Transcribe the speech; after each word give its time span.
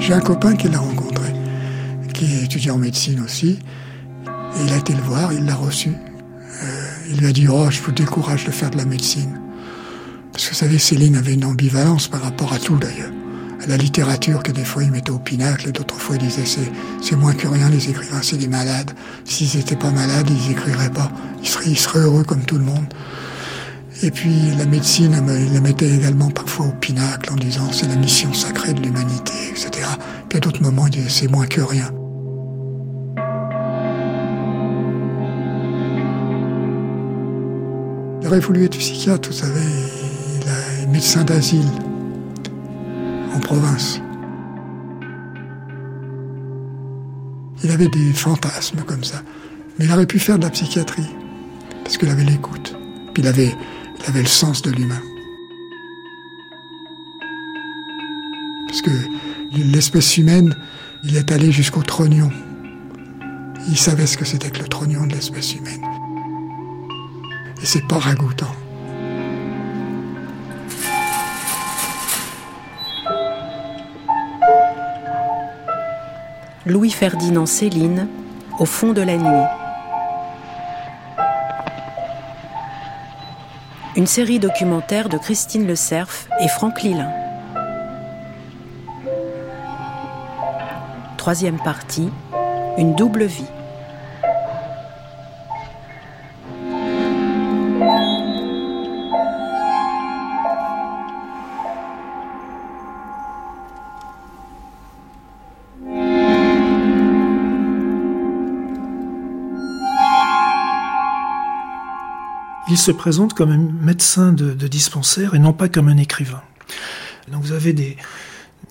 J'ai 0.00 0.14
un 0.14 0.20
copain 0.20 0.56
qui 0.56 0.68
l'a 0.68 0.80
rencontré, 0.80 1.32
qui 2.12 2.24
est 2.24 2.44
étudiant 2.46 2.74
en 2.74 2.78
médecine 2.78 3.20
aussi. 3.20 3.60
Et 4.26 4.64
il 4.64 4.72
a 4.72 4.78
été 4.78 4.92
le 4.92 5.02
voir, 5.02 5.32
il 5.32 5.44
l'a 5.44 5.54
reçu. 5.54 5.90
Il 7.12 7.18
lui 7.18 7.26
a 7.26 7.32
dit 7.32 7.48
Oh, 7.48 7.68
je 7.70 7.80
vous 7.82 7.90
décourage 7.90 8.44
de 8.44 8.52
faire 8.52 8.70
de 8.70 8.76
la 8.76 8.84
médecine. 8.84 9.40
Parce 10.32 10.44
que 10.44 10.50
vous 10.50 10.56
savez, 10.56 10.78
Céline 10.78 11.16
avait 11.16 11.34
une 11.34 11.44
ambivalence 11.44 12.06
par 12.06 12.22
rapport 12.22 12.52
à 12.52 12.58
tout 12.58 12.76
d'ailleurs. 12.76 13.10
À 13.62 13.66
la 13.66 13.76
littérature 13.76 14.42
que 14.42 14.52
des 14.52 14.64
fois 14.64 14.84
il 14.84 14.90
mettait 14.90 15.10
au 15.10 15.18
pinacle 15.18 15.68
et 15.68 15.72
d'autres 15.72 15.98
fois 15.98 16.16
il 16.16 16.26
disait 16.26 16.44
c'est, 16.46 17.16
moins 17.16 17.34
que 17.34 17.48
rien, 17.48 17.68
les 17.68 17.90
écrivains 17.90 18.22
c'est 18.22 18.38
des 18.38 18.46
malades. 18.46 18.92
S'ils 19.24 19.58
n'étaient 19.58 19.76
pas 19.76 19.90
malades, 19.90 20.30
ils 20.30 20.52
écriraient 20.52 20.90
pas. 20.90 21.10
Ils 21.42 21.48
seraient, 21.48 21.70
ils 21.70 21.78
seraient 21.78 21.98
heureux 21.98 22.22
comme 22.22 22.42
tout 22.42 22.56
le 22.56 22.64
monde. 22.64 22.86
Et 24.02 24.10
puis 24.10 24.54
la 24.56 24.64
médecine, 24.64 25.20
il 25.46 25.52
la 25.52 25.60
mettait 25.60 25.90
également 25.90 26.30
parfois 26.30 26.66
au 26.66 26.72
pinacle 26.72 27.32
en 27.32 27.36
disant 27.36 27.70
c'est 27.72 27.88
la 27.88 27.96
mission 27.96 28.32
sacrée 28.32 28.72
de 28.72 28.80
l'humanité, 28.80 29.34
etc. 29.50 29.70
Puis 30.28 30.38
à 30.38 30.40
d'autres 30.40 30.62
moments, 30.62 30.86
il 30.86 30.92
disait 30.92 31.10
c'est 31.10 31.28
moins 31.28 31.46
que 31.46 31.60
rien. 31.60 31.90
Aurait 38.30 38.40
voulu 38.40 38.64
être 38.64 38.78
psychiatre, 38.78 39.28
vous 39.28 39.34
savez, 39.34 39.60
il 40.86 40.92
médecin 40.92 41.24
d'asile 41.24 41.66
en 43.34 43.40
province. 43.40 44.00
Il 47.64 47.72
avait 47.72 47.88
des 47.88 48.12
fantasmes 48.12 48.82
comme 48.86 49.02
ça. 49.02 49.22
Mais 49.78 49.86
il 49.86 49.92
aurait 49.92 50.06
pu 50.06 50.20
faire 50.20 50.38
de 50.38 50.44
la 50.44 50.50
psychiatrie, 50.50 51.10
parce 51.82 51.98
qu'il 51.98 52.08
avait 52.08 52.22
l'écoute. 52.22 52.76
Puis 53.14 53.24
il 53.24 53.26
avait 53.26 53.52
le 54.14 54.26
sens 54.26 54.62
de 54.62 54.70
l'humain. 54.70 55.02
Parce 58.68 58.82
que 58.82 58.90
l'espèce 59.56 60.18
humaine, 60.18 60.54
il 61.02 61.16
est 61.16 61.32
allé 61.32 61.50
jusqu'au 61.50 61.82
trognon. 61.82 62.30
Il 63.68 63.76
savait 63.76 64.06
ce 64.06 64.16
que 64.16 64.24
c'était 64.24 64.50
que 64.50 64.60
le 64.60 64.68
trognon 64.68 65.06
de 65.08 65.14
l'espèce 65.14 65.52
humaine. 65.56 65.82
Et 67.62 67.66
c'est 67.66 67.86
pas 67.86 67.98
ragoûtant. 67.98 68.54
Louis-Ferdinand 76.64 77.46
Céline, 77.46 78.08
au 78.58 78.64
fond 78.64 78.92
de 78.92 79.02
la 79.02 79.16
nuit. 79.16 79.46
Une 83.96 84.06
série 84.06 84.38
documentaire 84.38 85.08
de 85.08 85.18
Christine 85.18 85.66
Le 85.66 85.74
Cerf 85.74 86.28
et 86.40 86.48
Franck 86.48 86.82
Lilin. 86.82 87.10
Troisième 91.18 91.58
partie, 91.58 92.10
une 92.78 92.94
double 92.94 93.24
vie. 93.24 93.44
Il 112.70 112.78
se 112.78 112.92
présente 112.92 113.34
comme 113.34 113.50
un 113.50 113.84
médecin 113.84 114.32
de, 114.32 114.68
dispensaire 114.68 115.34
et 115.34 115.38
non 115.38 115.52
pas 115.52 115.68
comme 115.68 115.88
un 115.88 115.96
écrivain. 115.96 116.42
Donc 117.30 117.42
vous 117.42 117.52
avez 117.52 117.72
des, 117.72 117.96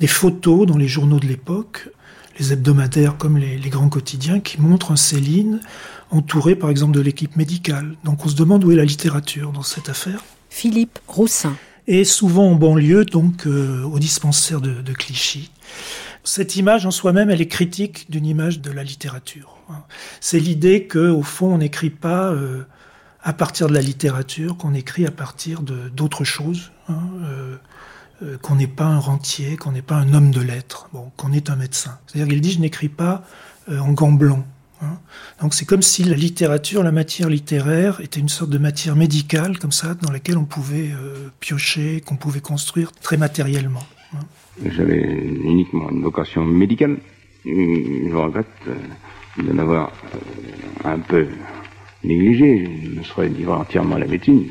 photos 0.07 0.65
dans 0.65 0.77
les 0.77 0.87
journaux 0.87 1.19
de 1.19 1.27
l'époque, 1.27 1.89
les 2.39 2.53
hebdomadaires 2.53 3.17
comme 3.17 3.37
les, 3.37 3.57
grands 3.69 3.89
quotidiens, 3.89 4.39
qui 4.39 4.61
montrent 4.61 4.91
un 4.91 4.95
Céline 4.95 5.59
entouré 6.11 6.55
par 6.55 6.69
exemple 6.69 6.93
de 6.93 7.01
l'équipe 7.01 7.35
médicale. 7.35 7.95
Donc 8.05 8.25
on 8.25 8.29
se 8.29 8.35
demande 8.35 8.63
où 8.63 8.71
est 8.71 8.75
la 8.75 8.85
littérature 8.85 9.51
dans 9.51 9.63
cette 9.63 9.89
affaire. 9.89 10.23
Philippe 10.49 10.99
Roussin. 11.07 11.55
Et 11.87 12.05
souvent 12.05 12.51
en 12.51 12.55
banlieue, 12.55 13.03
donc 13.03 13.47
euh, 13.47 13.83
au 13.83 13.99
dispensaire 13.99 14.61
de, 14.61 14.93
Clichy. 14.93 15.51
Cette 16.23 16.55
image 16.55 16.85
en 16.85 16.91
soi-même, 16.91 17.29
elle 17.31 17.41
est 17.41 17.47
critique 17.47 18.09
d'une 18.11 18.25
image 18.25 18.61
de 18.61 18.71
la 18.71 18.83
littérature. 18.83 19.57
Hein. 19.69 19.83
C'est 20.21 20.39
l'idée 20.39 20.83
que, 20.85 21.09
au 21.09 21.23
fond, 21.23 21.55
on 21.55 21.57
n'écrit 21.57 21.89
pas 21.89 22.31
euh, 22.31 22.63
à 23.23 23.33
partir 23.33 23.67
de 23.67 23.73
la 23.73 23.81
littérature, 23.81 24.57
qu'on 24.57 24.73
écrit 24.73 25.05
à 25.05 25.11
partir 25.11 25.61
d'autres 25.61 26.23
choses, 26.23 26.71
hein, 26.87 26.99
euh, 27.23 27.55
euh, 28.23 28.37
qu'on 28.37 28.55
n'est 28.55 28.67
pas 28.67 28.85
un 28.85 28.99
rentier, 28.99 29.57
qu'on 29.57 29.71
n'est 29.71 29.81
pas 29.81 29.95
un 29.95 30.13
homme 30.13 30.31
de 30.31 30.41
lettres, 30.41 30.89
bon, 30.93 31.11
qu'on 31.17 31.33
est 31.33 31.49
un 31.49 31.55
médecin. 31.55 31.97
C'est-à-dire 32.07 32.29
qu'il 32.29 32.41
dit 32.41 32.51
je 32.51 32.59
n'écris 32.59 32.89
pas 32.89 33.23
euh, 33.69 33.79
en 33.79 33.91
gants 33.91 34.11
blancs. 34.11 34.45
Hein. 34.81 34.97
Donc 35.41 35.53
c'est 35.53 35.65
comme 35.65 35.81
si 35.81 36.05
la 36.05 36.15
littérature, 36.15 36.81
la 36.81 36.93
matière 36.93 37.27
littéraire, 37.27 37.99
était 37.99 38.21
une 38.21 38.29
sorte 38.29 38.49
de 38.49 38.57
matière 38.57 38.95
médicale 38.95 39.59
comme 39.59 39.73
ça, 39.73 39.95
dans 39.95 40.11
laquelle 40.11 40.37
on 40.37 40.45
pouvait 40.45 40.91
piocher, 41.41 41.99
qu'on 41.99 42.15
pouvait 42.15 42.39
construire 42.39 42.93
très 42.93 43.17
matériellement. 43.17 43.83
Hein. 44.13 44.19
J'avais 44.65 45.01
uniquement 45.01 45.89
une 45.89 46.01
vocation 46.01 46.45
médicale. 46.45 46.97
Je 47.43 48.15
regrette 48.15 48.47
de 49.37 49.51
n'avoir 49.51 49.91
un 50.85 50.99
peu 50.99 51.27
négligé, 52.03 52.67
je 52.83 52.99
me 52.99 53.03
serais 53.03 53.29
livré 53.29 53.53
entièrement 53.53 53.95
à 53.95 53.99
la 53.99 54.07
médecine. 54.07 54.45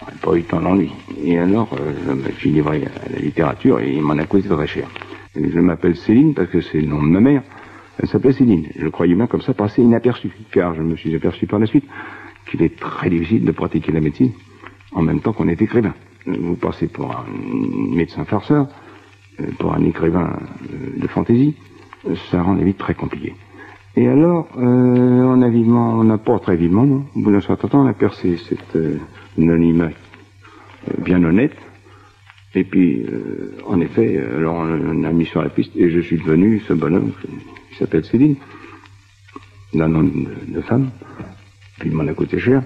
J'aurais 0.00 0.16
pas 0.20 0.34
eu 0.36 0.42
tant 0.42 0.60
d'ennui. 0.60 0.90
Et 1.24 1.38
alors, 1.38 1.70
euh, 1.72 1.92
je 2.06 2.12
me 2.12 2.30
suis 2.32 2.50
livré 2.50 2.84
à 2.84 3.12
la 3.12 3.18
littérature 3.18 3.80
et 3.80 3.92
il 3.92 4.02
m'en 4.02 4.18
a 4.18 4.24
coûté 4.24 4.48
très 4.48 4.66
cher. 4.66 4.88
je 5.34 5.60
m'appelle 5.60 5.96
Céline 5.96 6.34
parce 6.34 6.50
que 6.50 6.60
c'est 6.60 6.80
le 6.80 6.86
nom 6.86 7.02
de 7.02 7.08
ma 7.08 7.20
mère. 7.20 7.42
Elle 7.98 8.08
s'appelait 8.08 8.32
Céline. 8.32 8.68
Je 8.76 8.88
croyais 8.88 9.14
bien 9.14 9.26
comme 9.26 9.40
ça 9.40 9.54
passer 9.54 9.82
inaperçu, 9.82 10.30
car 10.52 10.74
je 10.74 10.82
me 10.82 10.96
suis 10.96 11.14
aperçu 11.14 11.46
par 11.46 11.58
la 11.58 11.66
suite 11.66 11.84
qu'il 12.50 12.62
est 12.62 12.78
très 12.78 13.08
difficile 13.08 13.44
de 13.44 13.52
pratiquer 13.52 13.92
la 13.92 14.00
médecine 14.00 14.32
en 14.92 15.02
même 15.02 15.20
temps 15.20 15.32
qu'on 15.32 15.48
est 15.48 15.60
écrivain. 15.60 15.94
Vous 16.26 16.56
passez 16.56 16.88
pour 16.88 17.10
un 17.10 17.24
médecin 17.94 18.24
farceur, 18.24 18.66
euh, 19.40 19.46
pour 19.58 19.74
un 19.74 19.84
écrivain 19.84 20.38
euh, 20.72 21.00
de 21.00 21.06
fantaisie, 21.06 21.54
ça 22.30 22.42
rend 22.42 22.54
la 22.54 22.64
vie 22.64 22.74
très 22.74 22.94
compliquée. 22.94 23.34
Et 23.98 24.06
alors, 24.06 24.46
euh, 24.58 24.60
on 24.60 25.40
a 25.40 25.48
vivement, 25.48 25.94
on 25.94 26.04
n'a 26.04 26.18
pas 26.18 26.38
très 26.38 26.56
vivement, 26.56 26.84
non 26.84 27.06
Au 27.14 27.20
bout 27.20 27.32
d'un 27.32 27.40
certain 27.40 27.66
temps, 27.66 27.82
on 27.82 27.88
a 27.88 27.94
percé 27.94 28.36
cet 28.36 28.76
euh, 28.76 28.98
anonymat 29.38 29.86
euh, 29.88 31.02
bien 31.02 31.24
honnête. 31.24 31.56
Et 32.54 32.64
puis, 32.64 33.06
euh, 33.06 33.56
en 33.66 33.80
effet, 33.80 34.18
alors 34.18 34.56
on, 34.56 35.02
a 35.02 35.12
mis 35.12 35.24
sur 35.24 35.42
la 35.42 35.48
piste, 35.48 35.74
et 35.76 35.88
je 35.88 36.00
suis 36.00 36.18
devenu 36.18 36.60
ce 36.68 36.74
bonhomme 36.74 37.12
qui 37.70 37.76
s'appelle 37.76 38.04
Céline, 38.04 38.36
d'un 39.72 39.88
nom 39.88 40.02
de, 40.02 40.26
de, 40.54 40.60
femme. 40.60 40.90
Puis 41.78 41.88
il 41.88 41.96
m'en 41.96 42.06
a 42.06 42.12
coûté 42.12 42.38
cher. 42.38 42.62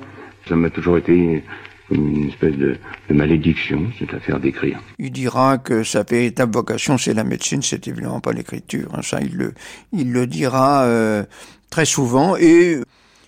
Ça 0.47 0.57
m'a 0.57 0.71
toujours 0.71 0.99
été 0.99 1.45
une 1.91 2.29
espèce 2.29 2.57
de, 2.57 2.77
malédiction, 3.11 3.91
cette 3.99 4.15
affaire 4.15 4.41
d'écrire. 4.41 4.81
Il 4.99 5.11
dira 5.11 5.59
que 5.59 5.83
sa 5.83 6.03
véritable 6.03 6.53
vocation, 6.53 6.99
c'est 6.99 7.15
la 7.15 7.25
médecine, 7.25 7.63
c'est 7.63 7.87
évidemment 7.89 8.21
pas 8.21 8.33
l'écriture. 8.33 8.89
Hein. 8.95 9.03
Ça, 9.03 9.21
il 9.21 9.37
le, 9.37 9.55
il 9.93 10.13
le 10.13 10.27
dira 10.27 10.85
euh, 10.85 11.25
très 11.71 11.85
souvent, 11.85 12.37
et 12.37 12.79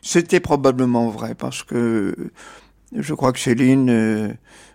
c'était 0.01 0.41
probablement 0.41 1.09
vrai, 1.09 1.35
parce 1.35 1.63
que 1.63 2.15
je 2.95 3.15
crois 3.15 3.33
que 3.33 3.39
Céline 3.39 3.91
euh, 3.91 4.29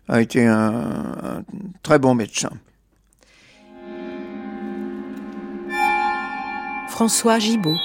a 0.07 0.21
été 0.21 0.45
un, 0.45 0.55
un 0.55 1.43
très 1.83 1.99
bon 1.99 2.15
médecin. 2.15 2.51
François 6.89 7.37
Gibault. 7.37 7.77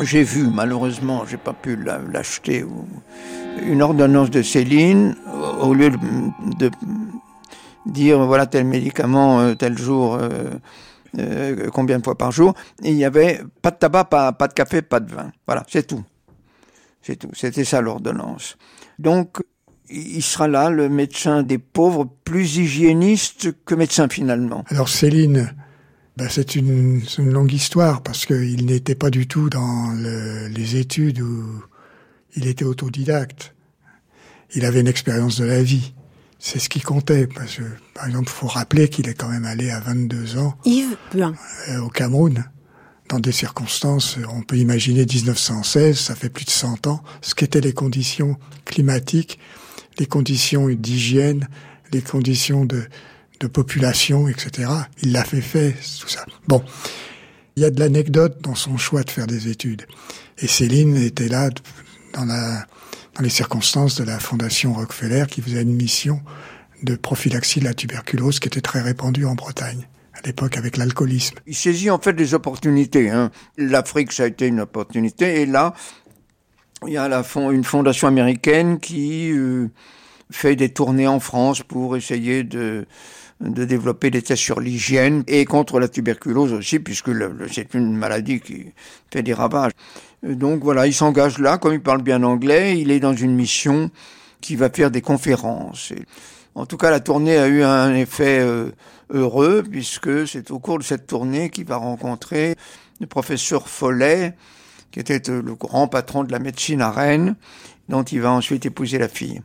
J'ai 0.00 0.24
vu, 0.24 0.48
malheureusement, 0.52 1.24
j'ai 1.24 1.36
pas 1.36 1.52
pu 1.52 1.76
l'acheter, 1.76 2.64
une 3.62 3.82
ordonnance 3.82 4.30
de 4.30 4.42
Céline, 4.42 5.16
au 5.60 5.74
lieu 5.74 5.90
de, 5.90 6.70
dire 7.86 8.24
voilà 8.24 8.46
tel 8.46 8.64
médicament, 8.64 9.40
euh, 9.40 9.54
tel 9.54 9.76
jour, 9.78 10.14
euh, 10.14 10.50
euh, 11.18 11.70
combien 11.72 11.98
de 11.98 12.04
fois 12.04 12.16
par 12.16 12.32
jour, 12.32 12.54
il 12.82 12.94
y 12.94 13.04
avait 13.04 13.40
pas 13.62 13.70
de 13.70 13.76
tabac, 13.76 14.04
pas, 14.04 14.32
de 14.32 14.52
café, 14.52 14.82
pas 14.82 15.00
de 15.00 15.12
vin. 15.12 15.32
Voilà, 15.46 15.64
c'est 15.68 15.86
tout. 15.86 16.02
C'est 17.02 17.16
tout. 17.16 17.30
C'était 17.34 17.64
ça 17.64 17.80
l'ordonnance. 17.80 18.56
Donc, 18.98 19.42
il 19.90 20.22
sera 20.22 20.48
là, 20.48 20.70
le 20.70 20.88
médecin 20.88 21.42
des 21.42 21.58
pauvres, 21.58 22.08
plus 22.24 22.56
hygiéniste 22.56 23.54
que 23.64 23.74
médecin 23.74 24.08
finalement. 24.08 24.64
Alors 24.68 24.88
Céline, 24.88 25.54
ben, 26.16 26.28
c'est 26.30 26.56
une, 26.56 27.02
longue 27.18 27.52
histoire 27.52 28.02
parce 28.02 28.24
qu'il 28.24 28.64
n'était 28.64 28.94
pas 28.94 29.10
du 29.10 29.26
tout 29.26 29.50
dans 29.50 29.92
le, 29.92 30.48
les 30.48 30.76
études 30.76 31.20
où 31.20 31.62
il 32.36 32.46
était 32.46 32.64
autodidacte. 32.64 33.54
il 34.54 34.64
avait 34.64 34.80
une 34.80 34.88
expérience 34.88 35.38
de 35.38 35.44
la 35.44 35.62
vie. 35.62 35.94
C'est 36.38 36.58
ce 36.58 36.68
qui 36.68 36.80
comptait, 36.80 37.26
parce 37.26 37.56
que, 37.56 37.62
par 37.94 38.06
exemple, 38.06 38.28
il 38.28 38.38
faut 38.38 38.46
rappeler 38.46 38.88
qu'il 38.88 39.08
est 39.08 39.14
quand 39.14 39.28
même 39.28 39.46
allé 39.46 39.70
à 39.70 39.80
22 39.80 40.36
ans 40.36 40.54
Yves 40.64 40.96
euh, 41.16 41.78
au 41.80 41.88
Cameroun, 41.88 42.44
dans 43.08 43.20
des 43.20 43.32
circonstances, 43.32 44.18
on 44.30 44.42
peut 44.42 44.56
imaginer 44.56 45.06
1916, 45.06 45.98
ça 45.98 46.14
fait 46.14 46.28
plus 46.28 46.44
de 46.44 46.50
100 46.50 46.86
ans, 46.86 47.02
ce 47.22 47.34
qu'étaient 47.34 47.60
les 47.60 47.72
conditions 47.72 48.36
climatiques, 48.64 49.38
les 49.98 50.06
conditions 50.06 50.68
d'hygiène, 50.68 51.48
les 51.92 52.02
conditions 52.02 52.64
de, 52.64 52.84
de 53.40 53.46
population, 53.46 54.28
etc. 54.28 54.70
Il 55.02 55.12
l'a 55.12 55.24
fait 55.24 55.40
fait, 55.40 55.72
tout 56.00 56.08
ça. 56.08 56.24
Bon, 56.48 56.62
il 57.56 57.62
y 57.62 57.66
a 57.66 57.70
de 57.70 57.78
l'anecdote 57.78 58.38
dans 58.40 58.54
son 58.54 58.76
choix 58.76 59.02
de 59.02 59.10
faire 59.10 59.26
des 59.26 59.48
études. 59.48 59.86
Et 60.38 60.46
Céline 60.46 60.96
était 60.96 61.28
là 61.28 61.50
dans, 62.14 62.62
les 63.20 63.28
circonstances 63.28 63.96
de 63.96 64.04
la 64.04 64.18
Fondation 64.18 64.72
Rockefeller 64.72 65.24
qui 65.28 65.42
faisait 65.42 65.62
une 65.62 65.74
mission 65.74 66.20
de 66.82 66.96
prophylaxie 66.96 67.60
de 67.60 67.64
la 67.64 67.74
tuberculose 67.74 68.40
qui 68.40 68.48
était 68.48 68.60
très 68.60 68.80
répandue 68.80 69.26
en 69.26 69.34
Bretagne 69.34 69.88
à 70.14 70.26
l'époque 70.26 70.56
avec 70.56 70.76
l'alcoolisme. 70.76 71.36
Il 71.46 71.54
saisit 71.54 71.90
en 71.90 71.98
fait 71.98 72.12
des 72.12 72.34
opportunités. 72.34 73.10
Hein. 73.10 73.30
L'Afrique, 73.56 74.12
ça 74.12 74.24
a 74.24 74.26
été 74.26 74.46
une 74.46 74.60
opportunité. 74.60 75.42
Et 75.42 75.46
là, 75.46 75.74
il 76.86 76.92
y 76.92 76.98
a 76.98 77.24
une 77.50 77.64
fondation 77.64 78.08
américaine 78.08 78.78
qui 78.78 79.32
euh, 79.32 79.68
fait 80.30 80.56
des 80.56 80.68
tournées 80.68 81.06
en 81.06 81.20
France 81.20 81.62
pour 81.62 81.96
essayer 81.96 82.44
de, 82.44 82.86
développer 83.40 84.10
des 84.10 84.22
tests 84.22 84.42
sur 84.42 84.60
l'hygiène 84.60 85.24
et 85.26 85.44
contre 85.44 85.80
la 85.80 85.88
tuberculose 85.88 86.52
aussi, 86.52 86.78
puisque 86.78 87.10
c'est 87.50 87.74
une 87.74 87.96
maladie 87.96 88.40
qui 88.40 88.66
fait 89.12 89.22
des 89.22 89.34
ravages. 89.34 89.72
Donc 90.24 90.64
voilà, 90.64 90.86
il 90.86 90.94
s'engage 90.94 91.38
là, 91.38 91.58
comme 91.58 91.74
il 91.74 91.82
parle 91.82 92.02
bien 92.02 92.22
anglais, 92.22 92.78
il 92.80 92.90
est 92.90 93.00
dans 93.00 93.14
une 93.14 93.34
mission 93.34 93.90
qui 94.40 94.56
va 94.56 94.70
faire 94.70 94.90
des 94.90 95.02
conférences. 95.02 95.92
En 96.54 96.66
tout 96.66 96.76
cas, 96.76 96.90
la 96.90 97.00
tournée 97.00 97.36
a 97.36 97.46
eu 97.46 97.62
un 97.62 97.94
effet 97.94 98.38
euh, 98.40 98.70
heureux, 99.10 99.62
puisque 99.68 100.26
c'est 100.26 100.50
au 100.50 100.58
cours 100.58 100.78
de 100.78 100.84
cette 100.84 101.06
tournée 101.06 101.50
qu'il 101.50 101.66
va 101.66 101.76
rencontrer 101.76 102.54
le 103.00 103.06
professeur 103.06 103.68
Follet, 103.68 104.34
qui 104.92 105.00
était 105.00 105.20
le 105.28 105.54
grand 105.54 105.88
patron 105.88 106.24
de 106.24 106.32
la 106.32 106.38
médecine 106.38 106.80
à 106.80 106.90
Rennes, 106.90 107.34
dont 107.88 108.04
il 108.04 108.20
va 108.20 108.30
ensuite 108.30 108.64
épouser 108.64 108.98
la 108.98 109.08
fille. 109.08 109.42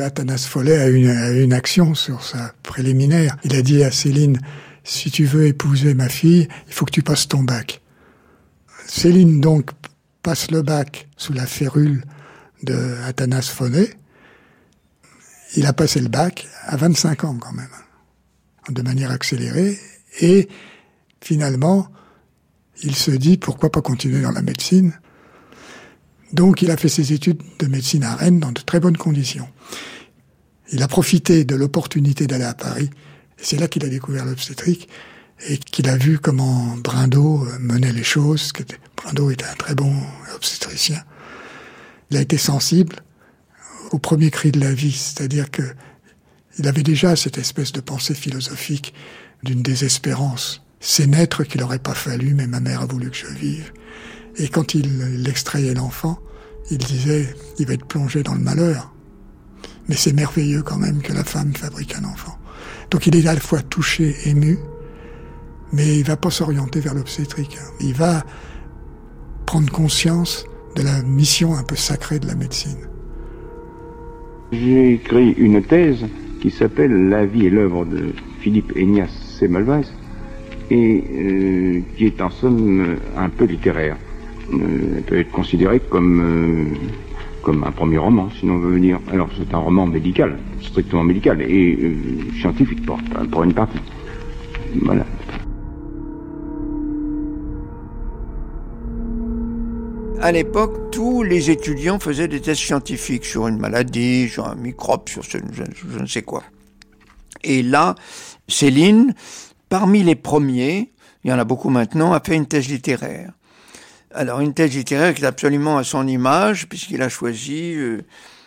Athanas 0.00 0.48
Follet 0.48 0.78
a 0.78 0.88
une, 0.88 1.08
a 1.08 1.30
une 1.30 1.52
action 1.52 1.94
sur 1.94 2.24
sa 2.24 2.52
préliminaire. 2.64 3.36
Il 3.44 3.54
a 3.54 3.62
dit 3.62 3.84
à 3.84 3.92
Céline, 3.92 4.40
si 4.82 5.10
tu 5.12 5.24
veux 5.24 5.46
épouser 5.46 5.94
ma 5.94 6.08
fille, 6.08 6.48
il 6.66 6.72
faut 6.72 6.84
que 6.84 6.90
tu 6.90 7.02
passes 7.02 7.28
ton 7.28 7.42
bac. 7.42 7.80
Céline 8.86 9.40
donc 9.40 9.70
passe 10.22 10.50
le 10.50 10.62
bac 10.62 11.08
sous 11.16 11.32
la 11.32 11.46
férule 11.46 12.04
de 12.62 12.96
Athanas 13.04 13.42
Follet. 13.42 13.90
Il 15.56 15.66
a 15.66 15.72
passé 15.72 16.00
le 16.00 16.08
bac 16.08 16.46
à 16.64 16.76
25 16.76 17.24
ans 17.24 17.36
quand 17.40 17.52
même, 17.52 17.68
de 18.68 18.82
manière 18.82 19.10
accélérée, 19.10 19.78
et 20.20 20.48
finalement, 21.20 21.88
il 22.82 22.94
se 22.94 23.10
dit 23.10 23.36
pourquoi 23.36 23.70
pas 23.70 23.82
continuer 23.82 24.20
dans 24.22 24.32
la 24.32 24.42
médecine? 24.42 24.98
Donc 26.32 26.62
il 26.62 26.70
a 26.70 26.76
fait 26.76 26.88
ses 26.88 27.12
études 27.12 27.42
de 27.58 27.66
médecine 27.66 28.02
à 28.02 28.16
Rennes 28.16 28.40
dans 28.40 28.52
de 28.52 28.60
très 28.60 28.80
bonnes 28.80 28.96
conditions. 28.96 29.48
Il 30.72 30.82
a 30.82 30.88
profité 30.88 31.44
de 31.44 31.54
l'opportunité 31.54 32.26
d'aller 32.26 32.44
à 32.44 32.54
Paris, 32.54 32.90
c'est 33.36 33.58
là 33.58 33.68
qu'il 33.68 33.84
a 33.84 33.88
découvert 33.88 34.24
l'obstétrique, 34.24 34.88
et 35.48 35.58
qu'il 35.58 35.88
a 35.88 35.96
vu 35.96 36.18
comment 36.18 36.76
Brindo 36.76 37.46
menait 37.60 37.92
les 37.92 38.04
choses. 38.04 38.52
Brindo 38.96 39.30
était 39.30 39.44
un 39.44 39.54
très 39.54 39.74
bon 39.74 39.94
obstétricien. 40.34 41.02
Il 42.10 42.16
a 42.16 42.20
été 42.20 42.38
sensible 42.38 42.96
au 43.90 43.98
premier 43.98 44.30
cri 44.30 44.52
de 44.52 44.60
la 44.60 44.72
vie, 44.72 44.92
c'est-à-dire 44.92 45.50
que 45.50 45.62
il 46.58 46.68
avait 46.68 46.82
déjà 46.82 47.16
cette 47.16 47.38
espèce 47.38 47.72
de 47.72 47.80
pensée 47.80 48.14
philosophique 48.14 48.94
d'une 49.42 49.62
désespérance. 49.62 50.62
C'est 50.78 51.06
naître 51.06 51.42
qu'il 51.42 51.60
n'aurait 51.60 51.80
pas 51.80 51.94
fallu, 51.94 52.34
mais 52.34 52.46
ma 52.46 52.60
mère 52.60 52.82
a 52.82 52.86
voulu 52.86 53.10
que 53.10 53.16
je 53.16 53.26
vive. 53.26 53.72
Et 54.36 54.48
quand 54.48 54.74
il 54.74 55.26
extrayait 55.28 55.74
l'enfant, 55.74 56.18
il 56.70 56.78
disait, 56.78 57.34
il 57.58 57.66
va 57.66 57.74
être 57.74 57.86
plongé 57.86 58.22
dans 58.22 58.34
le 58.34 58.40
malheur. 58.40 58.92
Mais 59.88 59.96
c'est 59.96 60.12
merveilleux 60.12 60.62
quand 60.62 60.78
même 60.78 61.02
que 61.02 61.12
la 61.12 61.24
femme 61.24 61.54
fabrique 61.54 61.94
un 61.96 62.04
enfant. 62.04 62.38
Donc 62.90 63.06
il 63.06 63.16
est 63.16 63.26
à 63.26 63.34
la 63.34 63.40
fois 63.40 63.60
touché, 63.60 64.16
ému, 64.26 64.58
mais 65.74 65.98
il 65.98 66.04
va 66.04 66.16
pas 66.16 66.30
s'orienter 66.30 66.80
vers 66.80 66.94
l'obstétrique. 66.94 67.58
Il 67.80 67.94
va 67.94 68.22
prendre 69.46 69.70
conscience 69.70 70.46
de 70.76 70.82
la 70.82 71.02
mission 71.02 71.54
un 71.54 71.62
peu 71.62 71.76
sacrée 71.76 72.18
de 72.18 72.26
la 72.26 72.34
médecine. 72.34 72.88
J'ai 74.52 74.94
écrit 74.94 75.32
une 75.32 75.62
thèse 75.62 76.04
qui 76.40 76.50
s'appelle 76.50 77.08
La 77.08 77.26
vie 77.26 77.46
et 77.46 77.50
l'œuvre 77.50 77.84
de 77.84 78.12
Philippe 78.40 78.72
Enias 78.76 79.10
Semmelweis 79.38 79.86
et 80.70 81.04
euh, 81.12 81.80
qui 81.96 82.06
est 82.06 82.20
en 82.20 82.30
somme 82.30 82.96
un 83.16 83.28
peu 83.28 83.44
littéraire. 83.44 83.96
Euh, 84.52 84.96
elle 84.96 85.02
peut 85.02 85.18
être 85.18 85.30
considérée 85.30 85.80
comme, 85.80 86.20
euh, 87.46 87.52
un 87.66 87.72
premier 87.72 87.98
roman, 87.98 88.28
si 88.38 88.46
l'on 88.46 88.58
veut 88.58 88.78
dire. 88.78 89.00
Alors 89.12 89.28
c'est 89.36 89.52
un 89.54 89.58
roman 89.58 89.86
médical, 89.86 90.38
strictement 90.60 91.04
médical 91.04 91.42
et 91.42 91.78
euh, 91.80 91.94
scientifique 92.40 92.84
pour, 92.84 92.98
pour 93.30 93.44
une 93.44 93.54
partie. 93.54 93.80
Voilà. 94.82 95.04
À 100.20 100.32
l'époque, 100.32 100.90
tous 100.90 101.22
les 101.22 101.50
étudiants 101.50 101.98
faisaient 101.98 102.28
des 102.28 102.40
tests 102.40 102.62
scientifiques 102.62 103.24
sur 103.24 103.46
une 103.46 103.58
maladie, 103.58 104.28
sur 104.28 104.46
un 104.46 104.54
microbe, 104.54 105.08
sur 105.08 105.24
ce, 105.24 105.38
je, 105.52 105.98
ne 105.98 106.06
sais 106.06 106.22
quoi. 106.22 106.42
Et 107.42 107.62
là, 107.62 107.94
Céline, 108.48 109.14
parmi 109.68 110.02
les 110.02 110.14
premiers, 110.14 110.92
il 111.24 111.30
y 111.30 111.32
en 111.32 111.38
a 111.38 111.44
beaucoup 111.44 111.68
maintenant, 111.68 112.12
a 112.12 112.20
fait 112.20 112.36
une 112.36 112.46
thèse 112.46 112.68
littéraire. 112.68 113.32
Alors 114.12 114.40
une 114.40 114.54
thèse 114.54 114.74
littéraire 114.74 115.12
qui 115.14 115.22
est 115.22 115.26
absolument 115.26 115.76
à 115.76 115.84
son 115.84 116.06
image, 116.06 116.68
puisqu'il 116.68 117.02
a 117.02 117.08
choisi 117.08 117.74
euh, 117.74 118.02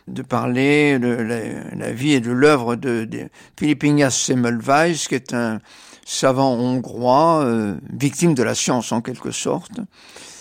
de 0.08 0.22
parler 0.22 0.98
de 0.98 1.10
la, 1.10 1.76
la 1.76 1.92
vie 1.92 2.14
et 2.14 2.22
de 2.22 2.32
l'œuvre 2.32 2.76
de, 2.76 3.06
de 3.06 3.28
Philippe 3.60 3.84
Ignace 3.84 4.18
Semmelweis, 4.18 5.06
qui 5.08 5.16
est 5.16 5.34
un 5.34 5.60
savant 6.06 6.54
hongrois, 6.54 7.44
euh, 7.44 7.76
victime 7.92 8.34
de 8.34 8.42
la 8.42 8.56
science 8.56 8.94
en 8.94 9.02
quelque 9.02 9.32
sorte. 9.32 9.82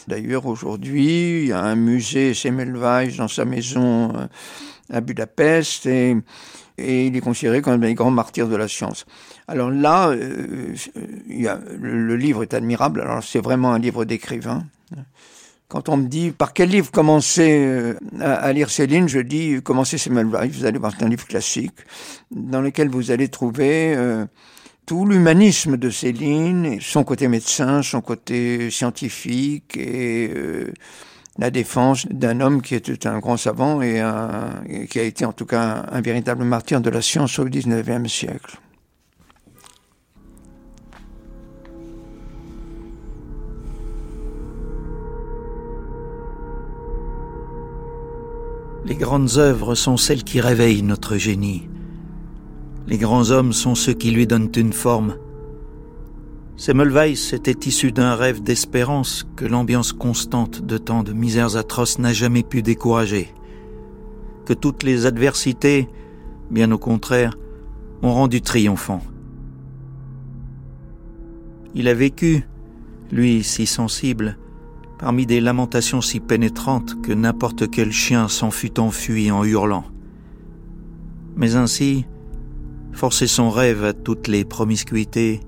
D'ailleurs, 0.08 0.46
aujourd'hui, 0.46 1.42
il 1.42 1.48
y 1.48 1.52
a 1.52 1.60
un 1.60 1.74
musée 1.74 2.32
Semmelweis 2.32 3.16
dans 3.16 3.28
sa 3.28 3.44
maison 3.44 4.12
euh, 4.14 4.26
à 4.92 5.00
Budapest 5.00 5.86
et, 5.86 6.16
il 6.78 7.16
est 7.16 7.20
considéré 7.20 7.62
comme 7.62 7.74
un 7.74 7.78
des 7.78 7.94
grands 7.94 8.10
martyrs 8.10 8.48
de 8.48 8.56
la 8.56 8.68
science. 8.68 9.06
Alors 9.48 9.70
là, 9.70 10.10
euh, 10.10 10.74
le, 11.80 12.16
livre 12.16 12.42
est 12.42 12.52
admirable. 12.52 13.00
Alors 13.00 13.24
c'est 13.24 13.40
vraiment 13.40 13.72
un 13.72 13.78
livre 13.78 14.04
d'écrivain. 14.04 14.64
Quand 15.68 15.88
on 15.88 15.96
me 15.96 16.06
dit 16.06 16.32
par 16.32 16.52
quel 16.52 16.68
livre 16.68 16.90
commencer 16.90 17.94
à, 18.20 18.34
à 18.34 18.52
lire 18.52 18.68
Céline, 18.68 19.08
je 19.08 19.20
dis 19.20 19.62
commencez 19.62 19.96
Semmelweis. 19.96 20.48
Vous 20.48 20.66
allez 20.66 20.78
voir, 20.78 20.92
c'est 20.96 21.04
un 21.04 21.08
livre 21.08 21.26
classique 21.26 21.78
dans 22.30 22.60
lequel 22.60 22.90
vous 22.90 23.10
allez 23.10 23.28
trouver 23.28 23.94
euh, 23.96 24.26
tout 24.86 25.04
l'humanisme 25.04 25.76
de 25.76 25.90
Céline, 25.90 26.78
son 26.80 27.02
côté 27.02 27.26
médecin, 27.26 27.82
son 27.82 28.00
côté 28.00 28.70
scientifique 28.70 29.76
et 29.76 30.30
euh, 30.32 30.72
la 31.38 31.50
défense 31.50 32.06
d'un 32.06 32.40
homme 32.40 32.62
qui 32.62 32.76
était 32.76 33.08
un 33.08 33.18
grand 33.18 33.36
savant 33.36 33.82
et, 33.82 34.00
qui 34.88 35.00
a 35.00 35.02
été 35.02 35.24
en 35.24 35.32
tout 35.32 35.44
cas 35.44 35.84
un, 35.90 35.96
un 35.96 36.00
véritable 36.00 36.44
martyr 36.44 36.80
de 36.80 36.88
la 36.88 37.02
science 37.02 37.38
au 37.40 37.44
XIXe 37.44 38.10
siècle. 38.10 38.58
Les 48.84 48.94
grandes 48.94 49.36
œuvres 49.36 49.74
sont 49.74 49.96
celles 49.96 50.22
qui 50.22 50.40
réveillent 50.40 50.84
notre 50.84 51.16
génie. 51.16 51.68
Les 52.86 52.98
grands 52.98 53.30
hommes 53.30 53.52
sont 53.52 53.74
ceux 53.74 53.94
qui 53.94 54.12
lui 54.12 54.26
donnent 54.26 54.52
une 54.56 54.72
forme. 54.72 55.16
Semmelweis 56.56 57.32
était 57.32 57.68
issu 57.68 57.90
d'un 57.90 58.14
rêve 58.14 58.42
d'espérance 58.42 59.26
que 59.34 59.44
l'ambiance 59.44 59.92
constante 59.92 60.64
de 60.64 60.78
tant 60.78 61.02
de 61.02 61.12
misères 61.12 61.56
atroces 61.56 61.98
n'a 61.98 62.12
jamais 62.12 62.44
pu 62.44 62.62
décourager. 62.62 63.34
Que 64.46 64.54
toutes 64.54 64.84
les 64.84 65.04
adversités, 65.04 65.88
bien 66.50 66.70
au 66.70 66.78
contraire, 66.78 67.36
ont 68.02 68.14
rendu 68.14 68.40
triomphant. 68.40 69.02
Il 71.74 71.88
a 71.88 71.94
vécu, 71.94 72.46
lui 73.10 73.42
si 73.42 73.66
sensible, 73.66 74.38
parmi 74.98 75.26
des 75.26 75.40
lamentations 75.40 76.00
si 76.00 76.20
pénétrantes 76.20 77.02
que 77.02 77.12
n'importe 77.12 77.68
quel 77.70 77.92
chien 77.92 78.28
s'en 78.28 78.50
fût 78.50 78.78
enfui 78.80 79.30
en 79.30 79.44
hurlant. 79.44 79.84
Mais 81.36 81.56
ainsi, 81.56 82.06
forcer 82.96 83.28
son 83.28 83.50
rêve 83.50 83.84
à 83.84 83.92
toutes 83.92 84.26
les 84.26 84.44
promiscuités, 84.44 85.40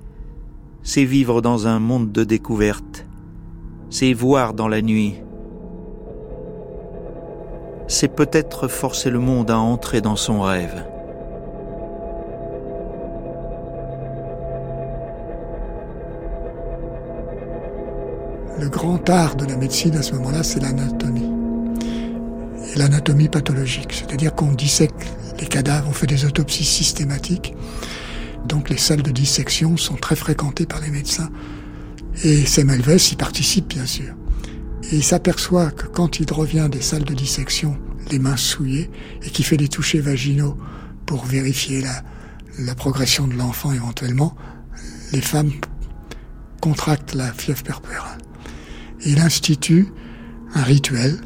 c'est 0.83 1.05
vivre 1.05 1.43
dans 1.43 1.67
un 1.67 1.81
monde 1.81 2.13
de 2.13 2.23
découverte, 2.23 3.07
c'est 3.91 4.13
voir 4.13 4.55
dans 4.55 4.69
la 4.69 4.83
nuit. 4.83 5.17
c'est 7.89 8.09
peut-être 8.09 8.69
forcer 8.69 9.09
le 9.09 9.19
monde 9.19 9.51
à 9.51 9.59
entrer 9.59 10.01
dans 10.03 10.15
son 10.15 10.43
rêve. 10.43 10.85
Le 18.61 18.69
grand 18.69 19.09
art 19.09 19.37
de 19.37 19.47
la 19.47 19.57
médecine 19.57 19.97
à 19.97 20.03
ce 20.03 20.15
moment-là, 20.15 20.43
c'est 20.43 20.61
l'anatomie. 20.61 21.38
L'anatomie 22.77 23.29
pathologique, 23.29 23.93
c'est-à-dire 23.93 24.35
qu'on 24.35 24.53
dissèque 24.53 24.93
les 25.41 25.47
cadavres, 25.47 25.89
on 25.89 25.93
fait 25.93 26.07
des 26.07 26.25
autopsies 26.25 26.65
systématiques. 26.65 27.55
Donc 28.47 28.71
les 28.71 28.77
salles 28.77 29.03
de 29.03 29.11
dissection 29.11 29.77
sont 29.77 29.97
très 29.97 30.17
fréquentées 30.17 30.67
par 30.67 30.81
les 30.81 30.91
médecins. 30.91 31.31
Et 32.25 32.45
Semmelweis 32.47 33.11
y 33.13 33.17
participe 33.17 33.69
bien 33.69 33.87
sûr. 33.87 34.15
Et 34.91 34.97
il 34.97 35.05
s'aperçoit 35.05 35.71
que 35.71 35.87
quand 35.87 36.21
il 36.21 36.33
revient 36.33 36.69
des 36.71 36.81
salles 36.81 37.05
de 37.05 37.15
dissection, 37.15 37.77
les 38.11 38.19
mains 38.19 38.37
souillées, 38.37 38.91
et 39.23 39.31
qu'il 39.31 39.45
fait 39.45 39.57
des 39.57 39.69
touchés 39.69 40.01
vaginaux 40.01 40.57
pour 41.07 41.25
vérifier 41.25 41.83
la, 41.83 42.03
la 42.59 42.75
progression 42.75 43.27
de 43.27 43.35
l'enfant 43.35 43.73
éventuellement, 43.73 44.35
les 45.13 45.21
femmes 45.21 45.53
contractent 46.61 47.15
la 47.15 47.33
fièvre 47.33 47.63
perpérale. 47.63 48.19
Et 49.03 49.11
il 49.11 49.21
institue 49.21 49.89
un 50.55 50.63
rituel 50.63 51.19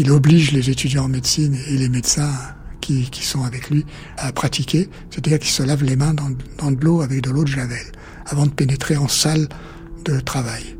qu'il 0.00 0.12
oblige 0.12 0.52
les 0.52 0.70
étudiants 0.70 1.04
en 1.04 1.08
médecine 1.08 1.54
et 1.68 1.76
les 1.76 1.90
médecins 1.90 2.32
qui, 2.80 3.06
sont 3.20 3.44
avec 3.44 3.68
lui 3.68 3.84
à 4.16 4.32
pratiquer, 4.32 4.88
c'est-à-dire 5.10 5.38
qu'ils 5.38 5.50
se 5.50 5.62
lavent 5.62 5.84
les 5.84 5.94
mains 5.94 6.14
dans, 6.14 6.70
de 6.70 6.82
l'eau 6.82 7.02
avec 7.02 7.20
de 7.20 7.28
l'eau 7.28 7.44
de 7.44 7.50
javel 7.50 7.84
avant 8.24 8.46
de 8.46 8.50
pénétrer 8.50 8.96
en 8.96 9.08
salle 9.08 9.46
de 10.06 10.18
travail. 10.18 10.74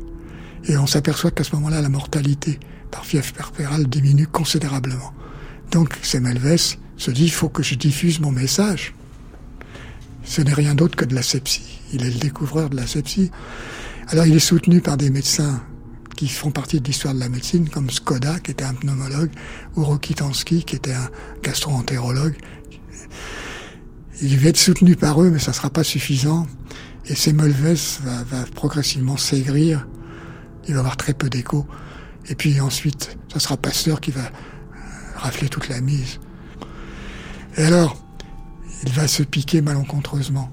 Et 0.65 0.75
on 0.75 0.87
s'aperçoit 0.87 1.29
qu'à 1.29 1.43
ce 1.43 1.55
moment-là, 1.55 1.83
la 1.83 1.89
mortalité 1.89 2.59
par 2.89 3.05
fièvre 3.05 3.31
perpérale 3.33 3.85
diminue 3.85 4.25
considérablement. 4.25 5.13
Donc 5.69 5.99
Semmelweis 6.01 6.79
se 6.97 7.11
dit, 7.11 7.25
il 7.25 7.31
faut 7.31 7.49
que 7.49 7.61
je 7.61 7.75
diffuse 7.75 8.21
mon 8.21 8.31
message. 8.31 8.95
Ce 10.23 10.41
n'est 10.41 10.55
rien 10.55 10.73
d'autre 10.73 10.95
que 10.95 11.05
de 11.05 11.13
la 11.13 11.21
sepsie. 11.21 11.79
Il 11.93 12.03
est 12.03 12.11
le 12.11 12.19
découvreur 12.19 12.71
de 12.71 12.75
la 12.75 12.87
sepsie. 12.87 13.29
Alors 14.07 14.25
il 14.25 14.35
est 14.35 14.39
soutenu 14.39 14.81
par 14.81 14.97
des 14.97 15.11
médecins 15.11 15.61
qui 16.21 16.27
font 16.27 16.51
partie 16.51 16.79
de 16.79 16.85
l'histoire 16.85 17.15
de 17.15 17.19
la 17.19 17.29
médecine, 17.29 17.67
comme 17.67 17.89
Skoda, 17.89 18.39
qui 18.41 18.51
était 18.51 18.63
un 18.63 18.75
pneumologue, 18.75 19.31
ou 19.75 19.83
Rokitansky, 19.83 20.63
qui 20.63 20.75
était 20.75 20.93
un 20.93 21.09
gastro-entérologue. 21.41 22.35
Il 24.21 24.37
va 24.37 24.49
être 24.49 24.57
soutenu 24.57 24.95
par 24.95 25.19
eux, 25.19 25.31
mais 25.31 25.39
ça 25.39 25.49
ne 25.49 25.55
sera 25.55 25.71
pas 25.71 25.83
suffisant. 25.83 26.45
Et 27.07 27.15
Semmelweis 27.15 27.97
va, 28.03 28.23
va 28.25 28.45
progressivement 28.53 29.17
s'aigrir. 29.17 29.87
Il 30.67 30.75
va 30.75 30.81
avoir 30.81 30.95
très 30.95 31.15
peu 31.15 31.27
d'écho. 31.27 31.65
Et 32.29 32.35
puis 32.35 32.61
ensuite, 32.61 33.17
ça 33.33 33.39
sera 33.39 33.57
Pasteur 33.57 33.99
qui 33.99 34.11
va 34.11 34.29
rafler 35.15 35.49
toute 35.49 35.69
la 35.69 35.81
mise. 35.81 36.19
Et 37.57 37.63
alors, 37.63 37.99
il 38.83 38.91
va 38.91 39.07
se 39.07 39.23
piquer 39.23 39.63
malencontreusement 39.63 40.51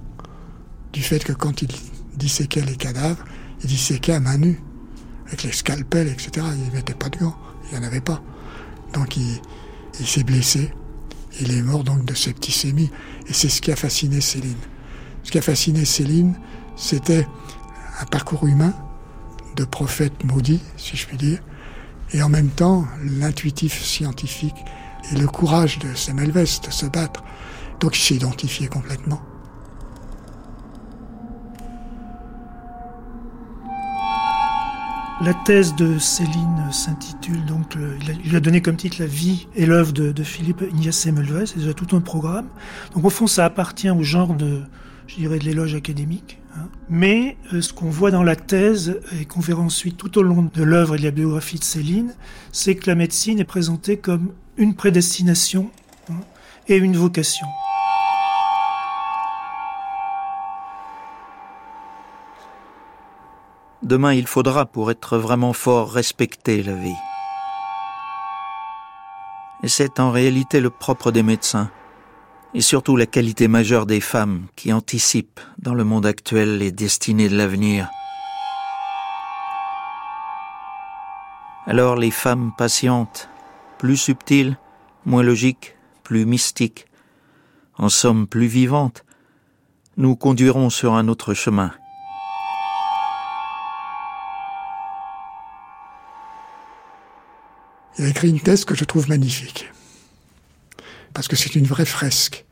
du 0.95 1.03
fait 1.03 1.23
que 1.23 1.35
quand 1.35 1.61
il 1.61 1.69
disséquait 2.17 2.63
les 2.63 2.77
cadavres, 2.77 3.23
il 3.63 3.67
disséquait 3.67 4.15
à 4.15 4.21
main 4.21 4.39
nue, 4.39 4.63
avec 5.29 5.45
les 5.45 5.53
scalpels, 5.53 6.09
etc. 6.09 6.47
Il 6.67 6.73
mettait 6.75 6.95
pas 6.95 7.09
de 7.09 7.19
gants, 7.19 7.37
il 7.65 7.79
n'y 7.79 7.85
en 7.85 7.87
avait 7.87 8.01
pas. 8.01 8.21
Donc 8.93 9.17
il, 9.17 9.41
il 10.01 10.07
s'est 10.07 10.25
blessé, 10.25 10.73
il 11.41 11.53
est 11.53 11.63
mort 11.63 11.85
donc 11.85 12.05
de 12.05 12.15
septicémie, 12.15 12.91
et 13.27 13.33
c'est 13.33 13.49
ce 13.49 13.61
qui 13.61 13.71
a 13.71 13.77
fasciné 13.77 14.21
Céline. 14.21 14.57
Ce 15.23 15.31
qui 15.31 15.39
a 15.39 15.43
fasciné 15.43 15.85
Céline, 15.85 16.35
c'était 16.77 17.27
un 18.01 18.05
parcours 18.07 18.47
humain 18.47 18.73
de 19.57 19.65
prophète 19.65 20.25
maudit, 20.25 20.61
si 20.77 20.97
je 20.97 21.07
puis 21.07 21.17
dire, 21.17 21.41
et 22.13 22.23
en 22.23 22.29
même 22.29 22.49
temps 22.49 22.87
l'intuitif 23.05 23.83
scientifique 23.83 24.65
et 25.13 25.17
le 25.17 25.27
courage 25.27 25.79
de 25.79 25.95
Semmelweis 25.95 26.61
de 26.65 26.71
se 26.71 26.87
battre. 26.87 27.23
Donc 27.81 27.99
il 27.99 28.03
s'est 28.03 28.15
identifié 28.15 28.69
complètement. 28.69 29.21
La 35.21 35.35
thèse 35.35 35.75
de 35.75 35.99
Céline 35.99 36.69
s'intitule 36.71 37.45
donc, 37.45 37.75
il 38.25 38.37
a 38.37 38.41
donné 38.41 38.63
comme 38.63 38.77
titre 38.77 38.99
La 39.01 39.07
vie 39.07 39.49
et 39.57 39.67
l'œuvre 39.67 39.93
de, 39.93 40.13
de, 40.13 40.23
Philippe 40.23 40.63
Ignace 40.73 40.97
Semmelweis, 40.97 41.47
c'est 41.47 41.59
déjà 41.59 41.75
tout 41.75 41.97
un 41.97 42.01
programme. 42.01 42.47
Donc 42.95 43.05
au 43.05 43.11
fond, 43.11 43.27
ça 43.27 43.45
appartient 43.45 43.91
au 43.91 44.05
genre 44.05 44.35
de, 44.35 44.61
je 45.09 45.17
dirais, 45.17 45.41
de 45.41 45.45
l'éloge 45.45 45.75
académique. 45.75 46.39
Hein. 46.57 46.69
Mais 46.89 47.37
euh, 47.53 47.61
ce 47.61 47.73
qu'on 47.73 47.91
voit 47.91 48.13
dans 48.13 48.23
la 48.23 48.37
thèse 48.37 49.01
et 49.21 49.25
qu'on 49.25 49.41
verra 49.41 49.61
ensuite 49.61 49.97
tout 49.97 50.19
au 50.19 50.23
long 50.23 50.49
de 50.55 50.63
l'œuvre 50.63 50.95
et 50.95 50.99
de 50.99 51.05
la 51.05 51.11
biographie 51.11 51.59
de 51.59 51.65
Céline, 51.65 52.15
c'est 52.53 52.77
que 52.77 52.89
la 52.89 52.95
médecine 52.95 53.41
est 53.41 53.45
présentée 53.45 53.97
comme 53.97 54.31
une 54.57 54.75
prédestination 54.75 55.69
hein, 56.11 56.21
et 56.69 56.77
une 56.77 56.97
vocation. 56.97 57.47
Demain, 63.83 64.13
il 64.13 64.27
faudra, 64.27 64.67
pour 64.67 64.91
être 64.91 65.19
vraiment 65.19 65.53
fort, 65.53 65.93
respecter 65.93 66.63
la 66.63 66.75
vie. 66.75 66.97
Et 69.63 69.69
c'est 69.69 70.01
en 70.01 70.11
réalité 70.11 70.61
le 70.61 70.71
propre 70.71 71.13
des 71.13 71.23
médecins, 71.23 71.71
et 72.55 72.61
surtout 72.61 72.97
la 72.97 73.07
qualité 73.07 73.47
majeure 73.47 73.87
des 73.87 74.01
femmes 74.01 74.47
qui 74.57 74.73
anticipent 74.73 75.41
dans 75.59 75.75
le 75.75 75.85
monde 75.85 76.07
actuel 76.07 76.59
les 76.59 76.73
destinées 76.73 77.29
de 77.29 77.37
l'avenir. 77.37 77.89
Alors 81.67 81.97
les 81.97 82.11
femmes 82.11 82.53
patientes, 82.57 83.29
plus 83.79 83.97
subtiles, 83.97 84.59
moins 85.05 85.23
logiques, 85.23 85.77
plus 86.03 86.25
mystiques, 86.25 86.87
en 87.77 87.89
somme 87.89 88.27
plus 88.27 88.47
vivantes, 88.47 89.05
nous 89.97 90.17
conduiront 90.17 90.71
sur 90.71 90.95
un 90.95 91.09
autre 91.09 91.35
chemin. 91.35 91.73
Il 97.99 98.05
a 98.05 98.09
écrit 98.09 98.29
une 98.31 98.41
thèse 98.41 98.65
que 98.65 98.75
je 98.75 98.85
trouve 98.85 99.09
magnifique. 99.09 99.69
Parce 101.15 101.27
que 101.27 101.37
c'est 101.37 101.55
une 101.57 101.67
vraie 101.67 101.85
fresque. 101.85 102.45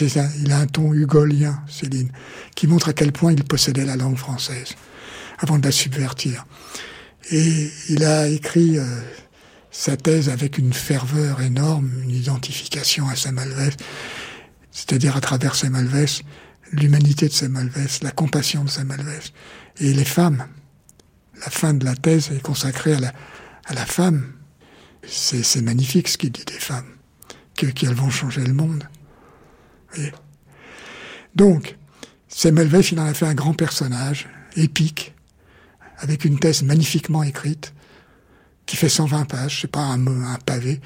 Il 0.00 0.52
a 0.52 0.58
un 0.58 0.66
ton 0.66 0.92
hugolien, 0.92 1.62
Céline, 1.68 2.10
qui 2.54 2.66
montre 2.66 2.88
à 2.88 2.92
quel 2.92 3.12
point 3.12 3.32
il 3.32 3.44
possédait 3.44 3.84
la 3.84 3.96
langue 3.96 4.16
française, 4.16 4.74
avant 5.38 5.58
de 5.58 5.64
la 5.64 5.70
subvertir. 5.70 6.44
Et 7.30 7.70
il 7.88 8.04
a 8.04 8.26
écrit 8.26 8.78
euh, 8.78 8.84
sa 9.70 9.96
thèse 9.96 10.28
avec 10.28 10.58
une 10.58 10.72
ferveur 10.72 11.40
énorme, 11.40 11.90
une 12.02 12.10
identification 12.10 13.08
à 13.08 13.16
Saint-Malvès, 13.16 13.76
c'est-à-dire 14.72 15.16
à 15.16 15.20
travers 15.20 15.54
Saint-Malvès, 15.54 16.22
l'humanité 16.72 17.28
de 17.28 17.32
Saint-Malvès, 17.32 18.02
la 18.02 18.10
compassion 18.10 18.64
de 18.64 18.70
Saint-Malvès. 18.70 19.32
Et 19.78 19.92
les 19.92 20.04
femmes, 20.04 20.46
la 21.40 21.50
fin 21.50 21.74
de 21.74 21.84
la 21.84 21.94
thèse 21.94 22.30
est 22.32 22.42
consacrée 22.42 22.94
à 22.94 23.74
la 23.74 23.86
femme, 23.86 24.35
c'est 25.06 25.62
magnifique 25.62 26.08
ce 26.08 26.18
qu'il 26.18 26.32
dit 26.32 26.44
des 26.44 26.52
femmes, 26.52 26.96
qu'elles 27.54 27.94
vont 27.94 28.10
changer 28.10 28.44
le 28.44 28.52
monde. 28.52 28.84
Voyez 29.92 30.12
Donc, 31.34 31.76
Semmelweis, 32.28 32.88
il 32.92 33.00
en 33.00 33.06
a 33.06 33.14
fait 33.14 33.26
un 33.26 33.34
grand 33.34 33.54
personnage, 33.54 34.28
épique, 34.56 35.14
avec 35.98 36.24
une 36.24 36.38
thèse 36.38 36.62
magnifiquement 36.62 37.22
écrite, 37.22 37.72
qui 38.66 38.76
fait 38.76 38.88
120 38.88 39.24
pages, 39.26 39.60
c'est 39.62 39.70
pas 39.70 39.84
un, 39.84 39.98
pavé. 40.44 40.80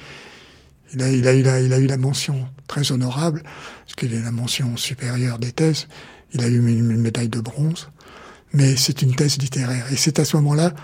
Il 0.95 1.03
a, 1.03 1.11
eu 1.11 1.87
la 1.87 1.97
mention 1.97 2.49
très 2.67 2.93
honorable, 2.93 3.43
parce 3.43 3.95
qu'il 3.97 4.13
est 4.15 4.23
la 4.23 4.33
mention 4.33 4.77
supérieure 4.77 5.39
des 5.39 5.53
thèses. 5.53 5.89
Il 6.33 6.43
a 6.43 6.49
eu 6.49 6.59
une, 6.59 6.97
médaille 6.97 7.29
de 7.29 7.41
bronze, 7.41 7.91
mais 8.53 8.77
c'est 8.77 9.03
une 9.03 9.15
thèse 9.15 9.39
littéraire. 9.39 9.91
Et 9.91 9.97
c'est 9.97 10.19
à 10.19 10.25
ce 10.25 10.37
moment-là 10.37 10.75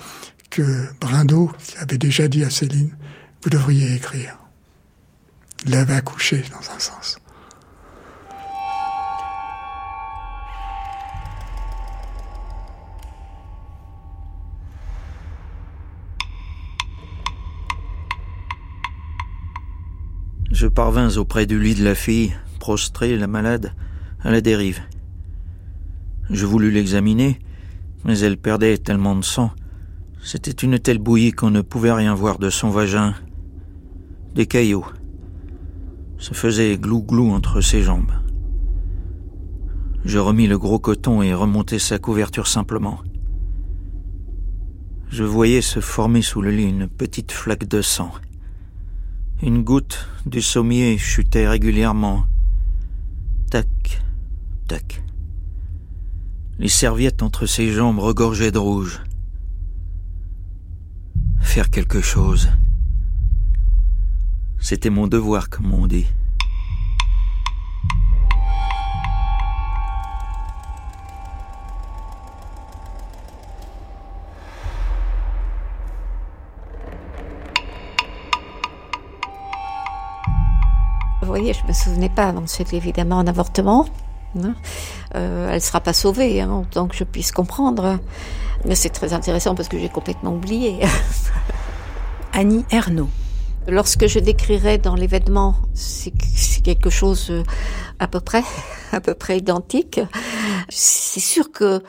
que 0.51 0.87
Brindot 1.01 1.53
avait 1.79 1.99
déjà 1.99 2.29
dit 2.29 2.45
à 2.45 2.51
Céline, 2.51 2.97
vous 3.43 3.51
devriez 3.51 3.95
écrire. 3.95 4.39
Il 5.65 5.73
l'avait 5.73 5.95
accouché 5.95 6.43
dans 6.51 6.75
un 6.75 6.79
sens. 6.79 7.19
Je 20.51 20.67
parvins 20.67 21.17
auprès 21.19 21.45
du 21.45 21.61
lit 21.61 21.75
de 21.75 21.85
la 21.85 21.95
fille, 21.95 22.35
prostrée, 22.61 23.17
la 23.17 23.27
malade, 23.27 23.75
à 24.23 24.31
la 24.31 24.41
dérive. 24.41 24.81
Je 26.31 26.47
voulus 26.47 26.71
l'examiner, 26.71 27.39
mais 28.05 28.19
elle 28.21 28.39
perdait 28.39 28.79
tellement 28.79 29.15
de 29.15 29.25
sang. 29.25 29.51
C'était 30.29 30.51
une 30.51 30.81
telle 30.81 30.99
bouillie 30.99 31.31
qu'on 31.31 31.53
ne 31.53 31.61
pouvait 31.61 31.93
rien 31.93 32.13
voir 32.13 32.41
de 32.41 32.51
son 32.51 32.69
vagin 32.69 33.15
des 34.35 34.47
cailloux. 34.47 34.85
Se 36.19 36.35
faisait 36.35 36.77
glou-glou 36.79 37.31
entre 37.31 37.61
ses 37.61 37.83
jambes. 37.85 38.11
Je 40.05 40.19
remis 40.19 40.49
le 40.49 40.59
gros 40.59 40.81
coton 40.81 41.23
et 41.23 41.33
remontai 41.33 41.79
sa 41.79 42.01
couverture 42.01 42.49
simplement. 42.49 42.99
Je 45.11 45.23
voyais 45.23 45.63
se 45.63 45.79
former 45.79 46.23
sous 46.23 46.43
le 46.43 46.51
lit 46.51 46.71
une 46.71 46.89
petite 46.89 47.31
flaque 47.31 47.69
de 47.69 47.81
sang. 47.81 48.11
Une 49.45 49.63
goutte 49.63 50.09
du 50.27 50.43
sommier 50.43 50.99
chutait 50.99 51.47
régulièrement. 51.47 52.25
Tac, 53.49 54.03
tac. 54.67 55.05
Les 56.59 56.67
serviettes 56.67 57.23
entre 57.23 57.47
ses 57.47 57.71
jambes 57.71 58.01
regorgeaient 58.01 58.51
de 58.51 58.59
rouge. 58.59 59.06
Faire 61.47 61.71
quelque 61.71 62.03
chose. 62.03 62.51
C'était 64.61 64.91
mon 64.91 65.07
devoir, 65.07 65.49
comme 65.49 65.73
on 65.73 65.87
dit. 65.87 66.07
Vous 81.23 81.27
voyez, 81.27 81.55
je 81.55 81.67
me 81.67 81.73
souvenais 81.73 82.11
pas. 82.11 82.35
c'est 82.45 82.75
évidemment 82.75 83.21
un 83.21 83.27
avortement. 83.29 83.87
Euh, 85.15 85.49
elle 85.49 85.55
ne 85.55 85.61
sera 85.61 85.81
pas 85.81 85.95
sauvée, 85.95 86.43
hein, 86.43 86.53
autant 86.53 86.87
que 86.87 86.97
je 86.97 87.05
puisse 87.05 87.33
comprendre. 87.33 87.99
C'est 88.75 88.91
très 88.91 89.13
intéressant 89.13 89.55
parce 89.55 89.69
que 89.69 89.79
j'ai 89.79 89.89
complètement 89.89 90.35
oublié. 90.35 90.81
Annie 92.33 92.65
Ernaud. 92.71 93.09
Lorsque 93.69 94.07
je 94.07 94.19
décrirai 94.19 94.79
dans 94.79 94.95
l'événement, 94.95 95.57
c'est 95.75 96.13
quelque 96.63 96.91
chose 96.91 97.31
euh, 97.31 97.43
à 97.99 98.09
peu 98.09 98.21
près, 98.21 98.43
à 98.93 99.01
peu 99.01 99.15
près 99.15 99.39
identique. 99.39 100.01
C'est 100.69 101.21
sûr 101.21 101.51
que 101.51 101.83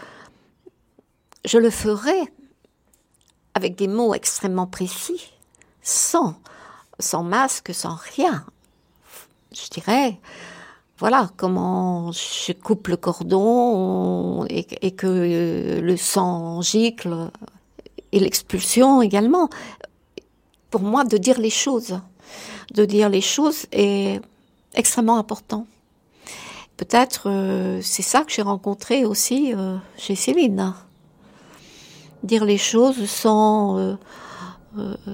je 1.46 1.58
le 1.58 1.70
ferai 1.70 2.18
avec 3.54 3.76
des 3.76 3.88
mots 3.88 4.14
extrêmement 4.14 4.68
précis, 4.68 5.34
sans, 5.82 6.40
sans 7.00 7.24
masque, 7.24 7.74
sans 7.74 7.98
rien. 8.16 8.46
Je 9.52 9.68
dirais, 9.70 10.20
voilà 11.00 11.30
comment 11.38 12.12
je 12.12 12.54
coupe 12.54 12.88
le 12.88 12.98
cordon 12.98 14.46
et, 14.46 14.92
que 14.92 15.80
le 15.80 15.98
sang 15.98 16.62
gicle 16.62 17.30
et 18.12 18.20
l'expulsion 18.20 19.02
également. 19.04 19.50
Pour 20.72 20.82
moi, 20.82 21.04
de 21.04 21.18
dire 21.18 21.40
les 21.40 21.52
choses, 21.52 22.00
de 22.74 22.86
dire 22.86 23.10
les 23.10 23.22
choses 23.22 23.68
est 23.72 24.20
extrêmement 24.74 25.18
important. 25.18 25.68
Peut-être 26.78 27.30
euh, 27.30 27.80
c'est 27.82 28.04
ça 28.04 28.24
que 28.24 28.32
j'ai 28.32 28.42
rencontré 28.42 29.06
aussi 29.06 29.54
euh, 29.54 29.78
chez 29.98 30.16
Céline. 30.16 30.74
Dire 32.24 32.44
les 32.44 32.58
choses 32.58 33.08
sans, 33.10 33.78
euh, 33.78 33.96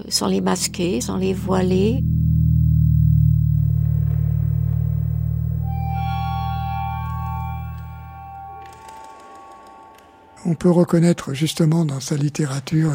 sans 0.07 0.27
les 0.27 0.41
masquer, 0.41 1.01
sans 1.01 1.17
les 1.17 1.33
voiler. 1.33 2.03
On 10.45 10.55
peut 10.55 10.69
reconnaître 10.69 11.33
justement 11.33 11.85
dans 11.85 11.99
sa 11.99 12.15
littérature 12.15 12.93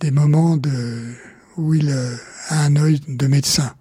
des 0.00 0.10
moments 0.10 0.58
où 1.56 1.74
il 1.74 1.90
a 1.90 2.64
un 2.64 2.76
œil 2.76 3.00
de 3.08 3.26
médecin. 3.26 3.74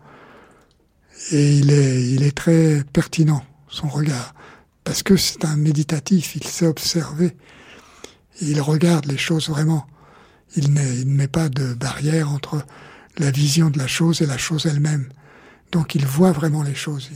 Et 1.31 1.57
il 1.57 1.71
est, 1.71 2.03
il 2.11 2.23
est 2.23 2.35
très 2.35 2.83
pertinent, 2.93 3.43
son 3.67 3.87
regard, 3.87 4.35
parce 4.83 5.01
que 5.01 5.17
c'est 5.17 5.45
un 5.45 5.55
méditatif, 5.55 6.35
il 6.35 6.43
sait 6.43 6.67
observer, 6.67 7.35
il 8.41 8.61
regarde 8.61 9.05
les 9.05 9.17
choses 9.17 9.49
vraiment. 9.49 9.87
Il, 10.55 10.73
ne 10.73 11.03
met 11.05 11.27
pas 11.27 11.49
de 11.49 11.73
barrière 11.73 12.31
entre 12.31 12.63
la 13.17 13.31
vision 13.31 13.69
de 13.69 13.77
la 13.77 13.87
chose 13.87 14.21
et 14.21 14.25
la 14.25 14.37
chose 14.37 14.65
elle-même. 14.65 15.09
Donc 15.71 15.95
il 15.95 16.05
voit 16.05 16.31
vraiment 16.31 16.63
les 16.63 16.75
choses. 16.75 17.09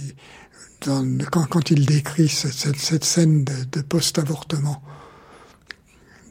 quand, 0.81 1.71
il 1.71 1.86
décrit 1.86 2.29
cette, 2.29 3.05
scène 3.05 3.43
de 3.43 3.81
post-avortement, 3.81 4.81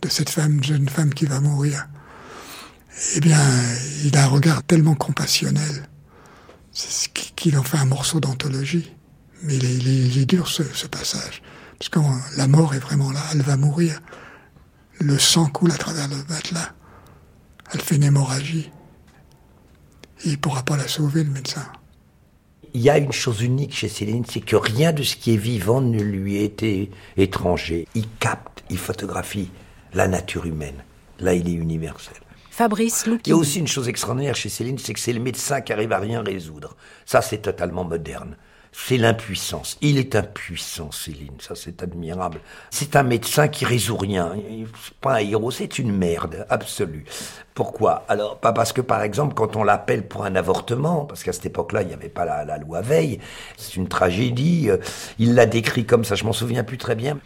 de 0.02 0.08
cette 0.08 0.30
femme, 0.30 0.62
jeune 0.62 0.88
femme 0.88 1.12
qui 1.12 1.26
va 1.26 1.40
mourir, 1.40 1.88
eh 3.14 3.20
bien, 3.20 3.40
il 4.04 4.16
a 4.16 4.24
un 4.24 4.28
regard 4.28 4.62
tellement 4.62 4.94
compassionnel 4.94 5.88
qu'il 7.36 7.58
en 7.58 7.62
fait 7.62 7.78
un 7.78 7.84
morceau 7.84 8.20
d'anthologie. 8.20 8.92
Mais 9.42 9.56
il 9.56 10.18
est, 10.18 10.26
dur 10.26 10.48
ce, 10.48 10.62
passage, 10.86 11.42
parce 11.78 11.88
que 11.88 12.00
la 12.36 12.48
mort 12.48 12.74
est 12.74 12.80
vraiment 12.80 13.12
là, 13.12 13.20
elle 13.32 13.42
va 13.42 13.56
mourir. 13.56 14.00
Le 14.98 15.16
sang 15.16 15.46
coule 15.46 15.70
à 15.70 15.76
travers 15.76 16.08
le 16.08 16.16
matelas. 16.28 16.72
Elle 17.72 17.80
fait 17.80 17.96
une 17.96 18.02
hémorragie. 18.02 18.70
Et 20.24 20.30
il 20.30 20.32
ne 20.32 20.36
pourra 20.36 20.64
pas 20.64 20.76
la 20.76 20.88
sauver, 20.88 21.22
le 21.22 21.30
médecin. 21.30 21.64
Il 22.74 22.80
y 22.80 22.90
a 22.90 22.98
une 22.98 23.12
chose 23.12 23.42
unique 23.42 23.76
chez 23.76 23.88
Céline, 23.88 24.24
c'est 24.28 24.40
que 24.40 24.56
rien 24.56 24.92
de 24.92 25.04
ce 25.04 25.14
qui 25.14 25.34
est 25.34 25.38
vivant 25.38 25.80
ne 25.80 26.02
lui 26.02 26.42
était 26.42 26.90
étranger. 27.16 27.86
Il 27.94 28.08
capte, 28.18 28.64
il 28.70 28.78
photographie 28.78 29.50
la 29.94 30.08
nature 30.08 30.46
humaine. 30.46 30.84
Là, 31.20 31.34
il 31.34 31.48
est 31.48 31.52
universel. 31.52 32.16
Fabrice 32.50 33.04
Il 33.06 33.28
y 33.28 33.32
a 33.32 33.36
aussi 33.36 33.60
une 33.60 33.68
chose 33.68 33.88
extraordinaire 33.88 34.34
chez 34.34 34.48
Céline, 34.48 34.78
c'est 34.78 34.92
que 34.92 34.98
c'est 34.98 35.12
le 35.12 35.20
médecin 35.20 35.60
qui 35.60 35.72
arrive 35.72 35.92
à 35.92 35.98
rien 35.98 36.22
résoudre. 36.22 36.76
Ça, 37.06 37.22
c'est 37.22 37.38
totalement 37.38 37.84
moderne. 37.84 38.36
C'est 38.72 38.96
l'impuissance. 38.96 39.78
Il 39.80 39.96
est 39.96 40.16
impuissant, 40.16 40.90
Céline. 40.90 41.36
Ça, 41.40 41.54
c'est 41.54 41.82
admirable. 41.82 42.40
C'est 42.70 42.96
un 42.96 43.02
médecin 43.02 43.48
qui 43.48 43.64
résout 43.64 43.96
rien. 43.96 44.32
C'est 44.84 44.94
pas 44.94 45.14
un 45.14 45.18
héros, 45.18 45.50
c'est 45.50 45.78
une 45.78 45.92
merde 45.92 46.46
absolue. 46.50 47.04
Pourquoi? 47.54 48.04
Alors, 48.08 48.38
pas 48.38 48.52
parce 48.52 48.72
que, 48.72 48.80
par 48.80 49.02
exemple, 49.02 49.34
quand 49.34 49.56
on 49.56 49.62
l'appelle 49.62 50.06
pour 50.06 50.24
un 50.24 50.34
avortement, 50.36 51.04
parce 51.04 51.22
qu'à 51.22 51.32
cette 51.32 51.46
époque-là, 51.46 51.82
il 51.82 51.88
n'y 51.88 51.94
avait 51.94 52.08
pas 52.08 52.24
la, 52.24 52.44
la 52.44 52.58
loi 52.58 52.80
Veil, 52.80 53.20
c'est 53.56 53.76
une 53.76 53.88
tragédie. 53.88 54.68
Euh, 54.68 54.78
il 55.18 55.34
l'a 55.34 55.46
décrit 55.46 55.86
comme 55.86 56.04
ça, 56.04 56.14
je 56.14 56.24
m'en 56.24 56.32
souviens 56.32 56.64
plus 56.64 56.78
très 56.78 56.94
bien. 56.96 57.18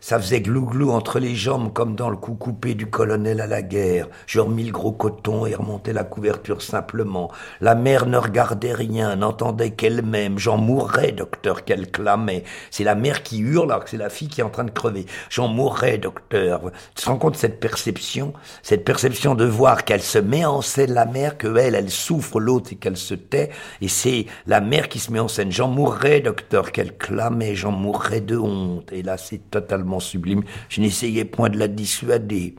Ça 0.00 0.18
faisait 0.20 0.40
glou-glou 0.40 0.92
entre 0.92 1.18
les 1.18 1.34
jambes 1.34 1.72
comme 1.72 1.96
dans 1.96 2.08
le 2.08 2.16
cou 2.16 2.34
coupé 2.34 2.74
du 2.74 2.86
colonel 2.86 3.40
à 3.40 3.48
la 3.48 3.62
guerre. 3.62 4.08
Je 4.26 4.38
remis 4.38 4.62
le 4.62 4.70
gros 4.70 4.92
coton 4.92 5.44
et 5.44 5.56
remontais 5.56 5.92
la 5.92 6.04
couverture 6.04 6.62
simplement. 6.62 7.32
La 7.60 7.74
mère 7.74 8.06
ne 8.06 8.16
regardait 8.16 8.72
rien, 8.72 9.16
n'entendait 9.16 9.72
qu'elle-même. 9.72 10.38
J'en 10.38 10.56
mourrais, 10.56 11.10
docteur, 11.10 11.64
qu'elle 11.64 11.90
clamait. 11.90 12.44
C'est 12.70 12.84
la 12.84 12.94
mère 12.94 13.24
qui 13.24 13.38
hurle 13.38 13.72
alors 13.72 13.84
que 13.84 13.90
c'est 13.90 13.96
la 13.96 14.08
fille 14.08 14.28
qui 14.28 14.40
est 14.40 14.44
en 14.44 14.50
train 14.50 14.64
de 14.64 14.70
crever. 14.70 15.06
J'en 15.30 15.48
mourrais, 15.48 15.98
docteur. 15.98 16.70
Tu 16.94 17.02
te 17.02 17.08
rends 17.08 17.18
compte 17.18 17.36
cette 17.36 17.58
perception? 17.58 18.32
Cette 18.62 18.84
perception 18.84 19.34
de 19.34 19.44
voir 19.44 19.84
qu'elle 19.84 20.02
se 20.02 20.18
met 20.18 20.44
en 20.44 20.62
scène, 20.62 20.94
la 20.94 21.06
mère, 21.06 21.38
que 21.38 21.56
elle, 21.56 21.74
elle 21.74 21.90
souffre 21.90 22.38
l'autre 22.38 22.72
et 22.72 22.76
qu'elle 22.76 22.96
se 22.96 23.14
tait. 23.14 23.50
Et 23.80 23.88
c'est 23.88 24.26
la 24.46 24.60
mère 24.60 24.88
qui 24.88 25.00
se 25.00 25.10
met 25.10 25.18
en 25.18 25.28
scène. 25.28 25.50
J'en 25.50 25.68
mourrais, 25.68 26.20
docteur, 26.20 26.70
qu'elle 26.70 26.96
clamait. 26.96 27.56
J'en 27.56 27.72
mourrais 27.72 28.20
de 28.20 28.38
honte. 28.38 28.92
Et 28.92 29.02
là, 29.02 29.16
c'est 29.16 29.50
totalement 29.50 29.87
sublime, 30.00 30.42
je 30.68 30.80
n'essayais 30.80 31.24
point 31.24 31.48
de 31.48 31.58
la 31.58 31.68
dissuader. 31.68 32.54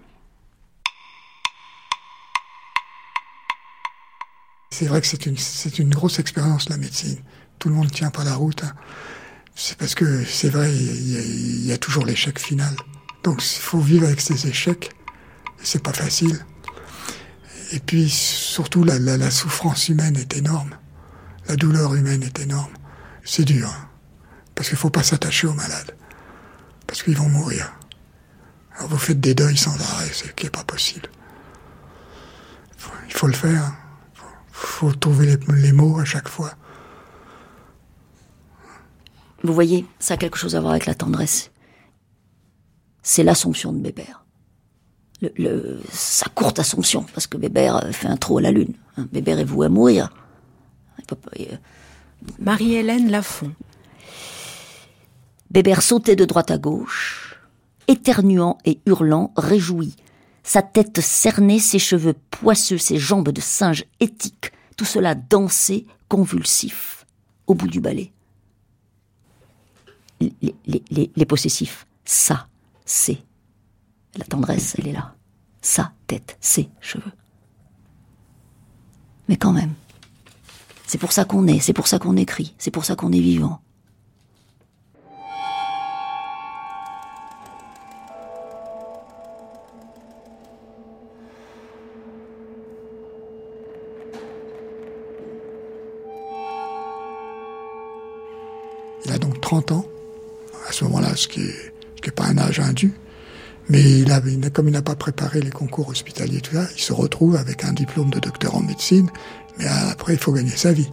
C'est 4.71 4.85
vrai 4.85 5.01
que 5.01 5.07
c'est 5.07 5.79
une, 5.79 5.89
grosse 5.89 6.19
expérience, 6.19 6.69
la 6.69 6.77
médecine. 6.77 7.17
Tout 7.57 7.69
le 7.69 7.75
monde 7.75 7.85
ne 7.85 7.89
tient 7.89 8.11
pas 8.11 8.23
la 8.23 8.35
route. 8.35 8.63
Hein. 8.63 8.73
C'est 9.55 9.77
parce 9.77 9.93
que, 9.93 10.23
c'est 10.23 10.49
vrai, 10.49 10.73
il 10.73 11.65
y, 11.65 11.71
a, 11.73 11.77
toujours 11.77 12.05
l'échec 12.05 12.39
final. 12.39 12.73
Donc, 13.23 13.43
il 13.43 13.59
faut 13.59 13.79
vivre 13.79 14.05
avec 14.05 14.21
ces 14.21 14.47
échecs. 14.47 14.91
C'est 15.61 15.83
pas 15.83 15.91
facile. 15.91 16.45
Et 17.73 17.79
puis, 17.79 18.09
surtout, 18.09 18.83
la, 18.83 19.31
souffrance 19.31 19.89
humaine 19.89 20.15
est 20.15 20.37
énorme. 20.37 20.77
La 21.47 21.57
douleur 21.57 21.93
humaine 21.95 22.23
est 22.23 22.39
énorme. 22.39 22.71
C'est 23.25 23.43
dur. 23.43 23.67
Hein. 23.67 23.89
Parce 24.55 24.69
qu'il 24.69 24.77
faut 24.77 24.89
pas 24.89 25.03
s'attacher 25.03 25.47
aux 25.47 25.53
malades 25.53 25.95
parce 26.89 27.03
qu'ils 27.03 27.15
vont 27.15 27.29
mourir. 27.29 27.71
Alors 28.75 28.89
vous 28.89 28.97
faites 28.97 29.19
des 29.19 29.35
deuils 29.35 29.57
sans 29.57 29.79
arrêt, 29.79 30.09
ce 30.11 30.27
qui 30.29 30.45
n'est 30.45 30.49
pas 30.49 30.63
possible. 30.63 31.07
Il 33.07 33.13
faut 33.13 33.27
le 33.27 33.33
faire. 33.33 33.73
Il 34.15 34.21
faut, 34.51 34.91
trouver 34.93 35.37
les, 35.49 35.71
mots 35.71 35.99
à 35.99 36.05
chaque 36.05 36.27
fois. 36.27 36.53
Vous 39.43 39.53
voyez, 39.53 39.85
ça 39.99 40.15
a 40.15 40.17
quelque 40.17 40.37
chose 40.37 40.55
à 40.55 40.61
voir 40.61 40.71
avec 40.71 40.87
la 40.87 40.95
tendresse. 40.95 41.51
C'est 43.03 43.23
l'assomption 43.23 43.71
de 43.71 43.79
Bébert. 43.79 44.25
Le, 45.21 45.79
sa 45.91 46.27
courte 46.29 46.59
assomption, 46.59 47.03
parce 47.13 47.27
que 47.27 47.37
Bébert 47.37 47.83
fait 47.91 48.07
un 48.07 48.17
trou 48.17 48.39
à 48.39 48.41
la 48.41 48.51
lune. 48.51 48.73
Hein, 48.97 49.07
Bébert 49.11 49.37
est 49.37 49.45
voué 49.45 49.67
à 49.67 49.69
mourir. 49.69 50.09
Marie-Hélène 52.39 53.11
Lafont. 53.11 53.53
Bébert 55.51 55.81
sautait 55.81 56.15
de 56.15 56.25
droite 56.25 56.51
à 56.51 56.57
gauche, 56.57 57.35
éternuant 57.87 58.57
et 58.65 58.79
hurlant, 58.85 59.33
réjoui. 59.35 59.95
Sa 60.43 60.61
tête 60.61 61.01
cernée, 61.01 61.59
ses 61.59 61.79
cheveux 61.79 62.15
poisseux, 62.31 62.77
ses 62.77 62.97
jambes 62.97 63.29
de 63.29 63.41
singe 63.41 63.85
éthiques, 63.99 64.51
tout 64.77 64.85
cela 64.85 65.15
dansait, 65.15 65.85
convulsif, 66.07 67.05
au 67.47 67.55
bout 67.55 67.67
du 67.67 67.81
balai. 67.81 68.13
Les, 70.19 71.25
possessifs, 71.25 71.85
ça, 72.05 72.47
c'est. 72.85 73.19
La 74.17 74.25
tendresse, 74.25 74.75
elle 74.77 74.87
est 74.87 74.93
là. 74.93 75.15
Sa 75.61 75.91
tête, 76.07 76.37
ses 76.41 76.69
cheveux. 76.81 77.11
Mais 79.27 79.37
quand 79.37 79.53
même, 79.53 79.73
C'est 80.85 80.97
pour 80.97 81.11
ça 81.11 81.23
qu'on 81.23 81.45
est, 81.47 81.59
c'est 81.59 81.73
pour 81.73 81.87
ça 81.87 81.99
qu'on 81.99 82.17
écrit, 82.17 82.55
c'est 82.57 82.71
pour 82.71 82.83
ça 82.83 82.95
qu'on 82.95 83.11
est 83.11 83.19
vivant. 83.19 83.61
30 99.49 99.71
ans, 99.71 99.85
à 100.67 100.71
ce 100.71 100.83
moment-là, 100.83 101.15
ce 101.15 101.27
qui 101.27 101.39
n'est 101.39 102.11
pas 102.11 102.25
un 102.25 102.37
âge 102.37 102.59
indu. 102.59 102.93
Mais 103.67 103.81
il 103.81 104.11
a, 104.11 104.21
comme 104.51 104.67
il 104.67 104.73
n'a 104.73 104.83
pas 104.83 104.95
préparé 104.95 105.41
les 105.41 105.49
concours 105.49 105.89
hospitaliers, 105.89 106.39
tout 106.39 106.53
ça, 106.53 106.67
il 106.75 106.79
se 106.79 106.93
retrouve 106.93 107.35
avec 107.35 107.63
un 107.63 107.73
diplôme 107.73 108.11
de 108.11 108.19
docteur 108.19 108.53
en 108.53 108.59
médecine, 108.59 109.09
mais 109.57 109.65
après, 109.91 110.13
il 110.13 110.19
faut 110.19 110.33
gagner 110.33 110.51
sa 110.51 110.71
vie. 110.71 110.91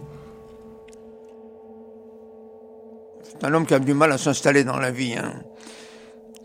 C'est 3.21 3.45
un 3.45 3.53
homme 3.53 3.67
qui 3.67 3.75
a 3.75 3.79
du 3.79 3.93
mal 3.93 4.11
à 4.11 4.17
s'installer 4.17 4.63
dans 4.63 4.79
la 4.79 4.89
vie. 4.89 5.13
Hein. 5.13 5.33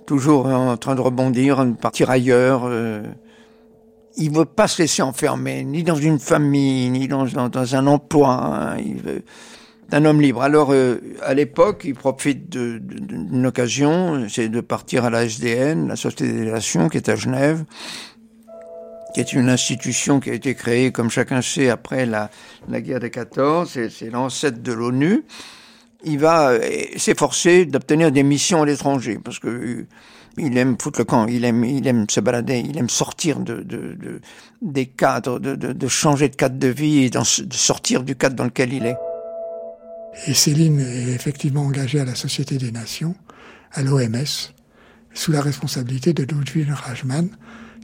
Toujours 0.04 0.44
en 0.44 0.76
train 0.76 0.94
de 0.94 1.00
rebondir, 1.00 1.64
de 1.64 1.72
partir 1.72 2.10
ailleurs. 2.10 2.64
Euh. 2.66 3.04
Il 4.18 4.36
veut 4.36 4.44
pas 4.44 4.68
se 4.68 4.82
laisser 4.82 5.00
enfermer, 5.00 5.64
ni 5.64 5.82
dans 5.82 5.96
une 5.96 6.18
famille, 6.18 6.90
ni 6.90 7.08
dans, 7.08 7.24
un 7.74 7.86
emploi. 7.86 8.74
Hein. 8.74 8.76
Un 9.94 10.04
homme 10.04 10.20
libre. 10.20 10.42
Alors, 10.42 10.72
euh, 10.72 11.00
à 11.22 11.34
l'époque, 11.34 11.82
il 11.84 11.94
profite 11.94 12.48
d'une 12.48 13.46
occasion, 13.46 14.26
c'est 14.28 14.48
de 14.48 14.60
partir 14.60 15.04
à 15.04 15.10
la 15.10 15.24
SDN, 15.24 15.88
la 15.88 15.96
Société 15.96 16.32
des 16.32 16.48
Relations, 16.48 16.88
qui 16.88 16.96
est 16.96 17.08
à 17.08 17.16
Genève, 17.16 17.64
qui 19.14 19.20
est 19.20 19.32
une 19.32 19.48
institution 19.48 20.20
qui 20.20 20.30
a 20.30 20.34
été 20.34 20.54
créée, 20.54 20.92
comme 20.92 21.10
chacun 21.10 21.42
sait, 21.42 21.68
après 21.68 22.06
la, 22.06 22.30
guerre 22.68 23.00
des 23.00 23.10
14, 23.10 23.78
c'est 23.90 24.10
l'ancêtre 24.10 24.62
de 24.62 24.72
l'ONU. 24.72 25.24
Il 26.04 26.18
va 26.18 26.50
euh, 26.50 26.60
s'efforcer 26.96 27.64
d'obtenir 27.64 28.10
des 28.10 28.22
missions 28.22 28.62
à 28.62 28.66
l'étranger, 28.66 29.20
parce 29.22 29.38
que 29.38 29.48
euh, 29.48 29.86
il 30.38 30.56
aime 30.56 30.76
foutre 30.80 31.00
le 31.00 31.04
camp, 31.04 31.26
il 31.26 31.44
aime, 31.44 31.64
il 31.64 31.86
aime 31.86 32.06
se 32.08 32.20
balader, 32.20 32.64
il 32.66 32.78
aime 32.78 32.88
sortir 32.88 33.38
de, 33.38 33.56
de, 33.56 33.94
de 33.94 34.20
des 34.62 34.86
cadres, 34.86 35.38
de, 35.38 35.54
de, 35.54 35.88
changer 35.88 36.28
de 36.28 36.36
cadre 36.36 36.58
de 36.58 36.68
vie 36.68 37.04
et 37.04 37.10
de 37.10 37.20
sortir 37.52 38.02
du 38.02 38.16
cadre 38.16 38.36
dans 38.36 38.44
lequel 38.44 38.72
il 38.72 38.86
est. 38.86 38.96
Et 40.26 40.34
Céline 40.34 40.80
est 40.80 41.12
effectivement 41.12 41.62
engagée 41.62 42.00
à 42.00 42.04
la 42.04 42.14
Société 42.14 42.58
des 42.58 42.70
Nations, 42.70 43.14
à 43.72 43.82
l'OMS, 43.82 44.52
sous 45.14 45.32
la 45.32 45.40
responsabilité 45.40 46.12
de 46.12 46.22
Ludwig 46.22 46.68
Rajman, 46.70 47.28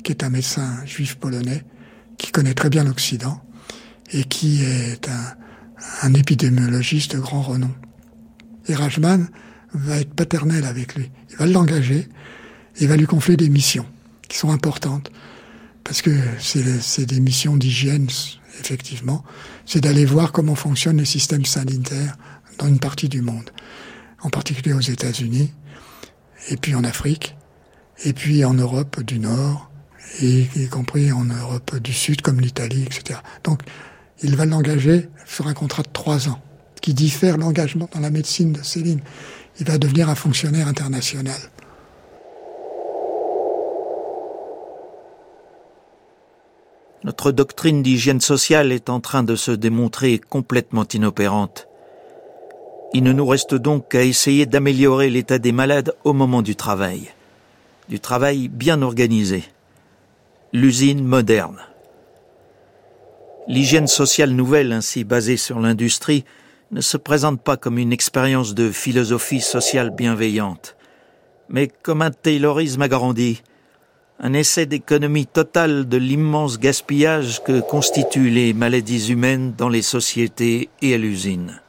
qui 0.02 0.12
est 0.12 0.22
un 0.22 0.30
médecin 0.30 0.84
juif 0.86 1.16
polonais 1.16 1.64
qui 2.16 2.32
connaît 2.32 2.54
très 2.54 2.70
bien 2.70 2.84
l'Occident 2.84 3.40
et 4.12 4.24
qui 4.24 4.62
est 4.62 5.08
un, 6.02 6.14
épidémiologiste 6.14 7.14
de 7.14 7.20
grand 7.20 7.42
renom. 7.42 7.74
Et 8.66 8.74
Rajman 8.74 9.28
va 9.72 9.98
être 9.98 10.14
paternel 10.14 10.64
avec 10.64 10.94
lui. 10.94 11.10
Il 11.30 11.36
va 11.36 11.46
l'engager, 11.46 12.08
il 12.80 12.88
va 12.88 12.96
lui 12.96 13.06
confier 13.06 13.36
des 13.36 13.48
missions 13.48 13.86
qui 14.28 14.36
sont 14.36 14.50
importantes 14.50 15.10
parce 15.84 16.02
que 16.02 16.10
c'est 16.38 17.06
des 17.06 17.20
missions 17.20 17.56
d'hygiène 17.56 18.08
effectivement, 18.60 19.24
c'est 19.66 19.80
d'aller 19.80 20.04
voir 20.04 20.32
comment 20.32 20.54
fonctionnent 20.54 20.98
les 20.98 21.04
systèmes 21.04 21.44
sanitaires 21.44 22.16
dans 22.58 22.66
une 22.66 22.80
partie 22.80 23.08
du 23.08 23.22
monde, 23.22 23.50
en 24.22 24.30
particulier 24.30 24.74
aux 24.74 24.80
États-Unis, 24.80 25.52
et 26.48 26.56
puis 26.56 26.74
en 26.74 26.84
Afrique, 26.84 27.36
et 28.04 28.12
puis 28.12 28.44
en 28.44 28.54
Europe 28.54 29.02
du 29.02 29.18
Nord, 29.18 29.70
et 30.20 30.46
y 30.56 30.68
compris 30.68 31.12
en 31.12 31.24
Europe 31.24 31.76
du 31.78 31.92
Sud, 31.92 32.22
comme 32.22 32.40
l'Italie, 32.40 32.84
etc. 32.84 33.20
Donc, 33.44 33.62
il 34.22 34.36
va 34.36 34.46
l'engager 34.46 35.08
sur 35.26 35.46
un 35.46 35.54
contrat 35.54 35.82
de 35.82 35.88
trois 35.92 36.28
ans, 36.28 36.40
qui 36.80 36.94
diffère 36.94 37.38
l'engagement 37.38 37.88
dans 37.92 38.00
la 38.00 38.10
médecine 38.10 38.52
de 38.52 38.62
Céline. 38.62 39.00
Il 39.60 39.66
va 39.66 39.78
devenir 39.78 40.08
un 40.08 40.14
fonctionnaire 40.14 40.68
international. 40.68 41.38
Notre 47.04 47.30
doctrine 47.30 47.82
d'hygiène 47.82 48.20
sociale 48.20 48.72
est 48.72 48.90
en 48.90 49.00
train 49.00 49.22
de 49.22 49.36
se 49.36 49.52
démontrer 49.52 50.18
complètement 50.18 50.86
inopérante. 50.92 51.68
Il 52.92 53.04
ne 53.04 53.12
nous 53.12 53.26
reste 53.26 53.54
donc 53.54 53.88
qu'à 53.88 54.02
essayer 54.02 54.46
d'améliorer 54.46 55.08
l'état 55.08 55.38
des 55.38 55.52
malades 55.52 55.94
au 56.04 56.12
moment 56.12 56.42
du 56.42 56.56
travail. 56.56 57.12
Du 57.88 58.00
travail 58.00 58.48
bien 58.48 58.82
organisé. 58.82 59.44
L'usine 60.52 61.04
moderne. 61.04 61.60
L'hygiène 63.46 63.86
sociale 63.86 64.30
nouvelle, 64.30 64.72
ainsi 64.72 65.04
basée 65.04 65.36
sur 65.36 65.60
l'industrie, 65.60 66.24
ne 66.70 66.80
se 66.80 66.96
présente 66.96 67.40
pas 67.40 67.56
comme 67.56 67.78
une 67.78 67.92
expérience 67.92 68.54
de 68.54 68.70
philosophie 68.70 69.40
sociale 69.40 69.90
bienveillante, 69.90 70.76
mais 71.48 71.68
comme 71.68 72.02
un 72.02 72.10
taylorisme 72.10 72.82
agrandi, 72.82 73.42
un 74.20 74.32
essai 74.32 74.66
d'économie 74.66 75.26
totale 75.26 75.88
de 75.88 75.96
l'immense 75.96 76.58
gaspillage 76.58 77.42
que 77.44 77.60
constituent 77.60 78.30
les 78.30 78.52
maladies 78.52 79.12
humaines 79.12 79.54
dans 79.56 79.68
les 79.68 79.82
sociétés 79.82 80.70
et 80.82 80.94
à 80.94 80.98
l'usine. 80.98 81.60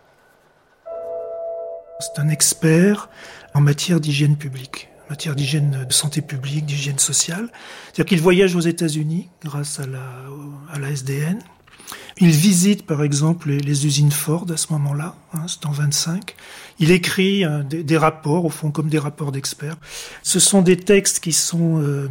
C'est 2.00 2.20
un 2.20 2.30
expert 2.30 3.10
en 3.54 3.62
matière 3.62 4.00
d'hygiène 4.00 4.36
publique, 4.36 4.90
en 5.08 5.12
matière 5.12 5.36
d'hygiène 5.36 5.86
de 5.88 5.94
santé 5.94 6.22
publique, 6.22 6.66
d'hygiène 6.66 6.98
sociale. 6.98 7.50
C'est-à-dire 7.86 8.06
qu'il 8.06 8.22
voyage 8.22 8.56
aux 8.56 8.62
États-Unis 8.62 9.30
grâce 9.44 9.80
à 9.80 9.86
la, 9.86 10.90
SDN. 10.90 11.40
Il 12.18 12.32
visite 12.32 12.86
par 12.86 13.04
exemple 13.04 13.50
les, 13.50 13.86
usines 13.86 14.12
Ford 14.12 14.46
à 14.52 14.58
ce 14.58 14.74
moment-là, 14.74 15.16
hein, 15.34 15.46
c'est 15.48 15.66
en 15.66 15.72
25. 15.72 16.36
Il 16.80 16.92
écrit 16.92 17.46
euh, 17.46 17.64
des, 17.64 17.98
rapports, 17.98 18.46
au 18.46 18.50
fond 18.50 18.72
comme 18.72 18.90
des 18.90 19.00
rapports 19.00 19.32
d'experts. 19.32 19.78
Ce 20.24 20.40
sont 20.40 20.62
des 20.62 20.78
textes 20.78 21.20
qui 21.20 21.34
sont 21.34 21.82
euh, 21.82 22.10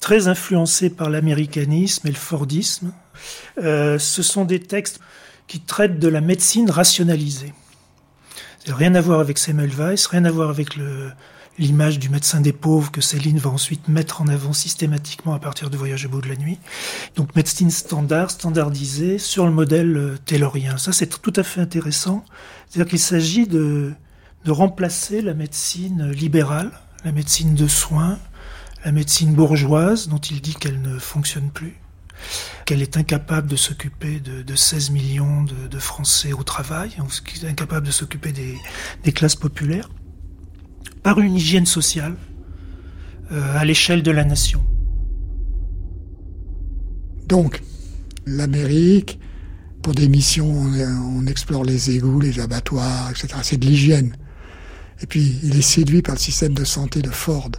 très 0.00 0.28
influencés 0.28 0.90
par 0.90 1.10
l'américanisme 1.10 2.06
et 2.06 2.10
le 2.10 2.16
Fordisme. 2.16 2.92
Euh, 3.62 3.98
ce 3.98 4.22
sont 4.22 4.44
des 4.44 4.60
textes 4.60 5.00
qui 5.46 5.60
traitent 5.60 5.98
de 5.98 6.08
la 6.08 6.20
médecine 6.20 6.70
rationalisée. 6.70 7.52
Rien 8.66 8.94
à 8.94 9.00
voir 9.00 9.20
avec 9.20 9.38
Semmelweis, 9.38 10.06
rien 10.10 10.26
à 10.26 10.30
voir 10.30 10.50
avec 10.50 10.76
l'image 11.58 11.98
du 11.98 12.10
médecin 12.10 12.42
des 12.42 12.52
pauvres 12.52 12.90
que 12.90 13.00
Céline 13.00 13.38
va 13.38 13.48
ensuite 13.48 13.88
mettre 13.88 14.20
en 14.20 14.28
avant 14.28 14.52
systématiquement 14.52 15.32
à 15.32 15.38
partir 15.38 15.70
de 15.70 15.76
Voyage 15.78 16.04
au 16.04 16.10
bout 16.10 16.20
de 16.20 16.28
la 16.28 16.36
nuit. 16.36 16.58
Donc 17.16 17.34
médecine 17.34 17.70
standard, 17.70 18.30
standardisée 18.30 19.18
sur 19.18 19.46
le 19.46 19.52
modèle 19.52 19.96
euh, 19.96 20.18
taylorien. 20.26 20.76
Ça, 20.76 20.92
c'est 20.92 21.06
tout 21.06 21.32
à 21.34 21.42
fait 21.42 21.62
intéressant. 21.62 22.24
C'est-à-dire 22.68 22.90
qu'il 22.90 22.98
s'agit 22.98 23.46
de 23.46 23.94
remplacer 24.46 25.22
la 25.22 25.34
médecine 25.34 26.10
libérale, 26.10 26.70
la 27.04 27.12
médecine 27.12 27.54
de 27.54 27.66
soins, 27.66 28.18
la 28.84 28.92
médecine 28.92 29.34
bourgeoise 29.34 30.08
dont 30.08 30.18
il 30.18 30.40
dit 30.40 30.54
qu'elle 30.54 30.80
ne 30.80 30.98
fonctionne 30.98 31.50
plus, 31.50 31.76
qu'elle 32.64 32.82
est 32.82 32.96
incapable 32.96 33.48
de 33.48 33.56
s'occuper 33.56 34.20
de, 34.20 34.54
16 34.54 34.90
millions 34.90 35.44
de, 35.44 35.78
Français 35.78 36.32
au 36.32 36.42
travail, 36.42 36.96
incapable 37.44 37.86
de 37.86 37.92
s'occuper 37.92 38.32
des, 38.32 39.12
classes 39.12 39.36
populaires, 39.36 39.88
par 41.02 41.20
une 41.20 41.34
hygiène 41.34 41.66
sociale 41.66 42.16
euh, 43.32 43.58
à 43.58 43.64
l'échelle 43.64 44.02
de 44.02 44.10
la 44.10 44.24
nation. 44.24 44.64
Donc, 47.26 47.62
l'Amérique, 48.26 49.18
pour 49.82 49.94
des 49.94 50.08
missions, 50.08 50.50
on, 50.50 51.20
on 51.20 51.26
explore 51.26 51.64
les 51.64 51.90
égouts, 51.90 52.20
les 52.20 52.40
abattoirs, 52.40 53.10
etc. 53.10 53.28
C'est 53.42 53.58
de 53.58 53.66
l'hygiène. 53.66 54.16
Et 55.00 55.06
puis, 55.06 55.38
il 55.42 55.56
est 55.56 55.62
séduit 55.62 56.02
par 56.02 56.14
le 56.14 56.20
système 56.20 56.54
de 56.54 56.64
santé 56.64 57.00
de 57.00 57.10
Ford 57.10 57.50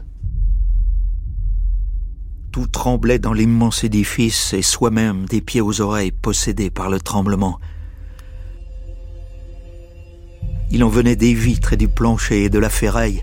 tout 2.52 2.68
tremblait 2.68 3.20
dans 3.20 3.34
l'immense 3.34 3.84
édifice 3.84 4.54
et 4.54 4.62
soi-même 4.62 5.26
des 5.26 5.42
pieds 5.42 5.62
aux 5.62 5.82
oreilles 5.82 6.12
possédé 6.12 6.70
par 6.70 6.90
le 6.90 7.00
tremblement. 7.00 7.60
Il 10.72 10.84
en 10.84 10.90
venait 10.90 11.16
des 11.16 11.34
vitres 11.34 11.74
et 11.74 11.78
du 11.78 11.88
plancher 11.88 12.46
et 12.46 12.50
de 12.50 12.60
la 12.60 12.70
ferraille, 12.70 13.22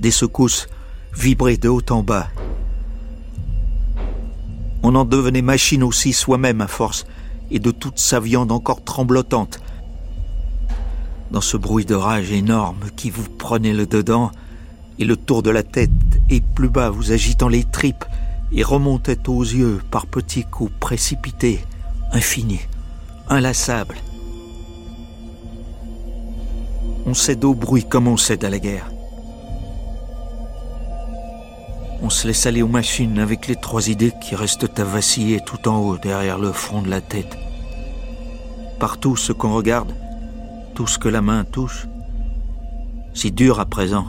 des 0.00 0.10
secousses 0.10 0.68
vibrées 1.14 1.56
de 1.56 1.68
haut 1.68 1.82
en 1.90 2.02
bas. 2.02 2.28
On 4.82 4.94
en 4.94 5.04
devenait 5.04 5.42
machine 5.42 5.82
aussi 5.82 6.12
soi-même 6.12 6.60
à 6.60 6.68
force, 6.68 7.06
et 7.50 7.58
de 7.58 7.70
toute 7.70 7.98
sa 7.98 8.20
viande 8.20 8.52
encore 8.52 8.84
tremblotante. 8.84 9.60
Dans 11.30 11.40
ce 11.40 11.56
bruit 11.56 11.84
de 11.84 11.94
rage 11.94 12.32
énorme 12.32 12.80
qui 12.96 13.10
vous 13.10 13.28
prenait 13.28 13.72
le 13.72 13.86
dedans, 13.86 14.30
et 14.98 15.04
le 15.04 15.16
tour 15.16 15.42
de 15.42 15.50
la 15.50 15.62
tête, 15.62 15.90
et 16.30 16.40
plus 16.40 16.68
bas 16.68 16.90
vous 16.90 17.12
agitant 17.12 17.48
les 17.48 17.64
tripes, 17.64 18.04
et 18.52 18.62
remontait 18.62 19.28
aux 19.28 19.42
yeux 19.42 19.80
par 19.90 20.06
petits 20.06 20.44
coups 20.44 20.72
précipités, 20.78 21.64
infinis, 22.12 22.66
inlassables. 23.28 23.96
On 27.06 27.14
cède 27.14 27.44
au 27.44 27.54
bruit 27.54 27.84
comme 27.84 28.08
on 28.08 28.16
cède 28.16 28.44
à 28.44 28.50
la 28.50 28.58
guerre. 28.58 28.90
On 32.02 32.10
se 32.10 32.26
laisse 32.26 32.46
aller 32.46 32.62
aux 32.62 32.68
machines 32.68 33.18
avec 33.18 33.48
les 33.48 33.56
trois 33.56 33.88
idées 33.88 34.12
qui 34.20 34.34
restent 34.34 34.78
à 34.78 34.84
vaciller 34.84 35.40
tout 35.40 35.68
en 35.68 35.78
haut 35.78 35.96
derrière 35.96 36.38
le 36.38 36.52
front 36.52 36.82
de 36.82 36.90
la 36.90 37.00
tête. 37.00 37.36
partout 38.78 39.16
ce 39.16 39.32
qu'on 39.32 39.54
regarde, 39.54 39.94
tout 40.74 40.86
ce 40.86 40.98
que 40.98 41.08
la 41.08 41.22
main 41.22 41.44
touche, 41.44 41.86
si 43.14 43.32
dur 43.32 43.58
à 43.60 43.64
présent, 43.64 44.06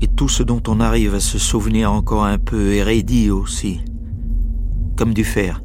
et 0.00 0.08
tout 0.08 0.28
ce 0.28 0.42
dont 0.42 0.62
on 0.68 0.80
arrive 0.80 1.14
à 1.14 1.20
se 1.20 1.38
souvenir 1.38 1.92
encore 1.92 2.24
un 2.24 2.38
peu 2.38 2.74
est 2.74 3.30
aussi, 3.30 3.80
comme 4.96 5.14
du 5.14 5.24
fer. 5.24 5.62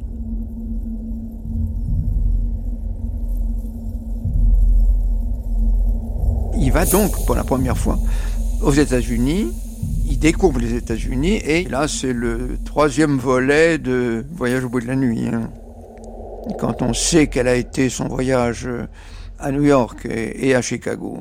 Il 6.58 6.70
va 6.70 6.86
donc 6.86 7.26
pour 7.26 7.34
la 7.34 7.44
première 7.44 7.76
fois 7.76 7.98
aux 8.62 8.72
États-Unis. 8.72 9.52
Il 10.06 10.18
découvre 10.18 10.60
les 10.60 10.74
États-Unis 10.74 11.40
et 11.44 11.64
là 11.64 11.88
c'est 11.88 12.12
le 12.12 12.58
troisième 12.64 13.18
volet 13.18 13.78
de 13.78 14.24
Voyage 14.32 14.64
au 14.64 14.68
bout 14.68 14.80
de 14.80 14.86
la 14.86 14.96
nuit. 14.96 15.26
Hein. 15.26 15.50
Quand 16.58 16.82
on 16.82 16.92
sait 16.92 17.26
quel 17.26 17.48
a 17.48 17.56
été 17.56 17.88
son 17.88 18.08
voyage 18.08 18.68
à 19.38 19.50
New 19.50 19.64
York 19.64 20.06
et 20.06 20.54
à 20.54 20.62
Chicago, 20.62 21.18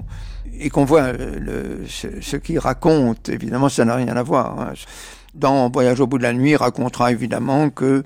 et 0.60 0.70
qu'on 0.70 0.86
voit 0.86 1.12
le, 1.14 1.86
ce, 1.88 2.36
qu'il 2.38 2.60
raconte, 2.60 3.30
évidemment 3.30 3.70
ça 3.70 3.86
n'a 3.86 3.96
rien 3.96 4.16
à 4.16 4.24
voir. 4.24 4.60
Hein. 4.60 4.74
Dans 5.34 5.70
Voyage 5.70 6.02
au 6.02 6.08
bout 6.08 6.18
de 6.18 6.24
la 6.24 6.34
nuit, 6.34 6.52
il 6.52 6.56
racontera 6.58 7.12
évidemment 7.12 7.70
que 7.70 8.04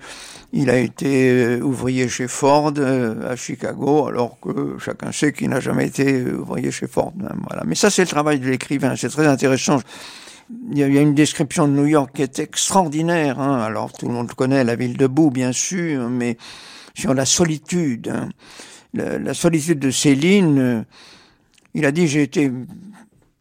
il 0.54 0.70
a 0.70 0.78
été 0.78 1.32
euh, 1.32 1.60
ouvrier 1.60 2.08
chez 2.08 2.28
Ford 2.28 2.74
euh, 2.78 3.32
à 3.32 3.36
Chicago, 3.36 4.08
alors 4.08 4.38
que 4.40 4.78
chacun 4.80 5.12
sait 5.12 5.34
qu'il 5.34 5.50
n'a 5.50 5.60
jamais 5.60 5.88
été 5.88 6.24
ouvrier 6.24 6.72
chez 6.72 6.88
Ford. 6.88 7.14
Hein, 7.24 7.36
voilà. 7.48 7.64
Mais 7.66 7.76
ça, 7.76 7.90
c'est 7.90 8.04
le 8.04 8.08
travail 8.08 8.40
de 8.40 8.48
l'écrivain. 8.48 8.96
C'est 8.96 9.10
très 9.10 9.28
intéressant. 9.28 9.82
Il 10.72 10.78
y 10.78 10.84
a 10.84 11.02
une 11.02 11.16
description 11.16 11.68
de 11.68 11.74
New 11.74 11.88
York 11.88 12.12
qui 12.14 12.22
est 12.22 12.40
extraordinaire. 12.40 13.40
Hein. 13.40 13.58
Alors 13.58 13.92
tout 13.92 14.08
le 14.08 14.14
monde 14.14 14.32
connaît 14.34 14.64
la 14.64 14.76
ville 14.76 14.96
de 14.96 15.08
Boue, 15.08 15.32
bien 15.32 15.52
sûr, 15.52 16.08
mais 16.10 16.38
sur 16.94 17.14
la 17.14 17.26
solitude, 17.26 18.14
hein. 18.14 18.30
la, 18.94 19.34
solitude 19.34 19.80
de 19.80 19.92
Céline. 19.92 20.86
Euh, 21.76 21.80
il 21.80 21.86
a 21.86 21.92
dit 21.92 22.08
j'ai 22.08 22.24
été 22.24 22.52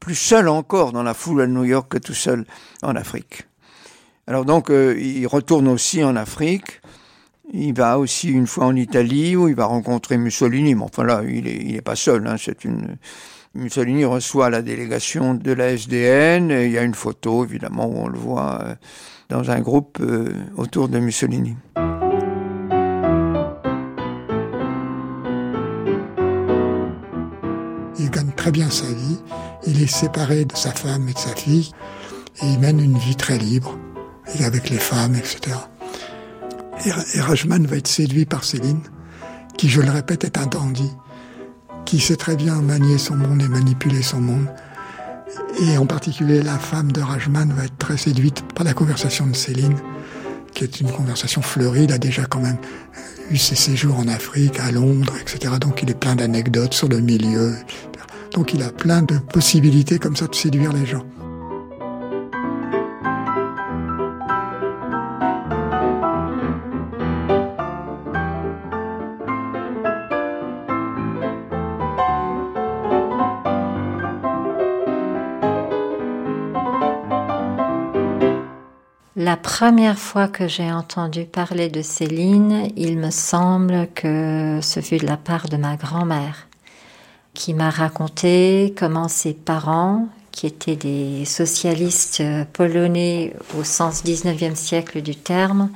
plus 0.01 0.15
seul 0.15 0.49
encore 0.49 0.93
dans 0.93 1.03
la 1.03 1.15
foule 1.15 1.43
à 1.43 1.47
New 1.47 1.65
York 1.65 1.91
que 1.91 1.99
tout 1.99 2.15
seul 2.15 2.45
en 2.83 2.97
Afrique. 2.97 3.47
Alors 4.27 4.45
donc 4.45 4.71
il 4.71 5.27
retourne 5.27 5.69
aussi 5.69 6.03
en 6.03 6.17
Afrique 6.17 6.81
il 7.53 7.75
va 7.75 7.99
aussi 7.99 8.31
une 8.31 8.47
fois 8.47 8.67
en 8.67 8.77
Italie 8.77 9.37
où 9.37 9.49
il 9.49 9.55
va 9.55 9.67
rencontrer 9.67 10.17
Mussolini. 10.17 10.75
Mais 10.75 10.83
enfin 10.83 11.05
là, 11.05 11.23
il 11.27 11.47
est, 11.47 11.57
il 11.57 11.83
pas 11.83 11.97
seul. 11.97 12.27
Hein, 12.27 12.37
c'est 12.39 12.65
une 12.65 12.97
Mussolini 13.55 14.05
reçoit 14.05 14.51
la 14.51 14.63
délégation 14.63 15.35
de 15.35 15.53
la 15.53 15.71
SDN. 15.71 16.51
Il 16.51 16.71
y 16.71 16.79
a 16.79 16.83
une 16.83 16.95
photo, 16.95 17.45
évidemment, 17.45 17.87
où 17.87 17.99
on 17.99 18.09
le 18.09 18.19
voit 18.19 18.61
euh, 18.63 18.75
dans 19.29 19.51
un 19.51 19.61
groupe 19.61 19.99
euh, 20.01 20.33
autour 20.57 20.89
de 20.89 20.99
Mussolini. 20.99 21.57
Très 28.45 28.53
bien 28.53 28.69
sa 28.69 28.85
vie. 28.85 29.17
Il 29.67 29.83
est 29.83 29.87
séparé 29.87 30.45
de 30.45 30.55
sa 30.55 30.71
femme 30.71 31.09
et 31.09 31.15
de 31.15 31.19
sa 31.19 31.35
fille. 31.35 31.71
Et 32.43 32.47
il 32.47 32.59
mène 32.59 32.79
une 32.79 32.99
vie 32.99 33.17
très 33.17 33.39
libre. 33.39 33.79
Avec 34.45 34.69
les 34.69 34.77
femmes, 34.77 35.15
etc. 35.15 35.57
Et 37.15 37.21
Rajman 37.21 37.67
va 37.67 37.77
être 37.77 37.89
séduit 37.89 38.27
par 38.27 38.45
Céline, 38.45 38.83
qui, 39.57 39.71
je 39.71 39.81
le 39.81 39.91
répète, 39.91 40.25
est 40.25 40.37
un 40.37 40.45
dandy, 40.45 40.91
qui 41.87 42.01
sait 42.01 42.17
très 42.17 42.37
bien 42.37 42.61
manier 42.61 42.99
son 42.99 43.17
monde 43.17 43.41
et 43.41 43.49
manipuler 43.49 44.03
son 44.03 44.21
monde. 44.21 44.49
Et 45.63 45.79
en 45.79 45.87
particulier, 45.87 46.43
la 46.43 46.59
femme 46.59 46.93
de 46.93 47.01
Rajman 47.01 47.51
va 47.55 47.65
être 47.65 47.79
très 47.79 47.97
séduite 47.97 48.43
par 48.55 48.65
la 48.65 48.75
conversation 48.75 49.27
de 49.27 49.35
Céline, 49.35 49.79
qui 50.53 50.65
est 50.65 50.81
une 50.81 50.91
conversation 50.91 51.41
fleurie. 51.41 51.85
Il 51.85 51.93
a 51.93 51.99
déjà 51.99 52.27
quand 52.27 52.41
même 52.41 52.59
eu 53.31 53.39
ses 53.39 53.55
séjours 53.57 53.99
en 53.99 54.07
Afrique, 54.09 54.61
à 54.61 54.71
Londres, 54.71 55.15
etc. 55.19 55.55
Donc 55.59 55.83
il 55.83 55.91
est 55.91 55.99
plein 55.99 56.17
d'anecdotes 56.17 56.75
sur 56.75 56.89
le 56.89 57.01
milieu. 57.01 57.55
Donc 58.35 58.53
il 58.53 58.63
a 58.63 58.71
plein 58.71 59.03
de 59.03 59.17
possibilités 59.19 59.99
comme 59.99 60.17
ça 60.17 60.27
de 60.27 60.35
séduire 60.35 60.73
les 60.73 60.85
gens. 60.85 61.05
La 79.17 79.37
première 79.37 79.99
fois 79.99 80.27
que 80.29 80.49
j'ai 80.49 80.71
entendu 80.71 81.25
parler 81.25 81.69
de 81.69 81.83
Céline, 81.83 82.69
il 82.77 82.99
me 82.99 83.11
semble 83.11 83.89
que 83.95 84.59
ce 84.61 84.81
fut 84.81 84.99
de 84.99 85.07
la 85.07 85.17
part 85.17 85.49
de 85.49 85.57
ma 85.57 85.77
grand-mère, 85.77 86.49
qui 87.35 87.53
m'a 87.53 87.71
raconté 87.71 88.75
comment 88.79 89.09
ses 89.09 89.35
parents, 89.35 90.09
qui 90.31 90.47
étaient 90.47 90.77
des 90.77 91.25
socialistes 91.25 92.23
polonais 92.53 93.35
au 93.59 93.65
sens 93.65 94.05
19e 94.05 94.55
siècle 94.55 95.03
du 95.03 95.17
terme, 95.17 95.71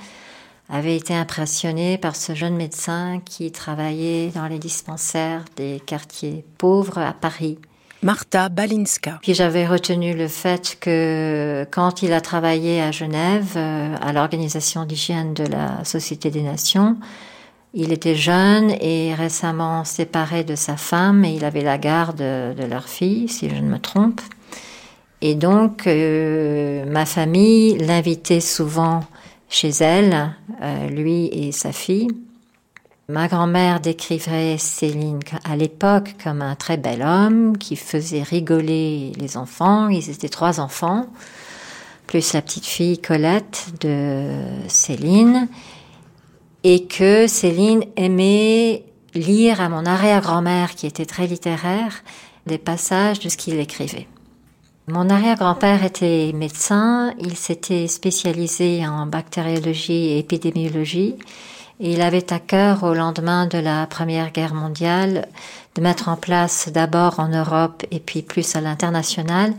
avaient 0.70 0.96
été 0.96 1.14
impressionnés 1.14 1.98
par 1.98 2.16
ce 2.16 2.34
jeune 2.34 2.56
médecin 2.56 3.20
qui 3.24 3.50
travaillait 3.50 4.28
dans 4.28 4.46
les 4.46 4.58
dispensaires 4.58 5.44
des 5.56 5.80
quartiers 5.84 6.44
pauvres 6.58 6.98
à 6.98 7.12
Paris 7.12 7.58
Martha 8.02 8.48
Balinska. 8.48 9.18
Puis 9.22 9.34
j'avais 9.34 9.66
retenu 9.66 10.14
le 10.14 10.28
fait 10.28 10.78
que 10.80 11.66
quand 11.70 12.02
il 12.02 12.12
a 12.12 12.20
travaillé 12.20 12.80
à 12.80 12.92
Genève, 12.92 13.54
euh, 13.56 13.96
à 14.00 14.12
l'Organisation 14.12 14.84
d'hygiène 14.84 15.34
de 15.34 15.44
la 15.44 15.84
Société 15.84 16.30
des 16.30 16.42
Nations, 16.42 16.96
il 17.74 17.92
était 17.92 18.14
jeune 18.14 18.70
et 18.81 19.14
récemment 19.14 19.85
séparé 19.85 20.44
de 20.44 20.54
sa 20.54 20.76
femme 20.76 21.24
et 21.24 21.35
il 21.35 21.44
avait 21.44 21.62
la 21.62 21.78
garde 21.78 22.18
de 22.18 22.64
leur 22.64 22.88
fille, 22.88 23.28
si 23.28 23.50
je 23.50 23.57
ne 23.57 23.68
me 23.68 23.78
trompe. 23.78 24.20
Et 25.20 25.35
donc, 25.35 25.87
euh, 25.87 26.85
ma 26.87 27.04
famille 27.04 27.76
l'invitait 27.78 28.40
souvent 28.40 29.04
chez 29.48 29.70
elle, 29.81 30.35
euh, 30.62 30.88
lui 30.88 31.26
et 31.26 31.52
sa 31.52 31.72
fille. 31.72 32.09
Ma 33.09 33.26
grand-mère 33.26 33.81
décrivait 33.81 34.59
Céline 34.59 35.20
à 35.44 35.57
l'époque 35.57 36.14
comme 36.22 36.42
un 36.42 36.54
très 36.54 36.76
bel 36.76 37.02
homme 37.02 37.57
qui 37.57 37.74
faisait 37.74 38.22
rigoler 38.22 39.12
les 39.18 39.37
enfants. 39.37 39.88
Ils 39.88 40.11
étaient 40.11 40.28
trois 40.28 40.61
enfants, 40.61 41.07
plus 42.07 42.35
la 42.35 42.42
petite 42.42 42.66
fille 42.66 42.98
Colette 42.98 43.72
de 43.81 44.31
Céline. 44.68 45.48
Et 46.64 46.86
que 46.86 47.26
Céline 47.26 47.84
aimait 47.96 48.84
lire 49.14 49.60
à 49.60 49.68
mon 49.68 49.86
arrière-grand-mère, 49.86 50.74
qui 50.74 50.86
était 50.86 51.06
très 51.06 51.26
littéraire, 51.26 52.02
des 52.46 52.58
passages 52.58 53.20
de 53.20 53.28
ce 53.28 53.36
qu'il 53.36 53.58
écrivait. 53.58 54.06
Mon 54.86 55.10
arrière-grand-père 55.10 55.84
était 55.84 56.32
médecin, 56.34 57.14
il 57.20 57.36
s'était 57.36 57.86
spécialisé 57.88 58.86
en 58.86 59.06
bactériologie 59.06 60.08
et 60.08 60.18
épidémiologie 60.18 61.16
il 61.80 62.02
avait 62.02 62.32
à 62.32 62.40
cœur, 62.40 62.82
au 62.82 62.92
lendemain 62.92 63.46
de 63.46 63.58
la 63.58 63.86
Première 63.86 64.32
Guerre 64.32 64.54
mondiale, 64.54 65.28
de 65.76 65.80
mettre 65.80 66.08
en 66.08 66.16
place 66.16 66.68
d'abord 66.72 67.20
en 67.20 67.28
Europe 67.28 67.84
et 67.92 68.00
puis 68.00 68.22
plus 68.22 68.56
à 68.56 68.60
l'international 68.60 69.54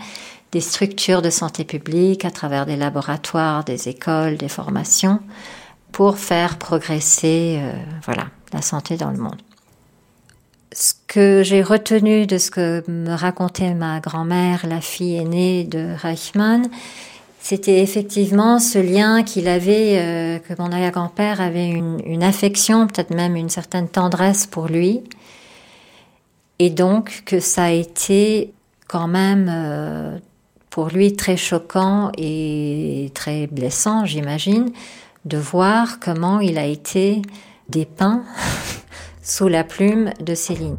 des 0.51 0.59
structures 0.59 1.21
de 1.21 1.29
santé 1.29 1.63
publique 1.63 2.25
à 2.25 2.31
travers 2.31 2.65
des 2.65 2.75
laboratoires, 2.75 3.63
des 3.63 3.87
écoles, 3.87 4.35
des 4.35 4.49
formations 4.49 5.19
pour 5.91 6.17
faire 6.17 6.57
progresser 6.57 7.59
euh, 7.61 7.71
voilà, 8.03 8.27
la 8.53 8.61
santé 8.61 8.97
dans 8.97 9.11
le 9.11 9.17
monde. 9.17 9.41
Ce 10.71 10.93
que 11.07 11.41
j'ai 11.43 11.63
retenu 11.63 12.27
de 12.27 12.37
ce 12.37 12.51
que 12.51 12.83
me 12.87 13.13
racontait 13.13 13.73
ma 13.73 13.99
grand-mère, 13.99 14.67
la 14.67 14.81
fille 14.81 15.17
aînée 15.17 15.63
de 15.63 15.95
Reichmann, 15.99 16.69
c'était 17.41 17.81
effectivement 17.81 18.59
ce 18.59 18.77
lien 18.77 19.23
qu'il 19.23 19.47
avait, 19.47 19.97
euh, 19.97 20.39
que 20.39 20.53
mon 20.61 20.71
arrière-grand-père 20.71 21.41
avait 21.41 21.69
une, 21.69 22.21
affection, 22.21 22.85
peut-être 22.85 23.11
même 23.11 23.35
une 23.35 23.49
certaine 23.49 23.87
tendresse 23.87 24.45
pour 24.45 24.67
lui, 24.67 25.01
et 26.59 26.69
donc 26.69 27.23
que 27.25 27.39
ça 27.39 27.65
a 27.65 27.71
été 27.71 28.53
quand 28.87 29.07
même 29.07 29.49
euh, 29.49 30.17
pour 30.69 30.89
lui 30.89 31.15
très 31.15 31.37
choquant 31.37 32.11
et 32.17 33.09
très 33.15 33.47
blessant, 33.47 34.05
j'imagine, 34.05 34.71
de 35.25 35.37
voir 35.37 35.99
comment 35.99 36.39
il 36.39 36.57
a 36.57 36.65
été 36.65 37.21
dépeint 37.69 38.23
sous 39.21 39.47
la 39.47 39.63
plume 39.63 40.11
de 40.19 40.33
Céline. 40.35 40.77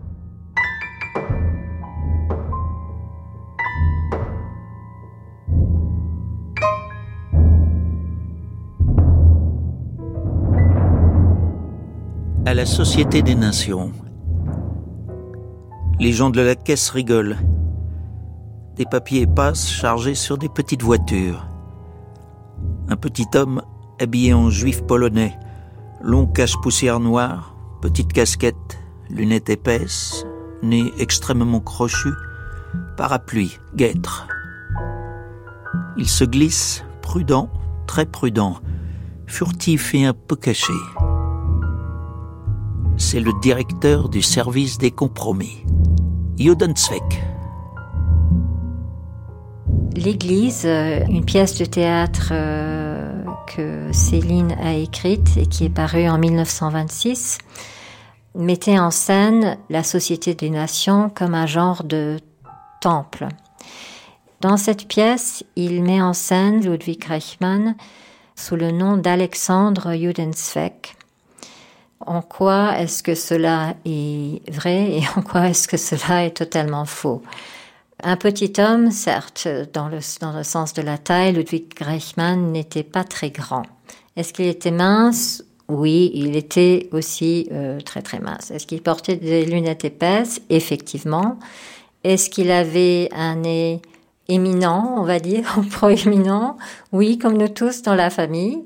à 12.50 12.54
la 12.54 12.66
Société 12.66 13.22
des 13.22 13.36
Nations. 13.36 13.92
Les 16.00 16.12
gens 16.12 16.30
de 16.30 16.40
la 16.40 16.56
caisse 16.56 16.90
rigolent. 16.90 17.36
Des 18.74 18.86
papiers 18.86 19.28
passent 19.28 19.70
chargés 19.70 20.16
sur 20.16 20.36
des 20.36 20.48
petites 20.48 20.82
voitures. 20.82 21.46
Un 22.88 22.96
petit 22.96 23.28
homme 23.36 23.62
habillé 24.00 24.34
en 24.34 24.50
juif 24.50 24.82
polonais, 24.82 25.38
long 26.02 26.26
cache-poussière 26.26 27.00
noir, 27.00 27.54
Petite 27.80 28.12
casquette, 28.12 28.78
lunettes 29.08 29.48
épaisses, 29.48 30.26
nez 30.62 30.92
extrêmement 30.98 31.60
crochu, 31.60 32.10
parapluie, 32.98 33.56
guêtre. 33.74 34.28
Il 35.96 36.06
se 36.06 36.24
glisse, 36.24 36.84
prudent, 37.00 37.48
très 37.86 38.04
prudent, 38.04 38.58
furtif 39.26 39.94
et 39.94 40.04
un 40.04 40.12
peu 40.12 40.36
caché. 40.36 40.74
C'est 42.98 43.20
le 43.20 43.32
directeur 43.40 44.10
du 44.10 44.20
service 44.20 44.76
des 44.76 44.90
compromis, 44.90 45.64
Judensvek. 46.38 47.22
L'église, 49.96 50.66
euh, 50.66 51.00
une 51.08 51.24
pièce 51.24 51.58
de 51.58 51.64
théâtre 51.64 52.28
euh, 52.32 52.89
que 53.54 53.92
Céline 53.92 54.52
a 54.62 54.74
écrite 54.74 55.36
et 55.36 55.46
qui 55.46 55.64
est 55.64 55.74
parue 55.74 56.08
en 56.08 56.18
1926, 56.18 57.38
mettait 58.34 58.78
en 58.78 58.90
scène 58.90 59.58
la 59.68 59.82
Société 59.82 60.34
des 60.34 60.50
Nations 60.50 61.10
comme 61.10 61.34
un 61.34 61.46
genre 61.46 61.82
de 61.82 62.18
temple. 62.80 63.26
Dans 64.40 64.56
cette 64.56 64.86
pièce, 64.86 65.44
il 65.56 65.82
met 65.82 66.00
en 66.00 66.12
scène 66.12 66.64
Ludwig 66.64 67.04
Reichmann 67.04 67.74
sous 68.36 68.56
le 68.56 68.70
nom 68.70 68.96
d'Alexandre 68.96 69.94
Judensvek. 69.94 70.96
En 72.06 72.22
quoi 72.22 72.78
est-ce 72.78 73.02
que 73.02 73.14
cela 73.14 73.74
est 73.84 74.48
vrai 74.50 74.92
et 74.92 75.02
en 75.16 75.22
quoi 75.22 75.48
est-ce 75.48 75.68
que 75.68 75.76
cela 75.76 76.24
est 76.24 76.36
totalement 76.36 76.86
faux? 76.86 77.22
Un 78.02 78.16
petit 78.16 78.52
homme, 78.58 78.90
certes, 78.90 79.48
dans 79.72 79.88
le, 79.88 79.98
dans 80.20 80.32
le 80.32 80.42
sens 80.42 80.72
de 80.74 80.82
la 80.82 80.98
taille, 80.98 81.32
Ludwig 81.32 81.72
Reichmann 81.80 82.52
n'était 82.52 82.82
pas 82.82 83.04
très 83.04 83.30
grand. 83.30 83.62
Est-ce 84.16 84.32
qu'il 84.32 84.46
était 84.46 84.70
mince? 84.70 85.44
Oui, 85.68 86.10
il 86.14 86.36
était 86.36 86.88
aussi 86.92 87.48
euh, 87.52 87.80
très 87.80 88.02
très 88.02 88.18
mince. 88.18 88.50
Est-ce 88.50 88.66
qu'il 88.66 88.82
portait 88.82 89.16
des 89.16 89.44
lunettes 89.44 89.84
épaisses? 89.84 90.40
Effectivement. 90.50 91.38
Est-ce 92.02 92.28
qu'il 92.28 92.50
avait 92.50 93.08
un 93.12 93.36
nez 93.36 93.80
éminent, 94.28 94.94
on 94.98 95.04
va 95.04 95.20
dire, 95.20 95.60
proéminent 95.70 96.56
Oui, 96.92 97.18
comme 97.18 97.36
nous 97.36 97.48
tous 97.48 97.82
dans 97.82 97.94
la 97.94 98.10
famille, 98.10 98.64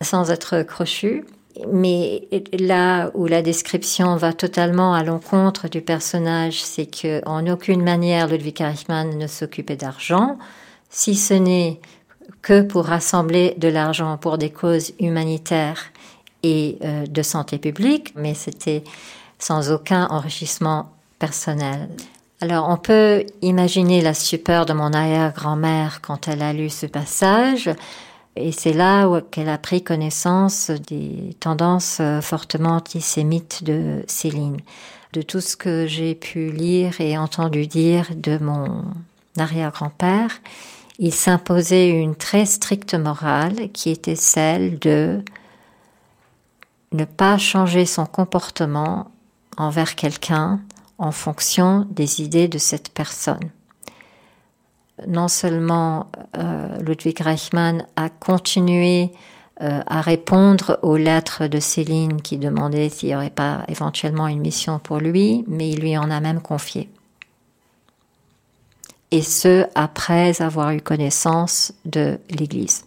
sans 0.00 0.30
être 0.30 0.62
crochu 0.62 1.24
mais 1.72 2.28
là 2.58 3.10
où 3.14 3.26
la 3.26 3.42
description 3.42 4.16
va 4.16 4.32
totalement 4.32 4.94
à 4.94 5.02
l'encontre 5.02 5.68
du 5.68 5.80
personnage, 5.80 6.62
c'est 6.62 6.86
que 6.86 7.20
en 7.26 7.46
aucune 7.46 7.82
manière 7.82 8.28
Ludwig 8.28 8.60
Eichmann 8.62 9.16
ne 9.16 9.26
s'occupait 9.26 9.76
d'argent, 9.76 10.38
si 10.90 11.14
ce 11.14 11.34
n'est 11.34 11.80
que 12.42 12.62
pour 12.62 12.86
rassembler 12.86 13.54
de 13.58 13.68
l'argent 13.68 14.16
pour 14.16 14.38
des 14.38 14.50
causes 14.50 14.92
humanitaires 15.00 15.84
et 16.42 16.78
euh, 16.84 17.06
de 17.06 17.22
santé 17.22 17.58
publique, 17.58 18.12
mais 18.16 18.34
c'était 18.34 18.84
sans 19.38 19.70
aucun 19.70 20.06
enrichissement 20.06 20.92
personnel. 21.18 21.88
Alors 22.40 22.68
on 22.68 22.76
peut 22.76 23.24
imaginer 23.42 24.00
la 24.00 24.14
stupeur 24.14 24.64
de 24.66 24.72
mon 24.72 24.92
arrière-grand-mère 24.92 26.00
quand 26.00 26.28
elle 26.28 26.42
a 26.42 26.52
lu 26.52 26.70
ce 26.70 26.86
passage. 26.86 27.68
Et 28.40 28.52
c'est 28.52 28.72
là 28.72 29.20
qu'elle 29.32 29.48
a 29.48 29.58
pris 29.58 29.82
connaissance 29.82 30.70
des 30.70 31.34
tendances 31.40 31.98
euh, 32.00 32.20
fortement 32.20 32.76
antisémites 32.76 33.64
de 33.64 34.04
Céline. 34.06 34.58
De 35.12 35.22
tout 35.22 35.40
ce 35.40 35.56
que 35.56 35.86
j'ai 35.88 36.14
pu 36.14 36.52
lire 36.52 37.00
et 37.00 37.18
entendu 37.18 37.66
dire 37.66 38.06
de 38.14 38.38
mon 38.38 38.84
arrière-grand-père, 39.36 40.30
il 41.00 41.12
s'imposait 41.12 41.88
une 41.88 42.14
très 42.14 42.46
stricte 42.46 42.94
morale 42.94 43.70
qui 43.72 43.90
était 43.90 44.16
celle 44.16 44.78
de 44.78 45.24
ne 46.92 47.04
pas 47.04 47.38
changer 47.38 47.86
son 47.86 48.06
comportement 48.06 49.10
envers 49.56 49.96
quelqu'un 49.96 50.60
en 50.98 51.10
fonction 51.10 51.86
des 51.90 52.22
idées 52.22 52.48
de 52.48 52.58
cette 52.58 52.90
personne 52.90 53.50
non 55.06 55.28
seulement 55.28 56.10
euh, 56.36 56.78
Ludwig 56.80 57.20
Reichmann 57.20 57.86
a 57.96 58.08
continué 58.08 59.10
euh, 59.60 59.80
à 59.86 60.00
répondre 60.00 60.78
aux 60.82 60.96
lettres 60.96 61.46
de 61.46 61.58
Céline 61.58 62.22
qui 62.22 62.38
demandaient 62.38 62.88
s'il 62.88 63.08
n'y 63.08 63.16
aurait 63.16 63.30
pas 63.30 63.64
éventuellement 63.68 64.28
une 64.28 64.40
mission 64.40 64.78
pour 64.78 64.98
lui, 64.98 65.44
mais 65.48 65.70
il 65.70 65.80
lui 65.80 65.96
en 65.98 66.10
a 66.10 66.20
même 66.20 66.40
confié. 66.40 66.88
Et 69.10 69.22
ce, 69.22 69.66
après 69.74 70.40
avoir 70.42 70.72
eu 70.72 70.80
connaissance 70.80 71.72
de 71.86 72.18
l'Église. 72.30 72.84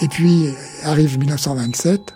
Et 0.00 0.08
puis 0.08 0.54
arrive 0.84 1.18
1927, 1.18 2.14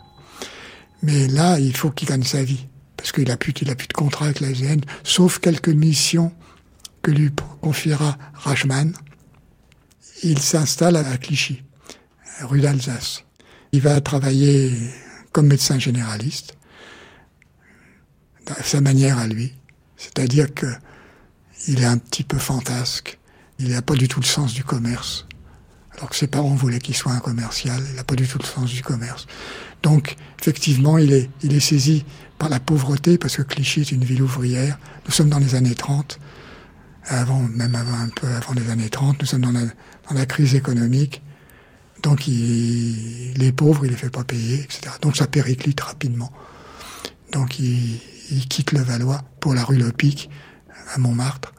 mais 1.02 1.26
là, 1.26 1.58
il 1.58 1.76
faut 1.76 1.90
qu'il 1.90 2.08
gagne 2.08 2.22
sa 2.22 2.42
vie, 2.42 2.66
parce 2.96 3.10
qu'il 3.10 3.30
a 3.30 3.36
plus, 3.36 3.52
a 3.68 3.74
plus 3.74 3.88
de 3.88 3.92
contrat 3.92 4.26
avec 4.26 4.40
la 4.40 4.52
GN, 4.52 4.80
sauf 5.02 5.40
quelques 5.40 5.68
missions 5.68 6.32
que 7.02 7.10
lui 7.10 7.30
confiera 7.60 8.16
Rachman. 8.34 8.92
Il 10.22 10.38
s'installe 10.38 10.96
à 10.96 11.16
Clichy, 11.16 11.64
rue 12.42 12.60
d'Alsace. 12.60 13.24
Il 13.72 13.80
va 13.80 14.00
travailler 14.00 14.72
comme 15.32 15.48
médecin 15.48 15.78
généraliste, 15.78 16.56
à 18.46 18.62
sa 18.62 18.80
manière 18.80 19.18
à 19.18 19.26
lui, 19.26 19.54
c'est-à-dire 19.96 20.54
que 20.54 20.66
il 21.68 21.80
est 21.80 21.86
un 21.86 21.98
petit 21.98 22.24
peu 22.24 22.38
fantasque, 22.38 23.18
il 23.58 23.70
n'a 23.70 23.82
pas 23.82 23.94
du 23.94 24.08
tout 24.08 24.20
le 24.20 24.26
sens 24.26 24.52
du 24.52 24.64
commerce 24.64 25.26
alors 25.96 26.10
que 26.10 26.16
ses 26.16 26.26
parents 26.26 26.54
voulaient 26.54 26.78
qu'il 26.78 26.96
soit 26.96 27.12
un 27.12 27.20
commercial. 27.20 27.82
Il 27.90 27.96
n'a 27.96 28.04
pas 28.04 28.16
du 28.16 28.26
tout 28.26 28.38
le 28.38 28.46
sens 28.46 28.70
du 28.70 28.82
commerce. 28.82 29.26
Donc, 29.82 30.16
effectivement, 30.40 30.98
il 30.98 31.12
est, 31.12 31.30
il 31.42 31.54
est 31.54 31.60
saisi 31.60 32.04
par 32.38 32.48
la 32.48 32.60
pauvreté, 32.60 33.18
parce 33.18 33.36
que 33.36 33.42
Clichy 33.42 33.80
est 33.80 33.92
une 33.92 34.04
ville 34.04 34.22
ouvrière. 34.22 34.78
Nous 35.06 35.12
sommes 35.12 35.28
dans 35.28 35.38
les 35.38 35.54
années 35.54 35.74
30, 35.74 36.18
avant, 37.04 37.40
même 37.40 37.74
avant, 37.74 37.94
un 37.94 38.08
peu 38.08 38.26
avant 38.26 38.54
les 38.54 38.70
années 38.70 38.88
30, 38.88 39.20
nous 39.20 39.26
sommes 39.26 39.42
dans 39.42 39.52
la, 39.52 39.60
dans 39.60 40.14
la 40.14 40.26
crise 40.26 40.54
économique. 40.54 41.22
Donc, 42.02 42.26
il, 42.26 43.34
les 43.36 43.52
pauvres, 43.52 43.84
il 43.84 43.90
les 43.90 43.96
fait 43.96 44.10
pas 44.10 44.24
payer, 44.24 44.60
etc. 44.60 44.94
Donc, 45.02 45.16
ça 45.16 45.26
périclite 45.26 45.80
rapidement. 45.80 46.32
Donc, 47.32 47.58
il, 47.58 48.00
il 48.30 48.48
quitte 48.48 48.72
le 48.72 48.80
Valois 48.80 49.22
pour 49.40 49.54
la 49.54 49.64
rue 49.64 49.76
Lepic, 49.76 50.30
à 50.94 50.98
Montmartre. 50.98 51.52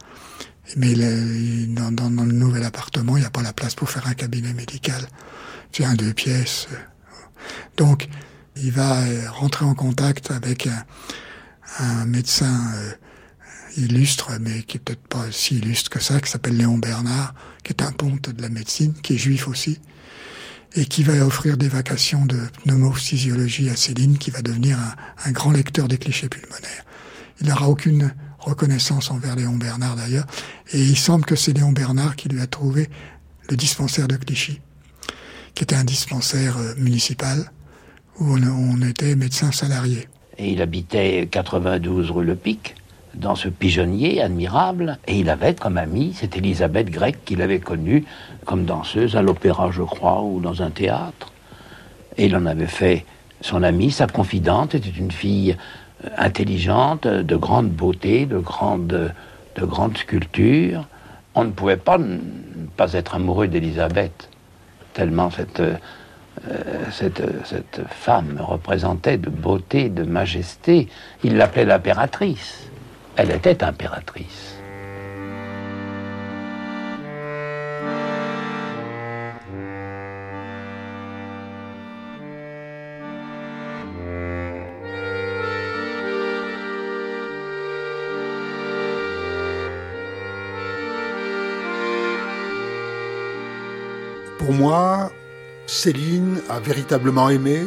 Mais 0.76 0.94
dans, 0.96 2.10
le 2.10 2.32
nouvel 2.32 2.64
appartement, 2.64 3.18
il 3.18 3.22
n'y 3.22 3.26
a 3.26 3.30
pas 3.30 3.44
la 3.44 3.54
place 3.54 3.76
pour 3.76 3.90
faire 3.90 4.08
un 4.08 4.14
cabinet 4.14 4.54
médical. 4.54 5.08
C'est 5.72 5.86
un 5.86 5.94
deux 5.94 6.14
pièces. 6.14 6.68
Donc, 7.78 8.08
il 8.56 8.72
va 8.72 9.04
rentrer 9.32 9.66
en 9.66 9.76
contact 9.76 10.32
avec 10.32 10.68
un, 10.68 10.86
un 11.80 12.06
médecin 12.06 12.72
euh, 12.76 12.92
illustre, 13.78 14.32
mais 14.40 14.64
qui 14.64 14.78
est 14.78 14.80
peut-être 14.80 15.08
pas 15.08 15.32
si 15.32 15.58
illustre 15.58 15.90
que 15.90 16.00
ça, 16.00 16.20
qui 16.20 16.30
s'appelle 16.30 16.58
Léon 16.58 16.78
Bernard, 16.78 17.34
qui 17.64 17.74
est 17.74 17.82
un 17.82 17.92
ponte 17.92 18.30
de 18.30 18.42
la 18.42 18.50
médecine, 18.50 18.94
qui 18.94 19.16
est 19.16 19.18
juif 19.18 19.48
aussi, 19.48 19.80
et 20.76 20.86
qui 20.86 21.04
va 21.04 21.14
offrir 21.26 21.58
des 21.58 21.68
vacations 21.68 22.26
de 22.26 22.40
pneumophysiologie 22.64 23.70
à 23.70 23.76
Céline, 23.76 24.18
qui 24.18 24.32
va 24.32 24.42
devenir 24.42 24.78
un, 24.80 25.30
un 25.30 25.32
grand 25.32 25.52
lecteur 25.52 25.88
des 25.88 25.98
clichés 25.98 26.30
pulmonaires. 26.30 26.86
Il 27.42 27.48
n'aura 27.48 27.70
aucune 27.70 28.14
reconnaissance 28.44 29.12
envers 29.12 29.36
Léon 29.36 29.56
Bernard 29.56 29.96
d'ailleurs, 29.96 30.26
et 30.72 30.80
il 30.80 30.98
semble 30.98 31.26
que 31.26 31.36
c'est 31.36 31.54
Léon 31.54 31.72
Bernard 31.72 32.16
qui 32.16 32.30
lui 32.30 32.42
a 32.42 32.48
trouvé 32.48 32.90
le 33.50 33.58
dispensaire 33.58 34.08
de 34.08 34.16
Clichy, 34.16 34.62
qui 35.54 35.64
était 35.64 35.76
un 35.76 35.84
dispensaire 35.84 36.58
euh, 36.58 36.74
municipal 36.78 37.52
où 38.20 38.36
on, 38.36 38.82
était 38.82 39.16
médecin 39.16 39.52
salarié. 39.52 40.08
Et 40.38 40.52
il 40.52 40.62
habitait 40.62 41.28
92 41.32 42.12
rue 42.12 42.24
Le 42.24 42.36
Pic, 42.36 42.76
dans 43.16 43.36
ce 43.36 43.48
pigeonnier 43.50 44.22
admirable, 44.22 44.98
et 45.08 45.18
il 45.20 45.30
avait 45.30 45.56
comme 45.56 45.78
amie, 45.78 46.16
c'est 46.16 46.38
Elisabeth 46.38 46.90
Grecque 46.90 47.26
qu'il 47.26 47.42
avait 47.42 47.60
connue 47.60 48.06
comme 48.46 48.66
danseuse 48.66 49.16
à 49.16 49.22
l'opéra, 49.22 49.72
je 49.72 49.82
crois, 49.82 50.22
ou 50.22 50.40
dans 50.40 50.62
un 50.62 50.70
théâtre. 50.70 51.32
Et 52.18 52.26
il 52.26 52.36
en 52.36 52.46
avait 52.46 52.68
fait 52.68 53.06
son 53.42 53.64
amie, 53.64 53.92
sa 53.92 54.08
confidente, 54.08 54.76
était 54.76 54.90
une 54.90 55.12
fille 55.12 55.58
intelligente, 56.18 57.08
de 57.08 57.36
grande 57.36 57.70
beauté, 57.70 58.26
de 58.26 58.38
grande, 58.38 59.14
de 59.56 59.66
grande 59.66 59.98
sculpture. 59.98 60.86
On 61.36 61.46
ne 61.46 61.52
pouvait 61.52 61.78
pas 61.78 61.98
pas 62.76 62.94
être 62.94 63.16
amoureux 63.16 63.48
d'Élisabeth, 63.48 64.30
tellement 64.94 65.30
euh, 65.60 65.76
cette, 66.92 67.22
cette 67.46 67.82
femme 67.90 68.40
représentait 68.40 69.18
de 69.18 69.30
beauté, 69.30 69.90
de 69.90 70.04
majesté. 70.04 70.88
Il 71.24 71.38
l'appelait 71.38 71.66
l'impératrice. 71.66 72.68
Elle 73.16 73.32
était 73.32 73.64
impératrice. 73.64 74.63
Pour 94.44 94.52
moi, 94.52 95.10
Céline 95.68 96.42
a 96.50 96.60
véritablement 96.60 97.30
aimé 97.30 97.62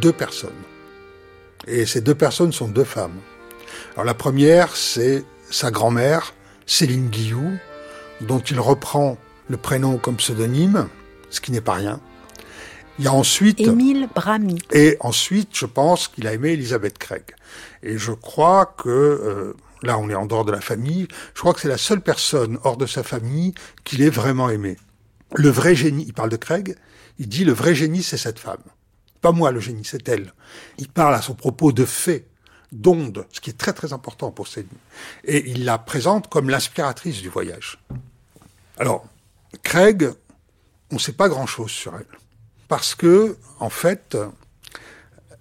deux 0.00 0.12
personnes. 0.12 0.62
Et 1.66 1.86
ces 1.86 2.02
deux 2.02 2.14
personnes 2.14 2.52
sont 2.52 2.68
deux 2.68 2.84
femmes. 2.84 3.18
Alors 3.94 4.04
la 4.04 4.14
première, 4.14 4.76
c'est 4.76 5.24
sa 5.50 5.72
grand-mère, 5.72 6.32
Céline 6.66 7.08
Guillou, 7.08 7.58
dont 8.20 8.38
il 8.38 8.60
reprend 8.60 9.18
le 9.48 9.56
prénom 9.56 9.98
comme 9.98 10.14
pseudonyme, 10.14 10.88
ce 11.30 11.40
qui 11.40 11.50
n'est 11.50 11.60
pas 11.60 11.72
rien. 11.72 11.98
Il 13.00 13.06
y 13.06 13.08
a 13.08 13.12
ensuite... 13.12 13.58
Émile 13.58 14.08
Bramy. 14.14 14.60
Et 14.70 14.96
ensuite, 15.00 15.48
je 15.52 15.66
pense 15.66 16.06
qu'il 16.06 16.28
a 16.28 16.32
aimé 16.32 16.50
Elisabeth 16.50 16.96
Craig. 16.96 17.24
Et 17.82 17.98
je 17.98 18.12
crois 18.12 18.66
que, 18.66 18.88
euh, 18.88 19.56
là 19.82 19.98
on 19.98 20.08
est 20.08 20.14
en 20.14 20.26
dehors 20.26 20.44
de 20.44 20.52
la 20.52 20.60
famille, 20.60 21.08
je 21.34 21.40
crois 21.40 21.54
que 21.54 21.60
c'est 21.60 21.66
la 21.66 21.76
seule 21.76 22.02
personne 22.02 22.60
hors 22.62 22.76
de 22.76 22.86
sa 22.86 23.02
famille 23.02 23.52
qu'il 23.82 24.00
ait 24.00 24.10
vraiment 24.10 24.48
aimé. 24.48 24.76
Le 25.36 25.48
vrai 25.48 25.74
génie, 25.74 26.04
il 26.06 26.12
parle 26.12 26.30
de 26.30 26.36
Craig, 26.36 26.76
il 27.18 27.28
dit 27.28 27.44
le 27.44 27.52
vrai 27.52 27.74
génie 27.74 28.02
c'est 28.02 28.16
cette 28.16 28.38
femme. 28.38 28.62
Pas 29.20 29.32
moi 29.32 29.50
le 29.50 29.60
génie, 29.60 29.84
c'est 29.84 30.08
elle. 30.08 30.32
Il 30.78 30.88
parle 30.88 31.14
à 31.14 31.22
son 31.22 31.34
propos 31.34 31.72
de 31.72 31.84
fait, 31.84 32.28
d'onde, 32.72 33.26
ce 33.32 33.40
qui 33.40 33.50
est 33.50 33.58
très 33.58 33.72
très 33.72 33.92
important 33.92 34.30
pour 34.30 34.48
Céline. 34.48 34.68
Et 35.24 35.50
il 35.50 35.64
la 35.64 35.78
présente 35.78 36.28
comme 36.28 36.50
l'inspiratrice 36.50 37.22
du 37.22 37.28
voyage. 37.28 37.78
Alors, 38.78 39.06
Craig, 39.62 40.10
on 40.90 40.96
ne 40.96 41.00
sait 41.00 41.12
pas 41.12 41.28
grand-chose 41.28 41.70
sur 41.70 41.96
elle. 41.96 42.18
Parce 42.68 42.94
que, 42.94 43.36
en 43.60 43.70
fait, 43.70 44.16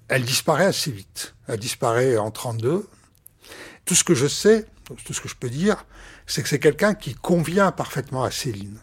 elle 0.08 0.24
disparaît 0.24 0.66
assez 0.66 0.92
vite. 0.92 1.36
Elle 1.48 1.60
disparaît 1.60 2.18
en 2.18 2.32
32. 2.32 2.88
Tout 3.86 3.96
ce 3.96 4.04
que 4.04 4.16
je 4.16 4.28
sais, 4.28 4.66
tout 5.06 5.14
ce 5.14 5.22
que 5.22 5.28
je 5.28 5.36
peux 5.36 5.50
dire, 5.50 5.86
c'est 6.26 6.42
que 6.42 6.50
c'est 6.50 6.60
quelqu'un 6.60 6.94
qui 6.94 7.16
convient 7.16 7.72
parfaitement 7.72 8.24
à 8.24 8.32
Céline. 8.32 8.78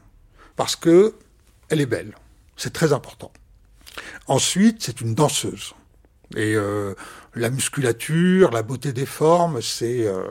Parce 0.61 0.77
que 0.77 1.15
elle 1.71 1.81
est 1.81 1.87
belle. 1.87 2.15
C'est 2.55 2.75
très 2.75 2.93
important. 2.93 3.33
Ensuite, 4.27 4.83
c'est 4.83 5.01
une 5.01 5.15
danseuse. 5.15 5.73
Et 6.37 6.55
euh, 6.55 6.93
la 7.35 7.49
musculature, 7.49 8.51
la 8.51 8.63
beauté 8.63 8.93
des 8.93 9.07
formes, 9.07 9.63
c'est... 9.63 10.07
Euh, 10.07 10.29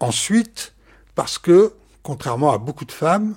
Ensuite, 0.00 0.72
parce 1.14 1.36
que, 1.36 1.74
contrairement 2.02 2.50
à 2.50 2.56
beaucoup 2.56 2.86
de 2.86 2.92
femmes, 2.92 3.34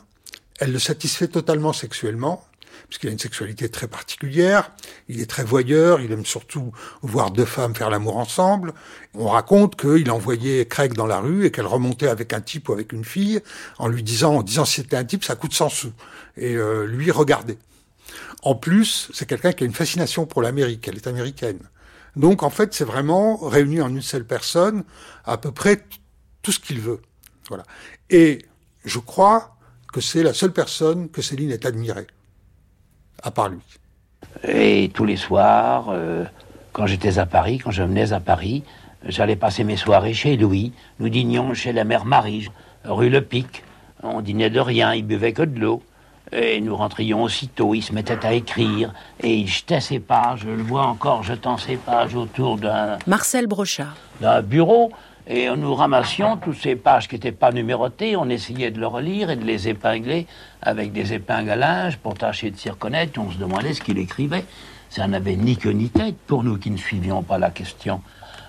elle 0.62 0.72
le 0.72 0.80
satisfait 0.80 1.28
totalement 1.28 1.74
sexuellement, 1.74 2.46
puisqu'il 2.94 3.10
a 3.10 3.12
une 3.12 3.18
sexualité 3.18 3.70
très 3.70 3.88
particulière, 3.88 4.70
il 5.10 5.20
est 5.20 5.26
très 5.26 5.44
voyeur, 5.44 6.00
il 6.00 6.12
aime 6.12 6.28
surtout 6.28 6.72
voir 7.02 7.32
deux 7.32 7.44
femmes 7.44 7.74
faire 7.76 7.90
l'amour 7.90 8.18
ensemble. 8.18 8.72
On 9.16 9.30
raconte 9.30 9.76
qu'il 9.76 10.12
envoyait 10.12 10.68
Craig 10.68 10.94
dans 10.94 11.08
la 11.08 11.20
rue 11.20 11.48
et 11.48 11.50
qu'elle 11.50 11.66
remontait 11.66 12.08
avec 12.08 12.34
un 12.34 12.42
type 12.42 12.70
ou 12.70 12.74
avec 12.74 12.94
une 12.94 13.04
fille 13.04 13.42
en 13.80 13.88
lui 13.88 14.04
disant, 14.04 14.36
en 14.36 14.44
disant 14.44 14.64
si 14.64 14.82
c'était 14.82 14.96
un 14.96 15.06
type, 15.06 15.24
ça 15.24 15.36
coûte 15.36 15.54
100 15.54 15.70
sous. 15.70 15.94
Et 16.38 16.54
euh, 16.54 16.86
lui 16.86 17.10
regardait. 17.10 17.58
En 18.44 18.54
plus, 18.54 19.10
c'est 19.12 19.26
quelqu'un 19.26 19.54
qui 19.54 19.64
a 19.64 19.66
une 19.66 19.74
fascination 19.74 20.28
pour 20.28 20.44
l'Amérique, 20.44 20.88
elle 20.88 20.98
est 20.98 21.08
américaine. 21.08 21.62
Donc 22.16 22.44
en 22.44 22.52
fait, 22.52 22.76
c'est 22.76 22.86
vraiment 22.86 23.38
réuni 23.38 23.82
en 23.82 23.90
une 23.90 24.04
seule 24.04 24.26
personne 24.26 24.84
à 25.26 25.38
peu 25.38 25.52
près 25.52 25.84
tout 26.44 26.52
ce 26.52 26.60
qu'il 26.60 26.80
veut. 26.80 27.02
Voilà. 27.50 27.64
Et 28.12 28.46
je 28.86 29.00
crois 29.00 29.58
que 29.92 30.00
c'est 30.00 30.22
la 30.22 30.36
seule 30.36 30.54
personne 30.54 31.10
que 31.10 31.24
Céline 31.24 31.50
ait 31.50 31.66
admirée, 31.66 32.06
à 33.24 33.32
part 33.32 33.50
lui. 33.50 33.60
Et 34.48 34.92
tous 34.94 35.06
les 35.06 35.18
soirs, 35.18 35.88
euh, 35.90 36.26
quand 36.72 36.86
j'étais 36.86 37.18
à 37.20 37.26
Paris, 37.26 37.58
quand 37.58 37.72
je 37.72 37.84
venais 37.84 38.14
à 38.14 38.20
Paris, 38.20 38.64
j'allais 39.06 39.36
passer 39.36 39.64
mes 39.64 39.78
soirées 39.78 40.14
chez 40.14 40.38
Louis. 40.38 40.74
Nous 41.00 41.10
dînions 41.10 41.54
chez 41.54 41.74
la 41.74 41.84
mère 41.84 42.06
Marie, 42.06 42.50
rue 42.84 43.10
Le 43.10 43.22
Pic. 43.22 43.64
On 44.04 44.22
dînait 44.22 44.50
de 44.50 44.60
rien, 44.60 44.94
il 44.94 45.06
buvait 45.06 45.34
que 45.34 45.44
de 45.44 45.60
l'eau. 45.60 45.82
Et 46.32 46.62
nous 46.62 46.76
rentrions 46.76 47.24
aussitôt, 47.24 47.76
il 47.76 47.84
se 47.84 47.94
mettait 47.94 48.26
à 48.26 48.34
écrire, 48.34 48.92
et 49.22 49.36
il 49.36 49.48
jetait 49.48 49.82
ses 49.82 50.00
pages, 50.00 50.40
je 50.40 50.50
le 50.50 50.64
vois 50.64 50.86
encore 50.86 51.22
jetant 51.22 51.58
ses 51.58 51.76
pages 51.76 52.16
autour 52.16 52.58
d'un... 52.58 52.98
Marcel 53.06 53.46
Brochard. 53.46 53.96
D'un 54.20 54.42
bureau, 54.42 54.92
et 55.28 55.50
nous 55.56 55.74
ramassions 55.74 56.38
toutes 56.38 56.58
ces 56.58 56.76
pages 56.76 57.08
qui 57.08 57.16
n'étaient 57.16 57.32
pas 57.32 57.52
numérotées, 57.52 58.16
on 58.16 58.28
essayait 58.30 58.72
de 58.72 58.80
le 58.80 58.88
relire 58.88 59.30
et 59.30 59.36
de 59.36 59.46
les 59.46 59.70
épingler 59.70 60.28
avec 60.62 60.92
des 60.92 61.14
épingles 61.14 61.52
à 61.52 61.56
linge 61.56 61.98
pour 61.98 62.16
tâcher 62.16 62.52
de 62.52 62.58
s'y 62.58 62.70
reconnaître, 62.70 63.20
on 63.20 63.32
se 63.32 63.38
demandait 63.38 63.74
ce 63.74 63.82
qu'il 63.82 63.98
écrivait. 63.98 64.46
Ça 64.90 65.08
n'avait 65.08 65.36
ni 65.36 65.58
queue 65.58 65.72
ni 65.72 65.90
tête 65.90 66.18
pour 66.28 66.44
nous 66.44 66.58
qui 66.58 66.70
ne 66.70 66.78
suivions 66.78 67.24
pas 67.24 67.38
la 67.38 67.50
question. 67.50 68.02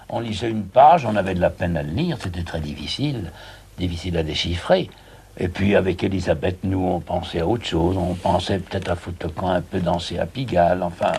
On 0.09 0.21
lisait 0.21 0.51
une 0.51 0.65
page, 0.65 1.07
on 1.07 1.17
avait 1.17 1.35
de 1.35 1.41
la 1.41 1.51
peine 1.51 1.77
à 1.77 1.83
le 1.83 1.91
lire, 1.91 2.19
c'était 2.21 2.43
très 2.43 2.61
difficile, 2.61 3.33
difficile 3.79 4.19
à 4.19 4.23
déchiffrer. 4.23 4.91
Et 5.37 5.49
puis 5.49 5.75
avec 5.75 6.05
Elisabeth, 6.05 6.59
nous, 6.63 6.87
on 6.87 7.01
pensait 7.01 7.41
à 7.41 7.47
autre 7.47 7.65
chose. 7.65 7.97
On 7.97 8.15
pensait 8.15 8.59
peut-être 8.59 8.91
à 8.91 8.97
Foutocan 8.97 9.49
un 9.49 9.61
peu 9.61 9.81
danser 9.81 10.19
à 10.19 10.27
Pigalle. 10.27 10.83
Enfin, 10.83 11.13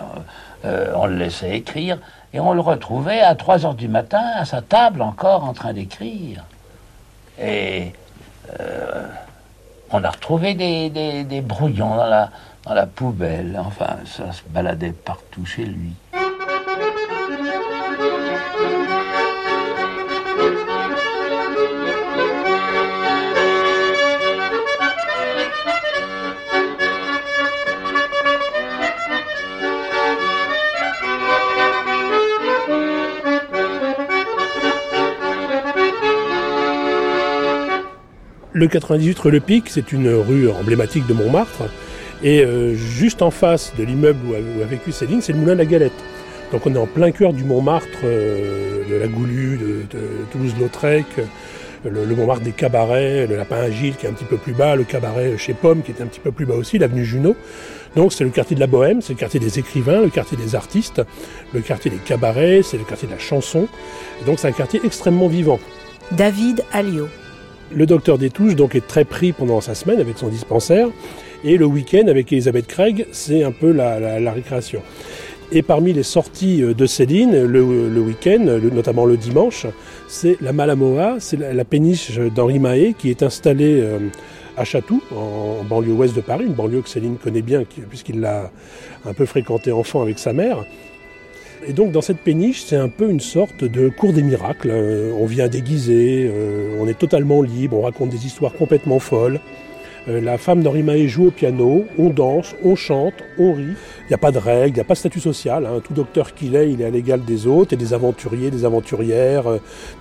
euh, 0.63 0.93
on 0.95 1.05
le 1.05 1.15
laissait 1.15 1.57
écrire. 1.57 1.97
Et 2.33 2.39
on 2.39 2.53
le 2.53 2.61
retrouvait 2.61 3.21
à 3.21 3.35
3 3.35 3.65
heures 3.65 3.75
du 3.75 3.87
matin 3.87 4.23
à 4.35 4.45
sa 4.45 4.61
table 4.61 5.01
encore 5.01 5.43
en 5.43 5.53
train 5.53 5.73
d'écrire. 5.73 6.43
Et 7.41 7.91
euh, 8.59 9.07
on 9.91 10.03
a 10.03 10.09
retrouvé 10.09 10.53
des, 10.53 11.41
brouillons 11.41 11.95
dans 11.95 12.73
la 12.73 12.85
poubelle. 12.85 13.59
Enfin, 13.59 13.97
ça 14.05 14.31
se 14.31 14.43
baladait 14.49 14.91
partout 14.93 15.45
chez 15.45 15.65
lui. 15.65 15.93
Le 38.57 38.67
98 38.67 39.19
rue 39.19 39.31
Le 39.31 39.39
Pic, 39.41 39.65
c'est 39.67 39.91
une 39.91 40.07
rue 40.07 40.49
emblématique 40.49 41.05
de 41.07 41.13
Montmartre. 41.13 41.63
Et 42.23 42.39
euh, 42.39 42.73
juste 42.73 43.21
en 43.21 43.29
face 43.29 43.73
de 43.77 43.83
l'immeuble 43.83 44.19
où, 44.29 44.61
a- 44.61 44.65
vécu 44.65 44.93
Céline, 44.93 45.19
c'est 45.21 45.33
le 45.33 45.39
Moulin 45.39 45.51
de 45.55 45.57
la 45.57 45.65
Galette. 45.65 45.91
Donc 46.53 46.65
on 46.65 46.73
est 46.73 46.77
en 46.77 46.85
plein 46.85 47.11
cœur 47.11 47.33
du 47.33 47.43
Montmartre, 47.43 47.89
euh, 48.05 48.83
de 48.89 48.95
la 48.95 49.07
Goulue, 49.07 49.57
de, 49.57 49.97
Toulouse-Lautrec, 50.31 51.03
euh, 51.19 51.23
le, 51.83 52.05
le 52.05 52.15
Montmartre 52.15 52.43
des 52.43 52.53
cabarets, 52.53 53.27
le 53.27 53.35
Lapin 53.35 53.57
Agile 53.57 53.95
qui 53.97 54.05
est 54.05 54.09
un 54.09 54.13
petit 54.13 54.23
peu 54.23 54.37
plus 54.37 54.53
bas, 54.53 54.77
le 54.77 54.85
cabaret 54.85 55.37
chez 55.37 55.53
Pomme 55.53 55.81
qui 55.83 55.91
est 55.91 56.01
un 56.01 56.05
petit 56.05 56.21
peu 56.21 56.31
plus 56.31 56.45
bas 56.45 56.55
aussi, 56.55 56.77
l'avenue 56.77 57.03
Junot. 57.03 57.35
Donc 57.97 58.13
c'est 58.13 58.23
le 58.23 58.29
quartier 58.29 58.55
de 58.55 58.61
la 58.61 58.67
Bohème, 58.67 59.01
c'est 59.01 59.11
le 59.11 59.19
quartier 59.19 59.41
des 59.41 59.59
écrivains, 59.59 60.01
le 60.01 60.09
quartier 60.09 60.37
des 60.37 60.55
artistes, 60.55 61.01
le 61.53 61.59
quartier 61.59 61.91
des 61.91 61.97
cabarets, 61.97 62.61
c'est 62.63 62.77
le 62.77 62.85
quartier 62.85 63.09
de 63.09 63.13
la 63.13 63.19
chanson. 63.19 63.67
Donc 64.25 64.39
c'est 64.39 64.47
un 64.47 64.53
quartier 64.53 64.79
extrêmement 64.85 65.27
vivant. 65.27 65.59
David 66.13 66.63
Alliot. 66.71 67.09
Le 67.73 67.85
docteur 67.85 68.17
Détouche 68.17 68.55
donc 68.55 68.75
est 68.75 68.85
très 68.85 69.05
pris 69.05 69.31
pendant 69.31 69.59
sa 69.61 69.75
semaine 69.75 69.99
avec 69.99 70.17
son 70.17 70.27
dispensaire 70.27 70.87
et 71.43 71.57
le 71.57 71.65
week-end 71.65 72.07
avec 72.07 72.31
Elisabeth 72.31 72.67
Craig, 72.67 73.05
c'est 73.11 73.43
un 73.43 73.51
peu 73.51 73.71
la, 73.71 74.31
récréation. 74.31 74.81
Et 75.51 75.61
parmi 75.61 75.93
les 75.93 76.03
sorties 76.03 76.63
euh, 76.63 76.73
de 76.73 76.85
Céline, 76.87 77.45
le, 77.45 77.61
week-end, 78.01 78.59
notamment 78.73 79.05
le 79.05 79.15
dimanche, 79.15 79.67
c'est 80.07 80.37
la 80.41 80.53
Malamoa, 80.53 81.17
c'est 81.19 81.37
la, 81.37 81.65
péniche 81.65 82.17
d'Henri 82.17 82.57
Mahé 82.57 82.95
qui 82.97 83.11
est 83.11 83.21
installée 83.21 83.79
euh, 83.79 83.99
à 84.57 84.63
Chatou, 84.63 85.03
en, 85.11 85.59
en 85.61 85.63
banlieue 85.63 85.93
ouest 85.93 86.15
de 86.15 86.21
Paris, 86.21 86.45
une 86.47 86.53
banlieue 86.53 86.81
que 86.81 86.89
Céline 86.89 87.17
connaît 87.17 87.43
bien 87.43 87.63
qui- 87.63 87.81
puisqu'il 87.81 88.21
l'a 88.21 88.49
un 89.05 89.13
peu 89.13 89.25
fréquenté 89.25 89.71
enfant 89.71 90.01
avec 90.01 90.17
sa 90.17 90.33
mère. 90.33 90.65
Et 91.67 91.73
donc 91.73 91.91
dans 91.91 92.01
cette 92.01 92.19
péniche, 92.19 92.63
c'est 92.63 92.75
un 92.75 92.89
peu 92.89 93.09
une 93.09 93.19
sorte 93.19 93.63
de 93.63 93.89
cours 93.89 94.13
des 94.13 94.21
miracles. 94.21 94.69
Euh, 94.71 95.11
on 95.19 95.25
vient 95.25 95.47
déguisé, 95.47 96.29
euh, 96.31 96.77
on 96.79 96.87
est 96.87 96.97
totalement 96.97 97.41
libre, 97.41 97.77
on 97.77 97.81
raconte 97.81 98.09
des 98.09 98.27
histoires 98.27 98.53
complètement 98.53 98.99
folles. 98.99 99.39
Euh, 100.07 100.21
la 100.21 100.37
femme 100.37 100.61
d'Henri 100.61 100.83
Mahé 100.83 101.07
joue 101.07 101.27
au 101.27 101.31
piano, 101.31 101.85
on 101.97 102.11
danse, 102.11 102.55
on 102.63 102.75
chante, 102.75 103.15
on 103.39 103.53
rit. 103.53 103.73
Il 104.01 104.09
n'y 104.09 104.13
a 104.13 104.19
pas 104.19 104.31
de 104.31 104.37
règles, 104.37 104.69
il 104.69 104.73
n'y 104.75 104.81
a 104.81 104.83
pas 104.83 104.93
de 104.93 104.99
statut 104.99 105.19
social. 105.19 105.65
hein. 105.65 105.81
Tout 105.83 105.93
docteur 105.93 106.35
qu'il 106.35 106.55
est, 106.55 106.71
il 106.71 106.81
est 106.81 106.85
à 106.85 106.91
l'égal 106.91 107.23
des 107.25 107.47
autres. 107.47 107.73
Et 107.73 107.77
des 107.77 107.95
aventuriers, 107.95 108.51
des 108.51 108.63
aventurières, 108.63 109.45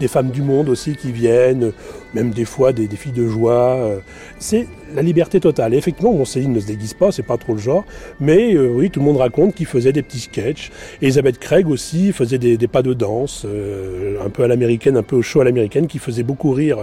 des 0.01 0.09
femmes 0.09 0.31
du 0.31 0.43
monde 0.43 0.69
aussi 0.69 0.97
qui 0.97 1.13
viennent, 1.13 1.73
même 2.15 2.31
des 2.31 2.45
fois 2.45 2.73
des, 2.73 2.87
des 2.87 2.97
filles 2.97 3.13
de 3.13 3.27
joie. 3.27 3.75
euh. 3.77 3.99
C'est 4.39 4.67
la 4.95 5.03
liberté 5.03 5.41
totale. 5.41 5.75
Et 5.75 5.77
effectivement, 5.77 6.25
Céline 6.25 6.53
ne 6.53 6.61
se 6.61 6.67
déguise 6.67 6.95
pas, 6.95 7.11
c'est 7.13 7.23
pas 7.25 7.37
trop 7.37 7.55
le 7.55 7.59
genre. 7.59 7.85
Mais 8.21 8.55
euh, 8.55 8.69
oui, 8.69 8.91
tout 8.91 9.01
le 9.01 9.07
monde 9.07 9.17
raconte 9.17 9.55
qu'il 9.55 9.67
faisait 9.67 9.93
des 9.93 10.03
petits 10.03 10.21
sketchs. 10.21 10.71
Elisabeth 11.03 11.39
Craig 11.39 11.69
aussi 11.69 12.13
faisait 12.13 12.39
des, 12.39 12.57
pas 12.69 12.83
de 12.83 12.95
danse, 12.95 13.45
euh, 13.45 14.17
un 14.25 14.31
peu 14.31 14.45
à 14.45 14.49
l'américaine, 14.49 14.97
un 14.97 15.03
peu 15.03 15.17
au 15.17 15.23
show 15.23 15.41
à 15.41 15.45
l'américaine, 15.45 15.87
qui 15.87 15.99
faisait 15.99 16.23
beaucoup 16.23 16.53
rire 16.53 16.79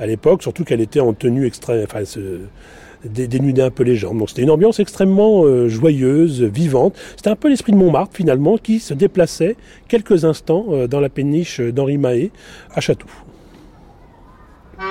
à 0.00 0.06
l'époque, 0.06 0.42
surtout 0.42 0.64
qu'elle 0.64 0.80
était 0.80 1.00
en 1.00 1.12
tenue 1.12 1.46
extrême, 1.46 1.84
enfin, 1.84 2.04
se- 2.04 2.40
dé- 3.04 3.26
dénudait 3.28 3.62
un 3.62 3.70
peu 3.70 3.82
les 3.82 3.96
jambes. 3.96 4.18
Donc 4.18 4.30
c'était 4.30 4.42
une 4.42 4.50
ambiance 4.50 4.80
extrêmement 4.80 5.44
joyeuse, 5.68 6.42
vivante. 6.42 6.96
C'était 7.16 7.30
un 7.30 7.36
peu 7.36 7.48
l'esprit 7.48 7.72
de 7.72 7.76
Montmartre 7.76 8.16
finalement 8.16 8.56
qui 8.56 8.78
se 8.80 8.94
déplaçait 8.94 9.56
quelques 9.88 10.24
instants 10.24 10.66
dans 10.88 11.00
la 11.00 11.08
péniche 11.08 11.60
d'Henri 11.60 11.98
Mahé 11.98 12.30
à 12.74 12.80
Vive 14.82 14.90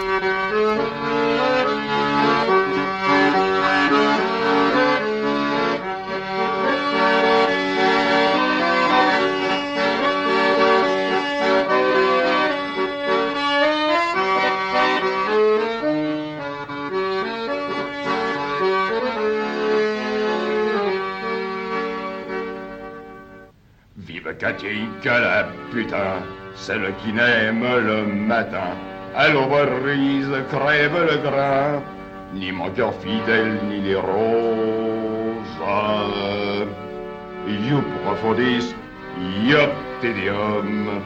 Katika 24.37 25.19
la 25.19 25.43
putain, 25.69 26.23
celle 26.55 26.93
qui 27.03 27.11
n'aime 27.11 27.61
le 27.61 28.05
matin 28.05 28.77
à 29.15 29.29
l'aube 29.29 30.45
crève 30.49 30.97
le 31.09 31.17
grain, 31.17 31.81
ni 32.33 32.51
mon 32.51 32.69
cœur 32.69 32.93
fidèle, 32.95 33.59
ni 33.67 33.81
les 33.81 33.95
roses. 33.95 34.41
You 37.47 37.81
profondis, 38.03 38.73
yop 39.45 39.71
tédium, 40.01 41.01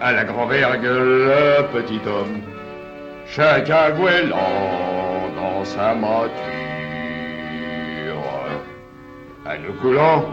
à 0.00 0.12
la 0.12 0.24
grand-vergue 0.24 0.82
le 0.82 1.62
petit 1.72 2.00
homme, 2.06 2.40
chacun 3.26 3.90
gouelant 3.90 5.30
dans 5.36 5.64
sa 5.64 5.94
monture, 5.94 6.30
à 9.46 9.58
nous 9.58 9.74
coulant 9.80 10.24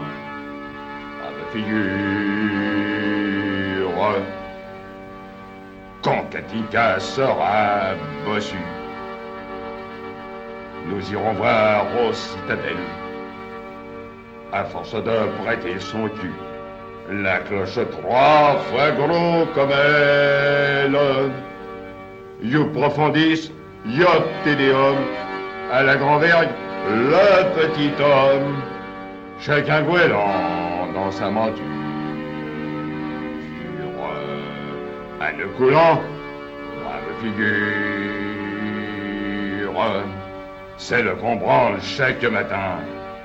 à 1.22 1.30
ma 1.30 1.44
figure. 1.52 1.82
Quand 6.02 6.24
Katinka 6.30 6.98
sera 6.98 7.94
bossue, 8.26 8.56
nous 10.88 11.12
irons 11.12 11.32
voir 11.34 11.86
aux 12.02 12.12
citadelles, 12.12 12.88
à 14.52 14.64
force 14.64 14.94
de 14.94 15.44
prêter 15.44 15.78
son 15.78 16.08
cul. 16.08 16.32
La 17.08 17.38
cloche 17.38 17.78
trois 17.92 18.56
fois 18.68 18.90
gros 18.90 19.46
comme 19.54 19.70
elle. 19.70 20.98
You 22.42 22.66
profondis, 22.72 23.52
yo 23.86 24.08
tédéum, 24.42 24.96
à 25.72 25.84
la 25.84 25.94
grand-vergue, 25.94 26.50
le 26.88 27.44
petit 27.54 27.92
homme, 28.02 28.56
chacun 29.38 29.82
gouelant 29.82 30.92
dans 30.94 31.12
sa 31.12 31.30
monture. 31.30 31.71
Ne 35.38 35.46
coulant, 35.56 36.00
brave 36.82 37.12
figure, 37.22 37.42
celle 40.76 41.14
qu'on 41.16 41.36
branle 41.36 41.80
chaque 41.80 42.22
matin 42.24 42.80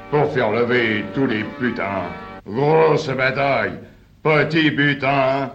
pour 0.10 0.32
faire 0.32 0.52
lever 0.52 1.04
tous 1.14 1.26
les 1.28 1.44
putains. 1.60 2.04
Grosse 2.48 3.10
bataille, 3.10 3.74
petit 4.24 4.72
butin, 4.72 5.52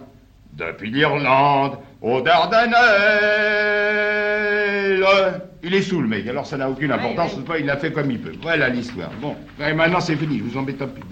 depuis 0.53 0.91
l'Irlande 0.91 1.79
aux 2.01 2.21
Dardanelles. 2.21 2.73
Il 5.63 5.73
est 5.73 5.81
sous 5.81 6.01
le 6.01 6.07
mec, 6.07 6.27
alors 6.27 6.45
ça 6.45 6.57
n'a 6.57 6.69
aucune 6.69 6.91
importance, 6.91 7.35
il 7.57 7.65
l'a 7.65 7.77
fait 7.77 7.91
comme 7.91 8.11
il 8.11 8.19
peut. 8.19 8.33
Voilà 8.41 8.69
l'histoire. 8.69 9.09
Bon, 9.21 9.35
et 9.59 9.73
maintenant 9.73 10.01
c'est 10.01 10.15
fini, 10.15 10.37
je 10.37 10.43
vous 10.43 10.57
embête 10.57 10.77
plus. 10.77 11.03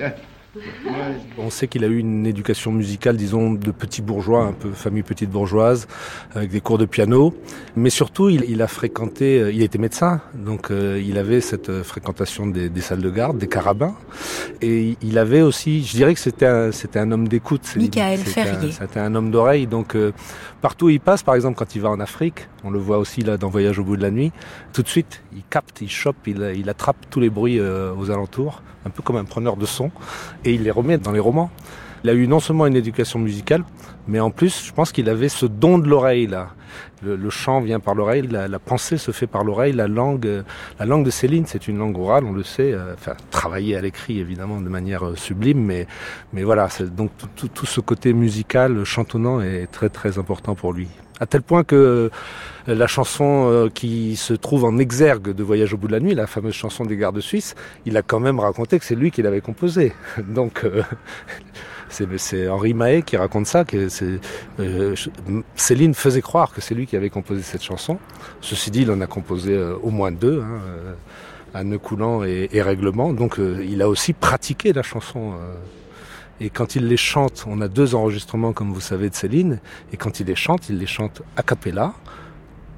On 1.37 1.49
sait 1.49 1.67
qu'il 1.67 1.85
a 1.85 1.87
eu 1.87 1.97
une 1.97 2.25
éducation 2.25 2.73
musicale, 2.73 3.15
disons, 3.15 3.53
de 3.53 3.71
petit 3.71 4.01
bourgeois, 4.01 4.43
un 4.43 4.51
peu 4.51 4.71
famille 4.71 5.03
petite 5.03 5.29
bourgeoise, 5.29 5.87
avec 6.35 6.49
des 6.49 6.59
cours 6.59 6.77
de 6.77 6.85
piano. 6.85 7.33
Mais 7.77 7.89
surtout, 7.89 8.29
il, 8.29 8.61
a 8.61 8.67
fréquenté, 8.67 9.39
euh, 9.39 9.51
il 9.51 9.61
était 9.61 9.77
médecin, 9.77 10.19
donc 10.33 10.69
euh, 10.69 11.01
il 11.03 11.17
avait 11.17 11.39
cette 11.39 11.69
euh, 11.69 11.83
fréquentation 11.83 12.47
des, 12.47 12.69
salles 12.81 13.01
de 13.01 13.09
garde, 13.09 13.37
des 13.37 13.47
carabins. 13.47 13.95
Et 14.61 14.97
il 15.01 15.17
avait 15.17 15.41
aussi, 15.41 15.83
je 15.85 15.93
dirais 15.93 16.13
que 16.13 16.19
c'était 16.19 16.47
un, 16.47 16.73
c'était 16.73 16.99
un 16.99 17.11
homme 17.11 17.29
d'écoute. 17.29 17.73
Michael 17.77 18.19
Ferrier. 18.19 18.71
C'était 18.73 18.99
un, 18.99 19.15
homme 19.15 19.31
d'oreille. 19.31 19.67
Donc 19.67 19.95
partout 20.61 20.87
où 20.87 20.89
il 20.89 20.99
passe, 20.99 21.23
par 21.23 21.35
exemple, 21.35 21.57
quand 21.57 21.75
il 21.75 21.81
va 21.81 21.89
en 21.89 21.99
Afrique, 21.99 22.47
on 22.63 22.69
le 22.69 22.79
voit 22.79 22.97
aussi 22.97 23.21
là 23.21 23.37
dans 23.37 23.49
Voyage 23.49 23.79
au 23.79 23.83
bout 23.83 23.97
de 23.97 24.01
la 24.01 24.11
nuit, 24.11 24.31
tout 24.73 24.83
de 24.83 24.87
suite, 24.87 25.23
il 25.33 25.43
capte, 25.49 25.81
il 25.81 25.89
chope, 25.89 26.27
il, 26.27 26.69
attrape 26.69 26.97
tous 27.09 27.19
les 27.19 27.29
bruits 27.29 27.59
aux 27.59 28.11
alentours 28.11 28.61
un 28.85 28.89
peu 28.89 29.01
comme 29.03 29.15
un 29.15 29.25
preneur 29.25 29.57
de 29.57 29.65
son, 29.65 29.91
et 30.45 30.53
il 30.53 30.63
les 30.63 30.71
remet 30.71 30.97
dans 30.97 31.11
les 31.11 31.19
romans. 31.19 31.51
Il 32.03 32.09
a 32.09 32.13
eu 32.13 32.27
non 32.27 32.39
seulement 32.39 32.65
une 32.65 32.75
éducation 32.75 33.19
musicale, 33.19 33.63
mais 34.07 34.19
en 34.19 34.31
plus, 34.31 34.65
je 34.65 34.71
pense 34.71 34.91
qu'il 34.91 35.07
avait 35.07 35.29
ce 35.29 35.45
don 35.45 35.77
de 35.77 35.87
l'oreille 35.87 36.27
là. 36.27 36.49
Le, 37.03 37.29
chant 37.31 37.61
vient 37.61 37.79
par 37.79 37.95
l'oreille, 37.95 38.27
la, 38.27 38.59
pensée 38.59 38.97
se 38.97 39.11
fait 39.11 39.27
par 39.27 39.43
l'oreille, 39.43 39.73
la 39.73 39.87
langue, 39.87 40.43
la 40.79 40.85
langue 40.85 41.03
de 41.03 41.09
Céline, 41.09 41.45
c'est 41.47 41.67
une 41.67 41.79
langue 41.79 41.97
orale, 41.97 42.25
on 42.25 42.31
le 42.31 42.43
sait. 42.43 42.73
Euh, 42.73 42.93
enfin, 42.93 43.13
travailler 43.31 43.75
à 43.75 43.81
l'écrit 43.81 44.19
évidemment 44.19 44.61
de 44.61 44.69
manière 44.69 45.05
euh, 45.05 45.15
sublime, 45.15 45.63
mais 45.65 45.87
mais 46.31 46.43
voilà, 46.43 46.69
donc 46.95 47.09
tout, 47.35 47.65
ce 47.65 47.81
côté 47.81 48.13
musical, 48.13 48.83
chantonnant 48.83 49.41
est 49.41 49.67
très 49.67 49.89
très 49.89 50.19
important 50.19 50.53
pour 50.53 50.73
lui. 50.73 50.87
À 51.21 51.25
tel 51.25 51.41
point 51.41 51.63
que 51.63 51.75
euh, 51.75 52.09
la 52.67 52.87
chanson 52.87 53.69
qui 53.73 54.17
se 54.17 54.33
trouve 54.33 54.65
en 54.65 54.77
exergue 54.77 55.29
de 55.33 55.43
Voyage 55.43 55.73
au 55.73 55.77
bout 55.77 55.87
de 55.87 55.93
la 55.93 56.01
nuit, 56.01 56.13
la 56.13 56.27
fameuse 56.27 56.53
chanson 56.53 56.83
des 56.83 56.97
gardes 56.97 57.21
suisses, 57.21 57.55
il 57.85 57.95
a 57.95 58.01
quand 58.01 58.19
même 58.19 58.39
raconté 58.39 58.77
que 58.77 58.83
c'est 58.83 58.95
lui 58.95 59.11
qui 59.11 59.21
l'avait 59.21 59.41
composée. 59.41 59.93
Donc 60.27 60.65
c'est 62.17 62.47
Henri 62.47 62.73
Mahé 62.73 63.01
qui 63.01 63.17
raconte 63.17 63.47
ça, 63.47 63.65
que 63.65 63.87
euh, 64.59 64.95
Céline 65.55 65.93
faisait 65.93 66.21
croire 66.21 66.53
que 66.53 66.61
c'est 66.61 66.75
lui 66.75 66.85
qui 66.85 66.95
avait 66.95 67.09
composé 67.09 67.41
cette 67.41 67.63
chanson. 67.63 67.97
Ceci 68.41 68.71
dit, 68.71 68.81
il 68.83 68.91
en 68.91 69.01
a 69.01 69.07
composé 69.07 69.53
euh, 69.53 69.75
au 69.81 69.89
moins 69.89 70.11
deux, 70.11 70.41
hein, 70.41 70.61
euh, 71.55 71.63
Nœud 71.63 71.79
coulant 71.79 72.23
et, 72.23 72.61
Règlement, 72.61 73.11
donc 73.11 73.37
il 73.37 73.81
a 73.81 73.89
aussi 73.89 74.13
pratiqué 74.13 74.71
la 74.71 74.83
chanson. 74.83 75.33
Et 76.43 76.49
quand 76.49 76.75
il 76.75 76.87
les 76.87 76.97
chante, 76.97 77.45
on 77.47 77.61
a 77.61 77.67
deux 77.67 77.93
enregistrements, 77.93 78.51
comme 78.51 78.73
vous 78.73 78.81
savez, 78.81 79.09
de 79.09 79.15
Céline, 79.15 79.59
et 79.93 79.97
quand 79.97 80.19
il 80.19 80.25
les 80.25 80.35
chante, 80.35 80.69
il 80.69 80.79
les 80.79 80.87
chante 80.87 81.21
a 81.37 81.43
cappella, 81.43 81.93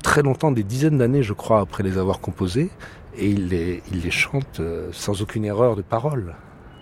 très 0.03 0.21
longtemps, 0.21 0.51
des 0.51 0.63
dizaines 0.63 0.97
d'années, 0.97 1.23
je 1.23 1.31
crois, 1.31 1.61
après 1.61 1.81
les 1.81 1.97
avoir 1.97 2.19
composés, 2.19 2.69
et 3.17 3.29
il 3.29 3.47
les, 3.47 3.81
il 3.93 4.01
les 4.01 4.11
chante 4.11 4.59
sans 4.91 5.21
aucune 5.21 5.45
erreur 5.45 5.77
de 5.77 5.81
parole. 5.81 6.35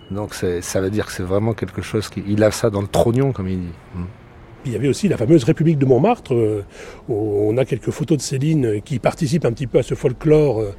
Donc 0.10 0.34
ça 0.34 0.82
veut 0.82 0.90
dire 0.90 1.06
que 1.06 1.12
c'est 1.12 1.24
vraiment 1.24 1.54
quelque 1.54 1.84
chose 1.84 2.10
qui... 2.10 2.24
Il 2.28 2.44
a 2.44 2.50
ça 2.50 2.72
dans 2.72 2.82
le 2.82 2.88
trognon, 2.88 3.32
comme 3.32 3.48
il 3.48 3.60
dit. 3.60 3.74
Hmm. 3.96 4.06
Il 4.66 4.72
y 4.72 4.76
avait 4.76 4.88
aussi 4.88 5.08
la 5.08 5.18
fameuse 5.18 5.44
République 5.44 5.80
de 5.80 5.86
Montmartre, 5.86 6.34
euh, 6.34 6.64
où 7.10 7.50
on 7.50 7.58
a 7.58 7.66
quelques 7.66 7.90
photos 7.92 8.18
de 8.18 8.22
Céline 8.22 8.82
qui 8.82 9.00
participent 9.00 9.46
un 9.46 9.54
petit 9.54 9.68
peu 9.68 9.80
à 9.80 9.84
ce 9.84 9.96
folklore 9.96 10.62
euh, 10.62 10.76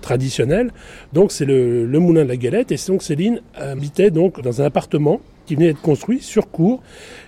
traditionnel. 0.00 0.72
Donc 1.12 1.30
c'est 1.30 1.44
le, 1.44 1.86
moulin 1.98 2.24
de 2.24 2.28
la 2.28 2.36
Galette, 2.36 2.72
et 2.72 2.76
donc 2.88 3.02
Céline 3.02 3.40
habitait 3.54 4.10
donc 4.10 4.40
dans 4.40 4.62
un 4.62 4.64
appartement 4.64 5.20
qui 5.50 5.56
venait 5.56 5.72
d'être 5.72 5.82
construit 5.82 6.20
sur 6.20 6.48
cour, 6.48 6.80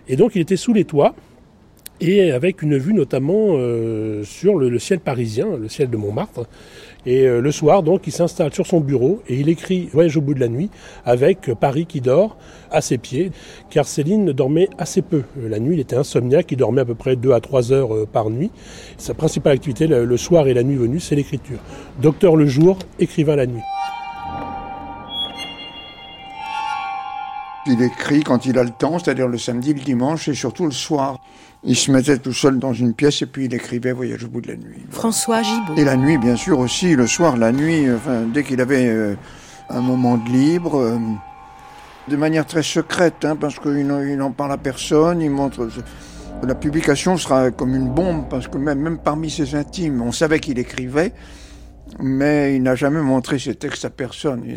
et 0.07 0.15
donc 0.15 0.37
il 0.37 0.43
était 0.43 0.57
sous 0.57 0.73
les 0.73 0.85
toits, 0.85 1.17
et 2.01 2.31
avec 2.31 2.63
une 2.63 2.79
vue 2.79 2.95
notamment 2.95 3.57
euh, 3.57 4.23
sur 4.23 4.55
le, 4.55 4.79
ciel 4.79 5.01
parisien, 5.01 5.57
le 5.57 5.69
ciel 5.69 5.91
de 5.91 5.97
Montmartre. 5.97 6.47
Et 7.05 7.27
euh, 7.27 7.41
le 7.41 7.51
soir, 7.51 7.83
donc, 7.83 8.07
il 8.07 8.13
s'installe 8.13 8.55
sur 8.55 8.65
son 8.65 8.79
bureau 8.79 9.25
et 9.29 9.41
il 9.41 9.49
écrit 9.49 9.89
Voyage 9.93 10.17
au 10.17 10.21
bout 10.21 10.35
de 10.35 10.41
la 10.41 10.47
nuit 10.47 10.71
avec 11.05 11.51
Paris 11.59 11.87
qui 11.87 12.01
dort 12.01 12.37
à 12.71 12.81
ses 12.81 12.97
pieds, 12.97 13.33
car 13.71 13.87
Céline 13.87 14.31
dormait 14.31 14.69
assez 14.79 15.03
peu. 15.03 15.25
Euh, 15.41 15.49
la 15.49 15.59
nuit, 15.59 15.75
il 15.75 15.81
était 15.81 15.97
insomniaque, 15.97 16.53
il 16.53 16.59
dormait 16.59 16.83
à 16.83 16.85
peu 16.85 16.95
près 16.95 17.17
2 17.17 17.33
à 17.33 17.41
3 17.41 17.73
heures 17.73 18.07
par 18.07 18.31
nuit. 18.31 18.53
Sa 18.99 19.15
principale 19.15 19.55
activité, 19.55 19.89
le 19.89 20.17
soir 20.17 20.47
et 20.47 20.55
la 20.55 20.63
nuit 20.63 20.77
venue, 20.77 21.01
c'est 21.01 21.17
l'écriture. 21.17 21.59
Docteur 22.01 22.37
le 22.37 22.47
jour, 22.47 22.79
écrivain 23.01 23.35
la 23.35 23.47
nuit. 23.47 23.63
Il 27.67 27.81
écrit 27.81 28.25
quand 28.25 28.45
il 28.45 28.59
a 28.59 28.65
le 28.65 28.71
temps, 28.71 28.99
c'est-à-dire 28.99 29.29
le 29.29 29.39
samedi, 29.39 29.73
le 29.73 29.81
dimanche 29.81 30.29
et 30.29 30.35
surtout 30.35 30.65
le 30.65 30.73
soir. 30.73 31.21
Il 31.63 31.77
se 31.77 31.93
mettait 31.93 32.19
tout 32.19 32.33
seul 32.33 32.59
dans 32.59 32.73
une 32.73 32.93
pièce 32.93 33.23
et 33.23 33.27
puis 33.27 33.45
il 33.45 33.55
écrivait 33.55 33.93
Voyage 33.93 34.25
au 34.25 34.29
bout 34.29 34.41
de 34.41 34.49
la 34.49 34.57
nuit. 34.57 34.85
François 34.91 35.43
Gibault. 35.43 35.75
Et 35.77 35.85
la 35.85 35.97
nuit, 35.97 36.19
bien 36.19 36.35
sûr 36.35 36.59
aussi, 36.59 36.97
le 36.97 37.07
soir, 37.07 37.37
la 37.37 37.53
nuit, 37.53 37.89
enfin, 37.93 38.23
dès 38.23 38.43
qu'il 38.43 38.61
avait 38.61 38.89
euh, 38.89 39.15
un 39.71 39.81
moment 39.81 40.17
de 40.17 40.29
libre, 40.29 40.77
euh, 40.77 40.99
de 42.09 42.17
manière 42.17 42.47
très 42.47 42.65
secrète, 42.65 43.25
hein, 43.25 43.37
parce 43.37 43.61
qu'il 43.61 43.87
n'en 43.87 44.33
parle 44.33 44.53
à 44.53 44.59
personne, 44.59 45.21
il 45.21 45.31
montre... 45.31 45.69
La 46.43 46.57
publication 46.57 47.17
sera 47.17 47.53
comme 47.53 47.77
une 47.77 47.89
bombe, 47.89 48.29
parce 48.29 48.49
que 48.49 48.59
même, 48.59 48.81
même 48.81 48.99
parmi 48.99 49.31
ses 49.31 49.55
intimes, 49.55 50.03
on 50.03 50.11
savait 50.11 50.41
qu'il 50.41 50.59
écrivait, 50.59 51.13
mais 52.01 52.57
il 52.57 52.63
n'a 52.65 52.75
jamais 52.75 53.01
montré 53.01 53.39
ses 53.39 53.55
textes 53.55 53.85
à 53.85 53.91
personne. 53.91 54.43
Il 54.49 54.57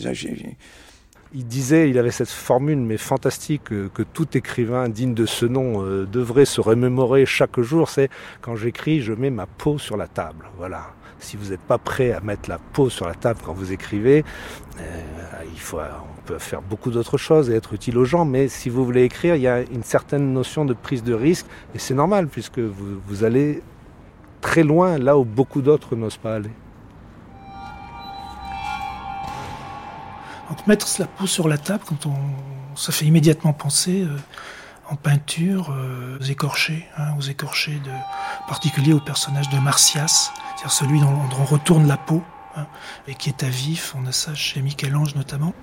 il 1.36 1.46
disait, 1.46 1.90
il 1.90 1.98
avait 1.98 2.12
cette 2.12 2.30
formule 2.30 2.78
mais 2.78 2.98
fantastique 2.98 3.66
que, 3.66 4.04
tout 4.14 4.38
écrivain 4.38 4.88
digne 4.88 5.14
de 5.14 5.26
ce 5.26 5.46
nom 5.46 5.84
euh, 5.84 6.06
devrait 6.06 6.46
se 6.46 6.62
remémorer 6.62 7.26
chaque 7.26 7.60
jour, 7.60 7.90
c'est 7.90 8.10
quand 8.42 8.56
j'écris, 8.56 9.02
je 9.02 9.12
mets 9.12 9.30
ma 9.30 9.46
peau 9.46 9.78
sur 9.78 9.98
la 9.98 10.08
table. 10.08 10.46
Voilà. 10.58 10.94
Si 11.20 11.36
vous 11.36 11.50
n'êtes 11.50 11.62
pas 11.62 11.78
prêt 11.78 12.12
à 12.12 12.22
mettre 12.22 12.50
la 12.50 12.58
peau 12.58 12.90
sur 12.90 13.08
la 13.08 13.16
table 13.16 13.40
quand 13.46 13.54
vous 13.54 13.74
écrivez, 13.74 14.24
euh, 14.80 15.02
on 15.74 16.22
peut 16.26 16.38
faire 16.40 16.62
beaucoup 16.62 16.92
d'autres 16.92 17.18
choses 17.18 17.50
et 17.50 17.56
être 17.56 17.74
utile 17.74 17.98
aux 17.98 18.06
gens, 18.06 18.24
mais 18.24 18.48
si 18.48 18.70
vous 18.70 18.86
voulez 18.86 19.04
écrire, 19.04 19.36
il 19.36 19.42
y 19.42 19.48
a 19.48 19.62
une 19.62 19.84
certaine 19.84 20.34
notion 20.34 20.64
de 20.64 20.74
prise 20.74 21.04
de 21.04 21.14
risque 21.14 21.46
et 21.74 21.80
c'est 21.80 21.94
normal 21.94 22.28
puisque 22.28 22.60
vous 22.60 23.24
allez 23.24 23.62
très 24.42 24.64
loin 24.64 24.98
là 24.98 25.18
où 25.18 25.26
beaucoup 25.26 25.62
d'autres 25.62 25.96
n'osent 25.96 26.18
pas 26.18 26.36
aller. 26.36 26.52
Donc 30.50 30.68
mettre 30.68 30.88
la 31.00 31.08
peau 31.08 31.28
sur 31.28 31.48
la 31.48 31.58
table, 31.58 31.84
quand 31.88 32.06
on, 32.06 32.16
ça 32.76 32.92
fait 32.92 33.06
immédiatement 33.06 33.54
penser 33.54 34.04
euh, 34.04 34.18
en 34.90 34.96
peinture 34.96 35.72
euh, 35.72 36.20
aux 36.20 36.24
écorchés, 36.24 36.88
hein, 36.98 37.16
aux 37.18 37.22
écorchés 37.22 37.80
de, 37.84 37.92
particulier 38.48 38.94
au 38.94 39.00
personnage 39.00 39.50
de 39.50 39.58
Martias, 39.58 40.32
c'est-à-dire 40.56 40.72
celui 40.72 41.00
dont, 41.00 41.20
on 41.40 41.46
retourne 41.46 41.88
la 41.88 41.98
peau 41.98 42.24
hein, 42.56 42.68
et 43.08 43.16
qui 43.16 43.30
est 43.30 43.44
à 43.44 43.50
vif. 43.50 43.96
On 43.98 44.06
a 44.06 44.12
ça 44.12 44.36
chez 44.36 44.62
Michel-Ange 44.62 45.16
notamment. 45.16 45.54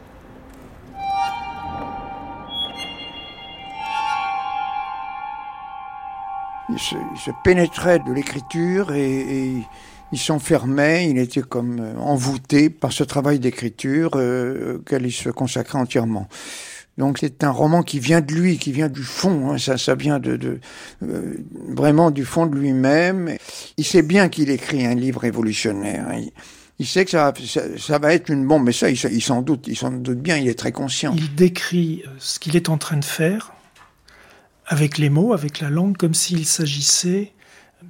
il 6.72 6.78
se, 6.78 7.30
pénétrait 7.44 7.98
de 7.98 8.12
l'écriture 8.12 8.92
et, 8.92 9.62
il 10.12 10.18
s'enfermait, 10.18 11.08
il 11.10 11.18
était 11.18 11.40
comme 11.40 11.80
euh, 11.80 11.94
envoûté 11.96 12.70
par 12.70 12.92
ce 12.92 13.02
travail 13.02 13.38
d'écriture 13.38 14.12
euh, 14.14 14.76
auquel 14.76 15.06
il 15.06 15.12
se 15.12 15.30
consacrait 15.30 15.78
entièrement. 15.78 16.28
Donc 16.98 17.18
c'est 17.18 17.42
un 17.42 17.50
roman 17.50 17.82
qui 17.82 17.98
vient 17.98 18.20
de 18.20 18.34
lui, 18.34 18.58
qui 18.58 18.70
vient 18.70 18.90
du 18.90 19.02
fond, 19.02 19.50
hein, 19.50 19.58
ça, 19.58 19.78
ça 19.78 19.94
vient 19.94 20.18
de, 20.18 20.36
de 20.36 20.60
euh, 21.02 21.36
vraiment 21.68 22.10
du 22.10 22.26
fond 22.26 22.44
de 22.44 22.54
lui-même. 22.54 23.34
Il 23.78 23.84
sait 23.84 24.02
bien 24.02 24.28
qu'il 24.28 24.50
écrit 24.50 24.84
un 24.84 24.94
livre 24.94 25.22
révolutionnaire. 25.22 26.06
Hein. 26.10 26.26
Il, 26.78 26.86
sait 26.86 27.06
que 27.06 27.10
ça, 27.12 27.98
va 27.98 28.12
être 28.12 28.28
une 28.28 28.46
bombe, 28.46 28.64
mais 28.64 28.72
ça, 28.72 28.90
il, 28.90 28.98
il 29.12 29.22
s'en 29.22 29.40
doute, 29.40 29.66
il 29.68 29.76
s'en 29.76 29.90
doute 29.90 30.18
bien, 30.18 30.36
il 30.36 30.48
est 30.48 30.58
très 30.58 30.72
conscient. 30.72 31.14
Il 31.16 31.34
décrit 31.34 32.02
ce 32.18 32.38
qu'il 32.38 32.56
est 32.56 32.68
en 32.68 32.76
train 32.76 32.96
de 32.98 33.04
faire, 33.04 33.54
avec 34.66 34.98
les 34.98 35.08
mots, 35.08 35.32
avec 35.32 35.60
la 35.60 35.70
langue, 35.70 35.96
comme 35.96 36.14
s'il 36.14 36.44
s'agissait 36.44 37.32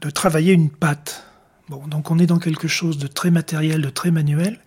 de 0.01 0.11
travailler 0.11 0.53
une 0.53 0.71
pâte. 0.71 1.25
Donc 1.89 2.11
on 2.11 2.19
est 2.19 2.27
dans 2.27 2.39
quelque 2.39 2.69
chose 2.69 2.99
de 2.99 3.07
très 3.07 3.31
matériel, 3.31 3.83
de 3.83 3.91
très 3.91 4.11
manuel, 4.11 4.59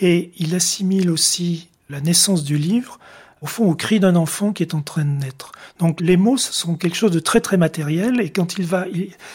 et 0.00 0.32
il 0.38 0.54
assimile 0.54 1.10
aussi 1.10 1.68
la 1.88 2.00
naissance 2.00 2.44
du 2.44 2.58
livre, 2.58 2.98
au 3.42 3.46
fond, 3.46 3.70
au 3.70 3.74
cri 3.74 4.00
d'un 4.00 4.16
enfant 4.16 4.52
qui 4.52 4.62
est 4.62 4.74
en 4.74 4.82
train 4.82 5.04
de 5.04 5.10
naître. 5.10 5.52
Donc 5.78 6.00
les 6.00 6.16
mots 6.16 6.38
sont 6.38 6.76
quelque 6.76 6.96
chose 6.96 7.10
de 7.10 7.20
très 7.20 7.40
très 7.40 7.56
matériel, 7.56 8.20
et 8.20 8.30
quand 8.30 8.58
il 8.58 8.64
va, 8.64 8.86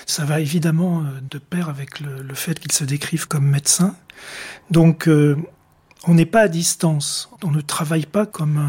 ça 0.06 0.26
va 0.26 0.40
évidemment 0.40 1.02
euh, 1.02 1.04
de 1.30 1.38
pair 1.38 1.70
avec 1.70 2.00
le, 2.00 2.34
fait 2.34 2.60
qu'il 2.60 2.72
se 2.72 2.84
décrive 2.84 3.28
comme 3.28 3.46
médecin. 3.46 3.96
Donc 4.70 5.08
euh, 5.08 5.38
on 6.08 6.16
n'est 6.16 6.26
pas 6.26 6.42
à 6.42 6.48
distance, 6.48 7.30
on 7.44 7.52
ne 7.52 7.62
travaille 7.62 8.06
pas 8.06 8.26
comme 8.26 8.60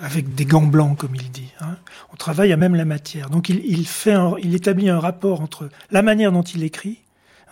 avec 0.00 0.34
des 0.34 0.46
gants 0.46 0.66
blancs, 0.66 0.96
comme 0.96 1.14
il 1.14 1.30
dit. 1.30 1.52
Hein. 1.60 1.76
On 2.12 2.16
travaille 2.16 2.52
à 2.52 2.56
même 2.56 2.74
la 2.74 2.84
matière. 2.84 3.30
Donc 3.30 3.48
il, 3.48 3.86
fait 3.86 4.16
il 4.42 4.54
établit 4.54 4.88
un 4.88 4.98
rapport 4.98 5.40
entre 5.40 5.68
la 5.90 6.02
manière 6.02 6.32
dont 6.32 6.42
il 6.42 6.64
écrit 6.64 6.98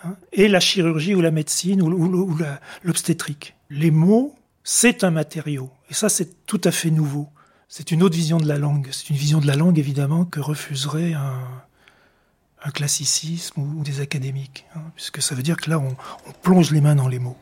hein, 0.03 0.15
et 0.31 0.47
la 0.47 0.59
chirurgie 0.59 1.15
ou 1.15 1.21
la 1.21 1.31
médecine 1.31 1.81
ou, 1.81 2.37
l'obstétrique. 2.83 3.55
Les 3.69 3.91
mots, 3.91 4.35
c'est 4.63 5.03
un 5.03 5.11
matériau. 5.11 5.69
Et 5.89 5.93
ça, 5.93 6.09
c'est 6.09 6.45
tout 6.45 6.61
à 6.63 6.71
fait 6.71 6.91
nouveau. 6.91 7.27
C'est 7.67 7.91
une 7.91 8.03
autre 8.03 8.15
vision 8.15 8.37
de 8.37 8.47
la 8.47 8.57
langue. 8.57 8.89
C'est 8.91 9.09
une 9.09 9.15
vision 9.15 9.39
de 9.39 9.47
la 9.47 9.55
langue, 9.55 9.77
évidemment, 9.77 10.25
que 10.25 10.39
refuserait 10.39 11.13
un, 11.13 12.71
classicisme 12.73 13.61
ou, 13.61 13.83
des 13.83 14.01
académiques. 14.01 14.65
Hein, 14.75 14.81
puisque 14.95 15.21
ça 15.21 15.35
veut 15.35 15.43
dire 15.43 15.57
que 15.57 15.69
là, 15.69 15.79
on 15.79 15.95
plonge 16.41 16.71
les 16.71 16.81
mains 16.81 16.95
dans 16.95 17.07
les 17.07 17.19
mots. 17.19 17.37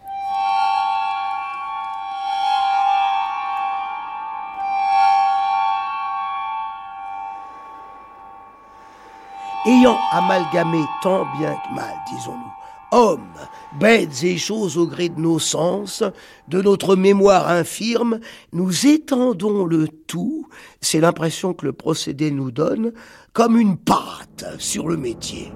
Ayant 9.67 9.99
amalgamé 10.11 10.81
tant 11.01 11.25
bien 11.37 11.53
que 11.53 11.75
mal, 11.75 11.93
disons-nous, 12.09 12.97
hommes, 12.97 13.33
bêtes 13.79 14.23
et 14.23 14.37
choses 14.37 14.77
au 14.77 14.87
gré 14.87 15.09
de 15.09 15.19
nos 15.19 15.39
sens, 15.39 16.03
de 16.47 16.61
notre 16.61 16.95
mémoire 16.95 17.49
infirme, 17.49 18.19
nous 18.53 18.87
étendons 18.87 19.65
le 19.65 19.87
tout, 19.87 20.47
c'est 20.79 21.01
l'impression 21.01 21.53
que 21.53 21.65
le 21.65 21.73
procédé 21.73 22.31
nous 22.31 22.51
donne, 22.51 22.93
comme 23.33 23.57
une 23.57 23.77
pâte 23.77 24.45
sur 24.57 24.87
le 24.87 24.97
métier. 24.97 25.51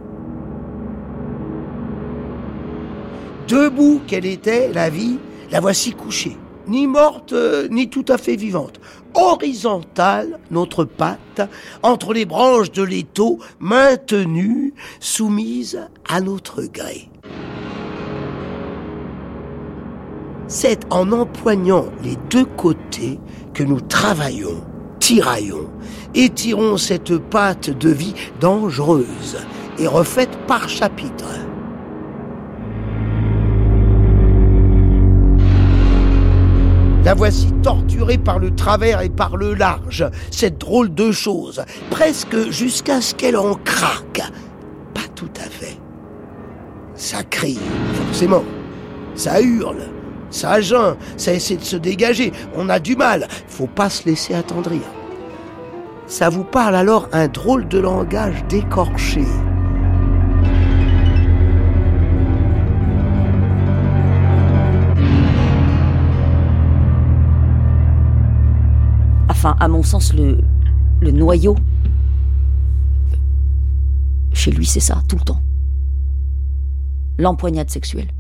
Debout 3.48 4.02
qu'elle 4.08 4.26
était, 4.26 4.72
la 4.72 4.90
vie, 4.90 5.18
la 5.52 5.60
voici 5.60 5.94
couchée 5.94 6.38
ni 6.68 6.88
morte, 6.88 7.34
euh, 7.34 7.68
ni 7.70 7.90
tout 7.90 8.06
à 8.08 8.18
fait 8.18 8.36
vivante. 8.36 8.80
Horizontale, 9.14 10.40
notre 10.50 10.86
patte, 10.86 11.42
entre 11.84 12.14
les 12.14 12.26
branches 12.26 12.72
de 12.72 12.84
l'étau, 12.84 13.40
maintenue, 13.60 14.74
soumise 15.00 15.80
à 16.08 16.22
notre 16.22 16.64
gré. 16.64 17.10
C'est 20.48 20.82
en 20.90 21.12
empoignant 21.12 21.86
les 22.04 22.18
deux 22.30 22.46
côtés 22.46 23.20
que 23.54 23.64
nous 23.64 23.80
travaillons, 23.80 24.64
tiraillons, 25.00 25.70
étirons 26.14 26.78
cette 26.78 27.18
patte 27.18 27.70
de 27.70 27.90
vie 27.90 28.16
dangereuse 28.40 29.38
et 29.80 29.88
refaite 29.88 30.38
par 30.48 30.68
chapitre. 30.68 31.51
La 37.04 37.16
voici 37.16 37.52
torturée 37.64 38.20
par 38.20 38.38
le 38.38 38.54
travers 38.54 39.02
et 39.02 39.10
par 39.10 39.36
le 39.36 39.56
large, 39.56 40.06
cette 40.30 40.60
drôle 40.60 40.94
de 40.94 41.12
chose, 41.12 41.64
presque 41.90 42.52
jusqu'à 42.52 43.02
ce 43.02 43.16
qu'elle 43.16 43.38
en 43.38 43.56
craque. 43.56 44.22
Pas 44.94 45.08
tout 45.16 45.32
à 45.38 45.50
fait. 45.50 45.80
Ça 46.94 47.24
crie, 47.24 47.58
forcément. 47.94 48.44
Ça 49.16 49.42
hurle. 49.42 49.90
Ça 50.30 50.62
geint, 50.62 50.96
ça 51.18 51.34
essaie 51.34 51.58
de 51.58 51.64
se 51.64 51.76
dégager. 51.76 52.32
On 52.56 52.70
a 52.70 52.80
du 52.80 52.96
mal. 52.96 53.28
Faut 53.48 53.68
pas 53.68 53.90
se 53.90 54.06
laisser 54.06 54.36
attendrir. 54.36 54.82
Ça 56.06 56.30
vous 56.30 56.44
parle 56.44 56.76
alors 56.76 57.10
un 57.14 57.28
drôle 57.28 57.68
de 57.68 57.80
langage 57.80 58.46
décorché. 58.48 59.26
Enfin, 69.44 69.58
à 69.60 69.68
mon 69.68 69.82
sens, 69.82 70.14
le, 70.14 70.40
noyau, 71.02 71.56
chez 74.34 74.52
lui, 74.52 74.68
c'est 74.68 74.80
ça, 74.80 75.02
tout 75.10 75.16
le 75.16 75.24
temps. 75.24 75.42
L'empoignade 77.18 77.72
sexuelle. 77.72 78.12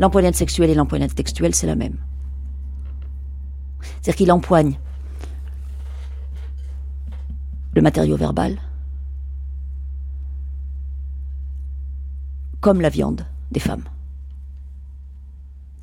L'empoignade 0.00 0.34
sexuelle 0.34 0.70
et 0.70 0.74
l'empoignade 0.74 1.14
textuelle, 1.14 1.54
c'est 1.54 1.68
la 1.68 1.76
même. 1.76 1.96
C'est-à-dire 3.80 4.16
qu'il 4.16 4.32
empoigne 4.32 4.76
le 7.76 7.82
matériau 7.82 8.16
verbal 8.16 8.58
comme 12.60 12.80
la 12.80 12.88
viande 12.88 13.24
des 13.52 13.60
femmes. 13.60 13.84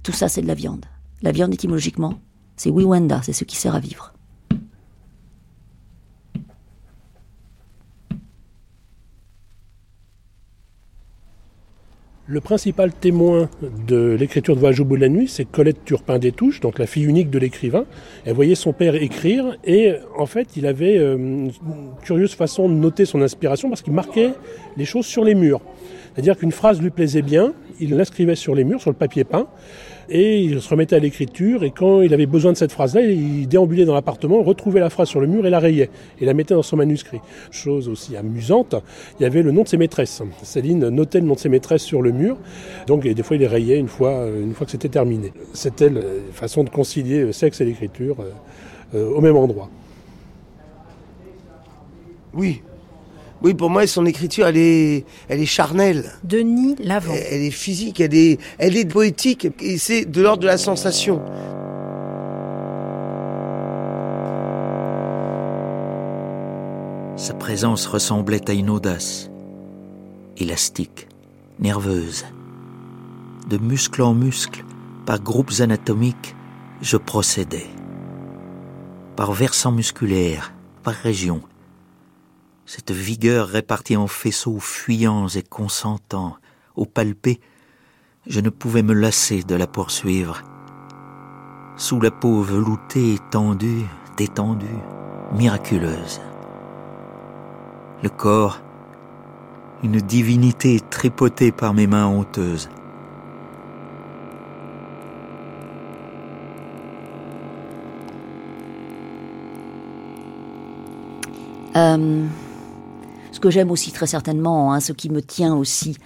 Tout 0.04 0.12
ça, 0.12 0.28
c'est 0.28 0.42
de 0.42 0.48
la 0.48 0.56
viande. 0.56 0.86
La 1.22 1.32
viande, 1.32 1.54
étymologiquement, 1.54 2.20
c'est 2.58 2.70
wiwenda, 2.70 3.22
c'est 3.22 3.32
ce 3.32 3.46
qui 3.46 3.56
sert 3.56 3.76
à 3.76 3.80
vivre. 3.80 4.14
Le 12.26 12.40
principal 12.40 12.94
témoin 12.94 13.50
de 13.86 14.16
l'écriture 14.18 14.56
de 14.56 14.60
Voyage 14.62 14.80
au 14.80 14.86
bout 14.86 14.96
de 14.96 15.02
la 15.02 15.10
nuit, 15.10 15.28
c'est 15.28 15.44
Colette 15.44 15.84
Turpin 15.84 16.20
des 16.20 16.32
Touches, 16.32 16.62
donc 16.62 16.80
la 16.80 16.88
fille 16.88 17.04
unique 17.04 17.30
de 17.30 17.38
l'écrivain. 17.38 17.84
Elle 18.24 18.34
voyait 18.34 18.56
son 18.56 18.72
père 18.72 18.96
écrire 18.96 19.58
et 19.66 19.96
en 20.18 20.26
fait, 20.26 20.56
il 20.56 20.66
avait 20.66 20.98
euh, 20.98 21.18
une 21.18 21.52
curieuse 22.02 22.34
façon 22.34 22.70
de 22.70 22.76
noter 22.76 23.04
son 23.04 23.22
inspiration 23.22 23.68
parce 23.68 23.82
qu'il 23.82 23.92
marquait 23.92 24.32
les 24.78 24.86
choses 24.86 25.06
sur 25.06 25.26
les 25.26 25.36
murs. 25.36 25.60
C'est-à-dire 26.14 26.38
qu'une 26.38 26.54
phrase 26.54 26.82
lui 26.82 26.92
plaisait 26.92 27.22
bien, 27.22 27.54
il 27.82 27.94
l'inscrivait 27.94 28.36
sur 28.36 28.56
les 28.56 28.64
murs, 28.64 28.80
sur 28.80 28.92
le 28.92 28.96
papier 28.96 29.26
peint, 29.26 29.48
et 30.10 30.42
il 30.42 30.62
se 30.62 30.70
remettait 30.70 30.96
à 30.96 31.00
l'écriture, 31.00 31.64
et 31.64 31.72
quand 31.72 32.02
il 32.02 32.14
avait 32.14 32.26
besoin 32.26 32.52
de 32.52 32.58
cette 32.58 32.72
phrase-là, 32.72 33.02
il 33.02 33.48
déambulait 33.48 33.86
dans 33.86 33.94
l'appartement, 33.94 34.42
retrouvait 34.42 34.80
la 34.80 34.90
phrase 34.90 35.08
sur 35.10 35.22
le 35.22 35.28
mur 35.28 35.46
et 35.46 35.50
la 35.50 35.60
rayait, 35.60 35.90
et 36.20 36.26
la 36.26 36.34
mettait 36.34 36.54
dans 36.54 36.64
son 36.64 36.78
manuscrit. 36.78 37.20
Chose 37.52 37.90
aussi 37.90 38.16
amusante, 38.16 38.76
il 39.20 39.24
y 39.24 39.26
avait 39.26 39.42
le 39.42 39.52
nom 39.52 39.64
de 39.64 39.68
ses 39.68 39.78
maîtresses. 39.78 40.22
Céline 40.44 40.90
notait 40.90 41.20
le 41.20 41.28
nom 41.28 41.36
de 41.36 41.40
ses 41.40 41.50
maîtresses 41.50 41.84
sur 41.84 42.02
le 42.02 42.12
mur, 42.12 42.38
donc 42.88 43.08
des 43.08 43.24
fois 43.24 43.36
il 43.36 43.40
les 43.40 43.48
rayait 43.48 43.80
une 43.80 43.88
fois, 43.88 44.28
une 44.28 44.54
fois 44.54 44.66
que 44.66 44.72
c'était 44.72 44.90
terminé. 44.90 45.34
C'était 45.54 45.90
la 45.90 46.02
façon 46.32 46.64
de 46.64 46.70
concilier 46.70 47.22
le 47.22 47.32
sexe 47.32 47.62
et 47.62 47.66
l'écriture 47.66 48.18
euh, 48.94 49.10
au 49.10 49.22
même 49.22 49.36
endroit. 49.36 49.70
Oui, 52.34 52.62
oui, 53.44 53.54
pour 53.54 53.70
moi, 53.70 53.86
son 53.88 54.06
écriture, 54.06 54.48
elle 54.48 54.56
est, 54.56 55.06
elle 55.28 55.42
est 55.42 55.46
charnelle. 55.46 56.06
Denis 56.24 56.76
Lavant. 56.80 57.14
Elle, 57.14 57.26
elle 57.30 57.42
est 57.42 57.52
physique, 57.52 58.00
elle 58.00 58.16
est, 58.16 58.40
elle 58.58 58.78
est 58.78 58.86
poétique, 58.86 59.50
et 59.60 59.78
c'est 59.78 60.06
de 60.06 60.22
l'ordre 60.22 60.44
de 60.44 60.48
la 60.48 60.58
sensation. 60.58 61.22
Sa 67.18 67.34
présence 67.34 67.86
ressemblait 67.86 68.50
à 68.50 68.54
une 68.54 68.70
audace, 68.70 69.30
élastique, 70.38 71.10
nerveuse. 71.60 72.26
De 73.50 73.58
muscle 73.58 74.02
en 74.02 74.14
muscle, 74.14 74.64
par 75.06 75.22
groupes 75.22 75.52
anatomiques, 75.60 76.34
je 76.82 76.96
procédais. 76.96 77.68
Par 79.18 79.34
versant 79.34 79.74
musculaire, 79.74 80.54
par 80.82 80.94
région, 80.94 81.42
cette 82.66 82.92
vigueur 82.92 83.48
répartie 83.48 83.98
en 83.98 84.08
faisceaux 84.08 84.60
fuyants 84.60 85.28
et 85.28 85.44
consentants, 85.44 86.38
au 86.76 86.86
palpé, 86.86 87.40
je 88.28 88.40
ne 88.40 88.50
pouvais 88.50 88.84
me 88.84 88.94
lasser 88.94 89.44
de 89.44 89.56
la 89.56 89.68
poursuivre. 89.68 90.42
Sous 91.76 92.00
la 92.00 92.12
peau 92.12 92.42
veloutée, 92.42 93.18
tendue, 93.32 93.86
détendue, 94.18 94.66
miraculeuse. 95.34 96.22
Le 98.02 98.10
corps, 98.10 98.62
une 99.84 100.00
divinité 100.00 100.80
tripotée 100.90 101.52
par 101.52 101.74
mes 101.74 101.88
mains 101.88 102.08
honteuses. 102.08 102.70
Euh, 111.76 112.28
que 113.44 113.50
j'aime 113.50 113.72
aussi 113.72 113.92
très 113.92 114.08
certainement, 114.08 114.72
hein, 114.72 114.80
ce 114.80 114.94
qui 114.94 115.10
me 115.10 115.22
tient 115.22 115.54
aussi 115.54 115.98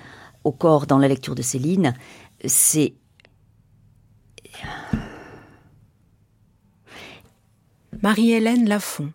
au 0.43 0.51
corps 0.51 0.87
dans 0.87 0.97
la 0.97 1.07
lecture 1.07 1.35
de 1.35 1.43
Céline, 1.43 1.93
c'est 2.43 2.95
Marie-Hélène 8.01 8.67
Lafont. 8.67 9.13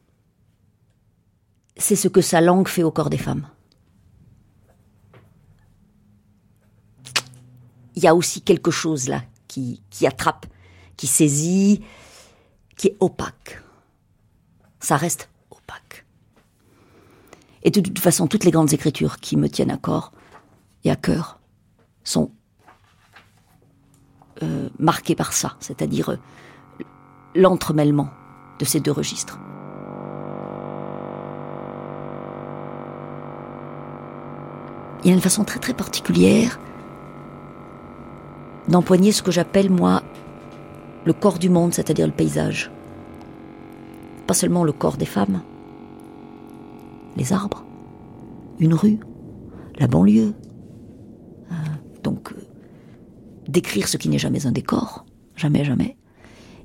C'est 1.76 1.96
ce 1.96 2.06
que 2.06 2.20
sa 2.20 2.40
langue 2.40 2.68
fait 2.68 2.84
au 2.84 2.92
corps 2.92 3.10
des 3.10 3.18
femmes. 3.18 3.48
Il 7.96 8.04
y 8.04 8.06
a 8.06 8.14
aussi 8.14 8.40
quelque 8.40 8.70
chose 8.70 9.08
là 9.08 9.24
qui, 9.48 9.82
qui 9.90 10.06
attrape, 10.06 10.46
qui 10.96 11.08
saisit, 11.08 11.82
qui 12.76 12.86
est 12.86 12.96
opaque. 13.00 13.60
Ça 14.78 14.96
reste 14.96 15.28
opaque. 15.50 16.06
Et 17.64 17.70
de 17.70 17.80
toute 17.80 17.98
façon, 17.98 18.26
toutes 18.26 18.44
les 18.44 18.50
grandes 18.50 18.72
écritures 18.72 19.18
qui 19.18 19.36
me 19.36 19.48
tiennent 19.48 19.70
à 19.70 19.76
corps 19.76 20.12
et 20.84 20.90
à 20.90 20.96
cœur 20.96 21.38
sont 22.04 22.30
euh, 24.42 24.68
marquées 24.78 25.14
par 25.14 25.32
ça, 25.32 25.56
c'est-à-dire 25.60 26.10
euh, 26.10 26.16
l'entremêlement 27.34 28.10
de 28.58 28.64
ces 28.64 28.80
deux 28.80 28.90
registres. 28.90 29.38
Il 35.04 35.08
y 35.08 35.10
a 35.10 35.14
une 35.14 35.20
façon 35.20 35.44
très 35.44 35.58
très 35.58 35.74
particulière 35.74 36.60
d'empoigner 38.68 39.10
ce 39.10 39.22
que 39.22 39.32
j'appelle 39.32 39.70
moi 39.70 40.02
le 41.04 41.12
corps 41.12 41.38
du 41.38 41.48
monde, 41.48 41.74
c'est-à-dire 41.74 42.06
le 42.06 42.12
paysage. 42.12 42.70
Pas 44.26 44.34
seulement 44.34 44.62
le 44.62 44.72
corps 44.72 44.96
des 44.96 45.06
femmes, 45.06 45.42
les 47.16 47.32
arbres, 47.32 47.64
une 48.58 48.74
rue, 48.74 49.00
la 49.78 49.86
banlieue. 49.86 50.34
Euh, 51.50 51.54
donc, 52.02 52.32
euh, 52.32 52.36
décrire 53.48 53.88
ce 53.88 53.96
qui 53.96 54.08
n'est 54.08 54.18
jamais 54.18 54.46
un 54.46 54.52
décor, 54.52 55.04
jamais, 55.36 55.64
jamais. 55.64 55.96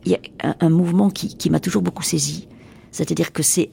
Il 0.05 0.11
y 0.11 0.15
a 0.15 0.55
un, 0.61 0.69
mouvement 0.69 1.09
qui, 1.09 1.49
m'a 1.49 1.59
toujours 1.59 1.81
beaucoup 1.81 2.03
saisi, 2.03 2.47
c'est-à-dire 2.91 3.33
que 3.33 3.43
c'est 3.43 3.71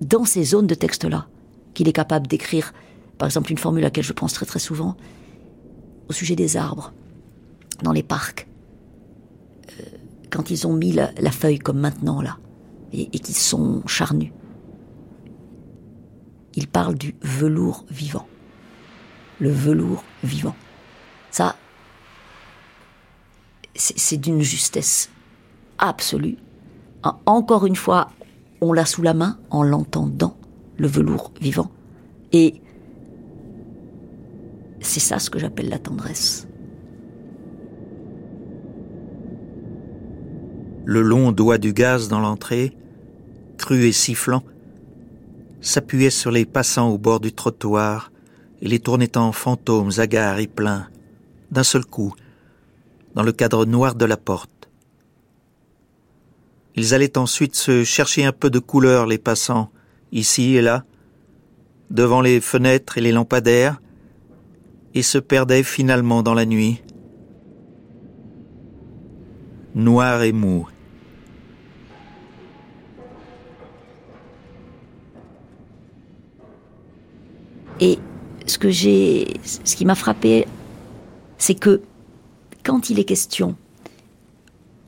dans 0.00 0.24
ces 0.24 0.44
zones 0.44 0.66
de 0.66 0.74
texte-là 0.74 1.26
qu'il 1.74 1.88
est 1.88 1.92
capable 1.92 2.28
d'écrire, 2.28 2.72
par 3.16 3.26
exemple, 3.26 3.50
une 3.50 3.58
formule 3.58 3.82
à 3.82 3.86
laquelle 3.86 4.04
je 4.04 4.12
pense 4.12 4.32
très 4.32 4.46
très 4.46 4.60
souvent, 4.60 4.96
au 6.08 6.12
sujet 6.12 6.36
des 6.36 6.56
arbres, 6.56 6.92
dans 7.82 7.92
les 7.92 8.04
parcs, 8.04 8.46
euh, 9.80 9.82
quand 10.30 10.50
ils 10.50 10.66
ont 10.66 10.72
mis 10.72 10.92
la, 10.92 11.30
feuille 11.32 11.58
comme 11.58 11.80
maintenant 11.80 12.22
là, 12.22 12.36
et 12.92 13.06
qu'ils 13.08 13.34
sont 13.34 13.82
charnus. 13.86 14.30
Il 16.58 16.66
parle 16.66 16.96
du 16.96 17.14
velours 17.22 17.84
vivant. 17.88 18.26
Le 19.38 19.48
velours 19.48 20.02
vivant. 20.24 20.56
Ça, 21.30 21.54
c'est 23.76 24.16
d'une 24.16 24.42
justesse 24.42 25.08
absolue. 25.78 26.36
En- 27.04 27.14
Encore 27.26 27.64
une 27.64 27.76
fois, 27.76 28.08
on 28.60 28.72
l'a 28.72 28.86
sous 28.86 29.02
la 29.02 29.14
main 29.14 29.38
en 29.50 29.62
l'entendant, 29.62 30.36
le 30.78 30.88
velours 30.88 31.30
vivant. 31.40 31.70
Et 32.32 32.60
c'est 34.80 34.98
ça 34.98 35.20
ce 35.20 35.30
que 35.30 35.38
j'appelle 35.38 35.68
la 35.68 35.78
tendresse. 35.78 36.48
Le 40.86 41.02
long 41.02 41.30
doigt 41.30 41.58
du 41.58 41.72
gaz 41.72 42.08
dans 42.08 42.18
l'entrée, 42.18 42.76
cru 43.58 43.84
et 43.84 43.92
sifflant, 43.92 44.42
s'appuyait 45.60 46.10
sur 46.10 46.30
les 46.30 46.44
passants 46.44 46.90
au 46.90 46.98
bord 46.98 47.20
du 47.20 47.32
trottoir 47.32 48.12
et 48.62 48.68
les 48.68 48.78
tournait 48.78 49.16
en 49.16 49.32
fantômes 49.32 49.90
hagards 49.98 50.38
et 50.38 50.46
pleins, 50.46 50.88
d'un 51.50 51.62
seul 51.62 51.84
coup, 51.84 52.14
dans 53.14 53.22
le 53.22 53.32
cadre 53.32 53.64
noir 53.64 53.94
de 53.94 54.04
la 54.04 54.16
porte. 54.16 54.68
Ils 56.76 56.94
allaient 56.94 57.18
ensuite 57.18 57.56
se 57.56 57.82
chercher 57.84 58.24
un 58.24 58.32
peu 58.32 58.50
de 58.50 58.58
couleur, 58.58 59.06
les 59.06 59.18
passants, 59.18 59.70
ici 60.12 60.56
et 60.56 60.62
là, 60.62 60.84
devant 61.90 62.20
les 62.20 62.40
fenêtres 62.40 62.98
et 62.98 63.00
les 63.00 63.12
lampadaires, 63.12 63.80
et 64.94 65.02
se 65.02 65.18
perdaient 65.18 65.62
finalement 65.62 66.22
dans 66.22 66.34
la 66.34 66.46
nuit, 66.46 66.82
noir 69.74 70.22
et 70.22 70.32
mou. 70.32 70.68
Et 77.80 77.98
ce 78.46 78.58
que 78.58 78.70
j'ai, 78.70 79.34
ce 79.42 79.76
qui 79.76 79.84
m'a 79.84 79.94
frappé, 79.94 80.46
c'est 81.36 81.54
que 81.54 81.82
quand 82.64 82.90
il 82.90 82.98
est 82.98 83.04
question 83.04 83.56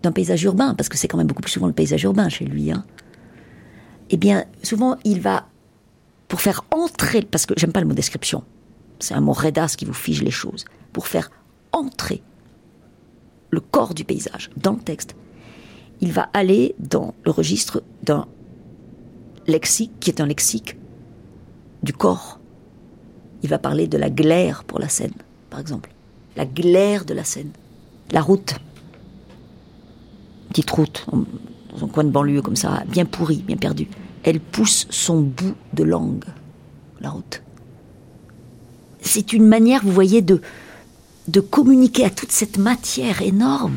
d'un 0.02 0.12
paysage 0.12 0.42
urbain, 0.44 0.74
parce 0.74 0.88
que 0.88 0.96
c'est 0.96 1.08
quand 1.08 1.18
même 1.18 1.26
beaucoup 1.26 1.42
plus 1.42 1.52
souvent 1.52 1.66
le 1.66 1.72
paysage 1.72 2.02
urbain 2.04 2.28
chez 2.28 2.44
lui, 2.44 2.72
hein, 2.72 2.84
eh 4.10 4.16
bien, 4.16 4.44
souvent, 4.62 4.96
il 5.04 5.20
va, 5.20 5.46
pour 6.26 6.40
faire 6.40 6.64
entrer, 6.70 7.22
parce 7.22 7.46
que 7.46 7.54
j'aime 7.56 7.72
pas 7.72 7.80
le 7.80 7.86
mot 7.86 7.94
description, 7.94 8.42
c'est 8.98 9.14
un 9.14 9.20
mot 9.20 9.32
redas 9.32 9.74
qui 9.76 9.84
vous 9.84 9.94
fige 9.94 10.22
les 10.22 10.30
choses, 10.30 10.64
pour 10.92 11.06
faire 11.06 11.30
entrer 11.72 12.22
le 13.50 13.60
corps 13.60 13.94
du 13.94 14.04
paysage 14.04 14.50
dans 14.56 14.72
le 14.72 14.80
texte, 14.80 15.14
il 16.00 16.12
va 16.12 16.28
aller 16.32 16.74
dans 16.78 17.14
le 17.24 17.30
registre 17.30 17.82
d'un 18.02 18.26
lexique 19.46 19.92
qui 20.00 20.10
est 20.10 20.20
un 20.20 20.26
lexique 20.26 20.76
du 21.82 21.92
corps. 21.92 22.39
Il 23.42 23.48
va 23.48 23.58
parler 23.58 23.86
de 23.86 23.98
la 23.98 24.10
glaire 24.10 24.64
pour 24.64 24.78
la 24.78 24.88
Seine, 24.88 25.14
par 25.48 25.60
exemple. 25.60 25.90
La 26.36 26.44
glaire 26.44 27.04
de 27.04 27.14
la 27.14 27.24
Seine. 27.24 27.50
La 28.10 28.20
route. 28.20 28.54
Petite 30.48 30.70
route, 30.70 31.06
dans 31.12 31.84
un 31.84 31.88
coin 31.88 32.04
de 32.04 32.10
banlieue 32.10 32.42
comme 32.42 32.56
ça, 32.56 32.82
bien 32.88 33.04
pourrie, 33.04 33.42
bien 33.46 33.56
perdue. 33.56 33.88
Elle 34.24 34.40
pousse 34.40 34.86
son 34.90 35.20
bout 35.20 35.54
de 35.72 35.84
langue, 35.84 36.24
la 37.00 37.10
route. 37.10 37.42
C'est 39.00 39.32
une 39.32 39.46
manière, 39.46 39.82
vous 39.82 39.92
voyez, 39.92 40.22
de, 40.22 40.42
de 41.28 41.40
communiquer 41.40 42.04
à 42.04 42.10
toute 42.10 42.32
cette 42.32 42.58
matière 42.58 43.22
énorme. 43.22 43.76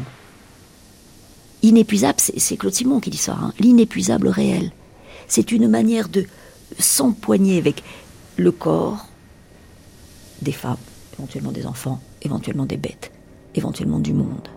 Inépuisable, 1.61 2.19
c'est 2.19 2.57
Claude 2.57 2.73
Simon 2.73 2.99
qui 2.99 3.09
dit 3.09 3.17
ça, 3.17 3.37
hein, 3.39 3.53
l'inépuisable 3.59 4.27
réel. 4.27 4.71
C'est 5.27 5.51
une 5.51 5.69
manière 5.69 6.09
de 6.09 6.25
s'empoigner 6.77 7.57
avec 7.57 7.83
le 8.35 8.51
corps 8.51 9.07
des 10.43 10.51
femmes, 10.51 10.77
éventuellement 11.17 11.51
des 11.51 11.65
enfants, 11.65 11.99
éventuellement 12.21 12.65
des 12.65 12.77
bêtes, 12.77 13.11
éventuellement 13.55 13.99
du 13.99 14.13
monde. 14.13 14.47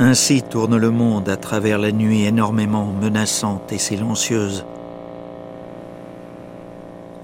Ainsi 0.00 0.42
tourne 0.42 0.76
le 0.76 0.90
monde 0.90 1.28
à 1.28 1.36
travers 1.36 1.76
la 1.76 1.90
nuit 1.90 2.22
énormément 2.22 2.92
menaçante 2.92 3.72
et 3.72 3.78
silencieuse. 3.78 4.64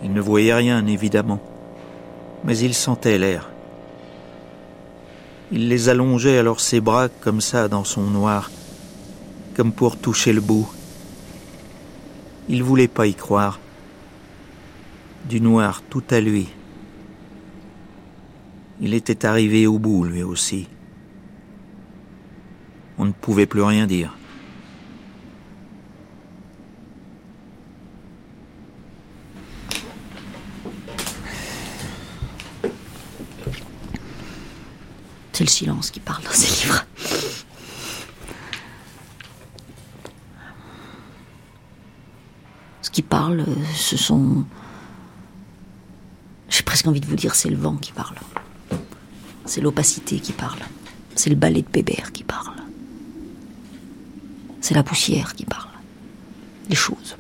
Il 0.03 0.13
ne 0.13 0.21
voyait 0.21 0.55
rien, 0.55 0.85
évidemment, 0.85 1.39
mais 2.43 2.59
il 2.59 2.75
sentait 2.75 3.17
l'air. 3.17 3.49
Il 5.53 5.69
les 5.69 5.89
allongeait 5.89 6.37
alors 6.37 6.59
ses 6.59 6.81
bras 6.81 7.09
comme 7.09 7.41
ça 7.41 7.69
dans 7.69 7.85
son 7.85 8.03
noir, 8.03 8.51
comme 9.55 9.73
pour 9.73 9.97
toucher 9.97 10.33
le 10.33 10.41
bout. 10.41 10.69
Il 12.49 12.63
voulait 12.63 12.89
pas 12.89 13.07
y 13.07 13.15
croire. 13.15 13.61
Du 15.29 15.41
noir 15.41 15.83
tout 15.89 16.03
à 16.11 16.21
lui. 16.21 16.49
Il 18.81 18.93
était 18.93 19.25
arrivé 19.25 19.67
au 19.67 19.79
bout, 19.79 20.05
lui 20.05 20.23
aussi. 20.23 20.69
On 22.99 23.07
ne 23.07 23.13
pouvait 23.13 23.47
plus 23.47 23.63
rien 23.63 23.87
dire. 23.87 24.15
C'est 35.33 35.45
le 35.45 35.51
silence 35.51 35.91
qui 35.91 35.99
parle 35.99 36.23
ces 36.31 36.65
livres. 36.65 36.87
Ce 42.83 42.91
qui 42.91 43.03
parle, 43.15 43.41
euh, 43.43 43.65
ce 43.77 43.97
sont... 43.97 44.45
J'ai 46.49 46.65
presque 46.65 46.89
envie 46.89 47.01
de 47.01 47.07
vous 47.07 47.15
dire, 47.15 47.37
c'est 47.37 47.49
le 47.49 47.57
vent 47.57 47.77
qui 47.77 47.93
parle. 47.93 48.17
C'est 49.45 49.61
l'opacité 49.61 50.19
qui 50.19 50.33
parle. 50.33 50.59
C'est 51.15 51.31
le 51.31 51.37
balai 51.37 51.63
de 51.63 51.69
Pébert 51.69 52.11
qui 52.11 52.25
parle. 52.25 52.57
C'est 54.61 54.75
la 54.75 54.83
poussière 54.83 55.35
qui 55.35 55.45
parle. 55.45 55.71
Les 56.69 56.75
choses. 56.75 57.17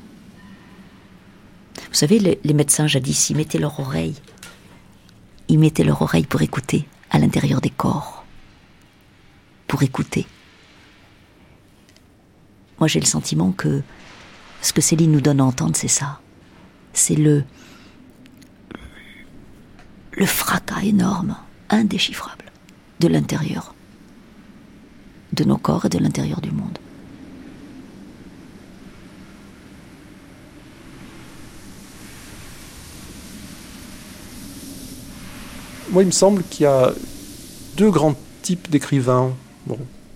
Vous 1.76 1.94
savez, 1.94 2.18
les, 2.18 2.40
les 2.42 2.54
médecins 2.54 2.88
jadis, 2.88 3.30
ils 3.30 3.36
mettaient 3.36 3.60
leur 3.60 3.78
oreille. 3.78 4.16
Ils 5.46 5.60
mettaient 5.60 5.84
leur 5.84 6.02
oreille 6.02 6.26
pour 6.26 6.42
écouter 6.42 6.88
à 7.10 7.20
l'intérieur 7.20 7.60
des 7.60 7.70
corps. 7.70 8.24
Pour 9.68 9.84
écouter. 9.84 10.26
Moi, 12.80 12.88
j'ai 12.88 12.98
le 12.98 13.06
sentiment 13.06 13.52
que 13.52 13.84
ce 14.64 14.72
que 14.72 14.80
Céline 14.80 15.12
nous 15.12 15.20
donne 15.20 15.40
à 15.40 15.44
entendre, 15.44 15.76
c'est 15.76 15.88
ça. 15.88 16.20
C'est 16.94 17.16
le. 17.16 17.44
le 20.12 20.26
fracas 20.26 20.80
énorme, 20.82 21.36
indéchiffrable, 21.68 22.46
de 23.00 23.08
l'intérieur. 23.08 23.74
De 25.34 25.44
nos 25.44 25.58
corps 25.58 25.84
et 25.84 25.88
de 25.90 25.98
l'intérieur 25.98 26.40
du 26.40 26.50
monde. 26.50 26.78
Moi, 35.90 36.04
il 36.04 36.06
me 36.06 36.10
semble 36.10 36.42
qu'il 36.42 36.62
y 36.62 36.66
a 36.66 36.90
deux 37.76 37.90
grands 37.90 38.14
types 38.40 38.70
d'écrivains. 38.70 39.34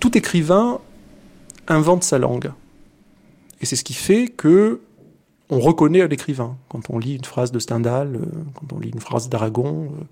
Tout 0.01 0.17
écrivain 0.17 0.81
invente 1.67 2.03
sa 2.03 2.19
langue. 2.19 2.51
Et 3.61 3.67
c'est 3.67 3.77
ce 3.77 3.85
qui 3.85 3.95
fait 3.95 4.29
que 4.29 4.81
on 5.51 5.61
reconnaît 5.61 6.07
l'écrivain. 6.07 6.59
Quand 6.69 6.91
on 6.91 6.99
lit 6.99 7.17
une 7.17 7.25
phrase 7.25 7.53
de 7.53 7.59
Stendhal, 7.59 8.17
euh, 8.17 8.27
quand 8.55 8.73
on 8.73 8.79
lit 8.79 8.91
une 8.91 9.01
phrase 9.01 9.29
d'Aragon, 9.29 9.93
euh, 9.93 10.05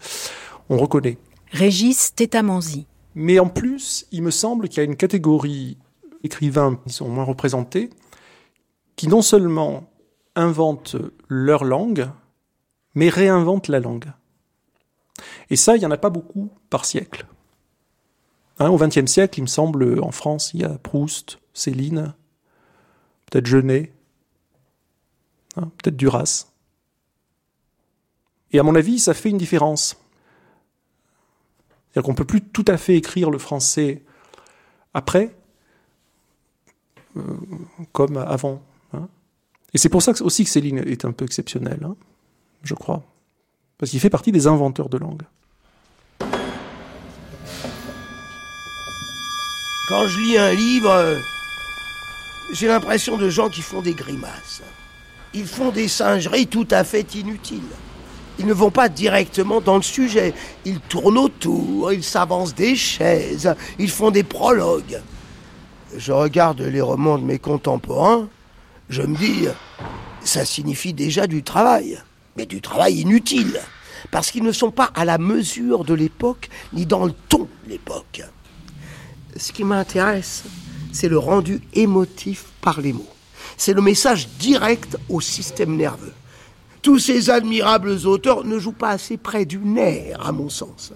on 0.71 0.79
reconnaît. 0.79 1.19
Régis 1.53 2.15
Tétamanzi. 2.15 2.87
Mais 3.15 3.39
en 3.39 3.49
plus, 3.49 4.07
il 4.13 4.23
me 4.23 4.31
semble 4.31 4.69
qu'il 4.69 4.79
y 4.79 4.81
a 4.81 4.85
une 4.85 4.97
catégorie 4.97 5.79
d'écrivains 6.23 6.79
qui 6.87 6.93
sont 6.93 7.09
moins 7.09 7.25
représentés, 7.25 7.91
qui 8.97 9.09
non 9.09 9.23
seulement 9.23 9.89
inventent 10.35 10.97
leur 11.29 11.65
langue, 11.65 12.09
mais 12.95 13.09
réinventent 13.09 13.69
la 13.69 13.81
langue. 13.81 14.13
Et 15.51 15.57
ça, 15.57 15.77
il 15.77 15.81
n'y 15.81 15.87
en 15.87 15.91
a 15.91 15.97
pas 15.97 16.11
beaucoup 16.11 16.51
par 16.69 16.85
siècle. 16.85 17.27
Hein, 18.59 18.71
au 18.71 18.79
XXe 18.79 19.07
siècle, 19.07 19.39
il 19.39 19.43
me 19.43 19.49
semble, 19.49 20.01
en 20.03 20.11
France, 20.11 20.53
il 20.55 20.61
y 20.61 20.65
a 20.65 20.79
Proust, 20.79 21.39
Céline, 21.53 22.15
peut-être 23.31 23.47
Genet, 23.47 23.93
hein, 25.57 25.71
peut-être 25.79 25.97
Duras. 25.97 26.47
Et 28.53 28.59
à 28.59 28.63
mon 28.63 28.75
avis, 28.75 28.99
ça 28.99 29.15
fait 29.15 29.31
une 29.31 29.39
différence. 29.39 29.97
C'est-à-dire 31.91 32.05
qu'on 32.05 32.13
ne 32.13 32.17
peut 32.17 32.25
plus 32.25 32.43
tout 32.43 32.65
à 32.69 32.77
fait 32.77 32.97
écrire 32.97 33.31
le 33.31 33.39
français 33.39 34.03
après, 34.95 35.37
euh, 37.17 37.23
comme 37.93 38.17
avant. 38.17 38.63
Hein. 38.93 39.09
Et 39.75 39.79
c'est 39.79 39.89
pour 39.89 40.03
ça 40.03 40.13
aussi 40.21 40.45
que 40.45 40.51
Céline 40.51 40.79
est 40.79 41.05
un 41.05 41.13
peu 41.13 41.25
exceptionnelle, 41.25 41.85
hein, 41.85 41.97
je 42.63 42.75
crois. 42.75 43.05
Parce 43.79 43.91
qu'il 43.91 44.01
fait 44.01 44.11
partie 44.11 44.33
des 44.33 44.47
inventeurs 44.47 44.89
de 44.89 44.99
langue. 44.99 45.23
Quand 49.89 50.09
je 50.09 50.19
lis 50.19 50.39
un 50.39 50.53
livre, 50.53 51.21
j'ai 52.53 52.69
l'impression 52.69 53.17
de 53.17 53.29
gens 53.29 53.49
qui 53.49 53.63
font 53.63 53.83
des 53.83 53.95
grimaces. 53.95 54.63
Ils 55.35 55.47
font 55.47 55.71
des 55.71 55.89
singeries 55.89 56.47
tout 56.47 56.69
à 56.71 56.85
fait 56.85 57.15
inutiles. 57.15 57.61
Ils 58.39 58.47
ne 58.47 58.53
vont 58.53 58.71
pas 58.71 58.89
directement 58.89 59.61
dans 59.61 59.77
le 59.77 59.83
sujet. 59.83 60.35
Ils 60.65 60.81
tournent 60.81 61.19
autour, 61.19 61.93
ils 61.93 62.05
s'avancent 62.05 62.55
des 62.55 62.77
chaises, 62.77 63.55
ils 63.79 63.91
font 63.91 64.11
des 64.11 64.23
prologues. 64.23 65.01
Je 65.97 66.13
regarde 66.13 66.61
les 66.61 66.81
romans 66.81 67.19
de 67.19 67.25
mes 67.25 67.39
contemporains, 67.39 68.29
je 68.91 69.03
me 69.03 69.17
dis, 69.17 69.47
ça 70.23 70.45
signifie 70.45 70.93
déjà 70.93 71.27
du 71.27 71.43
travail, 71.43 71.99
mais 72.37 72.45
du 72.45 72.61
travail 72.61 73.01
inutile, 73.01 73.61
parce 74.11 74.31
qu'ils 74.31 74.43
ne 74.43 74.53
sont 74.53 74.71
pas 74.71 74.91
à 74.95 75.05
la 75.05 75.19
mesure 75.19 75.85
de 75.85 75.95
l'époque, 75.95 76.51
ni 76.73 76.85
dans 76.85 77.07
le 77.07 77.15
ton 77.29 77.49
de 77.65 77.71
l'époque. 77.71 78.23
Ce 79.37 79.53
qui 79.53 79.65
m'intéresse, 79.65 80.45
c'est 80.97 81.09
le 81.09 81.19
rendu 81.19 81.61
émotif 81.75 82.47
par 82.63 82.81
les 82.81 82.95
mots. 82.95 83.15
C'est 83.59 83.75
le 83.75 83.83
message 83.83 84.29
direct 84.39 84.97
au 85.11 85.21
système 85.21 85.77
nerveux. 85.77 86.15
Tous 86.81 86.99
ces 86.99 87.29
admirables 87.29 88.07
auteurs 88.07 88.45
ne 88.45 88.59
jouent 88.59 88.73
pas 88.73 88.91
assez 88.91 89.17
près 89.19 89.45
du 89.45 89.59
nerf, 89.59 90.27
à 90.27 90.33
mon 90.33 90.49
sens. 90.49 90.93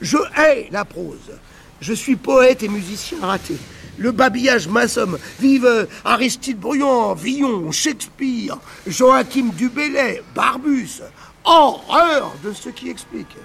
Je 0.00 0.18
hais 0.38 0.68
la 0.70 0.84
prose. 0.84 1.32
Je 1.80 1.92
suis 1.92 2.16
poète 2.16 2.62
et 2.62 2.68
musicien 2.68 3.18
raté. 3.20 3.56
Le 3.98 4.12
babillage 4.12 4.68
m'assomme. 4.68 5.18
Vive 5.40 5.88
Aristide 6.04 6.60
Bruand, 6.60 7.14
Villon, 7.14 7.72
Shakespeare, 7.72 8.56
Joachim 8.86 9.50
Dubélé, 9.56 10.22
Barbus. 10.34 11.02
Horreur 11.44 12.32
de 12.44 12.52
ce 12.52 12.68
qui 12.68 12.90
explique. 12.90 13.36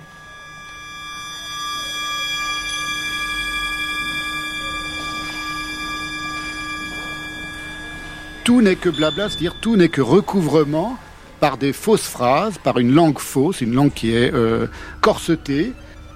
Tout 8.52 8.62
n'est 8.62 8.76
que 8.76 8.90
blabla, 8.90 9.30
c'est-à-dire 9.30 9.56
tout 9.62 9.78
n'est 9.78 9.88
que 9.88 10.02
recouvrement 10.02 10.98
par 11.40 11.58
des 11.58 11.72
fausses 11.72 12.10
phrases, 12.10 12.58
par 12.58 12.80
une 12.80 12.92
langue 12.92 13.18
fausse, 13.18 13.62
une 13.62 13.74
langue 13.74 13.94
qui 13.94 14.14
est 14.14 14.34
euh, 14.34 14.68
corsetée, 15.00 15.72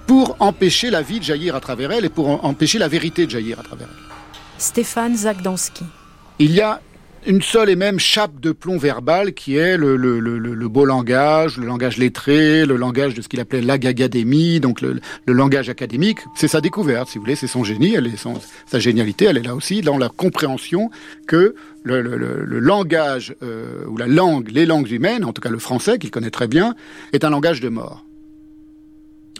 pour 0.06 0.36
empêcher 0.42 0.90
la 0.90 1.02
vie 1.02 1.20
de 1.20 1.24
jaillir 1.24 1.56
à 1.56 1.62
travers 1.62 1.94
elle 1.94 2.04
et 2.04 2.10
pour 2.10 2.44
empêcher 2.44 2.78
la 2.78 2.90
vérité 2.90 3.26
de 3.26 3.32
jaillir 3.32 3.62
à 3.62 3.64
travers 3.64 3.88
elle. 3.90 4.42
Stéphane 4.58 5.16
Zagdanski. 5.16 5.86
Il 6.40 6.52
y 6.52 6.60
a 6.60 6.82
une 7.26 7.42
seule 7.42 7.70
et 7.70 7.78
même 7.78 8.00
chape 8.00 8.40
de 8.42 8.52
plomb 8.52 8.78
verbal 8.78 9.34
qui 9.34 9.56
est 9.56 9.78
le, 9.78 9.96
le, 9.96 10.20
le, 10.20 10.38
le, 10.38 10.68
beau 10.68 10.84
langage, 10.84 11.58
le 11.58 11.66
langage 11.66 11.98
lettré, 11.98 12.66
le 12.66 12.76
langage 12.76 13.14
de 13.14 13.22
ce 13.22 13.30
qu'il 13.30 13.40
appelait 13.40 13.62
l'agagadémie, 13.62 14.60
donc 14.60 14.82
le, 14.82 15.00
langage 15.26 15.70
académique. 15.70 16.20
C'est 16.36 16.50
sa 16.50 16.60
découverte, 16.60 17.08
si 17.08 17.18
vous 17.18 17.24
voulez, 17.24 17.36
c'est 17.36 17.48
son 17.48 17.64
génie, 17.64 17.96
elle 17.96 18.08
est 18.08 18.18
son, 18.18 18.34
sa 18.66 18.80
génialité, 18.80 19.26
elle 19.26 19.38
est 19.38 19.44
là 19.44 19.56
aussi 19.56 19.82
dans 19.82 19.98
la 19.98 20.10
compréhension 20.10 20.92
que 21.28 21.56
le, 21.86 22.60
langage 22.60 23.36
euh, 23.44 23.86
ou 23.88 23.98
la 23.98 24.08
langue, 24.08 24.50
les 24.50 24.66
langues 24.66 24.90
humaines, 24.92 25.24
en 25.24 25.34
tout 25.34 25.42
cas 25.42 25.50
le 25.50 25.60
français 25.60 25.98
qu'il 26.00 26.12
connaît 26.12 26.32
très 26.32 26.48
bien, 26.48 26.76
est 27.14 27.24
un 27.24 27.30
langage 27.30 27.62
de 27.62 27.70
mort. 27.70 28.06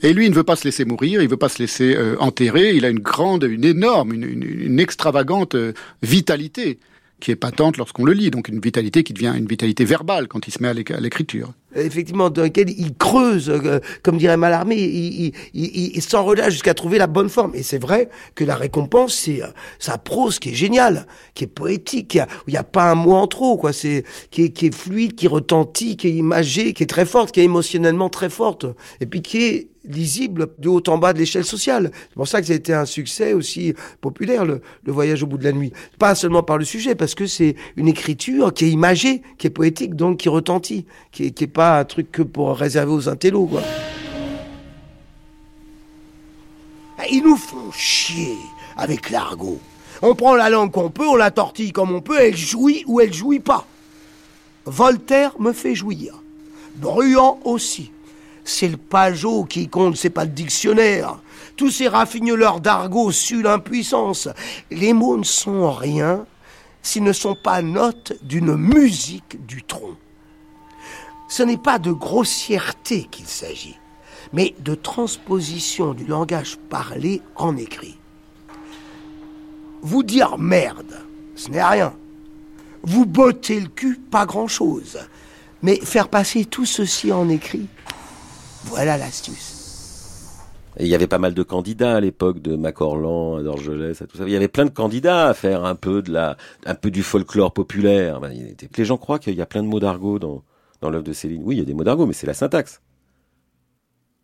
Et 0.02 0.14
lui, 0.14 0.26
il 0.26 0.30
ne 0.30 0.36
veut 0.36 0.44
pas 0.44 0.56
se 0.56 0.66
laisser 0.66 0.86
mourir, 0.86 1.22
il 1.22 1.26
ne 1.26 1.30
veut 1.30 1.38
pas 1.38 1.50
se 1.50 1.60
laisser 1.60 1.96
euh, 1.96 2.16
enterrer. 2.20 2.76
Il 2.76 2.86
a 2.86 2.90
une 2.90 3.00
grande, 3.00 3.44
une 3.44 3.64
énorme, 3.64 4.14
une, 4.14 4.80
extravagante 4.80 5.56
euh, 5.56 5.74
vitalité 6.04 6.80
qui 7.20 7.32
est 7.32 7.36
patente 7.36 7.78
lorsqu'on 7.78 8.04
le 8.04 8.14
lit, 8.14 8.30
donc 8.30 8.50
une 8.50 8.60
vitalité 8.60 9.04
qui 9.04 9.14
devient 9.14 9.34
une 9.36 9.48
vitalité 9.48 9.86
verbale 9.86 10.28
quand 10.28 10.48
il 10.48 10.52
se 10.52 10.62
met 10.62 10.68
à 10.68 10.74
l'écriture. 10.74 11.54
Effectivement, 11.76 12.30
dans 12.30 12.44
lequel 12.44 12.70
il 12.70 12.96
creuse, 12.96 13.50
euh, 13.50 13.80
comme 14.02 14.18
dirait 14.18 14.38
Mallarmé, 14.38 14.76
il, 14.78 15.34
il, 15.54 15.94
il, 15.94 16.50
jusqu'à 16.50 16.74
trouver 16.74 16.98
la 16.98 17.08
bonne 17.08 17.30
forme. 17.30 17.52
Et 17.56 17.64
c'est 17.64 17.78
vrai 17.78 18.10
que 18.34 18.44
la 18.44 18.56
récompense, 18.56 19.14
c'est 19.14 19.44
euh, 19.44 19.48
sa 19.80 19.98
prose 19.98 20.40
qui 20.40 20.50
est 20.50 20.54
géniale, 20.54 21.08
qui 21.34 21.44
est 21.44 21.48
poétique, 21.48 22.18
où 22.18 22.50
il 22.50 22.52
n'y 22.52 22.58
a 22.58 22.64
pas 22.64 22.90
un 22.90 22.96
mot 22.96 23.14
en 23.14 23.28
trop, 23.28 23.58
quoi. 23.58 23.74
C'est 23.74 24.04
qui 24.32 24.44
est, 24.44 24.50
qui 24.50 24.68
est 24.68 24.76
fluide, 24.76 25.16
qui 25.16 25.28
retentit, 25.28 25.98
qui 25.98 26.08
est 26.08 26.14
imagé, 26.14 26.74
qui 26.74 26.84
est 26.84 26.88
très 26.88 27.06
forte, 27.06 27.32
qui 27.32 27.42
est 27.42 27.46
émotionnellement 27.46 28.10
très 28.10 28.30
forte, 28.30 28.66
et 29.02 29.06
puis 29.06 29.22
qui 29.22 29.44
est 29.44 29.68
lisible 29.88 30.48
de 30.60 30.70
haut 30.70 30.84
en 30.88 30.98
bas 30.98 31.14
de 31.14 31.20
l'échelle 31.20 31.46
sociale. 31.46 31.92
C'est 32.10 32.16
pour 32.16 32.28
ça 32.28 32.42
que 32.42 32.48
ça 32.48 32.54
a 32.54 32.56
été 32.56 32.74
un 32.74 32.86
succès 32.86 33.34
aussi 33.34 33.74
populaire, 34.02 34.46
le, 34.46 34.62
voyage 34.86 35.24
au 35.24 35.28
bout 35.28 35.38
de 35.38 35.44
la 35.44 35.52
nuit. 35.52 35.72
Pas 36.00 36.16
seulement 36.16 36.44
par 36.44 36.58
le 36.58 36.66
sujet, 36.66 36.96
parce 36.96 37.16
que 37.16 37.28
c'est 37.28 37.56
une 37.76 37.88
écriture 37.88 38.54
qui 38.54 38.66
est 38.66 38.70
imagée, 38.70 39.22
qui 39.38 39.48
est 39.48 39.52
poétique, 39.52 39.96
donc 39.96 40.18
qui 40.18 40.30
retentit, 40.30 40.86
qui 41.12 41.26
est, 41.26 41.32
qui 41.32 41.46
est 41.46 41.48
pas 41.48 41.80
un 41.80 41.86
truc 41.86 42.12
que 42.12 42.22
pour 42.22 42.56
réserver 42.56 42.92
aux 42.92 43.10
intellos, 43.10 43.46
quoi. 43.46 43.62
Ils 47.12 47.22
nous 47.22 47.36
font 47.36 47.72
chier 47.72 48.38
avec 48.78 49.10
l'argot. 49.10 49.60
On 50.02 50.16
prend 50.16 50.36
la 50.36 50.50
langue 50.50 50.72
qu'on 50.72 50.90
peut, 50.90 51.08
on 51.08 51.16
la 51.16 51.32
tortille 51.32 51.72
comme 51.72 51.94
on 51.94 52.02
peut, 52.02 52.20
elle 52.20 52.36
jouit 52.36 52.84
ou 52.88 53.00
elle 53.00 53.14
jouit 53.14 53.40
pas. 53.40 53.66
Voltaire 54.66 55.34
me 55.40 55.54
fait 55.54 55.76
jouir. 55.76 56.22
Bruant 56.76 57.40
aussi 57.46 57.92
c'est 58.46 58.68
le 58.68 58.78
pajot 58.78 59.44
qui 59.44 59.68
compte, 59.68 59.98
c'est 59.98 60.10
pas 60.10 60.24
le 60.24 60.32
dictionnaire. 60.32 61.18
Tous 61.58 61.72
ces 61.72 61.88
raffineleurs 61.88 62.62
d'argot 62.62 63.12
suent 63.12 63.42
l'impuissance. 63.42 64.30
Les 64.72 64.94
mots 64.94 65.18
ne 65.18 65.24
sont 65.24 65.72
rien 65.72 66.26
s'ils 66.82 67.04
ne 67.04 67.14
sont 67.14 67.36
pas 67.36 67.64
notes 67.64 68.14
d'une 68.22 68.56
musique 68.56 69.46
du 69.48 69.64
tronc. 69.64 69.96
Ce 71.28 71.42
n'est 71.42 71.58
pas 71.58 71.80
de 71.80 71.92
grossièreté 71.92 73.08
qu'il 73.10 73.26
s'agit, 73.26 73.78
mais 74.32 74.54
de 74.60 74.76
transposition 74.76 75.96
du 75.96 76.06
langage 76.06 76.58
parlé 76.70 77.24
en 77.36 77.58
écrit. 77.58 77.98
Vous 79.82 80.04
dire 80.04 80.38
merde, 80.38 81.02
ce 81.36 81.50
n'est 81.50 81.64
rien. 81.64 81.94
Vous 82.84 83.08
botter 83.08 83.60
le 83.60 83.70
cul, 83.70 84.00
pas 84.12 84.28
grand-chose. 84.28 85.00
Mais 85.64 85.78
faire 85.78 86.10
passer 86.10 86.46
tout 86.46 86.68
ceci 86.68 87.12
en 87.12 87.28
écrit, 87.30 87.66
voilà 88.66 88.98
l'astuce. 88.98 89.62
Et 90.78 90.84
il 90.84 90.90
y 90.90 90.96
avait 90.96 91.08
pas 91.08 91.20
mal 91.20 91.34
de 91.34 91.44
candidats 91.44 91.96
à 91.96 92.00
l'époque 92.02 92.42
de 92.42 92.56
Macorlan, 92.56 93.42
d'Orgelès, 93.42 93.98
tout 94.10 94.18
ça. 94.18 94.26
Il 94.26 94.34
y 94.34 94.36
avait 94.36 94.50
plein 94.50 94.66
de 94.66 94.72
candidats 94.72 95.30
à 95.30 95.34
faire 95.34 95.64
un 95.64 95.76
peu 95.76 96.02
de 96.02 96.12
la, 96.12 96.36
un 96.66 96.76
peu 96.76 96.92
du 96.92 97.02
folklore 97.02 97.54
populaire. 97.54 98.20
Ben, 98.20 98.34
les 98.78 98.86
gens 98.86 98.98
croient 98.98 99.20
qu'il 99.20 99.36
y 99.36 99.42
a 99.42 99.46
plein 99.46 99.64
de 99.64 99.68
mots 99.68 99.80
d'argot 99.80 100.20
dans, 100.20 100.44
dans 100.82 100.90
l'œuvre 100.90 101.06
de 101.06 101.14
Céline. 101.14 101.44
Oui, 101.46 101.56
il 101.56 101.60
y 101.60 101.62
a 101.62 101.66
des 101.66 101.74
mots 101.74 101.86
d'argot, 101.86 102.06
mais 102.06 102.14
c'est 102.14 102.28
la 102.28 102.34
syntaxe. 102.34 102.82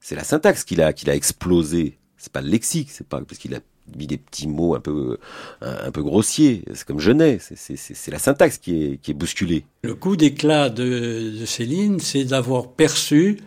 C'est 0.02 0.16
la 0.16 0.24
syntaxe 0.24 0.64
qu'il 0.66 0.82
a, 0.82 0.92
qu'il 0.92 1.10
a 1.10 1.16
explosé. 1.16 1.98
C'est 2.18 2.34
pas 2.34 2.42
le 2.42 2.50
lexique, 2.50 2.89
c'est 2.92 3.08
pas 3.08 3.22
parce 3.22 3.39
qu'il 3.39 3.56
a 3.56 3.60
mis 3.96 4.08
des 4.08 4.18
petits 4.18 4.48
mots 4.48 4.76
un 4.76 4.80
peu, 4.80 5.18
un, 5.62 5.92
peu 5.92 6.04
grossiers. 6.04 6.64
C'est 6.74 6.86
comme 6.86 7.00
Genet. 7.00 7.39
C'est 7.39 8.12
la 8.12 8.20
syntaxe 8.20 8.58
qui 8.58 8.84
est, 8.84 8.98
qui 8.98 9.12
est 9.12 9.14
bousculée. 9.14 9.66
Le 9.84 9.96
coup 9.96 10.18
d'éclat 10.18 10.70
de, 10.70 11.39
de 11.39 11.46
Céline, 11.46 12.00
c'est 12.00 12.26
d'avoir 12.26 12.72
perçu 12.72 13.38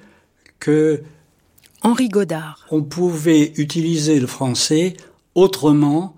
que 0.58 1.02
Henri 1.82 2.08
Godard. 2.08 2.66
On 2.70 2.82
pouvait 2.82 3.52
utiliser 3.56 4.18
le 4.18 4.26
français 4.26 4.94
autrement 5.34 6.16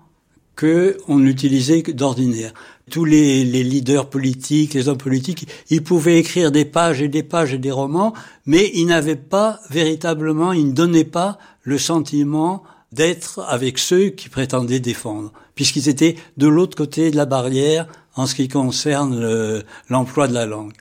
que 0.55 0.97
on 1.07 1.17
l'utilisait 1.17 1.83
d'ordinaire. 1.83 2.53
Tous 2.89 3.03
les, 3.03 3.43
les, 3.43 3.63
leaders 3.63 4.09
politiques, 4.09 4.73
les 4.73 4.87
hommes 4.87 4.97
politiques, 4.97 5.47
ils 5.69 5.83
pouvaient 5.83 6.19
écrire 6.19 6.51
des 6.51 6.65
pages 6.65 7.01
et 7.01 7.09
des 7.09 7.21
pages 7.21 7.53
et 7.53 7.57
des 7.57 7.71
romans, 7.71 8.13
mais 8.45 8.71
ils 8.73 8.85
n'avaient 8.85 9.17
pas 9.17 9.59
véritablement, 9.69 10.53
ils 10.53 10.67
ne 10.67 10.71
donnaient 10.71 11.03
pas 11.03 11.37
le 11.63 11.77
sentiment 11.77 12.63
d'être 12.93 13.41
avec 13.47 13.77
ceux 13.77 14.09
qui 14.09 14.29
prétendaient 14.29 14.79
défendre, 14.79 15.33
puisqu'ils 15.53 15.89
étaient 15.89 16.15
de 16.37 16.47
l'autre 16.47 16.77
côté 16.77 17.11
de 17.11 17.17
la 17.17 17.25
barrière 17.25 17.87
en 18.15 18.25
ce 18.25 18.35
qui 18.35 18.47
concerne 18.47 19.63
l'emploi 19.89 20.27
de 20.27 20.33
la 20.33 20.45
langue. 20.45 20.73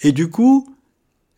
Et 0.00 0.12
du 0.12 0.30
coup, 0.30 0.66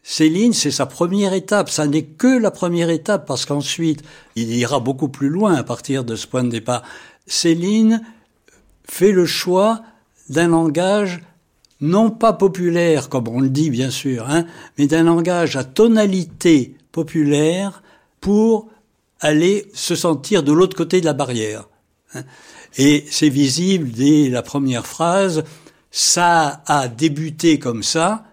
Céline, 0.06 0.52
c'est 0.52 0.70
sa 0.70 0.84
première 0.84 1.32
étape. 1.32 1.70
Ça 1.70 1.86
n'est 1.86 2.04
que 2.04 2.38
la 2.38 2.50
première 2.50 2.90
étape 2.90 3.26
parce 3.26 3.46
qu'ensuite, 3.46 4.02
il 4.36 4.54
ira 4.54 4.78
beaucoup 4.78 5.08
plus 5.08 5.30
loin 5.30 5.54
à 5.54 5.64
partir 5.64 6.04
de 6.04 6.14
ce 6.14 6.26
point 6.26 6.44
de 6.44 6.50
départ. 6.50 6.82
Céline 7.26 8.02
fait 8.84 9.12
le 9.12 9.24
choix 9.24 9.82
d'un 10.28 10.48
langage 10.48 11.22
non 11.80 12.10
pas 12.10 12.34
populaire, 12.34 13.08
comme 13.08 13.28
on 13.28 13.40
le 13.40 13.48
dit 13.48 13.70
bien 13.70 13.90
sûr, 13.90 14.28
hein, 14.28 14.44
mais 14.78 14.86
d'un 14.86 15.04
langage 15.04 15.56
à 15.56 15.64
tonalité 15.64 16.76
populaire 16.92 17.82
pour 18.20 18.68
aller 19.20 19.70
se 19.72 19.94
sentir 19.94 20.42
de 20.42 20.52
l'autre 20.52 20.76
côté 20.76 21.00
de 21.00 21.06
la 21.06 21.14
barrière. 21.14 21.66
Hein. 22.14 22.24
Et 22.76 23.06
c'est 23.10 23.30
visible 23.30 23.90
dès 23.90 24.28
la 24.28 24.42
première 24.42 24.86
phrase, 24.86 25.44
ça 25.90 26.62
a 26.66 26.88
débuté 26.88 27.58
comme 27.58 27.82
ça, 27.82 28.24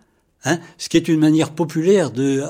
Hein, 0.44 0.60
ce 0.78 0.90
qui 0.90 0.98
est 0.98 1.08
une 1.08 1.20
manière 1.20 1.52
populaire 1.52 2.12
de, 2.12 2.44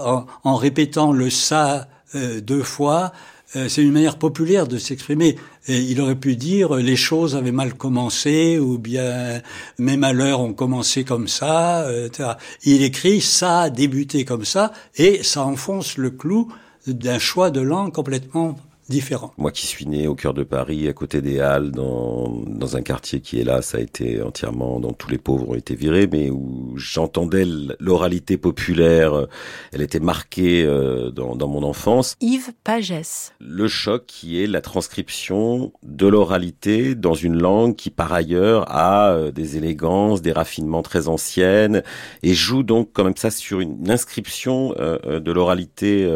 en, 0.43 0.55
répétant 0.55 1.11
le 1.11 1.29
ça 1.29 1.87
euh, 2.15 2.39
deux 2.41 2.63
fois, 2.63 3.11
euh, 3.55 3.67
c'est 3.67 3.81
une 3.81 3.91
manière 3.91 4.17
populaire 4.17 4.65
de 4.67 4.77
s'exprimer. 4.77 5.35
il 5.67 5.99
aurait 5.99 6.15
pu 6.15 6.37
dire 6.37 6.75
les 6.75 6.95
choses 6.95 7.35
avaient 7.35 7.51
mal 7.51 7.73
commencé 7.73 8.57
ou 8.59 8.77
bien 8.77 9.41
mes 9.77 9.97
malheurs 9.97 10.39
ont 10.39 10.53
commencé 10.53 11.03
comme 11.03 11.27
ça. 11.27 11.81
Euh, 11.81 12.07
etc. 12.07 12.31
Il 12.63 12.81
écrit 12.81 13.19
ça 13.19 13.61
a 13.61 13.69
débuté 13.69 14.23
comme 14.23 14.45
ça 14.45 14.71
et 14.95 15.21
ça 15.23 15.45
enfonce 15.45 15.97
le 15.97 16.11
clou 16.11 16.51
d'un 16.87 17.19
choix 17.19 17.51
de 17.51 17.61
langue 17.61 17.91
complètement 17.91 18.55
différent. 18.91 19.33
Moi 19.37 19.51
qui 19.51 19.65
suis 19.65 19.87
né 19.87 20.07
au 20.07 20.13
cœur 20.13 20.35
de 20.35 20.43
Paris, 20.43 20.87
à 20.87 20.93
côté 20.93 21.21
des 21.21 21.39
Halles, 21.39 21.71
dans, 21.71 22.43
dans 22.45 22.77
un 22.77 22.81
quartier 22.81 23.21
qui 23.21 23.39
est 23.39 23.43
là, 23.43 23.63
ça 23.63 23.79
a 23.79 23.81
été 23.81 24.21
entièrement, 24.21 24.79
dont 24.79 24.93
tous 24.93 25.09
les 25.09 25.17
pauvres 25.17 25.49
ont 25.49 25.55
été 25.55 25.73
virés, 25.73 26.07
mais 26.11 26.29
où 26.29 26.73
j'entendais 26.75 27.45
l'oralité 27.79 28.37
populaire, 28.37 29.13
euh, 29.13 29.25
elle 29.71 29.81
était 29.81 29.99
marquée 29.99 30.63
euh, 30.63 31.09
dans, 31.09 31.35
dans 31.35 31.47
mon 31.47 31.63
enfance. 31.63 32.15
Yves 32.21 32.51
Pagès. 32.63 33.33
Le 33.39 33.67
choc 33.67 34.03
qui 34.05 34.43
est 34.43 34.47
la 34.47 34.61
transcription 34.61 35.71
de 35.83 36.07
l'oralité 36.07 36.93
dans 36.93 37.15
une 37.15 37.41
langue 37.41 37.75
qui 37.75 37.89
par 37.89 38.13
ailleurs 38.13 38.65
a 38.69 39.13
euh, 39.13 39.31
des 39.31 39.57
élégances, 39.57 40.21
des 40.21 40.33
raffinements 40.33 40.83
très 40.83 41.07
anciennes, 41.07 41.81
et 42.21 42.33
joue 42.33 42.63
donc 42.63 42.89
quand 42.93 43.05
même 43.05 43.17
ça 43.17 43.31
sur 43.31 43.61
une 43.61 43.89
inscription 43.89 44.69
de 44.71 45.31
l'oralité 45.31 46.09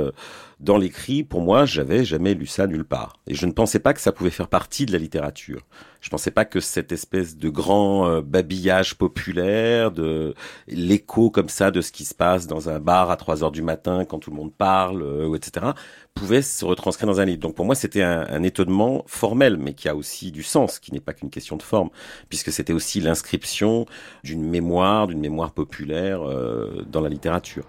dans 0.60 0.78
l'écrit, 0.78 1.24
pour 1.24 1.42
moi, 1.42 1.66
j'avais 1.66 2.06
jamais 2.06 2.34
lu 2.34 2.46
ça 2.46 2.68
nulle 2.68 2.86
part. 2.86 3.18
Et 3.28 3.36
je 3.36 3.46
ne 3.46 3.52
pensais 3.52 3.80
pas 3.80 3.94
que 3.94 4.00
ça 4.00 4.12
pouvait 4.12 4.30
faire 4.30 4.48
partie 4.48 4.86
de 4.86 4.92
la 4.92 4.98
littérature. 4.98 5.62
Je 6.02 6.10
pensais 6.10 6.32
pas 6.32 6.46
que 6.46 6.60
cette 6.60 6.92
espèce 6.92 7.36
de 7.36 7.50
grand 7.50 8.08
euh, 8.08 8.22
babillage 8.22 8.96
populaire, 8.96 9.92
de 9.92 10.34
l'écho 10.68 11.30
comme 11.30 11.50
ça 11.50 11.72
de 11.72 11.82
ce 11.82 11.92
qui 11.92 12.06
se 12.06 12.14
passe 12.14 12.48
dans 12.48 12.70
un 12.70 12.80
bar 12.80 13.10
à 13.10 13.18
3 13.18 13.44
heures 13.44 13.52
du 13.52 13.64
matin 13.64 14.06
quand 14.06 14.20
tout 14.20 14.30
le 14.30 14.36
monde 14.36 14.54
parle, 14.54 15.02
euh, 15.02 15.36
etc., 15.36 15.68
pouvait 16.14 16.44
se 16.44 16.64
retranscrire 16.64 17.08
dans 17.08 17.20
un 17.20 17.26
livre. 17.26 17.40
Donc 17.40 17.56
pour 17.56 17.66
moi, 17.66 17.76
c'était 17.76 18.04
un, 18.04 18.26
un, 18.30 18.44
étonnement 18.44 19.04
formel, 19.08 19.58
mais 19.58 19.74
qui 19.74 19.90
a 19.90 19.96
aussi 19.96 20.32
du 20.32 20.44
sens, 20.44 20.80
qui 20.80 20.94
n'est 20.94 21.00
pas 21.02 21.14
qu'une 21.14 21.32
question 21.32 21.58
de 21.58 21.64
forme, 21.64 21.90
puisque 22.30 22.52
c'était 22.52 22.72
aussi 22.72 23.02
l'inscription 23.02 23.86
d'une 24.24 24.44
mémoire, 24.44 25.08
d'une 25.08 25.20
mémoire 25.20 25.52
populaire 25.52 26.22
euh, 26.22 26.86
dans 26.88 27.02
la 27.02 27.10
littérature. 27.10 27.66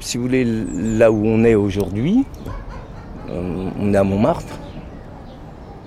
Si 0.00 0.16
vous 0.16 0.24
voulez, 0.24 0.44
là 0.44 1.10
où 1.10 1.24
on 1.24 1.44
est 1.44 1.54
aujourd'hui, 1.54 2.24
on 3.30 3.92
est 3.92 3.96
à 3.96 4.04
Montmartre. 4.04 4.58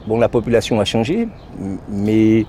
Bon, 0.08 0.18
la 0.18 0.30
population 0.30 0.80
a 0.80 0.86
changé, 0.86 1.28
mais 1.90 2.46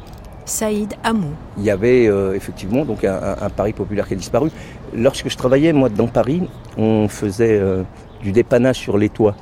Saïd 0.48 0.94
Hamou. 1.04 1.30
Il 1.58 1.64
y 1.64 1.70
avait 1.70 2.06
euh, 2.06 2.34
effectivement 2.34 2.84
donc 2.84 3.04
un, 3.04 3.50
Paris 3.54 3.72
populaire 3.72 4.08
qui 4.08 4.14
a 4.14 4.16
disparu. 4.16 4.50
Lorsque 4.94 5.28
je 5.28 5.36
travaillais 5.36 5.72
moi 5.72 5.88
dans 5.88 6.08
Paris, 6.08 6.42
on 6.76 7.06
faisait 7.08 7.58
euh, 7.58 7.82
du 8.22 8.32
dépannage 8.32 8.76
sur 8.76 8.96
les 8.96 9.08
toits. 9.10 9.36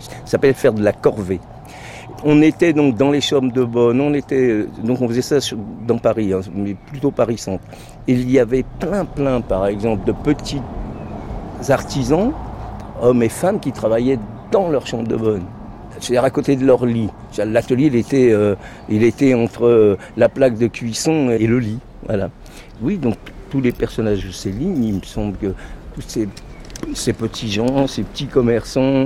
Ça 0.00 0.12
s'appelait 0.24 0.54
faire 0.54 0.72
de 0.72 0.82
la 0.82 0.92
corvée. 0.92 1.40
On 2.24 2.42
était 2.42 2.72
donc 2.72 2.96
dans 2.96 3.10
les 3.10 3.20
chambres 3.20 3.52
de 3.52 3.62
bonne, 3.62 4.00
on 4.00 4.12
était 4.14 4.48
euh, 4.48 4.68
donc 4.82 5.00
on 5.00 5.08
faisait 5.08 5.22
ça 5.22 5.54
dans 5.86 5.98
Paris, 5.98 6.32
hein, 6.32 6.40
mais 6.52 6.74
plutôt 6.74 7.10
Paris 7.10 7.38
centre. 7.38 7.62
Il 8.06 8.28
y 8.30 8.38
avait 8.38 8.64
plein 8.80 9.04
plein 9.04 9.40
par 9.40 9.66
exemple 9.66 10.04
de 10.04 10.12
petits 10.12 10.62
artisans, 11.68 12.32
hommes 13.00 13.22
et 13.22 13.28
femmes, 13.28 13.60
qui 13.60 13.72
travaillaient 13.72 14.18
dans 14.50 14.68
leur 14.68 14.86
chambre 14.86 15.08
de 15.08 15.16
bonne. 15.16 15.44
C'est-à-dire 16.00 16.24
à 16.24 16.30
côté 16.30 16.56
de 16.56 16.64
leur 16.64 16.86
lit. 16.86 17.08
L'atelier, 17.38 17.86
il 17.86 17.96
était, 17.96 18.30
euh, 18.32 18.54
il 18.88 19.02
était 19.02 19.34
entre 19.34 19.66
euh, 19.66 19.96
la 20.16 20.28
plaque 20.28 20.56
de 20.56 20.66
cuisson 20.66 21.30
et 21.30 21.46
le 21.46 21.58
lit. 21.58 21.78
Voilà. 22.06 22.30
Oui, 22.82 22.98
donc 22.98 23.16
tous 23.50 23.60
les 23.60 23.72
personnages 23.72 24.24
de 24.24 24.30
ces 24.30 24.50
lignes, 24.50 24.84
il 24.84 24.94
me 24.94 25.02
semble 25.02 25.36
que 25.36 25.54
tous 25.94 26.26
ces, 26.94 27.12
petits 27.12 27.50
gens, 27.50 27.86
ces 27.86 28.02
petits 28.02 28.26
commerçants, 28.26 29.04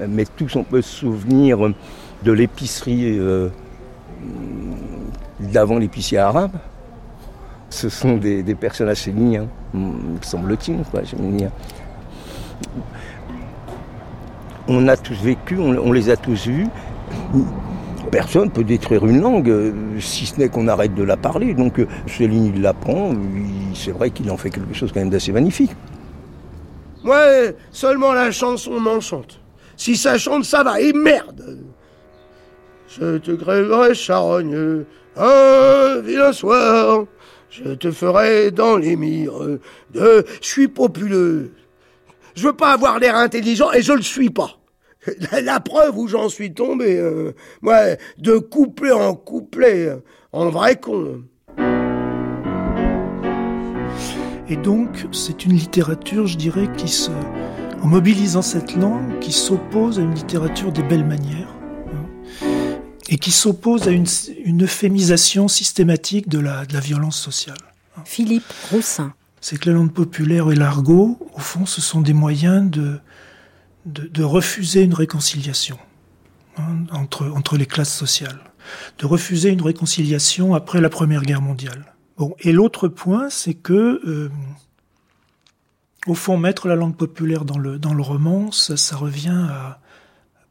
euh, 0.00 0.06
mais 0.08 0.24
tous 0.36 0.56
on 0.56 0.64
peut 0.64 0.82
se 0.82 1.00
souvenir 1.00 1.58
de 2.22 2.32
l'épicerie 2.32 3.18
d'avant 5.40 5.78
l'épicier 5.78 6.18
arabe. 6.18 6.52
Ce 7.68 7.88
sont 7.88 8.16
des, 8.16 8.54
personnages 8.54 8.98
céliniens, 8.98 9.48
me 9.74 10.18
semble-t-il, 10.22 10.76
quoi, 10.90 11.02
je 11.04 11.16
veux 11.16 11.32
dire 11.32 11.50
on 14.68 14.88
a 14.88 14.96
tous 14.96 15.20
vécu, 15.22 15.58
on, 15.58 15.92
les 15.92 16.10
a 16.10 16.16
tous 16.16 16.46
vus. 16.46 16.66
Personne 18.10 18.44
ne 18.44 18.50
peut 18.50 18.64
détruire 18.64 19.06
une 19.06 19.20
langue, 19.20 19.48
euh, 19.48 19.72
si 19.98 20.26
ce 20.26 20.38
n'est 20.38 20.48
qu'on 20.48 20.68
arrête 20.68 20.94
de 20.94 21.02
la 21.02 21.16
parler. 21.16 21.54
Donc 21.54 21.78
euh, 21.78 21.86
Céline, 22.06 22.52
il 22.54 22.62
l'apprend, 22.62 23.12
c'est 23.74 23.92
vrai 23.92 24.10
qu'il 24.10 24.30
en 24.30 24.36
fait 24.36 24.50
quelque 24.50 24.74
chose 24.74 24.92
quand 24.92 25.00
même 25.00 25.10
d'assez 25.10 25.32
magnifique. 25.32 25.70
Ouais, 27.04 27.56
seulement 27.70 28.12
la 28.12 28.30
chanson 28.30 28.78
m'enchante. 28.78 29.40
Si 29.76 29.96
ça 29.96 30.18
chante, 30.18 30.44
ça 30.44 30.62
va, 30.62 30.80
et 30.80 30.92
merde 30.92 31.58
Je 32.86 33.16
te 33.18 33.32
grèverai 33.32 33.94
charogne, 33.94 34.84
un 35.16 36.00
vilain 36.00 36.32
soir, 36.32 37.04
je 37.50 37.74
te 37.74 37.90
ferai 37.90 38.50
dans 38.50 38.76
les 38.76 38.96
mires 38.96 39.40
de... 39.92 40.24
Je 40.40 40.46
suis 40.46 40.68
populeux, 40.68 41.52
je 42.34 42.46
veux 42.46 42.52
pas 42.52 42.72
avoir 42.72 42.98
l'air 42.98 43.16
intelligent 43.16 43.72
et 43.72 43.82
je 43.82 43.92
le 43.92 44.02
suis 44.02 44.30
pas. 44.30 44.58
La, 45.42 45.60
preuve 45.60 45.98
où 45.98 46.06
j'en 46.06 46.28
suis 46.28 46.54
tombé, 46.54 46.96
euh, 46.96 47.34
ouais, 47.62 47.98
de 48.18 48.38
couplet 48.38 48.92
en 48.92 49.14
couplet, 49.14 49.86
euh, 49.86 49.96
en 50.32 50.48
vrai 50.48 50.76
con. 50.76 51.24
Et 54.48 54.56
donc, 54.56 55.06
c'est 55.12 55.44
une 55.44 55.54
littérature, 55.54 56.26
je 56.26 56.36
dirais, 56.36 56.68
qui 56.76 56.88
se, 56.88 57.10
en 57.82 57.86
mobilisant 57.86 58.42
cette 58.42 58.76
langue, 58.76 59.18
qui 59.20 59.32
s'oppose 59.32 59.98
à 59.98 60.02
une 60.02 60.14
littérature 60.14 60.70
des 60.70 60.82
belles 60.82 61.06
manières, 61.06 61.52
hein, 61.88 62.46
et 63.08 63.18
qui 63.18 63.32
s'oppose 63.32 63.88
à 63.88 63.90
une, 63.90 64.06
euphémisation 64.62 65.48
systématique 65.48 66.28
de 66.28 66.38
la, 66.38 66.64
de 66.64 66.74
la 66.74 66.80
violence 66.80 67.18
sociale. 67.18 67.58
Philippe 68.04 68.44
Roussin 68.70 69.12
c'est 69.42 69.58
que 69.58 69.68
la 69.68 69.74
langue 69.76 69.92
populaire 69.92 70.50
et 70.50 70.54
l'argot, 70.54 71.18
au 71.34 71.40
fond, 71.40 71.66
ce 71.66 71.80
sont 71.80 72.00
des 72.00 72.12
moyens 72.12 72.70
de, 72.70 73.00
de, 73.84 74.22
refuser 74.22 74.82
une 74.82 74.94
réconciliation 74.94 75.78
hein, 76.56 76.84
entre, 76.92 77.28
entre 77.28 77.56
les 77.56 77.66
classes 77.66 77.92
sociales, 77.92 78.38
de 78.98 79.04
refuser 79.04 79.50
une 79.50 79.60
réconciliation 79.60 80.54
après 80.54 80.80
la 80.80 80.88
Première 80.88 81.22
Guerre 81.22 81.42
mondiale. 81.42 81.92
Bon, 82.16 82.36
et 82.38 82.52
l'autre 82.52 82.86
point, 82.86 83.28
c'est 83.30 83.54
que 83.54 84.00
euh, 84.06 84.30
Au 86.06 86.14
fond, 86.14 86.36
mettre 86.36 86.68
la 86.68 86.76
langue 86.76 86.96
populaire 86.96 87.44
dans 87.44 87.58
le, 87.58 87.80
dans 87.80 87.94
le 87.94 88.02
roman, 88.02 88.52
ça, 88.52 88.76
ça 88.76 88.96
revient 88.96 89.46
à 89.50 89.80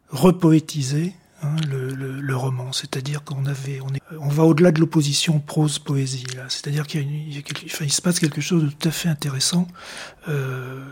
repoétiser 0.09 1.15
hein, 1.41 1.55
le, 1.69 2.35
roman. 2.35 2.71
C'est-à-dire 2.71 3.23
qu'on 3.23 3.45
avait, 3.45 3.79
on, 4.19 4.29
va 4.29 4.43
au-delà 4.43 4.71
de 4.71 4.79
l'opposition 4.79 5.39
prose-poésie. 5.39 6.25
C'est-à-dire 6.49 6.87
qu'il 6.87 7.91
se 7.91 8.01
passe 8.01 8.19
quelque 8.19 8.41
chose 8.41 8.63
de 8.63 8.69
tout 8.69 8.87
à 8.87 8.91
fait 8.91 9.09
intéressant. 9.09 9.67
Euh, 10.27 10.83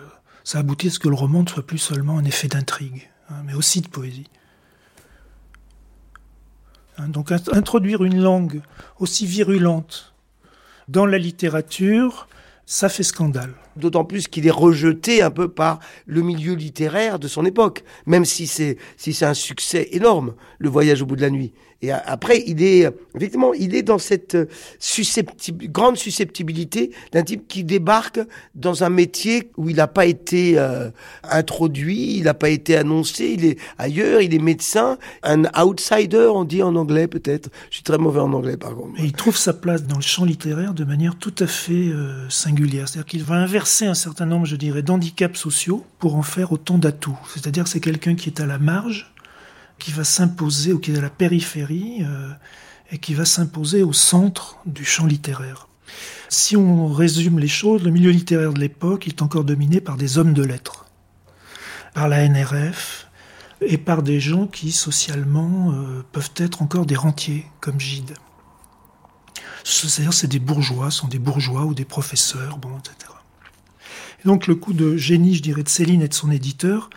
ça 0.44 0.60
aboutit 0.60 0.88
à 0.88 0.92
ce 0.92 1.00
que 1.00 1.10
le 1.10 1.16
roman 1.16 1.44
ne 1.44 1.50
soit 1.50 1.66
plus 1.66 1.78
seulement 1.78 2.18
un 2.18 2.26
effet 2.26 2.48
d'intrigue, 2.48 3.10
hein, 3.30 3.42
mais 3.46 3.54
aussi 3.54 3.82
de 3.82 3.88
poésie. 3.88 4.28
Hein, 6.98 7.08
donc 7.10 7.32
introduire 7.32 8.04
une 8.04 8.20
langue 8.20 8.62
aussi 9.00 9.26
virulente 9.26 10.14
dans 10.88 11.06
la 11.06 11.18
littérature, 11.18 12.28
ça 12.70 12.88
fait 12.88 13.02
scandale. 13.02 13.56
D'autant 13.78 14.06
plus 14.06 14.28
qu'il 14.28 14.46
est 14.46 14.52
rejeté 14.52 15.24
un 15.24 15.32
peu 15.32 15.48
par 15.48 15.80
le 16.06 16.22
milieu 16.22 16.54
littéraire 16.54 17.18
de 17.18 17.28
son 17.28 17.44
époque, 17.44 17.84
même 18.06 18.26
si 18.26 18.46
c'est 18.46 18.78
si 18.96 19.26
un 19.26 19.34
succès 19.34 19.90
énorme, 19.92 20.36
le 20.60 20.70
voyage 20.70 21.02
au 21.02 21.08
bout 21.08 21.16
de 21.16 21.22
la 21.22 21.32
nuit. 21.32 21.52
Et 21.82 21.92
après, 21.92 22.44
il 22.46 22.62
est 22.62 22.90
effectivement, 23.16 23.54
il 23.54 23.74
est 23.74 23.84
dans 23.84 24.00
cette 24.00 24.38
susceptib 24.80 25.72
grande 25.72 25.98
susceptibilité 25.98 26.92
d'un 27.14 27.24
type 27.24 27.48
qui 27.48 27.64
débarque 27.64 28.20
dans 28.56 28.84
un 28.84 28.90
métier 28.90 29.52
où 29.56 29.70
il 29.70 29.78
n'a 29.78 29.88
pas 29.88 30.06
été 30.06 30.58
euh, 30.58 30.90
introduit, 31.24 32.18
il 32.18 32.24
n'a 32.24 32.34
pas 32.34 32.50
été 32.50 32.76
annoncé, 32.76 33.36
il 33.38 33.46
est 33.46 33.58
ailleurs, 33.78 34.22
il 34.22 34.34
est 34.34 34.40
médecin, 34.40 34.98
un 35.24 35.44
outsider, 35.62 36.30
on 36.34 36.44
dit 36.44 36.62
en 36.64 36.76
anglais 36.76 37.08
peut-être. 37.08 37.50
Je 37.70 37.76
suis 37.76 37.84
très 37.84 37.98
mauvais 37.98 38.20
en 38.20 38.34
anglais 38.34 38.58
par 38.58 38.76
contre. 38.76 39.00
Et 39.00 39.06
il 39.06 39.14
trouve 39.14 39.38
sa 39.38 39.54
place 39.54 39.84
dans 39.84 39.98
le 39.98 40.02
champ 40.02 40.26
littéraire 40.26 40.74
de 40.74 40.84
manière 40.84 41.16
tout 41.18 41.36
à 41.40 41.48
fait 41.48 41.74
euh, 41.74 42.30
singulière, 42.30 42.90
c'est-à-dire 42.90 43.10
qu'il 43.10 43.24
va 43.24 43.36
inverser 43.36 43.86
un 43.86 43.94
certain 43.94 44.26
nombre, 44.26 44.46
je 44.46 44.58
dirais, 44.58 44.82
d'handicaps 44.82 45.40
sociaux 45.40 45.86
pour 46.00 46.16
en 46.16 46.24
faire 46.24 46.52
autant 46.52 46.78
d'atouts. 46.78 47.18
C'est-à-dire 47.34 47.64
que 47.64 47.70
c'est 47.70 47.80
quelqu'un 47.80 48.16
qui 48.16 48.30
est 48.30 48.42
à 48.42 48.46
la 48.46 48.60
marge 48.60 49.14
qui 49.80 49.92
va 49.92 50.04
s'imposer 50.04 50.74
ou 50.74 50.80
qui 50.80 50.92
est 50.92 50.98
à 50.98 51.02
la 51.02 51.10
périphérie 51.10 52.00
euh, 52.02 52.30
et 52.92 52.98
qui 52.98 53.14
va 53.14 53.26
s'imposer 53.26 53.84
au 53.84 53.94
centre 53.94 54.58
du 54.66 54.86
champ 54.86 55.06
littéraire. 55.06 55.68
Si 56.28 56.56
on 56.56 56.88
résume 56.88 57.40
les 57.40 57.48
choses, 57.48 57.84
le 57.84 57.92
milieu 57.92 58.12
littéraire 58.12 58.54
de 58.54 58.60
l'époque 58.60 59.08
est 59.08 59.22
encore 59.22 59.44
dominé 59.44 59.82
par 59.82 59.98
des 59.98 60.18
hommes 60.18 60.34
de 60.34 60.44
lettres, 60.44 60.86
par 61.94 62.08
la 62.08 62.28
NRF 62.28 63.08
et 63.62 63.78
par 63.78 64.04
des 64.04 64.20
gens 64.20 64.46
qui 64.46 64.72
socialement 64.72 65.72
euh, 65.72 66.04
peuvent 66.12 66.32
être 66.36 66.62
encore 66.62 66.86
des 66.86 66.96
rentiers, 66.96 67.46
comme 67.60 67.80
Gide. 67.80 68.14
C'est-à-dire 69.64 70.14
c'est 70.14 70.28
des 70.28 70.40
bourgeois, 70.40 70.92
sont 70.92 71.08
des 71.08 71.20
bourgeois 71.20 71.66
ou 71.66 71.74
des 71.74 71.86
professeurs, 71.86 72.58
bon, 72.58 72.78
etc. 72.78 73.12
Et 74.24 74.28
donc 74.28 74.48
le 74.48 74.56
coup 74.56 74.74
de 74.74 74.98
génie, 74.98 75.36
je 75.36 75.42
dirais, 75.42 75.64
de 75.64 75.70
Céline 75.70 76.02
et 76.02 76.08
de 76.08 76.14
son 76.14 76.32
éditeur, 76.32 76.90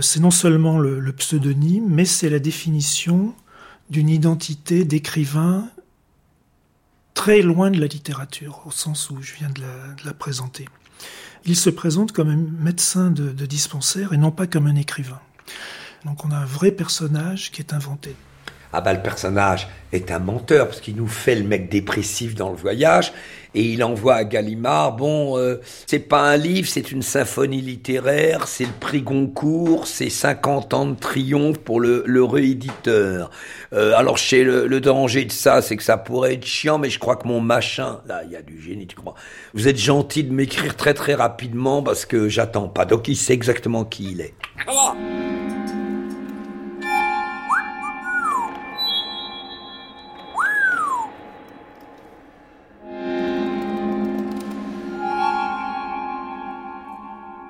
c'est 0.00 0.20
non 0.20 0.30
seulement 0.30 0.78
le, 0.78 1.12
pseudonyme, 1.12 1.86
mais 1.88 2.04
c'est 2.04 2.28
la 2.28 2.38
définition 2.38 3.34
d'une 3.90 4.08
identité 4.08 4.84
d'écrivain 4.84 5.68
très 7.14 7.40
loin 7.40 7.70
de 7.70 7.80
la 7.80 7.86
littérature, 7.86 8.62
au 8.66 8.70
sens 8.70 9.10
où 9.10 9.22
je 9.22 9.34
viens 9.34 9.50
de 9.50 9.62
la, 10.04 10.14
présenter. 10.14 10.66
Il 11.44 11.56
se 11.56 11.70
présente 11.70 12.12
comme 12.12 12.28
un 12.28 12.36
médecin 12.36 13.10
de, 13.10 13.30
de, 13.30 13.46
dispensaire 13.46 14.12
et 14.12 14.16
non 14.16 14.32
pas 14.32 14.46
comme 14.46 14.66
un 14.66 14.74
écrivain. 14.74 15.20
Donc 16.04 16.24
on 16.24 16.30
a 16.30 16.36
un 16.36 16.44
vrai 16.44 16.72
personnage 16.72 17.52
qui 17.52 17.62
est 17.62 17.72
inventé. 17.72 18.16
Ah 18.78 18.82
bah 18.82 18.92
le 18.92 19.00
personnage 19.00 19.68
est 19.90 20.10
un 20.10 20.18
menteur 20.18 20.66
parce 20.66 20.82
qu'il 20.82 20.96
nous 20.96 21.06
fait 21.06 21.34
le 21.34 21.44
mec 21.44 21.70
dépressif 21.70 22.34
dans 22.34 22.50
le 22.50 22.56
voyage 22.56 23.10
et 23.54 23.62
il 23.62 23.82
envoie 23.82 24.16
à 24.16 24.24
Gallimard, 24.24 24.96
bon, 24.96 25.38
euh, 25.38 25.62
c'est 25.86 26.00
pas 26.00 26.20
un 26.20 26.36
livre, 26.36 26.68
c'est 26.68 26.92
une 26.92 27.00
symphonie 27.00 27.62
littéraire, 27.62 28.48
c'est 28.48 28.66
le 28.66 28.72
prix 28.78 29.00
Goncourt, 29.00 29.86
c'est 29.86 30.10
50 30.10 30.74
ans 30.74 30.84
de 30.84 30.94
triomphe 30.94 31.56
pour 31.56 31.80
le, 31.80 32.04
rééditeur. 32.22 33.30
Euh, 33.72 33.94
alors, 33.96 34.18
chez 34.18 34.44
le, 34.44 34.66
le, 34.66 34.80
danger 34.82 35.24
de 35.24 35.32
ça, 35.32 35.62
c'est 35.62 35.78
que 35.78 35.82
ça 35.82 35.96
pourrait 35.96 36.34
être 36.34 36.44
chiant, 36.44 36.76
mais 36.76 36.90
je 36.90 36.98
crois 36.98 37.16
que 37.16 37.26
mon 37.26 37.40
machin, 37.40 38.00
là, 38.06 38.20
il 38.26 38.30
y 38.30 38.36
a 38.36 38.42
du 38.42 38.60
génie, 38.60 38.86
tu 38.86 38.94
crois. 38.94 39.14
Vous 39.54 39.68
êtes 39.68 39.78
gentil 39.78 40.22
de 40.22 40.34
m'écrire 40.34 40.76
très 40.76 40.92
très 40.92 41.14
rapidement 41.14 41.82
parce 41.82 42.04
que 42.04 42.28
j'attends 42.28 42.68
pas. 42.68 42.84
Donc, 42.84 43.08
il 43.08 43.16
sait 43.16 43.32
exactement 43.32 43.86
qui 43.86 44.10
il 44.10 44.20
est. 44.20 44.34
Oh 44.68 44.92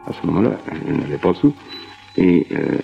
À 0.07 0.13
ce 0.13 0.27
moment-là, 0.27 0.59
je 0.87 0.93
n'avais 0.93 1.19
pas 1.19 1.33
de 1.33 1.37
sous. 1.37 1.55
Et 2.17 2.47
euh, 2.53 2.79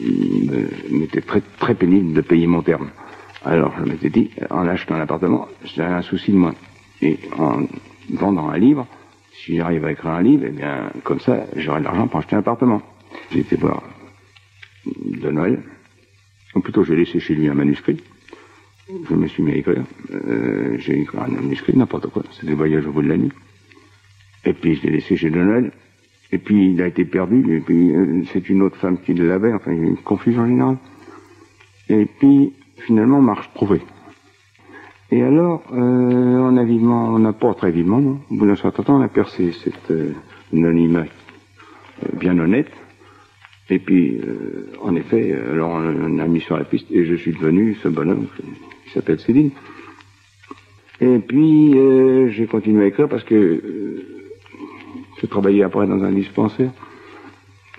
il 0.00 0.98
m'était 0.98 1.20
très, 1.20 1.40
très 1.58 1.74
pénible 1.74 2.12
de 2.12 2.20
payer 2.20 2.46
mon 2.46 2.62
terme. 2.62 2.90
Alors 3.44 3.72
je 3.78 3.84
m'étais 3.84 4.10
dit, 4.10 4.30
en 4.50 4.66
achetant 4.66 4.96
un 4.96 5.00
appartement, 5.00 5.48
j'avais 5.64 5.94
un 5.94 6.02
souci 6.02 6.32
de 6.32 6.36
moins. 6.36 6.54
Et 7.00 7.18
en 7.38 7.62
vendant 8.10 8.48
un 8.48 8.58
livre, 8.58 8.86
si 9.32 9.56
j'arrive 9.56 9.84
à 9.84 9.92
écrire 9.92 10.12
un 10.12 10.22
livre, 10.22 10.44
eh 10.46 10.50
bien, 10.50 10.90
comme 11.02 11.20
ça, 11.20 11.44
j'aurai 11.56 11.80
de 11.80 11.84
l'argent 11.84 12.08
pour 12.08 12.20
acheter 12.20 12.36
un 12.36 12.40
appartement. 12.40 12.82
J'ai 13.30 13.40
été 13.40 13.56
voir 13.56 13.82
de 14.86 15.30
Noël. 15.30 15.62
Ou 16.54 16.60
plutôt, 16.60 16.84
j'ai 16.84 16.96
laissé 16.96 17.20
chez 17.20 17.34
lui 17.34 17.48
un 17.48 17.54
manuscrit. 17.54 18.02
Je 18.88 19.14
me 19.14 19.26
suis 19.26 19.42
mis 19.42 19.52
à 19.52 19.56
écrire. 19.56 19.84
Euh, 20.12 20.76
j'ai 20.78 21.00
écrit 21.00 21.18
un 21.18 21.28
manuscrit, 21.28 21.76
n'importe 21.76 22.08
quoi. 22.08 22.22
C'était 22.32 22.52
Voyage 22.52 22.86
au 22.86 22.92
bout 22.92 23.02
de 23.02 23.08
la 23.08 23.16
nuit. 23.16 23.32
Et 24.44 24.52
puis, 24.52 24.76
je 24.76 24.82
l'ai 24.82 24.90
laissé 24.90 25.16
chez 25.16 25.30
de 25.30 25.38
Noël. 25.40 25.72
Et 26.34 26.38
puis 26.38 26.72
il 26.72 26.82
a 26.82 26.88
été 26.88 27.04
perdu, 27.04 27.56
et 27.56 27.60
puis 27.60 27.94
euh, 27.94 28.24
c'est 28.32 28.48
une 28.48 28.62
autre 28.62 28.76
femme 28.76 28.98
qui 29.00 29.14
l'avait, 29.14 29.52
enfin 29.52 29.70
il 29.70 29.78
y 29.78 29.84
a 29.84 29.86
une 29.86 29.96
confusion 29.98 30.44
générale. 30.44 30.78
Et 31.88 32.06
puis 32.06 32.52
finalement 32.78 33.18
on 33.18 33.22
m'a 33.22 33.34
retrouvé. 33.34 33.80
Et 35.12 35.22
alors, 35.22 35.62
euh, 35.72 35.76
on 35.76 36.56
a 36.56 36.64
vivement, 36.64 37.06
on 37.10 37.20
n'a 37.20 37.32
pas 37.32 37.54
très 37.54 37.70
vivement, 37.70 38.00
non 38.00 38.18
au 38.32 38.34
bout 38.34 38.46
d'un 38.48 38.56
certain 38.56 38.82
temps, 38.82 38.98
on 38.98 39.02
a 39.02 39.08
percé 39.08 39.52
cet 39.52 39.92
euh, 39.92 40.12
anonymat 40.52 41.04
euh, 42.02 42.18
bien 42.18 42.36
honnête. 42.36 42.72
Et 43.70 43.78
puis, 43.78 44.18
euh, 44.18 44.72
en 44.82 44.96
effet, 44.96 45.32
alors 45.52 45.70
on, 45.70 46.16
on, 46.16 46.18
a 46.18 46.26
mis 46.26 46.40
sur 46.40 46.56
la 46.56 46.64
piste, 46.64 46.90
et 46.90 47.04
je 47.04 47.14
suis 47.14 47.32
devenu 47.32 47.76
ce 47.80 47.86
bonhomme 47.86 48.26
qui 48.86 48.90
s'appelle 48.90 49.20
Céline. 49.20 49.52
Et 51.00 51.20
puis, 51.20 51.76
j'ai 52.30 52.46
continué 52.46 52.84
à 52.84 52.86
écrire 52.88 53.08
parce 53.08 53.24
que 53.24 54.02
je 55.20 55.26
travaillais 55.26 55.62
après 55.62 55.86
dans 55.86 56.02
un 56.02 56.12
dispensaire 56.12 56.70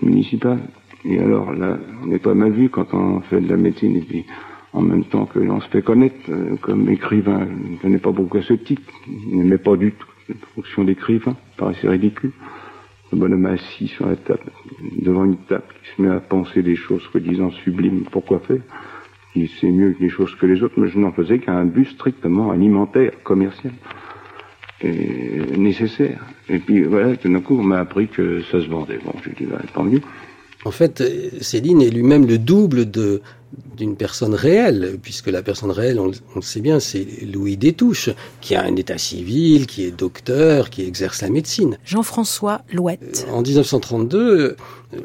municipal. 0.02 0.58
Et 1.04 1.18
alors 1.18 1.52
là, 1.52 1.78
on 2.02 2.06
n'est 2.06 2.18
pas 2.18 2.34
mal 2.34 2.52
vu 2.52 2.68
quand 2.68 2.92
on 2.94 3.20
fait 3.20 3.40
de 3.40 3.48
la 3.48 3.56
médecine 3.56 3.96
et 3.96 4.00
puis 4.00 4.24
en 4.72 4.82
même 4.82 5.04
temps 5.04 5.26
que 5.26 5.38
l'on 5.38 5.60
se 5.60 5.68
fait 5.68 5.82
connaître 5.82 6.16
euh, 6.28 6.56
comme 6.60 6.88
écrivain. 6.90 7.46
Je 7.46 7.72
ne 7.72 7.76
tenais 7.78 7.98
pas 7.98 8.10
beaucoup 8.10 8.38
à 8.38 8.42
ce 8.42 8.54
titre. 8.54 8.82
Je 9.06 9.36
n'aimais 9.36 9.58
pas 9.58 9.76
du 9.76 9.92
tout 9.92 10.08
la 10.28 10.34
fonction 10.54 10.84
d'écrivain. 10.84 11.36
Paraissait 11.56 11.88
ridicule. 11.88 12.32
Le 13.12 13.18
bonhomme 13.18 13.46
assis 13.46 13.86
sur 13.86 14.06
la 14.06 14.16
table, 14.16 14.50
devant 15.00 15.24
une 15.24 15.36
table, 15.36 15.62
qui 15.80 15.96
se 15.96 16.02
met 16.02 16.12
à 16.12 16.18
penser 16.18 16.62
des 16.62 16.74
choses 16.74 17.02
soi-disant 17.02 17.52
sublimes. 17.52 18.02
Pourquoi 18.10 18.40
faire? 18.40 18.60
Il 19.36 19.48
sait 19.48 19.70
mieux 19.70 19.94
les 20.00 20.08
choses 20.08 20.34
que 20.34 20.46
les 20.46 20.62
autres, 20.64 20.74
mais 20.76 20.88
je 20.88 20.98
n'en 20.98 21.12
faisais 21.12 21.38
qu'un 21.38 21.64
but 21.64 21.84
strictement 21.84 22.50
alimentaire, 22.50 23.12
commercial 23.22 23.72
nécessaire. 24.82 26.20
Et 26.48 26.58
puis 26.58 26.84
voilà, 26.84 27.16
tout 27.16 27.32
d'un 27.32 27.40
coup, 27.40 27.58
on 27.58 27.62
m'a 27.62 27.80
appris 27.80 28.08
que 28.08 28.42
ça 28.50 28.60
se 28.60 28.66
vendait. 28.66 28.98
Bon, 29.04 29.12
j'ai 29.24 29.32
dit, 29.32 29.50
bah, 29.50 29.60
tant 29.74 29.84
mieux. 29.84 30.00
En 30.64 30.70
fait, 30.70 31.02
Céline 31.40 31.80
est 31.80 31.90
lui-même 31.90 32.26
le 32.26 32.38
double 32.38 32.90
de 32.90 33.22
d'une 33.76 33.96
personne 33.96 34.34
réelle, 34.34 34.98
puisque 35.00 35.28
la 35.28 35.42
personne 35.42 35.70
réelle, 35.70 36.00
on, 36.00 36.10
on 36.32 36.36
le 36.36 36.42
sait 36.42 36.60
bien, 36.60 36.80
c'est 36.80 37.06
Louis 37.22 37.56
Détouche, 37.56 38.10
qui 38.40 38.54
a 38.54 38.64
un 38.64 38.74
état 38.76 38.98
civil, 38.98 39.66
qui 39.66 39.84
est 39.84 39.90
docteur, 39.90 40.70
qui 40.70 40.82
exerce 40.82 41.22
la 41.22 41.30
médecine. 41.30 41.78
Jean-François 41.84 42.62
Louette. 42.72 43.26
En 43.30 43.42
1932, 43.42 44.56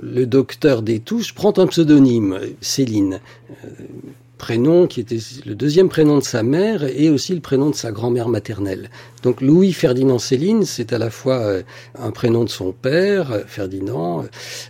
le 0.02 0.26
docteur 0.26 0.82
Détouche 0.82 1.34
prend 1.34 1.54
un 1.58 1.68
pseudonyme, 1.68 2.40
Céline 2.62 3.20
prénom 4.42 4.88
qui 4.88 5.00
était 5.00 5.20
le 5.46 5.54
deuxième 5.54 5.88
prénom 5.88 6.18
de 6.18 6.24
sa 6.24 6.42
mère 6.42 6.84
et 6.84 7.12
aussi 7.12 7.36
le 7.36 7.42
prénom 7.42 7.70
de 7.70 7.76
sa 7.76 7.92
grand-mère 7.92 8.28
maternelle. 8.28 8.90
Donc 9.22 9.40
Louis 9.40 9.72
Ferdinand 9.72 10.18
Céline, 10.18 10.66
c'est 10.66 10.94
à 10.94 10.98
la 10.98 11.12
fois 11.12 11.36
euh, 11.36 11.62
un 11.94 12.10
prénom 12.10 12.44
de 12.44 12.50
son 12.50 12.72
père, 12.72 13.32
euh, 13.32 13.44
Ferdinand, 13.46 14.24
euh, 14.24 14.28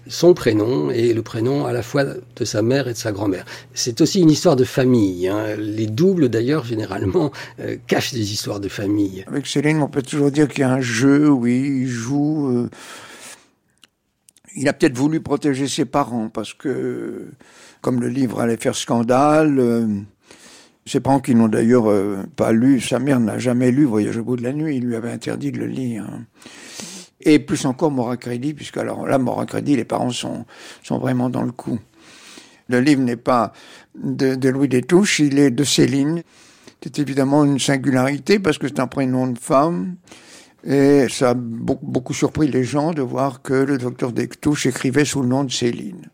son 0.07 0.34
prénom 0.34 0.91
et 0.91 1.14
le 1.14 1.22
prénom 1.22 1.65
à 1.65 1.72
la 1.72 1.84
fois 1.84 2.03
de 2.03 2.45
sa 2.45 2.61
mère 2.61 2.89
et 2.89 2.91
de 2.91 2.98
sa 2.98 3.14
grand-mère. 3.14 3.45
C'est 3.73 4.02
aussi 4.02 4.19
une 4.19 4.30
histoire 4.30 4.57
de 4.57 4.65
famille. 4.65 5.30
Hein. 5.30 5.56
Les 5.57 5.88
doubles 5.88 6.27
d'ailleurs 6.27 6.65
généralement 6.65 7.31
cachent 7.88 8.14
des 8.14 8.34
histoires 8.34 8.60
de 8.60 8.68
famille. 8.68 9.23
Avec 9.27 9.48
Céline, 9.48 9.81
on 9.81 9.88
peut 9.88 10.02
toujours 10.02 10.31
dire 10.31 10.49
qu'il 10.49 10.61
y 10.61 10.64
a 10.64 10.73
un 10.73 10.81
jeu, 10.81 11.30
oui, 11.30 11.84
il 11.84 11.88
joue. 11.88 12.68
Il 14.57 14.68
a 14.68 14.73
peut-être 14.73 14.98
voulu 14.98 15.22
protéger 15.22 15.69
ses 15.69 15.85
parents 15.85 16.27
parce 16.27 16.53
que 16.53 17.30
comme 17.81 17.99
le 17.99 18.07
livre 18.07 18.39
allait 18.39 18.57
faire 18.57 18.75
scandale. 18.75 19.59
Euh, 19.59 19.87
ses 20.85 20.99
parents 20.99 21.19
qui 21.19 21.35
n'ont 21.35 21.47
d'ailleurs 21.47 21.89
euh, 21.89 22.23
pas 22.35 22.51
lu, 22.51 22.79
sa 22.79 22.99
mère 22.99 23.19
n'a 23.19 23.37
jamais 23.37 23.71
lu 23.71 23.85
Voyage 23.85 24.17
au 24.17 24.23
bout 24.23 24.35
de 24.35 24.43
la 24.43 24.53
nuit, 24.53 24.77
il 24.77 24.85
lui 24.85 24.95
avait 24.95 25.11
interdit 25.11 25.51
de 25.51 25.59
le 25.59 25.67
lire. 25.67 26.07
Et 27.21 27.39
plus 27.39 27.65
encore 27.65 27.91
Morin 27.91 28.17
Crédit, 28.17 28.53
puisque 28.53 28.77
alors 28.77 29.05
là, 29.05 29.17
Morin 29.19 29.45
Crédit, 29.45 29.75
les 29.75 29.85
parents 29.85 30.09
sont, 30.09 30.45
vraiment 30.89 31.29
dans 31.29 31.43
le 31.43 31.51
coup. 31.51 31.79
Le 32.67 32.79
livre 32.79 33.01
n'est 33.01 33.17
pas 33.17 33.53
de, 33.95 34.49
Louis 34.49 34.69
Détouche, 34.69 35.19
il 35.19 35.37
est 35.37 35.51
de 35.51 35.63
Céline. 35.63 36.23
C'est 36.81 36.97
évidemment 36.97 37.45
une 37.45 37.59
singularité 37.59 38.39
parce 38.39 38.57
que 38.57 38.67
c'est 38.67 38.79
un 38.79 38.87
prénom 38.87 39.27
de 39.27 39.37
femme. 39.37 39.97
Et 40.63 41.07
ça 41.09 41.31
a 41.31 41.33
beaucoup, 41.35 41.85
beaucoup 41.85 42.13
surpris 42.13 42.47
les 42.47 42.63
gens 42.63 42.91
de 42.91 43.01
voir 43.01 43.41
que 43.41 43.53
le 43.53 43.77
docteur 43.77 44.13
Détouche 44.13 44.65
écrivait 44.65 45.05
sous 45.05 45.21
le 45.21 45.27
nom 45.27 45.43
de 45.43 45.51
Céline. 45.51 46.09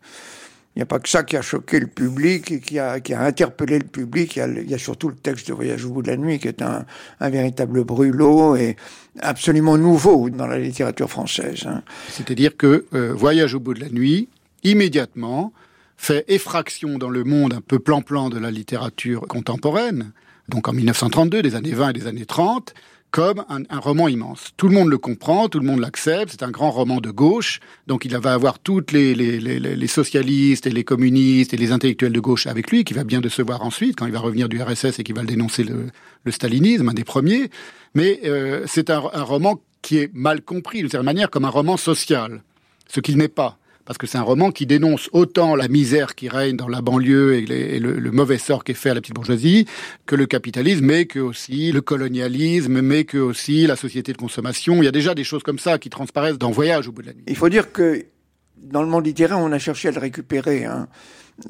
Il 0.78 0.82
n'y 0.82 0.84
a 0.84 0.86
pas 0.86 1.00
que 1.00 1.08
ça 1.08 1.24
qui 1.24 1.36
a 1.36 1.42
choqué 1.42 1.80
le 1.80 1.88
public 1.88 2.52
et 2.52 2.60
qui 2.60 2.78
a, 2.78 3.00
qui 3.00 3.12
a 3.12 3.20
interpellé 3.20 3.80
le 3.80 3.84
public. 3.84 4.36
Il 4.36 4.70
y, 4.70 4.74
a, 4.74 4.78
surtout 4.78 5.08
le 5.08 5.16
texte 5.16 5.48
de 5.48 5.52
Voyage 5.52 5.84
au 5.84 5.90
bout 5.90 6.02
de 6.02 6.06
la 6.06 6.16
nuit 6.16 6.38
qui 6.38 6.46
est 6.46 6.62
un, 6.62 6.86
un 7.18 7.30
véritable 7.30 7.82
brûlot 7.82 8.54
et 8.54 8.76
absolument 9.18 9.76
nouveau 9.76 10.30
dans 10.30 10.46
la 10.46 10.56
littérature 10.56 11.10
française. 11.10 11.64
Hein. 11.66 11.82
C'est-à-dire 12.10 12.56
que 12.56 12.86
euh, 12.94 13.12
Voyage 13.12 13.56
au 13.56 13.58
bout 13.58 13.74
de 13.74 13.80
la 13.80 13.88
nuit, 13.88 14.28
immédiatement, 14.62 15.52
fait 15.96 16.24
effraction 16.28 16.96
dans 16.96 17.10
le 17.10 17.24
monde 17.24 17.54
un 17.54 17.60
peu 17.60 17.80
plan-plan 17.80 18.28
de 18.28 18.38
la 18.38 18.52
littérature 18.52 19.22
contemporaine, 19.22 20.12
donc 20.48 20.68
en 20.68 20.72
1932, 20.72 21.42
des 21.42 21.56
années 21.56 21.72
20 21.72 21.88
et 21.88 21.92
des 21.94 22.06
années 22.06 22.24
30, 22.24 22.72
comme 23.10 23.44
un, 23.48 23.62
un, 23.70 23.78
roman 23.78 24.08
immense. 24.08 24.50
Tout 24.56 24.68
le 24.68 24.74
monde 24.74 24.88
le 24.88 24.98
comprend, 24.98 25.48
tout 25.48 25.58
le 25.58 25.66
monde 25.66 25.80
l'accepte, 25.80 26.30
c'est 26.32 26.42
un 26.42 26.50
grand 26.50 26.70
roman 26.70 27.00
de 27.00 27.10
gauche, 27.10 27.60
donc 27.86 28.04
il 28.04 28.16
va 28.16 28.32
avoir 28.32 28.58
toutes 28.58 28.92
les, 28.92 29.14
les, 29.14 29.40
les, 29.40 29.58
les, 29.58 29.86
socialistes 29.86 30.66
et 30.66 30.70
les 30.70 30.84
communistes 30.84 31.54
et 31.54 31.56
les 31.56 31.72
intellectuels 31.72 32.12
de 32.12 32.20
gauche 32.20 32.46
avec 32.46 32.70
lui, 32.70 32.84
qui 32.84 32.94
va 32.94 33.04
bien 33.04 33.20
décevoir 33.20 33.62
ensuite 33.62 33.96
quand 33.96 34.06
il 34.06 34.12
va 34.12 34.20
revenir 34.20 34.48
du 34.48 34.60
RSS 34.62 34.98
et 34.98 35.04
qui 35.04 35.12
va 35.12 35.22
le 35.22 35.28
dénoncer 35.28 35.64
le, 35.64 35.86
le 36.24 36.32
stalinisme, 36.32 36.88
un 36.88 36.94
des 36.94 37.04
premiers. 37.04 37.50
Mais 37.94 38.20
euh, 38.24 38.64
c'est 38.66 38.90
un, 38.90 39.02
un 39.12 39.22
roman 39.22 39.60
qui 39.80 39.98
est 39.98 40.10
mal 40.12 40.42
compris 40.42 40.80
d'une 40.80 40.90
certaine 40.90 41.06
manière 41.06 41.30
comme 41.30 41.46
un 41.46 41.50
roman 41.50 41.76
social, 41.76 42.42
ce 42.88 43.00
qu'il 43.00 43.16
n'est 43.16 43.28
pas 43.28 43.58
parce 43.88 43.96
que 43.96 44.06
c'est 44.06 44.18
un 44.18 44.22
roman 44.22 44.50
qui 44.50 44.66
dénonce 44.66 45.08
autant 45.12 45.56
la 45.56 45.66
misère 45.66 46.14
qui 46.14 46.28
règne 46.28 46.56
dans 46.56 46.68
la 46.68 46.82
banlieue 46.82 47.36
et, 47.36 47.80
le, 47.80 48.10
mauvais 48.10 48.36
sort 48.36 48.62
qui 48.62 48.72
est 48.72 48.74
fait 48.74 48.90
à 48.90 48.94
la 48.94 49.00
petite 49.00 49.14
bourgeoisie 49.14 49.64
que 50.04 50.14
le 50.14 50.26
capitalisme, 50.26 50.84
mais 50.84 51.06
que 51.06 51.18
aussi 51.18 51.72
le 51.72 51.80
colonialisme, 51.80 52.82
mais 52.82 53.04
que 53.04 53.16
aussi 53.16 53.66
la 53.66 53.76
société 53.76 54.12
de 54.12 54.18
consommation. 54.18 54.82
Il 54.82 54.84
y 54.84 54.88
a 54.88 54.92
déjà 54.92 55.14
des 55.14 55.24
choses 55.24 55.42
comme 55.42 55.58
ça 55.58 55.78
qui 55.78 55.88
transparaissent 55.88 56.36
dans 56.36 56.50
Voyage 56.50 56.86
au 56.86 56.92
bout 56.92 57.00
de 57.00 57.06
la 57.06 57.14
nuit. 57.14 57.24
Il 57.28 57.34
faut 57.34 57.48
dire 57.48 57.72
que 57.72 58.04
dans 58.62 58.82
le 58.82 58.88
monde 58.88 59.06
littéraire, 59.06 59.38
on 59.38 59.52
a 59.52 59.58
cherché 59.58 59.88
à 59.88 59.92
le 59.92 60.00
récupérer, 60.00 60.66
hein, 60.66 60.86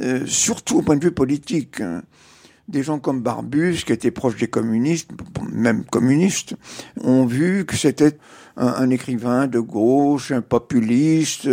euh, 0.00 0.24
surtout 0.24 0.78
au 0.78 0.82
point 0.82 0.94
de 0.94 1.04
vue 1.04 1.10
politique. 1.10 1.80
Hein 1.80 2.02
des 2.68 2.82
gens 2.82 2.98
comme 2.98 3.22
Barbus, 3.22 3.84
qui 3.84 3.92
étaient 3.92 4.10
proches 4.10 4.36
des 4.36 4.46
communistes, 4.46 5.10
même 5.50 5.84
communistes, 5.84 6.54
ont 7.02 7.24
vu 7.24 7.64
que 7.64 7.76
c'était 7.76 8.18
un, 8.56 8.90
écrivain 8.90 9.46
de 9.46 9.60
gauche, 9.60 10.32
un 10.32 10.42
populiste, 10.42 11.48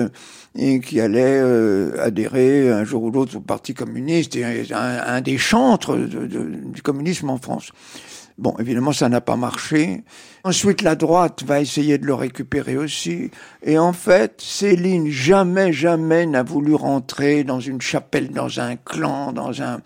et 0.56 0.80
qui 0.80 1.00
allait 1.00 1.40
euh, 1.42 2.04
adhérer 2.04 2.70
un 2.72 2.84
jour 2.84 3.04
ou 3.04 3.12
l'autre 3.12 3.38
au 3.38 3.42
Parti 3.42 3.74
communiste, 3.74 4.36
et 4.36 4.44
un, 4.74 5.22
des 5.22 5.38
chantres 5.38 5.96
du 5.96 6.82
communisme 6.82 7.30
en 7.30 7.38
France. 7.38 7.72
Bon, 8.38 8.54
évidemment, 8.60 8.92
ça 8.92 9.08
n'a 9.08 9.22
pas 9.22 9.38
marché. 9.38 10.04
Ensuite, 10.44 10.82
la 10.82 10.96
droite 10.96 11.44
va 11.44 11.62
essayer 11.62 11.98
de 11.98 12.06
le 12.06 12.14
récupérer 12.14 12.76
aussi. 12.76 13.32
Et 13.64 13.78
en 13.80 13.94
fait, 13.94 14.42
Céline 14.42 15.10
jamais, 15.10 15.72
jamais 15.72 16.26
n'a 16.26 16.44
voulu 16.44 16.76
rentrer 16.76 17.46
dans 17.46 17.62
une 17.62 17.80
chapelle, 17.80 18.32
dans 18.32 18.60
un 18.60 18.76
clan, 18.76 19.32
dans 19.32 19.62
un, 19.62 19.80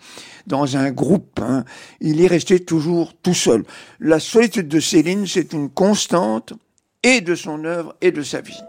dans 0.48 0.76
un 0.76 0.90
groupe. 0.90 1.38
Hein. 1.40 1.64
Il 2.00 2.20
est 2.20 2.26
resté 2.26 2.58
toujours 2.58 3.14
tout 3.22 3.34
seul. 3.34 3.62
La 4.00 4.18
solitude 4.18 4.66
de 4.66 4.80
Céline, 4.80 5.28
c'est 5.28 5.52
une 5.52 5.70
constante 5.70 6.52
et 7.04 7.20
de 7.20 7.36
son 7.36 7.64
œuvre 7.64 7.94
et 8.00 8.10
de 8.10 8.22
sa 8.22 8.40
vie. 8.40 8.60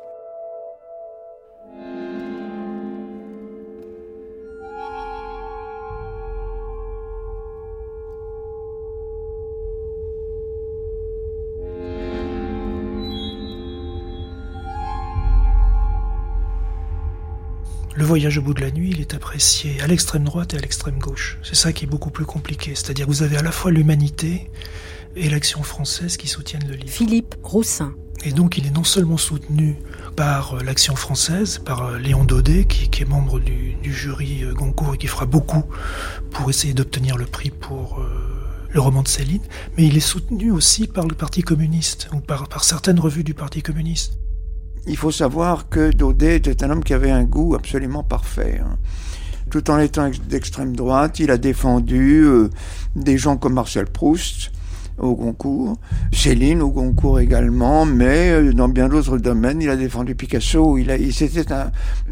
Le 17.94 18.06
voyage 18.06 18.38
au 18.38 18.42
bout 18.42 18.54
de 18.54 18.62
la 18.62 18.72
nuit, 18.72 18.92
il 18.92 19.02
est 19.02 19.14
apprécié 19.14 19.82
à 19.82 19.88
l'extrême 19.88 20.24
droite 20.24 20.54
et 20.54 20.58
à 20.58 20.62
l'extrême 20.62 20.98
gauche. 20.98 21.38
C'est 21.44 21.56
ça 21.56 21.74
qui 21.74 21.84
est 21.86 21.88
beaucoup 21.88 22.10
plus 22.10 22.26
compliqué. 22.26 22.74
C'est-à-dire 22.74 23.06
que 23.06 23.12
vous 23.12 23.24
avez 23.24 23.38
à 23.38 23.42
la 23.42 23.52
fois 23.52 23.70
l'humanité 23.70 24.50
et 25.16 25.30
l'action 25.30 25.62
française 25.62 26.16
qui 26.16 26.28
soutiennent 26.28 26.68
le 26.68 26.76
livre. 26.76 26.90
Philippe 26.90 27.36
Roussin. 27.44 27.94
Et 28.24 28.32
donc 28.32 28.58
il 28.58 28.68
est 28.68 28.72
non 28.72 28.84
seulement 28.84 29.18
soutenu 29.18 29.78
par 30.16 30.54
euh, 30.54 30.64
l'action 30.64 30.96
française, 30.96 31.58
par 31.58 31.86
euh, 31.88 31.98
Léon 31.98 32.24
Daudet, 32.24 32.66
qui, 32.66 32.88
qui 32.90 33.02
est 33.02 33.06
membre 33.06 33.40
du, 33.40 33.74
du, 33.82 33.92
jury 33.92 34.44
euh, 34.44 34.54
Goncourt 34.54 34.94
et 34.94 34.98
qui 35.00 35.08
fera 35.08 35.26
beaucoup 35.26 35.64
pour 36.30 36.50
essayer 36.50 36.76
d'obtenir 36.76 37.18
le 37.18 37.26
prix 37.26 37.50
pour 37.50 38.00
euh, 38.00 38.32
le 38.74 38.80
roman 38.80 39.04
de 39.04 39.08
Céline, 39.08 39.42
mais 39.76 39.86
il 39.86 39.98
est 39.98 40.00
soutenu 40.00 40.52
aussi 40.52 40.88
par 40.88 41.08
le 41.08 41.16
Parti 41.16 41.42
communiste, 41.42 42.10
ou 42.14 42.20
par, 42.20 42.48
par 42.48 42.64
certaines 42.64 43.00
revues 43.00 43.24
du 43.24 43.34
Parti 43.34 43.62
communiste. 43.62 44.14
Il 44.88 44.98
faut 44.98 45.12
savoir 45.12 45.70
que 45.70 45.92
Daudet 45.92 46.38
était 46.38 46.64
un 46.64 46.72
homme 46.72 46.84
qui 46.84 46.94
avait 46.94 47.12
un 47.12 47.24
goût 47.24 47.56
absolument 47.56 48.04
parfait. 48.04 48.62
Hein. 48.64 48.78
Tout 49.50 49.70
en 49.70 49.78
étant 49.80 50.10
d'extrême 50.30 50.76
droite, 50.76 51.20
il 51.20 51.30
a 51.30 51.38
défendu 51.38 52.24
euh, 52.24 52.50
des 52.96 53.18
gens 53.18 53.38
comme 53.38 53.54
Marcel 53.54 53.86
Proust 53.86 54.52
au 54.98 55.16
Goncourt, 55.16 55.78
Céline 56.14 56.62
au 56.62 56.70
Goncourt 56.70 57.20
également, 57.20 57.86
mais 57.86 58.32
euh, 58.32 58.54
dans 58.54 58.70
bien 58.70 58.88
d'autres 58.88 59.18
domaines, 59.18 59.62
il 59.62 59.70
a 59.70 59.76
défendu 59.76 60.16
Picasso. 60.16 60.78
Il, 60.78 60.90
il 61.00 61.14
c'était 61.14 61.46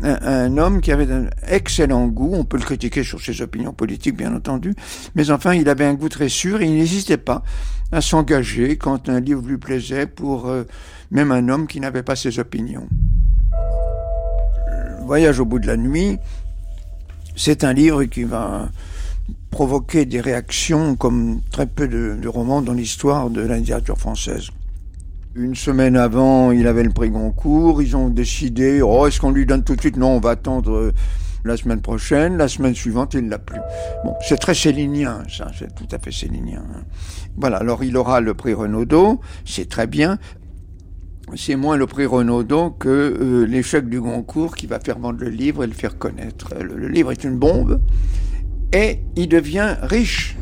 un, 0.04 0.58
homme 0.58 0.82
qui 0.82 0.92
avait 0.92 1.12
un 1.12 1.28
excellent 1.48 2.08
goût. 2.08 2.32
On 2.34 2.44
peut 2.44 2.58
le 2.58 2.64
critiquer 2.64 3.04
sur 3.04 3.22
ses 3.22 3.42
opinions 3.42 3.74
politiques, 3.74 4.18
bien 4.18 4.36
entendu, 4.36 4.74
mais 5.16 5.32
enfin, 5.32 5.54
il 5.54 5.70
avait 5.70 5.86
un 5.86 5.94
goût 5.94 6.10
très 6.10 6.30
sûr 6.30 6.62
et 6.62 6.66
il 6.66 6.74
n'hésitait 6.74 7.18
pas 7.18 7.44
à 7.92 8.02
s'engager 8.02 8.78
quand 8.78 9.10
un 9.10 9.20
livre 9.20 9.44
lui 9.48 9.58
plaisait 9.58 10.06
pour 10.06 10.48
euh, 10.48 10.64
même 11.12 11.32
un 11.32 11.50
homme 11.50 11.68
qui 11.68 11.80
n'avait 11.80 12.04
pas 12.04 12.16
ses 12.16 12.40
opinions. 12.40 12.88
Le 13.52 15.06
Voyage 15.06 15.40
au 15.40 15.46
bout 15.46 15.60
de 15.60 15.68
la 15.68 15.78
nuit, 15.78 16.18
c'est 17.36 17.64
un 17.64 17.74
livre 17.74 18.04
qui 18.04 18.24
va 18.24 18.70
provoquer 19.50 20.06
des 20.06 20.22
réactions 20.22 20.96
comme 20.96 21.42
très 21.52 21.66
peu 21.66 21.88
de, 21.88 22.28
romans 22.28 22.62
dans 22.62 22.74
l'histoire 22.74 23.30
de 23.30 23.42
la 23.42 23.58
littérature 23.58 23.98
française. 23.98 24.50
Une 25.36 25.56
semaine 25.56 25.96
avant, 25.96 26.52
il 26.52 26.68
avait 26.68 26.84
le 26.84 26.90
prix 26.90 27.10
Goncourt, 27.10 27.82
ils 27.82 27.96
ont 27.96 28.10
décidé, 28.10 28.82
oh, 28.82 29.08
est-ce 29.08 29.20
qu'on 29.20 29.32
lui 29.32 29.46
donne 29.46 29.64
tout 29.64 29.76
de 29.76 29.82
suite? 29.82 29.98
Non, 29.98 30.10
on 30.10 30.20
va 30.20 30.32
attendre 30.32 30.92
la 31.46 31.58
semaine 31.58 31.82
prochaine, 31.82 32.38
la 32.38 32.48
semaine 32.48 32.76
suivante, 32.76 33.14
il 33.14 33.30
l'a 33.30 33.40
plus. 33.40 33.60
Bon, 34.04 34.14
c'est 34.28 34.38
très 34.38 34.54
célinien, 34.54 35.24
ça, 35.30 35.48
c'est 35.58 35.74
tout 35.74 35.88
à 35.92 36.00
fait 36.00 36.12
célinien. 36.12 36.64
Voilà, 37.38 37.58
alors 37.58 37.84
il 37.84 37.96
aura 37.96 38.22
le 38.22 38.34
prix 38.34 38.54
Renaudot, 38.54 39.22
c'est 39.46 39.70
très 39.70 39.88
bien. 39.88 40.18
C'est 41.36 41.56
moins 41.56 41.78
le 41.78 41.86
prix 41.86 42.06
Renaudot 42.06 42.72
que 42.72 42.90
euh, 42.90 43.46
l'échec 43.46 43.88
du 43.88 44.02
Goncourt 44.02 44.56
qui 44.56 44.68
va 44.68 44.80
faire 44.80 45.00
vendre 45.00 45.20
le 45.20 45.30
livre 45.30 45.64
et 45.64 45.68
le 45.68 45.74
faire 45.74 45.98
connaître. 45.98 46.54
Le, 46.60 46.76
le 46.76 46.88
livre 46.88 47.12
est 47.12 47.24
une 47.24 47.38
bombe 47.38 47.82
et 48.74 49.00
il 49.16 49.28
devient 49.28 49.76
riche. 49.82 50.38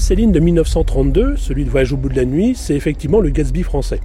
Céline 0.00 0.32
de 0.32 0.40
1932, 0.40 1.36
celui 1.36 1.66
de 1.66 1.70
Voyage 1.70 1.92
au 1.92 1.98
bout 1.98 2.08
de 2.08 2.16
la 2.16 2.24
nuit, 2.24 2.54
c'est 2.56 2.74
effectivement 2.74 3.20
le 3.20 3.28
Gatsby 3.28 3.62
français. 3.62 4.00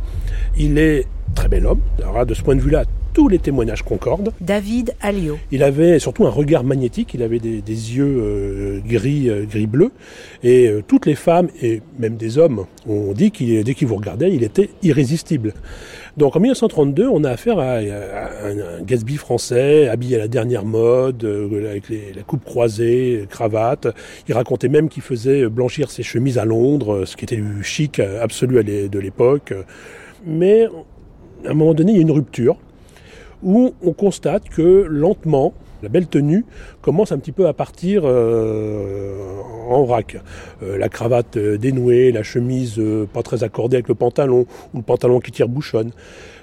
Il 0.57 0.77
est 0.77 1.05
très 1.35 1.47
bel 1.47 1.65
homme, 1.65 1.80
alors 2.03 2.26
de 2.26 2.34
ce 2.34 2.43
point 2.43 2.53
de 2.53 2.59
vue-là, 2.59 2.84
tous 3.13 3.30
les 3.30 3.39
témoignages 3.39 3.81
concordent. 3.81 4.34
David 4.41 4.93
Alliot. 4.99 5.38
Il 5.51 5.63
avait 5.63 5.97
surtout 5.99 6.26
un 6.26 6.30
regard 6.30 6.65
magnétique, 6.65 7.13
il 7.13 7.23
avait 7.23 7.39
des, 7.39 7.61
des 7.61 7.95
yeux 7.95 8.17
euh, 8.19 8.80
gris, 8.85 9.30
euh, 9.30 9.45
gris-bleu, 9.45 9.91
et 10.43 10.67
euh, 10.67 10.84
toutes 10.85 11.05
les 11.05 11.15
femmes, 11.15 11.47
et 11.61 11.81
même 11.97 12.17
des 12.17 12.38
hommes, 12.38 12.65
ont 12.88 13.13
dit 13.13 13.31
qu'il 13.31 13.63
dès 13.63 13.73
qu'ils 13.73 13.88
vous 13.88 13.95
regardaient, 13.95 14.34
il 14.34 14.43
était 14.43 14.72
irrésistible. 14.84 15.53
Donc 16.17 16.35
en 16.35 16.39
1932, 16.39 17.07
on 17.09 17.23
a 17.25 17.31
affaire 17.31 17.59
à, 17.59 17.73
à 17.73 18.47
un, 18.47 18.81
Gatsby 18.81 19.17
français, 19.17 19.89
habillé 19.89 20.15
à 20.15 20.19
la 20.19 20.27
dernière 20.29 20.63
mode, 20.63 21.25
euh, 21.25 21.69
avec 21.69 21.89
la 21.89 22.23
coupe 22.23 22.45
croisée, 22.45 23.27
cravate. 23.29 23.87
Il 24.27 24.33
racontait 24.33 24.69
même 24.69 24.87
qu'il 24.87 25.03
faisait 25.03 25.47
blanchir 25.47 25.91
ses 25.91 26.03
chemises 26.03 26.37
à 26.37 26.45
Londres, 26.45 27.05
ce 27.05 27.17
qui 27.17 27.25
était 27.25 27.41
chic 27.63 27.99
absolu 27.99 28.63
de 28.63 28.99
l'époque. 28.99 29.53
Mais 30.25 30.67
à 31.45 31.51
un 31.51 31.53
moment 31.53 31.73
donné, 31.73 31.91
il 31.91 31.95
y 31.95 31.99
a 31.99 32.01
une 32.01 32.11
rupture 32.11 32.57
où 33.43 33.73
on 33.81 33.93
constate 33.93 34.49
que 34.49 34.85
lentement, 34.89 35.53
La 35.85 35.89
belle 35.89 36.07
tenue 36.07 36.45
commence 36.81 37.11
un 37.11 37.19
petit 37.19 37.31
peu 37.31 37.45
à 37.45 37.53
partir 37.53 38.01
euh, 38.05 39.39
en 39.69 39.83
vrac. 39.83 40.17
Euh, 40.63 40.79
la 40.79 40.89
cravate 40.89 41.37
dénouée, 41.37 42.11
la 42.11 42.23
chemise 42.23 42.81
pas 43.13 43.21
très 43.21 43.43
accordée 43.43 43.75
avec 43.75 43.87
le 43.87 43.93
pantalon, 43.93 44.47
ou 44.73 44.77
le 44.77 44.81
pantalon 44.81 45.19
qui 45.19 45.31
tire 45.31 45.47
bouchonne. 45.47 45.91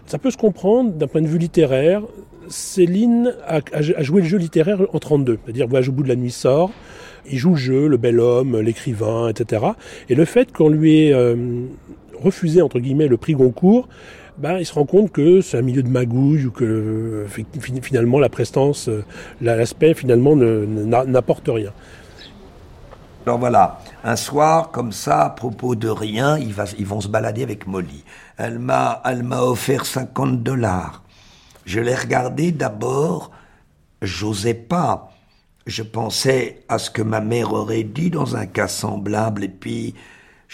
Ça 0.06 0.18
peut 0.18 0.30
se 0.30 0.36
comprendre 0.36 0.92
d'un 0.92 1.08
point 1.08 1.22
de 1.22 1.26
vue 1.26 1.38
littéraire. 1.38 2.02
Céline 2.46 3.34
a, 3.48 3.58
a 3.72 4.02
joué 4.04 4.22
le 4.22 4.28
jeu 4.28 4.38
littéraire 4.38 4.78
en 4.92 4.98
32, 5.00 5.40
c'est-à-dire 5.44 5.66
Voyage 5.66 5.88
au 5.88 5.92
bout 5.92 6.04
de 6.04 6.08
la 6.08 6.16
nuit 6.16 6.30
sort, 6.30 6.70
il 7.28 7.36
joue 7.36 7.50
le 7.50 7.56
jeu, 7.56 7.88
le 7.88 7.96
bel 7.96 8.20
homme, 8.20 8.60
l'écrivain, 8.60 9.28
etc. 9.28 9.64
Et 10.08 10.14
le 10.14 10.24
fait 10.24 10.52
qu'on 10.52 10.68
lui 10.68 11.08
ait 11.08 11.36
refusé, 12.22 12.62
entre 12.62 12.78
guillemets, 12.78 13.08
le 13.08 13.16
prix 13.16 13.34
Goncourt, 13.34 13.88
ben, 14.38 14.58
il 14.58 14.66
se 14.66 14.74
rend 14.74 14.86
compte 14.86 15.12
que 15.12 15.40
c'est 15.40 15.58
un 15.58 15.62
milieu 15.62 15.82
de 15.82 15.88
magouille 15.88 16.46
ou 16.46 16.50
que 16.50 17.26
finalement 17.82 18.18
la 18.18 18.28
prestance, 18.28 18.88
euh, 18.88 19.04
l'aspect 19.40 19.94
finalement 19.94 20.36
n'apporte 20.36 21.48
rien. 21.48 21.72
Alors 23.24 23.38
voilà, 23.38 23.78
un 24.02 24.16
soir 24.16 24.70
comme 24.72 24.90
ça, 24.90 25.26
à 25.26 25.30
propos 25.30 25.76
de 25.76 25.88
rien, 25.88 26.38
ils, 26.38 26.54
ils 26.78 26.86
vont 26.86 27.00
se 27.00 27.08
balader 27.08 27.42
avec 27.44 27.66
Molly. 27.68 28.04
Elle 28.36 28.58
m'a, 28.58 29.00
elle 29.04 29.22
m'a 29.22 29.42
offert 29.42 29.86
50 29.86 30.42
dollars. 30.42 31.02
Je 31.64 31.78
l'ai 31.78 31.94
regardé 31.94 32.50
d'abord, 32.50 33.30
j'osais 34.00 34.54
pas. 34.54 35.12
Je 35.66 35.84
pensais 35.84 36.64
à 36.68 36.78
ce 36.78 36.90
que 36.90 37.02
ma 37.02 37.20
mère 37.20 37.52
aurait 37.52 37.84
dit 37.84 38.10
dans 38.10 38.34
un 38.34 38.46
cas 38.46 38.66
semblable 38.66 39.44
et 39.44 39.48
puis 39.48 39.94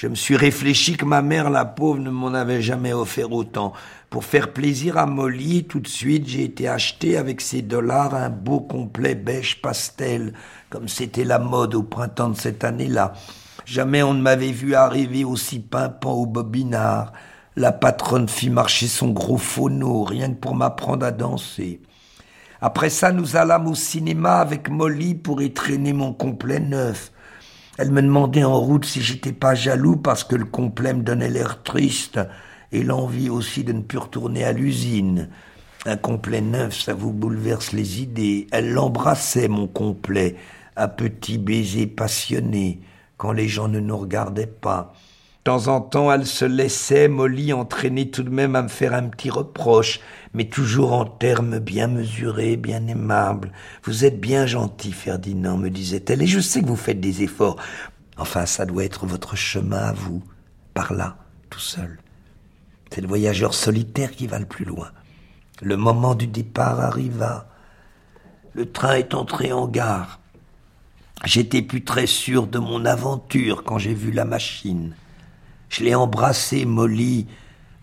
je 0.01 0.07
me 0.07 0.15
suis 0.15 0.37
réfléchi 0.37 0.97
que 0.97 1.05
ma 1.05 1.23
mère, 1.23 1.51
la 1.51 1.65
pauvre, 1.65 1.99
ne 1.99 2.11
m'en 2.11 2.29
avait 2.29 2.63
jamais 2.63 2.93
offert 2.93 3.33
autant. 3.33 3.73
Pour 4.11 4.25
faire 4.25 4.53
plaisir 4.53 4.97
à 4.97 5.07
Molly, 5.07 5.65
tout 5.65 5.81
de 5.81 5.89
suite, 5.89 6.29
j'ai 6.29 6.45
été 6.45 6.69
acheter 6.69 7.17
avec 7.17 7.41
ces 7.41 7.63
dollars 7.63 8.15
un 8.15 8.31
beau 8.31 8.61
complet 8.61 9.17
beige 9.17 9.61
pastel, 9.61 10.35
comme 10.71 10.87
c'était 10.87 11.25
la 11.25 11.41
mode 11.41 11.75
au 11.75 11.83
printemps 11.83 12.29
de 12.29 12.37
cette 12.37 12.63
année-là. 12.63 13.13
Jamais 13.65 14.05
on 14.05 14.15
ne 14.15 14.23
m'avait 14.23 14.53
vu 14.53 14.77
arriver 14.77 15.25
aussi 15.25 15.59
pimpant 15.59 16.13
au 16.13 16.27
bobinard. 16.27 17.13
La 17.57 17.73
patronne 17.73 18.29
fit 18.29 18.51
marcher 18.51 18.87
son 18.87 19.09
gros 19.09 19.37
phono, 19.37 20.05
rien 20.05 20.29
que 20.29 20.39
pour 20.39 20.55
m'apprendre 20.55 21.05
à 21.05 21.11
danser. 21.11 21.81
Après 22.61 22.91
ça, 22.91 23.11
nous 23.11 23.35
allâmes 23.35 23.67
au 23.67 23.75
cinéma 23.75 24.37
avec 24.37 24.71
Molly 24.71 25.17
pour 25.17 25.43
y 25.43 25.53
traîner 25.53 25.93
mon 25.93 26.13
complet 26.13 26.61
neuf. 26.61 27.11
Elle 27.79 27.93
me 27.93 28.03
demandait 28.03 28.43
en 28.43 28.59
route 28.59 28.85
si 28.85 29.01
j'étais 29.01 29.33
pas 29.33 29.55
jaloux 29.55 29.97
parce 29.97 30.25
que 30.25 30.35
le 30.35 30.45
complet 30.45 30.93
me 30.93 31.05
donnait 31.05 31.31
l'air 31.31 31.63
triste 31.63 32.19
et 32.73 32.83
l'envie 32.83 33.31
aussi 33.31 33.63
de 33.63 33.73
ne 33.73 33.83
plus 33.83 33.99
retourner 33.99 34.43
à 34.43 34.53
l'usine. 34.53 35.29
Un 35.87 35.97
complet 35.97 36.41
neuf, 36.41 36.83
ça 36.83 36.93
vous 36.93 37.13
bouleverse 37.13 37.71
les 37.71 38.03
idées. 38.03 38.49
Elle 38.51 38.73
l'embrassait, 38.73 39.47
mon 39.47 39.69
complet, 39.69 40.35
à 40.75 40.89
petits 40.89 41.39
baisers 41.39 41.87
passionnés, 41.87 42.81
quand 43.17 43.31
les 43.31 43.47
gens 43.47 43.69
ne 43.69 43.79
nous 43.79 43.97
regardaient 43.97 44.49
pas. 44.49 44.93
Temps 45.49 45.69
en 45.69 45.81
temps, 45.81 46.13
elle 46.13 46.27
se 46.27 46.45
laissait, 46.45 47.09
Molly, 47.09 47.55
entraîner 47.55 48.11
tout 48.11 48.23
de 48.23 48.29
même 48.29 48.55
à 48.55 48.61
me 48.61 48.69
faire 48.69 48.93
un 48.93 49.05
petit 49.05 49.31
reproche, 49.31 50.01
mais 50.35 50.45
toujours 50.45 50.93
en 50.93 51.07
termes 51.07 51.59
bien 51.59 51.87
mesurés, 51.87 52.59
bien 52.59 52.87
aimables. 52.87 53.51
Vous 53.85 54.05
êtes 54.05 54.21
bien 54.21 54.45
gentil, 54.45 54.93
Ferdinand, 54.93 55.57
me 55.57 55.71
disait-elle, 55.71 56.21
et 56.21 56.27
je 56.27 56.39
sais 56.39 56.61
que 56.61 56.67
vous 56.67 56.77
faites 56.77 57.01
des 57.01 57.23
efforts. 57.23 57.57
Enfin, 58.19 58.45
ça 58.45 58.67
doit 58.67 58.85
être 58.85 59.07
votre 59.07 59.37
chemin 59.37 59.79
à 59.79 59.93
vous, 59.95 60.23
par 60.75 60.93
là, 60.93 61.17
tout 61.49 61.59
seul. 61.59 61.99
C'est 62.93 63.01
le 63.01 63.09
voyageur 63.09 63.55
solitaire 63.55 64.11
qui 64.11 64.27
va 64.27 64.39
le 64.39 64.45
plus 64.45 64.67
loin. 64.67 64.91
Le 65.63 65.79
moment 65.79 66.15
du 66.15 66.27
départ 66.27 66.79
arriva. 66.79 67.49
Le 68.53 68.71
train 68.71 68.97
est 68.97 69.15
entré 69.15 69.51
en 69.55 69.67
gare. 69.67 70.21
J'étais 71.25 71.63
plus 71.63 71.85
très 71.85 72.07
sûr 72.07 72.47
de 72.47 72.59
mon 72.59 72.85
aventure 72.85 73.65
quand 73.65 73.79
j'ai 73.79 73.95
vu 73.95 74.11
la 74.11 74.27
machine. 74.27 74.95
Je 75.69 75.85
l'ai 75.85 75.95
embrassé, 75.95 76.65
Molly, 76.65 77.27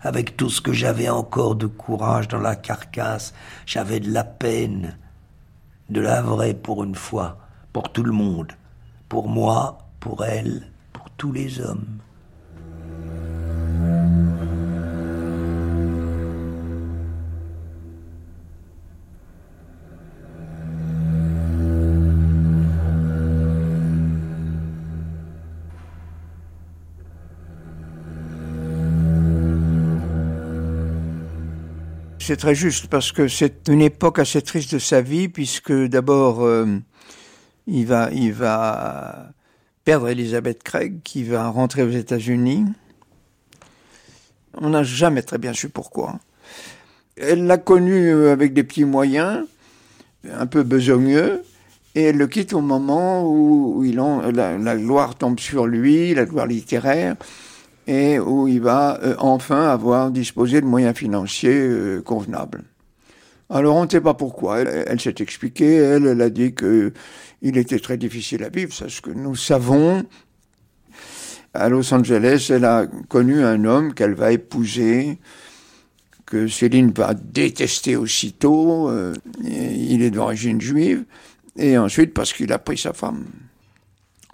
avec 0.00 0.36
tout 0.36 0.50
ce 0.50 0.60
que 0.60 0.72
j'avais 0.72 1.08
encore 1.08 1.56
de 1.56 1.66
courage 1.66 2.28
dans 2.28 2.40
la 2.40 2.56
carcasse. 2.56 3.34
J'avais 3.64 4.00
de 4.00 4.10
la 4.12 4.24
peine, 4.24 4.96
de 5.90 6.00
la 6.00 6.22
vraie 6.22 6.54
pour 6.54 6.84
une 6.84 6.94
fois, 6.94 7.38
pour 7.72 7.92
tout 7.92 8.02
le 8.02 8.12
monde, 8.12 8.52
pour 9.08 9.28
moi, 9.28 9.78
pour 10.00 10.24
elle, 10.24 10.70
pour 10.92 11.10
tous 11.10 11.32
les 11.32 11.60
hommes. 11.60 11.98
C'est 32.26 32.36
très 32.36 32.56
juste 32.56 32.88
parce 32.88 33.12
que 33.12 33.28
c'est 33.28 33.68
une 33.68 33.80
époque 33.80 34.18
assez 34.18 34.42
triste 34.42 34.74
de 34.74 34.80
sa 34.80 35.00
vie 35.00 35.28
puisque 35.28 35.72
d'abord 35.72 36.44
euh, 36.44 36.66
il 37.68 37.86
va 37.86 39.28
perdre 39.84 40.08
Elizabeth 40.08 40.64
Craig 40.64 41.02
qui 41.04 41.22
va 41.22 41.46
rentrer 41.46 41.84
aux 41.84 41.90
États-Unis. 41.90 42.64
On 44.54 44.70
n'a 44.70 44.82
jamais 44.82 45.22
très 45.22 45.38
bien 45.38 45.52
su 45.52 45.68
pourquoi. 45.68 46.18
Elle 47.16 47.46
l'a 47.46 47.58
connu 47.58 48.08
euh, 48.08 48.32
avec 48.32 48.54
des 48.54 48.64
petits 48.64 48.84
moyens, 48.84 49.44
un 50.28 50.46
peu 50.46 50.64
besogneux, 50.64 51.44
et 51.94 52.02
elle 52.02 52.16
le 52.16 52.26
quitte 52.26 52.54
au 52.54 52.60
moment 52.60 53.24
où, 53.24 53.84
la 53.84 54.76
gloire 54.76 55.14
tombe 55.14 55.38
sur 55.38 55.68
lui, 55.68 56.12
la 56.12 56.24
gloire 56.24 56.48
littéraire 56.48 57.14
et 57.86 58.18
où 58.18 58.48
il 58.48 58.60
va 58.60 58.98
euh, 59.02 59.14
enfin 59.18 59.68
avoir 59.68 60.10
disposé 60.10 60.60
de 60.60 60.66
moyens 60.66 60.96
financiers 60.96 61.58
euh, 61.58 62.02
convenables. 62.02 62.64
Alors 63.48 63.76
on 63.76 63.84
ne 63.84 63.90
sait 63.90 64.00
pas 64.00 64.14
pourquoi. 64.14 64.60
Elle, 64.60 65.00
s'est 65.00 65.14
expliquée. 65.20 65.76
Elle, 65.76 66.06
elle 66.06 66.20
a 66.20 66.30
dit 66.30 66.52
que 66.52 66.92
il 67.42 67.56
était 67.58 67.78
très 67.78 67.96
difficile 67.96 68.42
à 68.42 68.48
vivre. 68.48 68.72
C'est 68.72 68.90
ce 68.90 69.00
que 69.00 69.10
nous 69.10 69.36
savons. 69.36 70.04
À 71.54 71.68
Los 71.68 71.94
Angeles, 71.94 72.48
elle 72.50 72.64
a 72.64 72.86
connu 73.08 73.42
un 73.42 73.64
homme 73.64 73.94
qu'elle 73.94 74.14
va 74.14 74.32
épouser, 74.32 75.18
que 76.26 76.48
Céline 76.48 76.90
va 76.90 77.14
détester 77.14 77.96
aussitôt. 77.96 78.90
Euh, 78.90 79.14
il 79.44 80.02
est 80.02 80.10
d'origine 80.10 80.60
juive. 80.60 81.04
Et 81.56 81.78
ensuite 81.78 82.12
parce 82.12 82.32
qu'il 82.32 82.52
a 82.52 82.58
pris 82.58 82.76
sa 82.76 82.92
femme. 82.92 83.24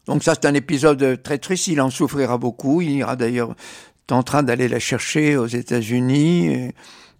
Donc 0.07 0.23
ça, 0.25 0.35
c'est 0.35 0.47
un 0.47 0.55
épisode 0.55 1.23
très 1.23 1.39
triste. 1.39 1.69
Il 1.69 1.81
en 1.81 1.91
souffrira 1.91 2.39
beaucoup. 2.39 2.81
Il 2.81 2.91
ira 2.91 3.17
d'ailleurs 3.17 3.55
en 4.11 4.23
train 4.23 4.43
d'aller 4.43 4.69
la 4.69 4.79
chercher 4.79 5.37
aux 5.37 5.47
États-Unis. 5.47 6.71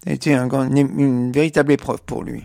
Ça 0.03 0.11
a 0.11 0.13
été 0.13 0.33
une 0.33 1.31
véritable 1.31 1.71
épreuve 1.71 2.01
pour 2.05 2.23
lui. 2.23 2.43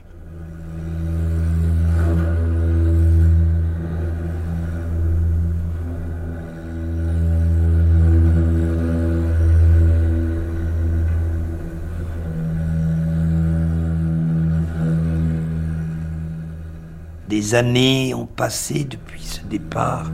Des 17.29 17.55
années 17.55 18.15
ont 18.15 18.25
passé 18.25 18.85
depuis 18.85 19.23
ce 19.23 19.43
départ, 19.43 20.11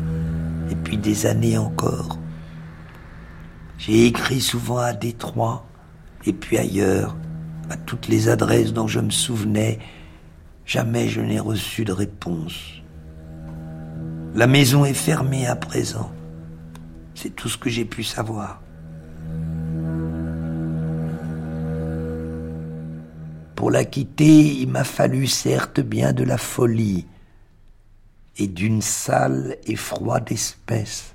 et 0.70 0.74
puis 0.76 0.96
des 0.96 1.26
années 1.26 1.58
encore. 1.58 2.18
J'ai 3.78 4.06
écrit 4.06 4.40
souvent 4.40 4.78
à 4.78 4.92
Détroit, 4.92 5.66
et 6.26 6.32
puis 6.32 6.58
ailleurs, 6.58 7.16
à 7.70 7.76
toutes 7.76 8.08
les 8.08 8.28
adresses 8.28 8.72
dont 8.72 8.86
je 8.86 9.00
me 9.00 9.10
souvenais, 9.10 9.78
jamais 10.64 11.08
je 11.08 11.20
n'ai 11.20 11.40
reçu 11.40 11.84
de 11.84 11.92
réponse. 11.92 12.82
La 14.34 14.46
maison 14.46 14.84
est 14.84 14.94
fermée 14.94 15.46
à 15.46 15.56
présent. 15.56 16.10
C'est 17.14 17.30
tout 17.30 17.48
ce 17.48 17.58
que 17.58 17.70
j'ai 17.70 17.84
pu 17.84 18.02
savoir. 18.02 18.60
Pour 23.54 23.70
la 23.70 23.84
quitter, 23.84 24.60
il 24.60 24.68
m'a 24.68 24.84
fallu 24.84 25.26
certes 25.26 25.80
bien 25.80 26.12
de 26.12 26.24
la 26.24 26.36
folie 26.36 27.06
et 28.36 28.46
d'une 28.46 28.82
sale 28.82 29.56
et 29.64 29.76
froide 29.76 30.30
espèce. 30.30 31.14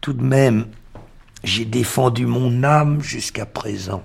Tout 0.00 0.12
de 0.12 0.22
même, 0.22 0.68
j'ai 1.42 1.64
défendu 1.64 2.26
mon 2.26 2.62
âme 2.62 3.00
jusqu'à 3.00 3.46
présent. 3.46 4.02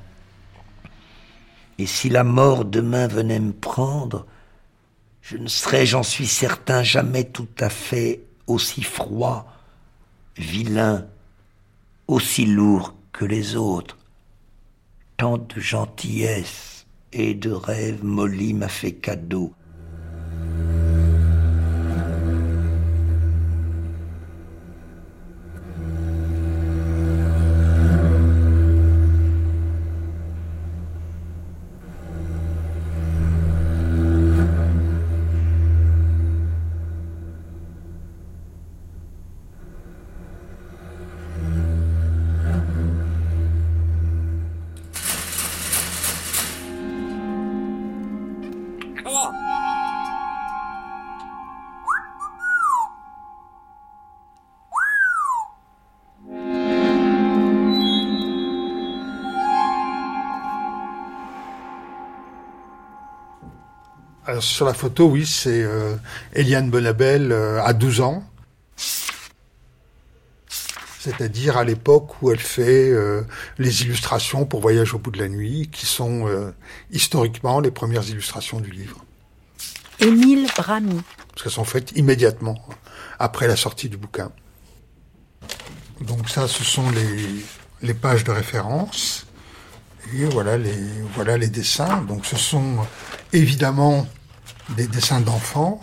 Et 1.77 1.85
si 1.85 2.09
la 2.09 2.23
mort 2.23 2.65
demain 2.65 3.07
venait 3.07 3.39
me 3.39 3.53
prendre, 3.53 4.25
je 5.21 5.37
ne 5.37 5.47
serais, 5.47 5.85
j'en 5.85 6.03
suis 6.03 6.27
certain, 6.27 6.83
jamais 6.83 7.23
tout 7.23 7.47
à 7.59 7.69
fait 7.69 8.21
aussi 8.47 8.83
froid, 8.83 9.53
vilain, 10.37 11.05
aussi 12.07 12.45
lourd 12.45 12.95
que 13.13 13.25
les 13.25 13.55
autres 13.55 13.99
tant 15.19 15.37
de 15.37 15.59
gentillesse 15.59 16.85
et 17.11 17.33
de 17.33 17.51
rêves 17.51 18.05
Molly 18.05 18.53
m'a 18.53 18.69
fait 18.69 18.93
cadeau. 18.93 19.53
Alors, 64.39 64.47
sur 64.47 64.65
la 64.65 64.73
photo, 64.73 65.07
oui, 65.07 65.25
c'est 65.25 65.63
euh, 65.63 65.97
Eliane 66.31 66.69
Bonabel 66.69 67.33
euh, 67.33 67.61
à 67.61 67.73
12 67.73 67.99
ans. 67.99 68.23
C'est-à-dire 70.97 71.57
à, 71.57 71.65
l'époque 71.65 72.21
où 72.21 72.31
elle 72.31 72.39
fait 72.39 72.89
euh, 72.89 73.23
les 73.57 73.81
illustrations 73.81 74.45
pour 74.45 74.61
Voyage 74.61 74.93
au 74.93 74.97
bout 74.97 75.11
de 75.11 75.19
la 75.19 75.27
nuit, 75.27 75.67
qui 75.69 75.85
sont 75.85 76.25
euh, 76.29 76.53
historiquement 76.89 77.59
les 77.59 77.69
premières 77.69 78.07
illustrations 78.07 78.61
du 78.61 78.71
livre. 78.71 79.03
Émile 79.99 80.47
Bramy. 80.55 81.01
Parce 81.27 81.43
qu'elles 81.43 81.51
sont 81.51 81.65
faites 81.65 81.91
immédiatement 81.97 82.65
après 83.19 83.45
la 83.45 83.57
sortie 83.57 83.89
du 83.89 83.97
bouquin. 83.97 84.31
Donc 85.99 86.29
ça, 86.29 86.47
ce 86.47 86.63
sont 86.63 86.89
les, 86.91 87.43
les 87.81 87.93
pages 87.93 88.23
de 88.23 88.31
référence. 88.31 89.25
Et 90.15 90.23
voilà 90.23 90.57
les, 90.57 90.79
voilà 91.13 91.37
les 91.37 91.49
dessins. 91.49 92.03
Donc 92.03 92.25
ce 92.25 92.37
sont 92.37 92.77
évidemment 93.33 94.07
des 94.75 94.87
dessins 94.87 95.21
d'enfants. 95.21 95.81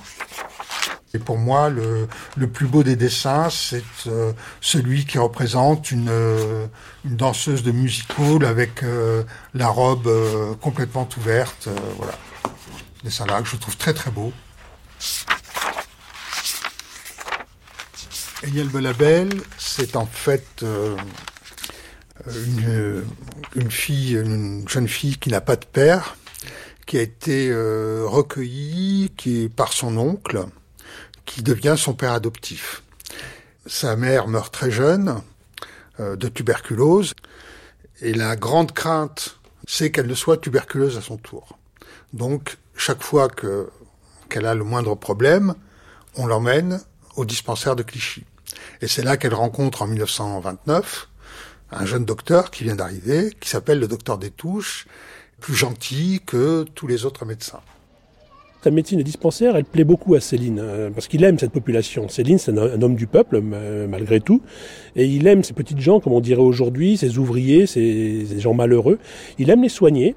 Et 1.15 1.19
pour 1.19 1.39
moi, 1.39 1.71
le, 1.71 2.09
le 2.37 2.47
plus 2.47 2.67
beau 2.67 2.83
des 2.83 2.97
dessins, 2.97 3.49
c'est 3.49 3.83
euh, 4.07 4.33
celui 4.61 5.07
qui 5.07 5.19
représente 5.19 5.91
une, 5.91 6.09
euh, 6.11 6.67
une 7.07 7.17
danseuse 7.17 7.63
de 7.63 7.73
music 7.73 8.07
hall 8.19 8.45
avec 8.45 8.83
euh, 8.83 9.23
la 9.55 9.69
robe 9.69 10.09
euh, 10.09 10.55
complètement 10.57 11.09
ouverte. 11.17 11.69
euh, 11.69 11.77
voilà. 11.97 12.15
Dessin-là 13.05 13.41
que 13.41 13.49
je 13.49 13.57
trouve 13.57 13.77
très 13.77 13.95
très 13.95 14.11
beau. 14.11 14.33
Eliel 18.43 18.69
Belabel, 18.69 19.31
c'est 19.57 19.97
en 19.97 20.07
fait 20.07 20.63
euh, 20.63 20.97
une, 22.27 23.05
une 23.55 23.71
fille, 23.71 24.15
une 24.15 24.69
jeune 24.69 24.89
fille 24.89 25.17
qui 25.17 25.31
n'a 25.31 25.41
pas 25.41 25.57
de 25.57 25.65
père, 25.65 26.17
qui 26.87 26.99
a 26.99 27.03
été 27.03 27.51
euh, 27.51 28.05
recueillie 28.07 29.13
qui, 29.17 29.49
par 29.49 29.73
son 29.73 29.97
oncle, 29.99 30.47
qui 31.25 31.43
devient 31.43 31.75
son 31.77 31.95
père 31.95 32.13
adoptif. 32.13 32.83
Sa 33.67 33.97
mère 33.97 34.29
meurt 34.29 34.55
très 34.55 34.71
jeune 34.71 35.21
euh, 35.99 36.15
de 36.17 36.29
tuberculose, 36.29 37.15
et 38.01 38.15
la 38.15 38.37
grande 38.37 38.73
crainte, 38.73 39.39
c'est 39.67 39.91
qu'elle 39.91 40.07
ne 40.07 40.15
soit 40.15 40.37
tuberculeuse 40.37 40.97
à 40.97 41.01
son 41.01 41.17
tour. 41.17 41.59
Donc, 42.13 42.59
chaque 42.77 43.03
fois 43.03 43.29
que 43.29 43.69
qu'elle 44.29 44.47
a 44.47 44.55
le 44.55 44.65
moindre 44.65 44.97
problème, 44.97 45.55
on 46.17 46.27
l'emmène 46.27 46.81
au 47.15 47.25
dispensaire 47.25 47.77
de 47.77 47.85
Clichy. 47.85 48.25
Et 48.81 48.89
c'est 48.89 49.03
là 49.03 49.17
qu'elle 49.17 49.35
rencontre 49.35 49.83
en 49.83 49.87
1929 49.87 51.09
un 51.71 51.87
jeune 51.87 52.05
docteur 52.05 52.51
qui 52.51 52.65
vient 52.65 52.75
d'arriver, 52.75 53.33
qui 53.41 53.49
s'appelle 53.49 53.79
le 53.79 53.89
docteur 53.89 54.19
Détouche, 54.19 54.87
plus 55.41 55.55
gentil 55.55 56.21
que 56.25 56.65
tous 56.75 56.87
les 56.87 57.05
autres 57.05 57.25
médecins. 57.25 57.61
La 58.65 58.73
médecine 58.73 59.01
dispensaire, 59.01 59.55
elle 59.55 59.65
plaît 59.65 59.85
beaucoup 59.85 60.17
à 60.17 60.21
Céline, 60.21 60.59
euh, 60.61 60.91
parce 60.91 61.07
qu'il 61.07 61.23
aime 61.23 61.39
cette 61.39 61.53
population. 61.53 62.09
Céline, 62.09 62.37
c'est 62.37 62.51
un, 62.51 62.83
homme 62.83 62.97
du 62.97 63.07
peuple, 63.07 63.41
euh, 63.41 63.87
malgré 63.87 64.19
tout, 64.19 64.43
et 64.97 65.07
il 65.07 65.25
aime 65.29 65.45
ces 65.45 65.53
petites 65.53 65.79
gens, 65.79 66.01
comme 66.01 66.13
on 66.13 66.21
dirait 66.21 66.43
aujourd'hui, 66.43 66.97
ces 66.97 67.17
ouvriers, 67.17 67.67
ces 67.69 68.27
gens 68.41 68.55
malheureux. 68.55 68.99
Il 69.39 69.51
aime 69.51 69.63
les 69.63 69.69
soigner. 69.69 70.17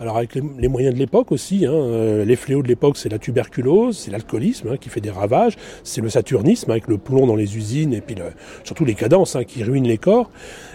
Alors 0.00 0.16
avec 0.16 0.34
les, 0.34 0.68
moyens 0.68 0.94
de 0.94 0.98
l'époque 0.98 1.30
aussi, 1.30 1.66
hein, 1.66 1.72
euh, 1.72 2.24
les 2.24 2.34
fléaux 2.34 2.62
de 2.62 2.68
l'époque, 2.68 2.96
c'est 2.96 3.10
la 3.10 3.18
tuberculose, 3.18 3.98
c'est 3.98 4.10
l'alcoolisme 4.10 4.68
hein, 4.72 4.76
qui 4.80 4.88
fait 4.88 5.02
des 5.02 5.10
ravages, 5.10 5.58
c'est 5.84 6.00
le 6.00 6.08
saturnisme 6.08 6.70
avec 6.70 6.88
le 6.88 6.96
plomb 6.96 7.26
dans 7.26 7.36
les 7.36 7.58
usines 7.58 7.92
et 7.92 8.00
puis 8.00 8.14
le, 8.14 8.24
surtout 8.64 8.86
les 8.86 8.94
cadences 8.94 9.36
hein, 9.36 9.44
qui 9.44 9.62
ruinent 9.62 9.86
les 9.86 9.98
corps. 9.98 10.30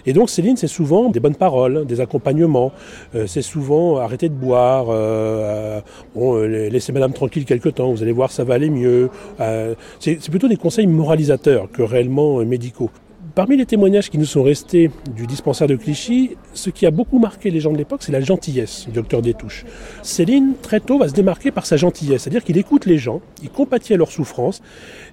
Et 0.06 0.14
donc 0.14 0.30
Céline, 0.30 0.58
c'est 0.58 0.68
souvent 0.68 1.10
des 1.10 1.20
bonnes 1.20 1.36
paroles, 1.36 1.88
des 1.88 2.02
accompagnements, 2.02 2.72
euh, 3.16 3.26
c'est 3.26 3.42
souvent 3.42 3.98
arrêter 3.98 4.30
de 4.30 4.36
boire, 4.36 4.88
euh, 4.90 5.82
bon, 6.14 6.36
euh, 6.36 6.70
laissez 6.70 6.92
Madame 6.92 7.14
tranquille 7.14 7.46
quelque 7.46 7.70
temps, 7.70 7.92
vous 7.92 8.04
allez 8.04 8.12
voir, 8.12 8.32
ça 8.32 8.44
va 8.44 8.54
aller 8.54 8.70
mieux. 8.70 9.10
Euh, 9.40 9.74
c'est 10.00 10.30
plutôt 10.30 10.48
des 10.48 10.58
conseils 10.58 10.88
moralisateurs 10.88 11.72
que 11.72 11.82
réellement 11.82 12.42
euh, 12.42 12.46
médicaux. 12.46 12.92
Parmi 13.36 13.58
les 13.58 13.66
témoignages 13.66 14.10
qui 14.10 14.18
nous 14.18 14.26
sont 14.26 14.44
restés 14.44 14.90
du 15.14 15.28
dispensaire 15.28 15.68
de 15.68 15.76
Clichy, 15.76 16.38
ce 16.54 16.70
qui 16.70 16.86
a 16.86 16.92
beaucoup 16.92 17.20
marqué 17.20 17.52
les 17.52 17.60
gens 17.60 17.74
de 17.74 17.78
l'époque, 17.78 18.02
c'est 18.02 18.14
la 18.14 18.22
gentillesse 18.22 18.86
du 18.86 18.94
docteur 18.94 19.22
Détouche. 19.22 19.66
Céline, 20.04 20.54
très 20.62 20.80
tôt, 20.80 20.98
va 20.98 21.10
se 21.10 21.14
démarquer 21.14 21.52
par 21.52 21.66
sa 21.66 21.76
gentillesse, 21.76 22.24
c'est-à-dire 22.24 22.46
qu'il 22.46 22.58
écoute 22.58 22.86
les 22.86 22.98
gens, 22.98 23.20
il 23.44 23.50
compatit 23.50 23.94
à 23.94 23.98
leurs 23.98 24.10
souffrances, 24.10 24.62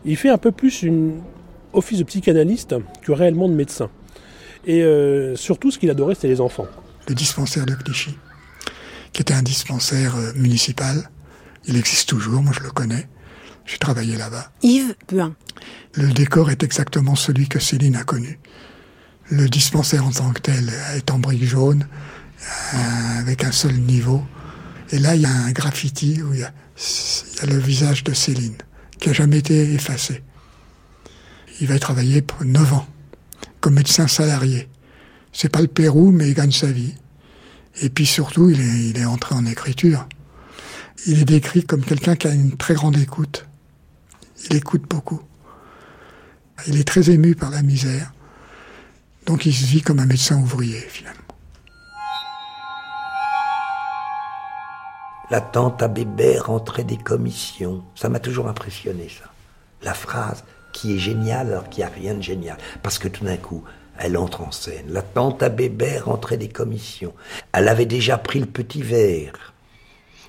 il 0.05 0.17
fait 0.17 0.29
un 0.29 0.39
peu 0.39 0.53
plus 0.53 0.85
une 0.85 1.15
office 1.73 1.99
de 1.99 2.05
psychanalyste 2.05 2.77
que 3.03 3.11
réellement 3.11 3.49
de 3.49 3.55
médecin. 3.55 3.91
Et 4.67 4.85
euh, 4.85 5.35
surtout, 5.35 5.73
ce 5.73 5.81
qu'il 5.81 5.91
adorait, 5.91 6.15
c'était 6.15 6.29
les 6.29 6.41
enfants. 6.41 6.69
Le 7.09 7.17
dispensaire 7.17 7.67
de 7.67 7.75
Clichy, 7.75 8.17
qui 9.13 9.23
était 9.23 9.35
un 9.35 9.43
dispensaire 9.43 10.15
euh, 10.15 10.33
municipal, 10.37 11.11
il 11.65 11.77
existe 11.77 12.09
toujours, 12.09 12.41
moi 12.41 12.53
je 12.57 12.63
le 12.63 12.71
connais, 12.71 13.09
j'ai 13.67 13.79
travaillé 13.79 14.17
là-bas. 14.17 14.51
Yves 14.63 14.95
Buin. 15.09 15.35
Le 15.95 16.13
décor 16.13 16.51
est 16.51 16.63
exactement 16.63 17.15
celui 17.15 17.49
que 17.49 17.59
Céline 17.59 17.97
a 17.97 18.05
connu. 18.05 18.39
Le 19.31 19.49
dispensaire 19.49 20.05
en 20.07 20.11
tant 20.11 20.33
que 20.33 20.41
tel 20.41 20.73
est 20.95 21.11
en 21.11 21.19
briques 21.19 21.45
jaunes, 21.45 21.87
euh, 22.75 23.19
avec 23.21 23.45
un 23.45 23.53
seul 23.53 23.75
niveau. 23.75 24.23
Et 24.91 24.99
là, 24.99 25.15
il 25.15 25.23
y 25.23 25.27
a 25.27 25.31
un 25.31 25.53
graffiti 25.53 26.21
où 26.23 26.35
il 26.35 26.41
y 26.41 26.45
a, 26.45 26.53
il 27.35 27.39
y 27.39 27.43
a 27.43 27.47
le 27.55 27.59
visage 27.59 28.05
de 28.05 28.13
Céline, 28.13 28.57
qui 28.99 29.11
a 29.11 29.13
jamais 29.13 29.39
été 29.39 29.73
effacé. 29.75 30.23
Il 31.61 31.69
va 31.69 31.77
y 31.77 31.81
travailler 31.81 32.23
pour 32.23 32.45
9 32.45 32.73
ans, 32.73 32.87
comme 33.61 33.75
médecin 33.75 34.09
salarié. 34.09 34.69
C'est 35.33 35.49
pas 35.49 35.61
le 35.61 35.69
Pérou, 35.69 36.11
mais 36.11 36.29
il 36.29 36.35
gagne 36.35 36.53
sa 36.53 36.67
vie. 36.67 36.95
Et 37.81 37.89
puis 37.89 38.05
surtout, 38.05 38.51
il 38.51 38.61
est, 38.61 38.91
il 38.91 38.99
est 38.99 39.05
entré 39.05 39.35
en 39.35 39.47
écriture. 39.47 40.07
Il 41.07 41.21
est 41.21 41.25
décrit 41.25 41.65
comme 41.65 41.85
quelqu'un 41.85 42.17
qui 42.17 42.29
a 42.29 42.35
une 42.35 42.57
très 42.57 42.75
grande 42.75 42.97
écoute. 42.97 43.47
Il 44.51 44.57
écoute 44.57 44.83
beaucoup. 44.89 45.21
Il 46.67 46.79
est 46.79 46.87
très 46.87 47.11
ému 47.11 47.35
par 47.35 47.51
la 47.51 47.63
misère. 47.63 48.13
Donc 49.27 49.47
il 49.47 49.55
se 49.55 49.67
vit 49.67 49.83
comme 49.83 50.01
un 50.01 50.07
médecin 50.07 50.37
ouvrier, 50.41 50.81
finalement. 50.81 51.21
La 55.31 55.41
tante 55.41 55.83
à 55.83 55.89
bébé 55.89 56.39
rentrait 56.39 56.85
des 56.85 56.99
commissions. 56.99 57.83
Ça 57.95 58.09
m'a 58.09 58.21
toujours 58.21 58.49
impressionné, 58.49 59.09
ça. 59.09 59.31
La 59.83 59.95
phrase 59.95 60.45
qui 60.73 60.95
est 60.95 60.99
géniale 60.99 61.49
alors 61.49 61.69
qu'il 61.69 61.85
n'y 61.85 61.91
a 61.91 61.95
rien 61.95 62.15
de 62.15 62.23
génial. 62.23 62.59
Parce 62.83 62.99
que 62.99 63.09
tout 63.09 63.25
d'un 63.25 63.37
coup, 63.37 63.65
elle 63.99 64.17
entre 64.17 64.43
en 64.43 64.51
scène. 64.51 64.87
La 64.89 65.03
tante 65.03 65.43
à 65.43 65.49
bébé 65.49 65.99
rentrait 65.99 66.37
des 66.37 66.49
commissions. 66.49 67.15
Elle 67.53 67.69
avait 67.69 67.87
déjà 67.87 68.19
pris 68.19 68.41
le 68.41 68.47
petit 68.47 68.83
verre. 68.83 69.55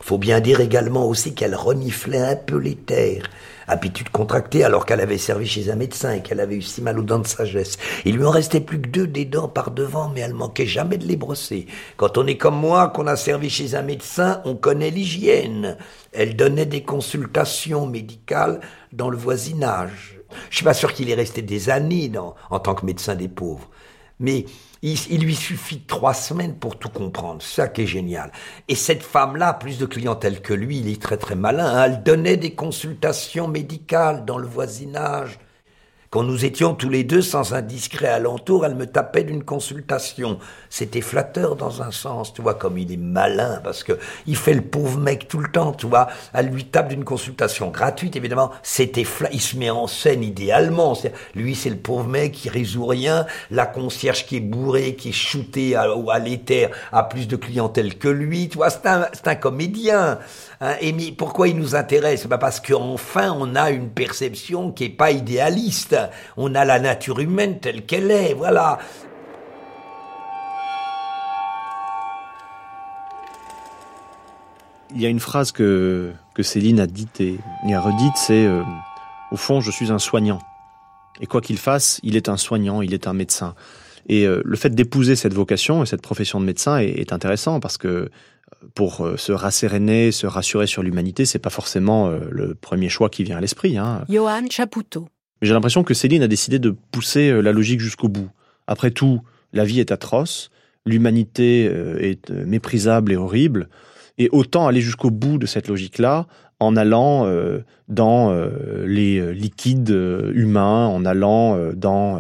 Faut 0.02 0.18
bien 0.18 0.40
dire 0.40 0.60
également 0.60 1.06
aussi 1.06 1.34
qu'elle 1.34 1.56
reniflait 1.56 2.19
un 2.19 2.35
peu 2.35 2.57
les 2.57 2.76
terres. 2.76 3.30
Habitude 3.68 4.10
contractée 4.10 4.64
alors 4.64 4.85
qu'elle 4.85 5.02
avait 5.02 5.18
servi 5.18 5.48
chez 5.48 5.69
un 5.72 5.76
médecin 5.76 6.14
et 6.14 6.22
qu'elle 6.22 6.40
avait 6.40 6.56
eu 6.56 6.61
si 6.61 6.81
mal 6.81 6.99
aux 6.99 7.03
dents 7.03 7.19
de 7.19 7.27
sagesse. 7.27 7.77
Il 8.06 8.18
lui 8.18 8.26
en 8.26 8.31
restait 8.31 8.60
plus 8.60 8.81
que 8.81 8.88
deux 8.88 9.07
des 9.07 9.26
dents 9.26 9.48
par 9.48 9.72
devant, 9.72 10.10
mais 10.10 10.22
elle 10.22 10.34
manquait 10.34 10.65
jamais 10.65 10.98
de 10.98 11.06
les 11.06 11.15
brosser. 11.15 11.68
Quand 11.98 12.18
on 12.18 12.27
est 12.27 12.38
comme 12.38 12.57
moi, 12.57 12.90
qu'on 12.90 13.07
a 13.07 13.15
servi 13.15 13.49
chez 13.49 13.76
un 13.76 13.81
médecin, 13.81 14.41
on 14.45 14.56
connaît 14.56 14.90
l'hygiène. 14.90 15.77
Elle 16.11 16.35
donnait 16.35 16.65
des 16.65 16.84
consultations 16.84 17.85
médicales 17.85 18.60
dans 18.91 19.10
le 19.10 19.18
voisinage. 19.18 20.19
Je 20.49 20.57
suis 20.57 20.65
pas 20.65 20.73
sûr 20.73 20.94
qu'il 20.94 21.10
est 21.10 21.15
resté 21.15 21.41
des 21.41 21.69
années 21.69 22.10
dans, 22.10 22.35
en 22.49 22.60
tant 22.60 22.76
que 22.76 22.85
médecin 22.85 23.15
des 23.15 23.27
pauvres. 23.27 23.69
Mais 24.19 24.45
il, 24.84 25.23
lui 25.23 25.35
suffit 25.35 25.80
trois 25.80 26.14
semaines 26.14 26.55
pour 26.55 26.77
tout 26.77 26.89
comprendre. 26.89 27.41
Ça 27.41 27.69
qui 27.69 27.84
est 27.84 27.88
génial. 27.88 28.31
Et 28.68 28.76
cette 28.76 29.01
femme-là, 29.01 29.53
plus 29.53 29.77
de 29.80 29.85
clientèle 29.85 30.41
que 30.41 30.53
lui, 30.53 30.80
il 30.80 30.89
est 30.89 31.01
très 31.01 31.15
très 31.15 31.35
malin. 31.35 31.65
Hein. 31.65 31.84
Elle 31.85 32.03
donnait 32.03 32.35
des 32.35 32.53
consultations 32.53 33.47
médicales 33.47 34.26
dans 34.26 34.38
le 34.38 34.47
voisinage. 34.47 35.39
Quand 36.14 36.22
nous 36.22 36.45
étions 36.45 36.76
tous 36.76 36.90
les 36.90 37.03
deux 37.03 37.23
sans 37.23 37.56
un 37.56 37.64
discret 37.64 38.07
alentour, 38.07 38.68
elle 38.68 38.76
me 38.76 38.85
tapait 38.85 39.23
d'une 39.23 39.44
consultation. 39.44 40.38
C'était 40.69 41.02
flatteur 41.02 41.56
dans 41.56 41.81
un 41.81 41.90
sens, 41.90 42.35
tu 42.35 42.44
vois, 42.44 42.53
comme 42.53 42.77
il 42.77 42.91
est 42.91 42.98
malin, 42.98 43.60
parce 43.64 43.84
que 43.84 43.94
il 44.27 44.35
fait 44.35 44.53
le 44.53 44.61
pauvre 44.61 44.99
mec 44.99 45.27
tout 45.27 45.40
le 45.40 45.49
temps, 45.49 45.72
tu 45.72 45.88
vois. 45.88 46.07
Elle 46.31 46.49
lui 46.49 46.65
tape 46.65 46.90
d'une 46.90 47.03
consultation 47.03 47.72
gratuite, 47.72 48.15
évidemment. 48.15 48.52
C'était 48.61 49.07
il 49.31 49.41
se 49.41 49.57
met 49.57 49.72
en 49.72 49.88
scène 49.88 50.22
idéalement. 50.22 50.95
Lui, 51.34 51.56
c'est 51.56 51.72
le 51.72 51.77
pauvre 51.77 52.07
mec 52.07 52.34
qui 52.34 52.48
résout 52.48 52.85
rien. 52.85 53.26
La 53.49 53.65
concierge 53.65 54.27
qui 54.27 54.35
est 54.35 54.40
bourrée, 54.40 54.94
qui 54.94 55.10
est 55.10 55.14
shootée 55.14 55.76
à, 55.76 55.88
à 56.11 56.19
l'éther, 56.19 56.69
a 56.91 57.02
plus 57.02 57.27
de 57.27 57.38
clientèle 57.38 57.98
que 57.98 58.07
lui, 58.07 58.49
tu 58.49 58.60
vois. 58.60 58.69
C'est 58.69 58.85
un, 58.85 59.07
un 59.26 59.35
comédien. 59.35 60.19
Hein, 60.61 60.76
et 60.80 60.94
pourquoi 61.18 61.48
il 61.48 61.57
nous 61.57 61.76
intéresse? 61.76 62.27
Bah 62.27 62.38
Parce 62.38 62.60
qu'enfin, 62.60 63.35
on 63.35 63.56
a 63.56 63.72
une 63.72 63.90
perception 63.90 64.72
qui 64.72 64.84
est 64.84 64.90
pas 64.90 65.10
idéaliste. 65.10 65.98
On 66.38 66.55
a 66.55 66.65
la 66.65 66.80
nature 66.80 67.19
humaine 67.19 67.59
telle 67.59 67.85
qu'elle 67.85 68.11
est, 68.11 68.34
voilà. 68.34 68.80
Il 74.95 75.01
y 75.01 75.05
a 75.05 75.09
une 75.09 75.19
phrase 75.19 75.51
que, 75.51 76.11
que 76.35 76.43
Céline 76.43 76.80
a 76.80 76.88
dite 76.88 77.19
et, 77.19 77.39
a 77.73 77.80
redite, 77.80 78.15
c'est 78.15 78.45
euh, 78.45 78.61
Au 79.31 79.38
fond, 79.38 79.59
je 79.59 79.71
suis 79.71 79.91
un 79.91 79.97
soignant. 79.97 80.39
Et 81.19 81.25
quoi 81.25 81.41
qu'il 81.41 81.57
fasse, 81.57 81.99
il 82.03 82.15
est 82.15 82.30
un 82.30 82.38
soignant, 82.38 82.81
il 82.81 82.93
est 82.93 83.07
un 83.07 83.13
médecin. 83.13 83.55
Et 84.07 84.27
euh, 84.27 84.41
le 84.45 84.55
fait 84.55 84.69
d'épouser 84.69 85.15
cette 85.15 85.34
vocation 85.34 85.81
et 85.81 85.85
cette 85.85 86.01
profession 86.01 86.39
de 86.39 86.45
médecin 86.45 86.77
est, 86.77 86.99
est 86.99 87.13
intéressant 87.13 87.59
parce 87.59 87.77
que 87.77 87.88
euh, 87.88 88.09
pour 88.75 89.07
se 89.17 89.31
rasséréner, 89.31 90.11
se 90.11 90.27
rassurer 90.27 90.67
sur 90.67 90.84
l'humanité, 90.84 91.25
c'est 91.25 91.39
pas 91.39 91.49
forcément 91.49 92.09
le 92.09 92.55
premier 92.55 92.88
choix 92.88 93.09
qui 93.09 93.23
vient 93.23 93.38
à 93.38 93.41
l'esprit. 93.41 93.77
Hein. 93.77 94.05
Johan 94.07 94.45
Chapoutot. 94.49 95.09
J'ai 95.44 95.53
l'impression 95.53 95.84
que 95.84 95.94
Céline 95.94 96.24
a 96.24 96.28
décidé 96.28 96.57
de 96.57 96.76
pousser 96.91 97.41
la 97.41 97.52
logique 97.52 97.80
jusqu'au 97.80 98.07
bout. 98.07 98.30
Après 98.65 98.91
tout, 98.91 99.22
la 99.52 99.65
vie 99.65 99.80
est 99.80 99.91
atroce, 99.91 100.49
l'humanité 100.86 101.65
est 101.65 102.30
méprisable 102.32 103.11
et 103.11 103.18
horrible, 103.18 103.68
et 104.18 104.30
autant 104.32 104.68
aller 104.68 104.82
jusqu'au 104.82 105.11
bout 105.11 105.38
de 105.38 105.45
cette 105.45 105.68
logique-là 105.68 106.28
en 106.60 106.76
allant 106.76 107.26
euh, 107.26 107.60
dans 107.88 108.32
euh, 108.32 108.86
les 108.86 109.20
euh, 109.20 109.32
liquides 109.32 109.90
humains, 110.34 110.88
en 110.88 111.06
allant 111.06 111.57
dans 111.74 112.20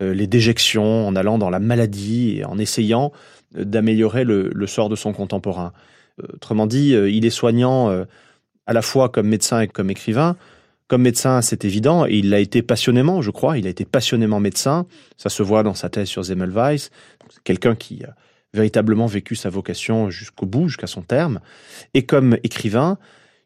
les 0.00 0.26
déjections, 0.26 1.06
en 1.06 1.16
allant 1.16 1.38
dans 1.38 1.50
la 1.50 1.60
maladie 1.60 2.38
et 2.38 2.44
en 2.44 2.58
essayant 2.58 3.12
d'améliorer 3.54 4.24
le, 4.24 4.66
sort 4.66 4.88
de 4.88 4.96
son 4.96 5.12
contemporain. 5.12 5.72
Autrement 6.34 6.66
dit, 6.66 6.90
il 6.90 7.24
est 7.24 7.30
soignant 7.30 8.04
à 8.66 8.72
la 8.72 8.82
fois 8.82 9.08
comme 9.08 9.28
médecin 9.28 9.60
et 9.60 9.68
comme 9.68 9.90
écrivain. 9.90 10.36
Comme 10.88 11.02
médecin, 11.02 11.40
c'est 11.40 11.64
évident, 11.64 12.06
et 12.06 12.14
il 12.14 12.30
l'a 12.30 12.40
été 12.40 12.62
passionnément, 12.62 13.22
je 13.22 13.30
crois, 13.30 13.56
il 13.58 13.66
a 13.66 13.70
été 13.70 13.84
passionnément 13.84 14.38
médecin. 14.38 14.86
Ça 15.16 15.30
se 15.30 15.42
voit 15.42 15.62
dans 15.62 15.74
sa 15.74 15.88
thèse 15.88 16.08
sur 16.08 16.22
Zemmelweis. 16.22 16.90
Quelqu'un 17.42 17.74
qui 17.74 18.02
véritablement 18.54 19.06
vécu 19.06 19.34
sa 19.34 19.50
vocation 19.50 20.08
jusqu'au 20.08 20.46
bout, 20.46 20.68
jusqu'à 20.68 20.86
son 20.86 21.02
terme. 21.02 21.40
Et 21.92 22.06
comme 22.06 22.38
écrivain, 22.44 22.98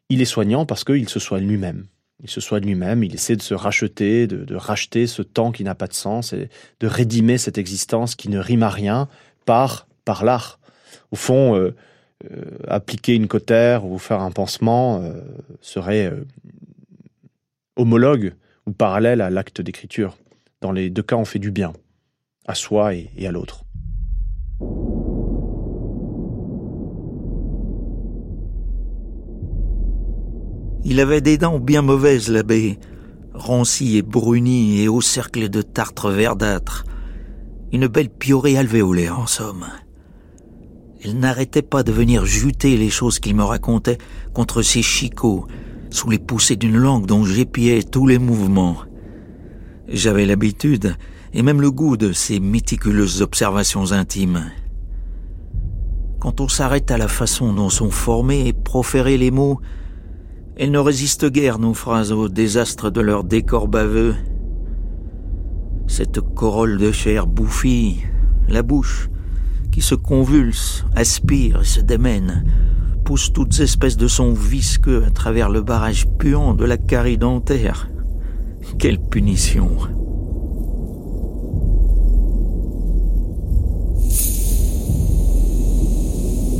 il 0.09 0.21
est 0.21 0.25
soignant 0.25 0.65
parce 0.65 0.83
qu'il 0.83 1.09
se 1.09 1.19
soigne 1.19 1.47
lui-même. 1.47 1.85
Il 2.21 2.29
se 2.29 2.41
soigne 2.41 2.65
lui-même, 2.65 3.03
il 3.03 3.13
essaie 3.13 3.35
de 3.35 3.41
se 3.41 3.53
racheter, 3.53 4.27
de, 4.27 4.55
racheter 4.55 5.07
ce 5.07 5.21
temps 5.21 5.51
qui 5.51 5.63
n'a 5.63 5.75
pas 5.75 5.87
de 5.87 5.93
sens 5.93 6.33
et 6.33 6.49
de 6.79 6.87
rédimer 6.87 7.37
cette 7.37 7.57
existence 7.57 8.15
qui 8.15 8.29
ne 8.29 8.39
rime 8.39 8.63
à 8.63 8.69
rien 8.69 9.07
par, 9.45 9.87
par 10.05 10.23
l'art. 10.23 10.59
Au 11.11 11.15
fond, 11.15 11.55
euh, 11.55 11.73
euh, 12.29 12.43
appliquer 12.67 13.15
une 13.15 13.27
cotère 13.27 13.85
ou 13.85 13.97
faire 13.97 14.19
un 14.19 14.31
pansement 14.31 15.01
euh, 15.01 15.21
serait 15.61 16.11
homologue 17.79 18.33
ou 18.67 18.71
parallèle 18.71 19.21
à 19.21 19.29
l'acte 19.29 19.61
d'écriture. 19.61 20.17
Dans 20.61 20.71
les 20.71 20.89
deux 20.89 21.01
cas, 21.01 21.15
on 21.15 21.25
fait 21.25 21.39
du 21.39 21.51
bien, 21.51 21.73
à 22.45 22.53
soi 22.53 22.93
et 22.93 23.25
à 23.25 23.31
l'autre. 23.31 23.65
Il 30.83 30.99
avait 30.99 31.21
des 31.21 31.37
dents 31.37 31.59
bien 31.59 31.81
mauvaises, 31.81 32.29
l'abbé, 32.29 32.79
roncies 33.33 33.97
et 33.97 34.01
brunies 34.01 34.81
et 34.81 34.87
au 34.87 35.01
cercle 35.01 35.49
de 35.49 35.61
tartre 35.61 36.09
verdâtre. 36.09 36.85
Une 37.71 37.87
belle 37.87 38.09
piorée 38.09 38.57
alvéolaire, 38.57 39.19
en 39.19 39.27
somme. 39.27 39.67
Il 41.03 41.19
n'arrêtait 41.19 41.61
pas 41.61 41.83
de 41.83 41.91
venir 41.91 42.25
juter 42.25 42.75
les 42.75 42.89
choses 42.89 43.19
qu'il 43.19 43.35
me 43.35 43.43
racontait 43.43 43.99
contre 44.33 44.61
ses 44.61 44.81
chicots, 44.81 45.47
sous 45.89 46.09
les 46.09 46.19
poussées 46.19 46.55
d'une 46.55 46.77
langue 46.77 47.05
dont 47.05 47.23
j'épiais 47.23 47.83
tous 47.83 48.07
les 48.07 48.19
mouvements. 48.19 48.77
J'avais 49.87 50.25
l'habitude, 50.25 50.95
et 51.33 51.41
même 51.41 51.61
le 51.61 51.71
goût 51.71 51.97
de 51.97 52.11
ces 52.11 52.39
méticuleuses 52.39 53.21
observations 53.21 53.91
intimes. 53.91 54.51
Quand 56.19 56.41
on 56.41 56.47
s'arrête 56.47 56.91
à 56.91 56.97
la 56.97 57.07
façon 57.07 57.53
dont 57.53 57.69
sont 57.69 57.91
formés 57.91 58.47
et 58.47 58.53
proférés 58.53 59.17
les 59.17 59.31
mots, 59.31 59.59
elles 60.57 60.71
ne 60.71 60.79
résistent 60.79 61.29
guère, 61.29 61.59
nos 61.59 61.73
phrases, 61.73 62.11
au 62.11 62.27
désastre 62.27 62.89
de 62.89 62.99
leur 62.99 63.23
décor 63.23 63.67
baveux. 63.69 64.15
Cette 65.87 66.19
corolle 66.19 66.77
de 66.77 66.91
chair 66.91 67.25
bouffie, 67.25 68.03
la 68.49 68.61
bouche, 68.61 69.09
qui 69.71 69.81
se 69.81 69.95
convulse, 69.95 70.85
aspire 70.95 71.61
et 71.61 71.65
se 71.65 71.79
démène, 71.79 72.43
pousse 73.09 73.33
toutes 73.33 73.59
espèces 73.59 73.97
de 73.97 74.07
sons 74.07 74.33
visqueux 74.33 75.03
à 75.03 75.09
travers 75.09 75.49
le 75.49 75.63
barrage 75.63 76.05
puant 76.19 76.53
de 76.53 76.63
la 76.63 76.77
carie 76.77 77.17
dentaire. 77.17 77.89
Quelle 78.77 78.99
punition! 78.99 79.67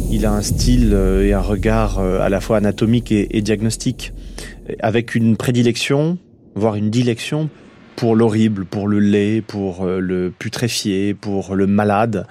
Il 0.10 0.26
a 0.26 0.34
un 0.34 0.42
style 0.42 0.90
euh, 0.96 1.24
et 1.24 1.34
un 1.34 1.40
regard 1.40 2.00
euh, 2.00 2.20
à 2.20 2.30
la 2.30 2.42
fois 2.42 2.58
anatomique 2.58 3.12
et, 3.12 3.42
diagnostique, 3.44 4.14
avec 4.80 5.14
une 5.14 5.38
prédilection, 5.38 6.18
voire 6.56 6.74
une 6.74 6.90
dilection 6.90 7.52
pour 7.96 8.16
l'horrible, 8.16 8.66
pour 8.66 8.88
le 8.88 8.98
laid, 8.98 9.44
pour 9.44 9.84
euh, 9.84 10.00
le 10.00 10.32
putréfié, 10.32 11.14
pour 11.14 11.54
le 11.54 11.68
malade. 11.68 12.26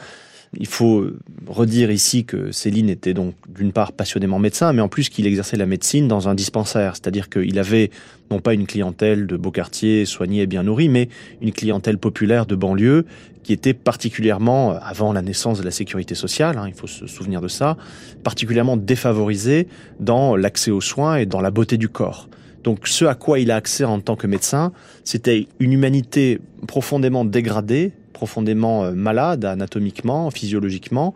Il 0.56 0.66
faut 0.66 1.06
redire 1.46 1.90
ici 1.90 2.24
que 2.24 2.52
Céline 2.52 2.88
était 2.88 3.14
donc 3.14 3.34
d'une 3.48 3.72
part 3.72 3.92
passionnément 3.92 4.38
médecin, 4.38 4.72
mais 4.72 4.80
en 4.80 4.88
plus 4.88 5.08
qu'il 5.08 5.26
exerçait 5.26 5.56
la 5.56 5.66
médecine 5.66 6.08
dans 6.08 6.28
un 6.28 6.34
dispensaire, 6.34 6.96
c'est-à-dire 6.96 7.28
qu'il 7.28 7.58
avait 7.58 7.90
non 8.30 8.40
pas 8.40 8.54
une 8.54 8.66
clientèle 8.66 9.26
de 9.26 9.36
beau 9.36 9.50
quartier 9.50 10.06
soignée 10.06 10.42
et 10.42 10.46
bien 10.46 10.62
nourrie, 10.62 10.88
mais 10.88 11.08
une 11.42 11.52
clientèle 11.52 11.98
populaire 11.98 12.46
de 12.46 12.54
banlieue 12.54 13.04
qui 13.42 13.52
était 13.52 13.74
particulièrement, 13.74 14.72
avant 14.82 15.12
la 15.12 15.22
naissance 15.22 15.58
de 15.58 15.64
la 15.64 15.70
sécurité 15.70 16.14
sociale, 16.14 16.58
hein, 16.58 16.66
il 16.66 16.74
faut 16.74 16.86
se 16.86 17.06
souvenir 17.06 17.40
de 17.40 17.48
ça, 17.48 17.76
particulièrement 18.22 18.76
défavorisée 18.76 19.68
dans 20.00 20.36
l'accès 20.36 20.70
aux 20.70 20.82
soins 20.82 21.16
et 21.16 21.26
dans 21.26 21.40
la 21.40 21.50
beauté 21.50 21.78
du 21.78 21.88
corps. 21.88 22.28
Donc 22.64 22.86
ce 22.86 23.04
à 23.06 23.14
quoi 23.14 23.38
il 23.38 23.50
a 23.50 23.56
accès 23.56 23.84
en 23.84 24.00
tant 24.00 24.16
que 24.16 24.26
médecin, 24.26 24.72
c'était 25.04 25.46
une 25.60 25.72
humanité 25.72 26.40
profondément 26.66 27.24
dégradée, 27.24 27.92
profondément 28.18 28.84
euh, 28.84 28.94
malade 28.94 29.44
anatomiquement, 29.44 30.28
physiologiquement, 30.32 31.14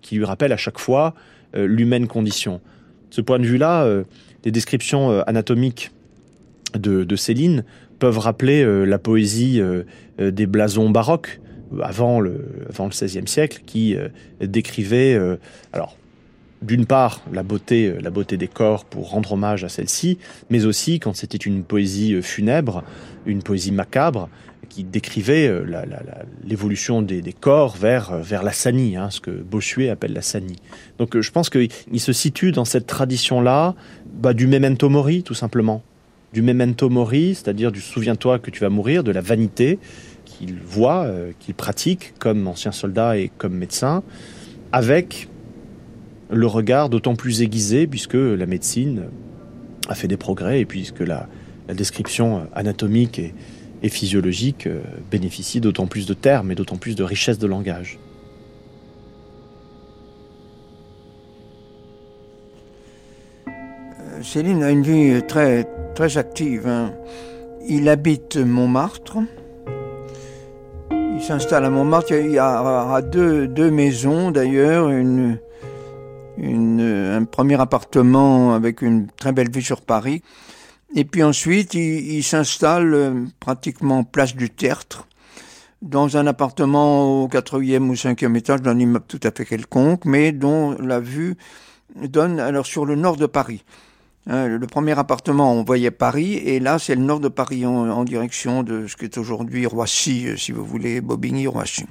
qui 0.00 0.16
lui 0.16 0.24
rappelle 0.24 0.50
à 0.52 0.56
chaque 0.56 0.80
fois 0.80 1.14
euh, 1.54 1.68
l'humaine 1.68 2.08
condition. 2.08 2.54
De 3.10 3.14
ce 3.14 3.20
point 3.20 3.38
de 3.38 3.46
vue-là, 3.46 3.84
euh, 3.84 4.02
les 4.44 4.50
descriptions 4.50 5.20
anatomiques 5.20 5.92
de, 6.74 7.16
Céline 7.16 7.64
peuvent 8.00 8.18
rappeler 8.18 8.64
la 8.84 8.98
poésie 8.98 9.60
des 10.18 10.46
blasons 10.46 10.90
baroques 10.90 11.40
avant 11.80 12.18
le, 12.18 12.66
avant 12.68 12.86
le 12.86 12.90
XVIe 12.90 13.28
siècle, 13.28 13.62
qui 13.64 13.94
décrivait, 14.40 15.16
alors, 15.72 15.96
d'une 16.60 16.86
part, 16.86 17.20
la 17.32 17.44
beauté, 17.44 17.94
la 18.00 18.10
beauté 18.10 18.36
des 18.36 18.48
corps 18.48 18.84
pour 18.84 19.10
rendre 19.10 19.32
hommage 19.32 19.62
à 19.62 19.68
celle-ci, 19.68 20.18
mais 20.50 20.64
aussi 20.64 20.98
quand 20.98 21.14
c'était 21.14 21.38
une 21.38 21.62
poésie 21.62 22.20
funèbre, 22.20 22.82
une 23.26 23.44
poésie 23.44 23.70
macabre, 23.70 24.28
qui 24.72 24.84
décrivait 24.84 25.52
l'évolution 26.44 27.02
des, 27.02 27.34
corps 27.38 27.76
vers, 27.76 28.16
vers 28.16 28.42
la 28.42 28.52
sanie, 28.52 28.96
hein, 28.96 29.10
ce 29.10 29.20
que 29.20 29.30
Bossuet 29.30 29.90
appelle 29.90 30.14
la 30.14 30.22
sanie. 30.22 30.56
Donc 30.98 31.20
je 31.20 31.30
pense 31.30 31.50
qu'il 31.50 31.68
se 31.98 32.12
situe 32.14 32.52
dans 32.52 32.64
cette 32.64 32.86
tradition-là 32.86 33.74
bah, 34.14 34.32
du 34.32 34.46
memento 34.46 34.88
mori, 34.88 35.22
tout 35.22 35.34
simplement. 35.34 35.82
Du 36.32 36.40
memento 36.40 36.88
mori, 36.88 37.34
c'est-à-dire 37.34 37.70
du 37.70 37.82
souviens-toi 37.82 38.38
que 38.38 38.50
tu 38.50 38.60
vas 38.60 38.70
mourir, 38.70 39.04
de 39.04 39.12
la 39.12 39.20
vanité, 39.20 39.78
qu'il 40.24 40.54
voit, 40.54 41.04
euh, 41.04 41.32
qu'il 41.38 41.54
pratique 41.54 42.14
comme 42.18 42.48
ancien 42.48 42.72
soldat 42.72 43.18
et 43.18 43.30
comme 43.36 43.52
médecin, 43.52 44.02
avec 44.72 45.28
le 46.30 46.46
regard 46.46 46.88
d'autant 46.88 47.14
plus 47.14 47.42
aiguisé 47.42 47.86
puisque 47.86 48.14
la 48.14 48.46
médecine 48.46 49.04
a 49.88 49.94
fait 49.94 50.08
des 50.08 50.16
progrès 50.16 50.60
et 50.60 50.64
puisque 50.64 51.00
la, 51.00 51.28
description 51.74 52.48
anatomique 52.54 53.18
et, 53.18 53.32
physiologique 53.88 54.66
euh, 54.66 54.82
bénéficie 55.10 55.60
d'autant 55.60 55.86
plus 55.86 56.06
de 56.06 56.14
termes 56.14 56.52
et 56.52 56.54
d'autant 56.54 56.76
plus 56.76 56.94
de 56.94 57.02
richesse 57.02 57.38
de 57.38 57.46
langage. 57.46 57.98
Euh, 63.48 64.22
Céline 64.22 64.62
a 64.62 64.70
une 64.70 64.82
vie 64.82 65.20
très, 65.26 65.66
très 65.94 66.16
active. 66.16 66.66
Hein. 66.66 66.92
Il 67.68 67.88
habite 67.88 68.36
Montmartre. 68.36 69.18
Il 70.90 71.22
s'installe 71.22 71.64
à 71.64 71.70
Montmartre. 71.70 72.12
Il 72.12 72.32
y 72.32 72.38
a, 72.38 73.00
deux, 73.02 73.46
deux 73.46 73.70
maisons 73.70 74.30
d'ailleurs. 74.30 74.88
Une, 74.88 75.38
un 76.38 77.24
premier 77.24 77.60
appartement 77.60 78.54
avec 78.54 78.82
une 78.82 79.06
très 79.08 79.32
belle 79.32 79.50
vue 79.50 79.62
sur 79.62 79.82
Paris. 79.82 80.22
Et 80.94 81.04
puis 81.04 81.22
ensuite, 81.22 81.74
il, 81.74 82.22
s'installe 82.22 82.94
euh, 82.94 83.24
pratiquement 83.40 84.04
place 84.04 84.36
du 84.36 84.50
Tertre, 84.50 85.08
dans 85.80 86.16
un 86.16 86.26
appartement 86.26 87.22
au 87.22 87.28
quatrième 87.28 87.88
ou 87.88 87.96
cinquième 87.96 88.36
étage 88.36 88.60
d'un 88.60 88.78
immeuble 88.78 89.06
tout 89.08 89.20
à 89.22 89.30
fait 89.30 89.46
quelconque, 89.46 90.04
mais 90.04 90.32
dont 90.32 90.76
la 90.78 91.00
vue 91.00 91.36
donne 91.96 92.38
alors 92.38 92.66
sur 92.66 92.84
le 92.84 92.94
nord 92.94 93.16
de 93.16 93.26
Paris. 93.26 93.64
Hein, 94.28 94.46
le 94.48 94.66
premier 94.66 94.96
appartement, 94.96 95.52
on 95.52 95.64
voyait 95.64 95.90
Paris, 95.90 96.34
et 96.34 96.60
là, 96.60 96.78
c'est 96.78 96.94
le 96.94 97.02
nord 97.02 97.20
de 97.20 97.28
Paris, 97.28 97.66
en, 97.66 98.04
direction 98.04 98.62
de 98.62 98.86
ce 98.86 98.96
qui 98.96 99.06
est 99.06 99.18
aujourd'hui 99.18 99.66
Roissy, 99.66 100.28
euh, 100.28 100.36
si 100.36 100.52
vous 100.52 100.64
voulez, 100.64 101.00
Bobigny-Roissy. 101.00 101.86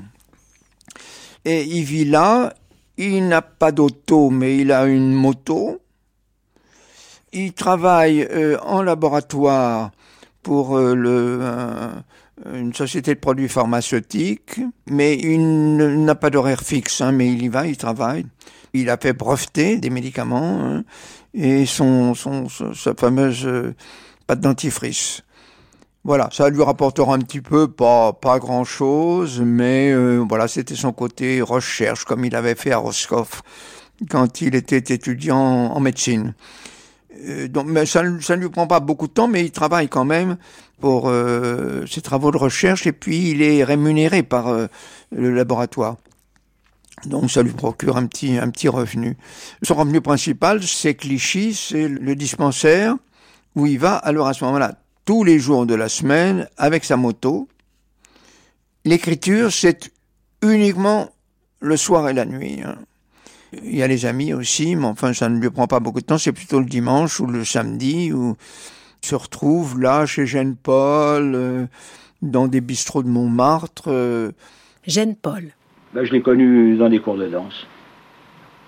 Et 1.43 1.63
il 1.63 1.83
vit 1.83 2.05
là, 2.05 2.53
il 2.97 3.27
n'a 3.27 3.41
pas 3.41 3.71
d'auto, 3.71 4.29
mais 4.29 4.59
il 4.59 4.71
a 4.71 4.85
une 4.85 5.11
moto, 5.11 5.80
Il 7.33 7.53
travaille 7.53 8.27
euh, 8.29 8.57
en 8.61 8.81
laboratoire 8.81 9.91
pour 10.43 10.77
euh, 10.77 10.93
le, 10.93 11.39
une 12.53 12.73
société 12.73 13.15
de 13.15 13.19
produits 13.19 13.47
pharmaceutiques, 13.47 14.59
mais 14.89 15.15
il 15.15 15.77
n'a 16.03 16.15
pas 16.15 16.29
d'horaire 16.29 16.61
fixe, 16.61 16.99
hein, 16.99 17.13
mais 17.13 17.31
il 17.31 17.43
y 17.43 17.47
va, 17.47 17.67
il 17.67 17.77
travaille. 17.77 18.25
Il 18.73 18.89
a 18.89 18.97
fait 18.97 19.13
breveter 19.13 19.77
des 19.77 19.89
médicaments 19.89 20.59
hein, 20.61 20.83
et 21.33 21.65
son, 21.65 22.15
son, 22.15 22.47
sa 22.49 22.93
fameuse 22.95 23.47
pâte 24.27 24.41
dentifrice. 24.41 25.21
Voilà, 26.03 26.29
ça 26.33 26.49
lui 26.49 26.63
rapportera 26.63 27.13
un 27.13 27.19
petit 27.19 27.41
peu, 27.41 27.69
pas, 27.69 28.11
pas 28.11 28.39
grand 28.39 28.63
chose, 28.65 29.39
mais 29.39 29.93
voilà, 30.17 30.47
c'était 30.47 30.75
son 30.75 30.91
côté 30.91 31.41
recherche, 31.41 32.05
comme 32.05 32.25
il 32.25 32.35
avait 32.35 32.55
fait 32.55 32.71
à 32.71 32.77
Roscoff 32.77 33.43
quand 34.09 34.41
il 34.41 34.55
était 34.55 34.93
étudiant 34.95 35.37
en 35.37 35.79
médecine. 35.79 36.33
Euh, 37.27 37.47
donc, 37.47 37.67
mais 37.67 37.85
ça, 37.85 38.03
ne 38.03 38.35
lui 38.35 38.49
prend 38.49 38.67
pas 38.67 38.79
beaucoup 38.79 39.07
de 39.07 39.13
temps, 39.13 39.27
mais 39.27 39.45
il 39.45 39.51
travaille 39.51 39.89
quand 39.89 40.05
même 40.05 40.37
pour 40.79 41.09
euh, 41.09 41.85
ses 41.85 42.01
travaux 42.01 42.31
de 42.31 42.37
recherche 42.37 42.87
et 42.87 42.91
puis 42.91 43.31
il 43.31 43.41
est 43.41 43.63
rémunéré 43.63 44.23
par 44.23 44.47
euh, 44.47 44.67
le 45.11 45.31
laboratoire. 45.31 45.97
Donc 47.05 47.31
ça 47.31 47.41
lui 47.41 47.51
procure 47.51 47.97
un 47.97 48.05
petit, 48.05 48.37
un 48.37 48.49
petit 48.49 48.67
revenu. 48.67 49.17
Son 49.63 49.75
revenu 49.75 50.01
principal, 50.01 50.61
c'est 50.63 50.95
Clichy, 50.95 51.53
c'est 51.53 51.87
le 51.87 52.15
dispensaire 52.15 52.95
où 53.55 53.65
il 53.65 53.79
va 53.79 53.95
alors 53.95 54.27
à 54.27 54.33
ce 54.33 54.43
moment-là 54.45 54.75
tous 55.05 55.23
les 55.23 55.39
jours 55.39 55.65
de 55.65 55.75
la 55.75 55.89
semaine 55.89 56.47
avec 56.57 56.85
sa 56.85 56.97
moto. 56.97 57.47
L'écriture, 58.85 59.51
c'est 59.51 59.91
uniquement 60.41 61.09
le 61.59 61.77
soir 61.77 62.07
et 62.09 62.13
la 62.13 62.25
nuit. 62.25 62.61
Hein. 62.63 62.77
Il 63.53 63.75
y 63.75 63.83
a 63.83 63.87
les 63.87 64.05
amis 64.05 64.33
aussi, 64.33 64.75
mais 64.75 64.85
enfin, 64.85 65.13
ça 65.13 65.27
ne 65.27 65.39
lui 65.39 65.49
prend 65.49 65.67
pas 65.67 65.79
beaucoup 65.79 65.99
de 65.99 66.05
temps. 66.05 66.17
C'est 66.17 66.31
plutôt 66.31 66.59
le 66.59 66.65
dimanche 66.65 67.19
ou 67.19 67.27
le 67.27 67.43
samedi 67.43 68.13
où 68.13 68.35
il 69.03 69.07
se 69.07 69.15
retrouve 69.15 69.79
là 69.79 70.05
chez 70.05 70.25
Jeanne 70.25 70.55
Paul, 70.55 71.33
euh, 71.35 71.65
dans 72.21 72.47
des 72.47 72.61
bistrots 72.61 73.03
de 73.03 73.09
Montmartre. 73.09 73.85
Euh. 73.87 74.31
Jeanne 74.87 75.15
Paul. 75.15 75.51
Ben, 75.93 76.05
je 76.05 76.11
l'ai 76.13 76.21
connu 76.21 76.77
dans 76.77 76.89
des 76.89 76.99
cours 76.99 77.17
de 77.17 77.27
danse. 77.27 77.67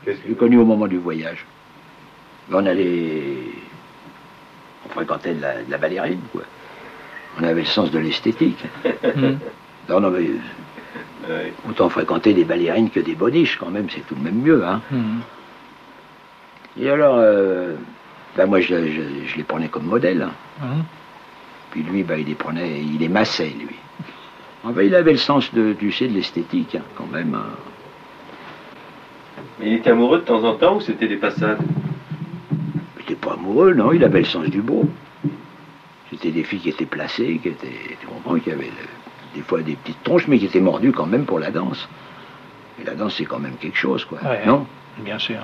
Je 0.05 0.11
l'ai 0.27 0.35
connu 0.35 0.57
au 0.57 0.65
moment 0.65 0.88
du 0.88 0.97
voyage. 0.97 1.45
On 2.51 2.65
allait. 2.65 3.38
On 4.85 4.89
fréquentait 4.89 5.34
de 5.34 5.41
la, 5.41 5.64
de 5.64 5.72
la 5.72 5.77
ballerine, 5.77 6.19
quoi. 6.34 6.43
On 7.39 7.43
avait 7.43 7.61
le 7.61 7.68
sens 7.68 7.89
de 7.89 7.99
l'esthétique. 7.99 8.60
Non, 9.89 9.99
non, 9.99 10.11
mais 10.11 10.30
Autant 11.70 11.90
fréquenter 11.90 12.34
des 12.34 12.44
ballerines 12.44 12.90
que 12.90 13.00
des 13.00 13.16
boniches, 13.16 13.58
quand 13.58 13.70
même, 13.70 13.90
c'est 13.90 14.06
tout 14.08 14.16
de 14.16 14.24
même 14.24 14.41
mieux. 14.41 14.66
Hein. 14.66 14.82
Mhm. 14.91 15.22
Et 16.80 16.90
alors, 16.90 17.16
euh, 17.18 17.76
bah, 18.36 18.45
moi, 18.45 18.60
je, 18.60 18.76
les 18.76 19.44
prenais 19.44 19.68
comme 19.68 19.86
modèle. 19.86 20.22
Hein. 20.22 20.32
Mhm. 20.62 20.84
Puis 21.72 21.84
lui, 21.84 22.04
bah, 22.04 22.18
il 22.18 22.28
les 22.28 22.36
prenait, 22.36 22.82
il 22.82 23.00
les 23.00 23.10
massait, 23.10 23.54
lui. 23.58 23.76
Ah, 24.66 24.70
bah, 24.72 24.84
il 24.84 24.95
avait 24.95 25.12
le 25.12 25.18
sens 25.18 25.54
de, 25.54 25.74
tu 25.74 25.91
sais, 25.91 26.08
de 26.08 26.14
l'esthétique, 26.14 26.76
hein, 26.76 26.84
quand 26.95 27.08
même. 27.12 27.38
Mais 29.60 29.68
il 29.68 29.74
était 29.74 29.91
amoureux 29.91 30.20
de 30.20 30.24
temps 30.24 30.44
en 30.44 30.56
temps 30.56 30.78
ou 30.78 30.82
c'était 30.82 31.08
des 31.08 31.18
passades 31.18 31.60
Il 32.52 33.00
n'était 33.00 33.16
pas 33.16 33.34
amoureux, 33.34 33.74
non, 33.74 33.91
il 33.91 34.04
avait 34.04 34.20
le 34.20 34.26
sens 34.26 34.48
du 34.50 34.62
beau. 34.62 34.90
C'était 36.10 36.32
des 36.32 36.44
filles 36.44 36.60
qui 36.60 36.70
étaient 36.70 36.86
placées, 36.86 37.40
qui 37.41 37.50
étaient, 37.50 37.98
tu 38.00 38.08
comprends, 38.08 38.38
qui 38.38 38.52
avaient 38.52 38.72
des 39.35 39.41
fois 39.41 39.61
des 39.61 39.76
petites 39.76 40.03
tronches, 40.03 40.27
mais 40.27 40.39
qui 40.39 40.45
étaient 40.45 40.60
mordues 40.60 40.91
quand 40.91 41.05
même 41.05 41.26
pour 41.26 41.39
la 41.39 41.51
danse. 41.51 41.88
Et 42.81 42.85
la 42.85 42.95
danse, 42.95 43.15
c'est 43.18 43.26
quand 43.26 43.39
même 43.39 43.55
quelque 43.60 43.77
chose, 43.77 44.05
quoi. 44.05 44.19
non? 44.45 44.65
Bien 45.03 45.19
sûr. 45.19 45.39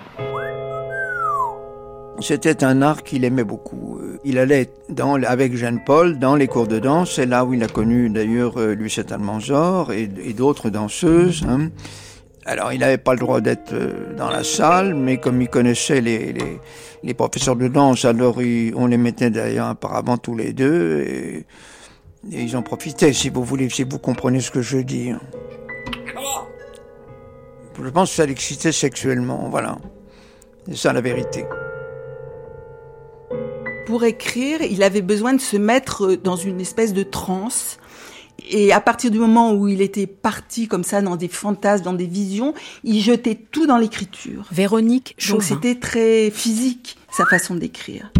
C'était 2.19 2.63
un 2.63 2.81
art 2.81 3.03
qu'il 3.03 3.23
aimait 3.23 3.43
beaucoup. 3.45 3.99
Il 4.25 4.37
allait 4.37 4.69
dans, 4.89 5.15
avec 5.23 5.55
Jeanne 5.55 5.81
Paul 5.85 6.19
dans 6.19 6.35
les 6.35 6.47
cours 6.47 6.67
de 6.67 6.77
danse. 6.77 7.13
C'est 7.15 7.25
là 7.25 7.45
où 7.45 7.53
il 7.53 7.63
a 7.63 7.67
connu 7.67 8.09
d'ailleurs 8.09 8.59
euh, 8.59 8.75
Lucette 8.75 9.13
Almanzor 9.13 9.93
et, 9.93 10.09
et 10.23 10.33
d'autres 10.33 10.69
danseuses. 10.69 11.45
Hein. 11.47 11.69
Alors, 12.45 12.73
il 12.73 12.79
n'avait 12.79 12.97
pas 12.97 13.13
le 13.13 13.19
droit 13.19 13.39
d'être 13.39 13.71
euh, 13.73 14.13
dans 14.17 14.29
la 14.29 14.43
salle, 14.43 14.95
mais 14.95 15.17
comme 15.17 15.41
il 15.41 15.49
connaissait 15.49 16.01
les, 16.01 16.33
les, 16.33 16.59
les 17.03 17.13
professeurs 17.13 17.55
de 17.55 17.69
danse, 17.69 18.03
alors 18.03 18.37
on 18.75 18.87
les 18.87 18.97
mettait 18.97 19.29
d'ailleurs 19.29 19.67
apparemment 19.67 20.17
tous 20.17 20.35
les 20.35 20.51
deux. 20.51 21.01
Et 21.07 21.45
et 22.31 22.41
ils 22.43 22.57
en 22.57 22.61
profitaient, 22.61 23.13
si 23.13 23.29
vous 23.29 23.43
voulez, 23.43 23.69
si 23.69 23.83
vous 23.83 23.99
comprenez 23.99 24.41
ce 24.41 24.51
que 24.51 24.61
je 24.61 24.77
dis. 24.79 25.11
Je 27.81 27.89
pense 27.89 28.09
que 28.09 28.15
ça 28.17 28.25
l'excitait 28.25 28.71
sexuellement, 28.71 29.47
voilà. 29.49 29.77
C'est 30.67 30.75
ça 30.75 30.93
la 30.93 31.01
vérité. 31.01 31.45
Pour 33.87 34.03
écrire, 34.03 34.61
il 34.61 34.83
avait 34.83 35.01
besoin 35.01 35.33
de 35.33 35.41
se 35.41 35.57
mettre 35.57 36.15
dans 36.15 36.35
une 36.35 36.59
espèce 36.61 36.93
de 36.93 37.03
transe. 37.03 37.77
Et 38.51 38.71
à 38.71 38.81
partir 38.81 39.11
du 39.11 39.19
moment 39.19 39.53
où 39.53 39.67
il 39.67 39.81
était 39.81 40.07
parti 40.07 40.67
comme 40.67 40.83
ça 40.83 41.01
dans 41.01 41.15
des 41.15 41.27
fantasmes, 41.27 41.83
dans 41.83 41.93
des 41.93 42.05
visions, 42.05 42.53
il 42.83 43.01
jetait 43.01 43.35
tout 43.35 43.65
dans 43.65 43.77
l'écriture. 43.77 44.47
Véronique 44.51 45.15
Donc 45.29 45.43
c'était 45.43 45.75
très 45.75 46.29
physique, 46.31 46.97
sa 47.11 47.25
façon 47.25 47.55
d'écrire. 47.55 48.11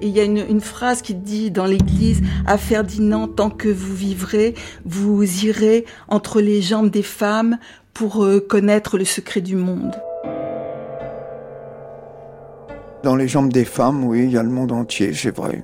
Et 0.00 0.08
il 0.08 0.16
y 0.16 0.20
a 0.20 0.24
une, 0.24 0.60
phrase 0.60 1.02
qui 1.02 1.14
dit 1.14 1.50
dans 1.50 1.64
l'Église, 1.66 2.22
à 2.46 2.56
Ferdinand, 2.56 3.26
tant 3.26 3.50
que 3.50 3.68
vous 3.68 3.94
vivrez, 3.94 4.54
vous 4.84 5.44
irez 5.44 5.86
entre 6.06 6.40
les 6.40 6.62
jambes 6.62 6.90
des 6.90 7.02
femmes 7.02 7.58
pour 7.94 8.24
euh, 8.24 8.38
connaître 8.38 8.96
le 8.96 9.04
secret 9.04 9.40
du 9.40 9.56
monde. 9.56 9.96
Dans 13.02 13.16
les 13.16 13.26
jambes 13.26 13.52
des 13.52 13.64
femmes, 13.64 14.04
oui, 14.04 14.24
il 14.24 14.30
y 14.30 14.38
a 14.38 14.42
le 14.42 14.50
monde 14.50 14.70
entier, 14.70 15.12
c'est 15.14 15.34
vrai. 15.34 15.62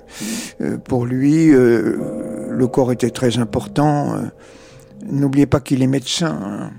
Euh, 0.60 0.78
pour 0.78 1.06
lui, 1.06 1.52
euh, 1.52 2.48
le 2.50 2.66
corps 2.66 2.90
était 2.90 3.10
très 3.10 3.38
important. 3.38 4.16
N'oubliez 5.06 5.46
pas 5.46 5.60
qu'il 5.60 5.82
est 5.82 5.88
médecin. 5.88 6.38
Hein. 6.42 6.70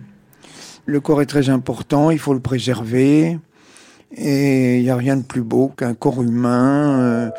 Le 0.86 1.00
corps 1.00 1.22
est 1.22 1.26
très 1.26 1.50
important, 1.50 2.12
il 2.12 2.20
faut 2.20 2.34
le 2.34 2.42
préserver. 2.42 3.40
Et 4.12 4.78
il 4.78 4.84
n'y 4.84 4.90
a 4.90 4.96
rien 4.96 5.18
de 5.18 5.24
plus 5.24 5.42
beau 5.42 5.70
qu'un 5.70 5.94
corps 5.94 6.22
humain 6.22 7.00
euh, 7.00 7.30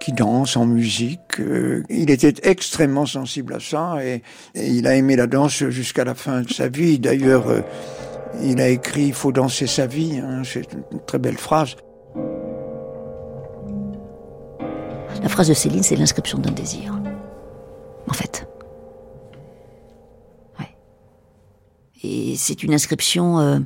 qui 0.00 0.12
danse 0.12 0.56
en 0.56 0.66
musique. 0.66 1.40
Euh, 1.40 1.82
il 1.90 2.10
était 2.10 2.34
extrêmement 2.42 3.06
sensible 3.06 3.54
à 3.54 3.60
ça 3.60 3.96
et, 4.02 4.22
il 4.54 4.86
a 4.86 4.94
aimé 4.94 5.16
la 5.16 5.26
danse 5.26 5.64
jusqu'à 5.68 6.04
la 6.04 6.14
fin 6.14 6.42
de 6.42 6.50
sa 6.50 6.68
vie. 6.68 6.98
D'ailleurs, 6.98 7.48
euh, 7.48 7.60
il 8.42 8.60
a 8.60 8.68
écrit 8.68 9.06
Il 9.06 9.12
faut 9.12 9.32
danser 9.32 9.66
sa 9.66 9.86
vie. 9.86 10.18
Hein, 10.18 10.42
c'est 10.44 10.72
une 10.92 11.00
très 11.06 11.18
belle 11.18 11.38
phrase. 11.38 11.76
La 15.22 15.28
phrase 15.28 15.48
de 15.48 15.54
Céline, 15.54 15.82
c'est 15.82 15.96
l'inscription 15.96 16.38
d'un 16.38 16.52
désir. 16.52 17.00
En 18.08 18.12
fait. 18.12 18.46
Ouais. 20.58 20.76
Et 22.02 22.34
c'est 22.36 22.62
une 22.62 22.74
inscription 22.74 23.64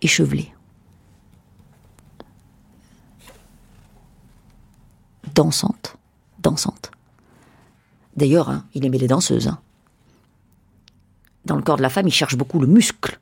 échevelée. 0.00 0.52
Dansante, 5.38 5.96
dansante. 6.40 6.90
D'ailleurs, 8.16 8.50
hein, 8.50 8.64
il 8.74 8.84
aimait 8.84 8.98
les 8.98 9.06
danseuses. 9.06 9.46
Hein. 9.46 9.60
Dans 11.44 11.54
le 11.54 11.62
corps 11.62 11.76
de 11.76 11.82
la 11.82 11.90
femme, 11.90 12.08
il 12.08 12.12
cherche 12.12 12.36
beaucoup 12.36 12.58
le 12.58 12.66
muscle. 12.66 13.20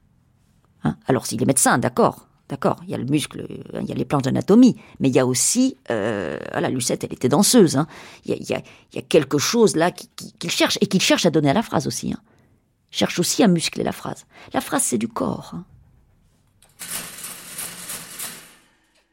Hein. 0.82 0.96
Alors, 1.06 1.26
s'il 1.26 1.42
est 1.42 1.44
médecin, 1.44 1.76
d'accord, 1.76 2.26
d'accord, 2.48 2.78
il 2.84 2.88
y 2.88 2.94
a 2.94 2.96
le 2.96 3.04
muscle, 3.04 3.46
il 3.74 3.86
y 3.86 3.92
a 3.92 3.94
les 3.94 4.06
plans 4.06 4.22
d'anatomie, 4.22 4.76
mais 4.98 5.08
il 5.10 5.14
y 5.14 5.18
a 5.18 5.26
aussi, 5.26 5.76
euh, 5.90 6.38
voilà, 6.52 6.70
Lucette, 6.70 7.04
elle 7.04 7.12
était 7.12 7.28
danseuse. 7.28 7.84
Il 8.24 8.42
y, 8.48 8.54
a, 8.54 8.62
quelque 9.02 9.36
chose 9.36 9.76
là 9.76 9.90
qu'il 9.90 10.50
cherche 10.50 10.78
et 10.80 10.86
qu'il 10.86 11.02
cherche 11.02 11.26
à 11.26 11.30
donner 11.30 11.50
à 11.50 11.54
la 11.54 11.62
phrase 11.62 11.86
aussi. 11.86 12.08
Il 12.08 12.96
cherche 12.96 13.18
aussi 13.18 13.42
à 13.42 13.46
muscler 13.46 13.84
la 13.84 13.92
phrase. 13.92 14.24
La 14.54 14.62
phrase, 14.62 14.84
c'est 14.84 14.98
du 14.98 15.08
corps. 15.08 15.54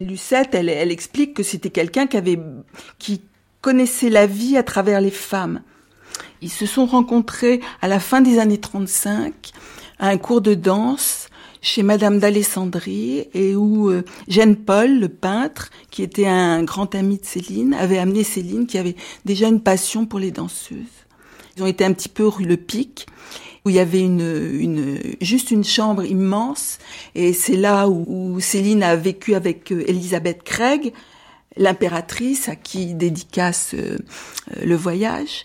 Lucette, 0.03 0.55
elle, 0.55 0.69
explique 0.91 1.33
que 1.33 1.43
c'était 1.43 1.69
quelqu'un 1.69 2.07
qui 2.99 3.21
connaissait 3.61 4.09
la 4.09 4.27
vie 4.27 4.57
à 4.57 4.63
travers 4.63 5.01
les 5.01 5.11
femmes. 5.11 5.61
Ils 6.41 6.51
se 6.51 6.65
sont 6.65 6.85
rencontrés 6.85 7.61
à 7.81 7.87
la 7.87 7.99
fin 7.99 8.21
des 8.21 8.39
années 8.39 8.59
35 8.59 9.51
à 9.99 10.09
un 10.09 10.17
cours 10.17 10.41
de 10.41 10.53
danse 10.53 11.27
chez 11.61 11.81
Madame 11.81 12.19
d'Alessandrie 12.19 13.29
et 13.33 13.55
où 13.55 13.89
euh, 13.89 14.03
Jeanne 14.27 14.57
Paul, 14.57 14.99
le 14.99 15.07
peintre, 15.07 15.69
qui 15.89 16.03
était 16.03 16.27
un 16.27 16.61
grand 16.63 16.93
ami 16.93 17.17
de 17.19 17.25
Céline, 17.25 17.73
avait 17.73 17.97
amené 17.97 18.23
Céline 18.23 18.67
qui 18.67 18.77
avait 18.77 18.97
déjà 19.23 19.47
une 19.47 19.61
passion 19.61 20.05
pour 20.05 20.19
les 20.19 20.31
danseuses. 20.31 20.77
Ils 21.55 21.63
ont 21.63 21.67
été 21.67 21.85
un 21.85 21.93
petit 21.93 22.09
peu 22.09 22.27
rue 22.27 22.43
Le 22.43 22.57
Pic 22.57 23.07
où 23.65 23.69
il 23.69 23.75
y 23.75 23.79
avait 23.79 24.01
une, 24.01 24.57
une 24.59 24.99
juste 25.21 25.51
une 25.51 25.63
chambre 25.63 26.03
immense 26.03 26.79
et 27.15 27.33
c'est 27.33 27.55
là 27.55 27.87
où, 27.87 28.39
Céline 28.39 28.83
a 28.83 28.95
vécu 28.95 29.35
avec 29.35 29.71
euh, 29.71 29.83
Elisabeth 29.87 30.43
Craig, 30.43 30.93
l'impératrice 31.55 32.49
à 32.49 32.55
qui 32.55 32.93
dédicace 32.93 33.73
euh, 33.73 33.97
euh, 34.57 34.65
le 34.65 34.75
voyage. 34.75 35.43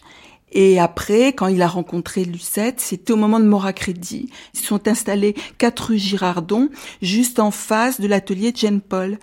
Et 0.51 0.81
après, 0.81 1.35
quand 1.35 1.49
il 1.49 1.61
a 1.61 1.69
rencontré 1.69 2.25
Lucette, 2.25 2.81
c'était 2.81 3.13
au 3.13 3.17
moment 3.17 3.39
de 3.39 3.45
Mora 3.45 3.75
Crédit. 3.75 4.31
Ils 4.55 4.61
sont 4.61 4.89
installés 4.89 5.35
quatre 5.59 5.89
rue 5.89 5.99
Girardon, 5.99 6.71
juste 7.03 7.39
en 7.39 7.51
face 7.51 8.01
de 8.01 8.09
l'atelier 8.09 8.53
de 8.53 8.57
Jane 8.57 8.81
Paul, 8.81 9.19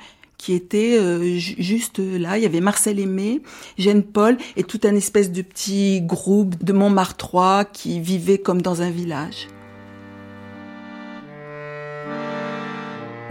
qui 0.46 0.54
étaient 0.54 1.00
euh, 1.00 1.40
juste 1.40 1.98
là. 1.98 2.38
Il 2.38 2.44
y 2.44 2.46
avait 2.46 2.62
Marcel 2.62 3.00
Aimé, 3.00 3.42
Jeanne 3.80 4.04
Paul 4.04 4.38
et 4.56 4.64
tout 4.64 4.80
un 4.84 4.96
espèce 4.96 5.32
de 5.32 5.42
petit 5.42 6.02
groupe 6.02 6.64
de 6.64 6.72
Montmartrois 6.72 7.66
qui 7.66 8.00
vivaient 8.00 8.38
comme 8.38 8.62
dans 8.62 8.84
un 8.84 8.92
village. 8.92 9.48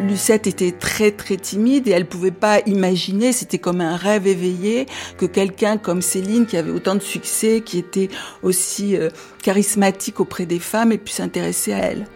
Lucette 0.00 0.48
était 0.48 0.72
très 0.72 1.12
très 1.12 1.36
timide 1.36 1.86
et 1.86 1.92
elle 1.92 2.06
pouvait 2.06 2.32
pas 2.32 2.58
imaginer, 2.66 3.30
c'était 3.30 3.58
comme 3.58 3.80
un 3.80 3.94
rêve 3.94 4.26
éveillé, 4.26 4.86
que 5.16 5.24
quelqu'un 5.24 5.76
comme 5.76 6.02
Céline, 6.02 6.46
qui 6.46 6.56
avait 6.56 6.72
autant 6.72 6.96
de 6.96 7.00
succès, 7.00 7.62
qui 7.64 7.78
était 7.78 8.08
aussi 8.42 8.96
euh, 8.96 9.08
charismatique 9.40 10.18
auprès 10.18 10.46
des 10.46 10.58
femmes, 10.58 10.90
ait 10.90 10.98
pu 10.98 11.12
s'intéresser 11.12 11.74
à 11.74 11.78
elle. 11.78 12.08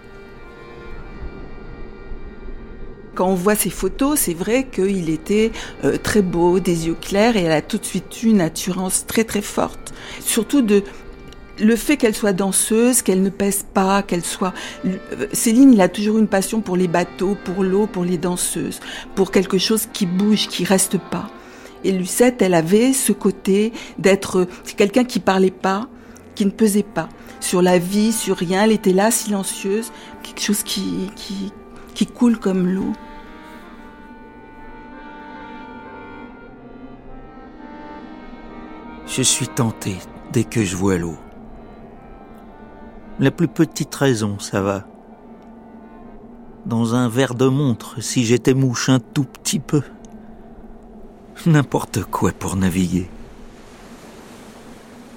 Quand 3.18 3.26
on 3.26 3.34
voit 3.34 3.56
ses 3.56 3.70
photos, 3.70 4.16
c'est 4.16 4.32
vrai 4.32 4.68
qu'il 4.72 5.10
était 5.10 5.50
euh, 5.82 5.96
très 6.00 6.22
beau, 6.22 6.60
des 6.60 6.86
yeux 6.86 6.94
clairs, 6.94 7.36
et 7.36 7.42
elle 7.42 7.50
a 7.50 7.62
tout 7.62 7.78
de 7.78 7.84
suite 7.84 8.22
eu 8.22 8.28
une 8.28 8.40
attirance 8.40 9.06
très 9.08 9.24
très 9.24 9.40
forte. 9.42 9.92
Surtout 10.20 10.62
de 10.62 10.84
le 11.58 11.74
fait 11.74 11.96
qu'elle 11.96 12.14
soit 12.14 12.32
danseuse, 12.32 13.02
qu'elle 13.02 13.20
ne 13.20 13.28
pèse 13.28 13.66
pas, 13.74 14.04
qu'elle 14.04 14.24
soit... 14.24 14.54
Euh, 14.86 15.26
Céline, 15.32 15.72
il 15.72 15.80
a 15.80 15.88
toujours 15.88 16.18
une 16.18 16.28
passion 16.28 16.60
pour 16.60 16.76
les 16.76 16.86
bateaux, 16.86 17.36
pour 17.44 17.64
l'eau, 17.64 17.88
pour 17.88 18.04
les 18.04 18.18
danseuses, 18.18 18.78
pour 19.16 19.32
quelque 19.32 19.58
chose 19.58 19.88
qui 19.92 20.06
bouge, 20.06 20.46
qui 20.46 20.62
reste 20.62 20.98
pas. 20.98 21.28
Et 21.82 21.90
Lucette, 21.90 22.40
elle 22.40 22.54
avait 22.54 22.92
ce 22.92 23.10
côté 23.10 23.72
d'être 23.98 24.46
quelqu'un 24.76 25.02
qui 25.02 25.18
parlait 25.18 25.50
pas, 25.50 25.88
qui 26.36 26.46
ne 26.46 26.52
pesait 26.52 26.84
pas 26.84 27.08
sur 27.40 27.62
la 27.62 27.78
vie, 27.78 28.12
sur 28.12 28.36
rien. 28.36 28.62
Elle 28.62 28.70
était 28.70 28.92
là, 28.92 29.10
silencieuse, 29.10 29.90
quelque 30.22 30.40
chose 30.40 30.62
qui 30.62 31.10
coule 32.14 32.38
comme 32.38 32.68
l'eau. 32.68 32.92
Je 39.08 39.22
suis 39.22 39.48
tenté 39.48 39.96
dès 40.32 40.44
que 40.44 40.62
je 40.62 40.76
vois 40.76 40.98
l'eau. 40.98 41.16
La 43.18 43.30
plus 43.30 43.48
petite 43.48 43.94
raison, 43.94 44.38
ça 44.38 44.60
va. 44.60 44.84
Dans 46.66 46.94
un 46.94 47.08
verre 47.08 47.34
de 47.34 47.46
montre, 47.46 48.02
si 48.02 48.24
j'étais 48.24 48.52
mouche 48.52 48.90
un 48.90 49.00
tout 49.00 49.24
petit 49.24 49.60
peu. 49.60 49.82
N'importe 51.46 52.04
quoi 52.04 52.32
pour 52.32 52.56
naviguer. 52.56 53.08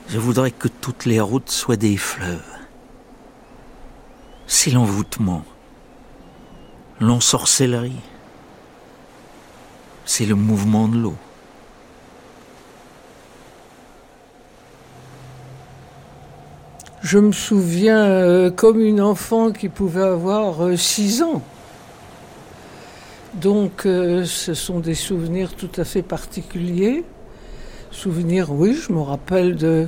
Je 0.08 0.20
voudrais 0.20 0.52
que 0.52 0.70
toutes 0.70 1.06
les 1.06 1.20
routes 1.20 1.52
soient 1.52 1.76
des 1.76 1.98
fleuves. 1.98 2.42
C'est 4.48 4.72
l'envoûtement, 4.72 5.44
l'ensorcellerie. 7.02 8.02
C'est 10.06 10.26
le 10.26 10.36
mouvement 10.36 10.88
de 10.88 10.98
l'eau. 10.98 11.16
Je 17.02 17.18
me 17.18 17.32
souviens 17.32 18.06
euh, 18.06 18.52
comme 18.52 18.80
une 18.80 19.02
enfant 19.02 19.52
qui 19.52 19.70
pouvait 19.70 20.04
avoir 20.04 20.78
6 20.78 21.22
euh, 21.22 21.26
ans. 21.26 21.42
Donc 23.34 23.88
euh, 23.88 24.24
ce 24.26 24.54
sont 24.54 24.80
des 24.80 24.94
souvenirs 24.94 25.56
tout 25.56 25.72
à 25.78 25.84
fait 25.84 26.04
particuliers. 26.04 27.04
Souvenirs, 27.90 28.52
oui, 28.52 28.76
je 28.76 28.94
me 28.94 29.02
rappelle 29.02 29.56
de, 29.56 29.88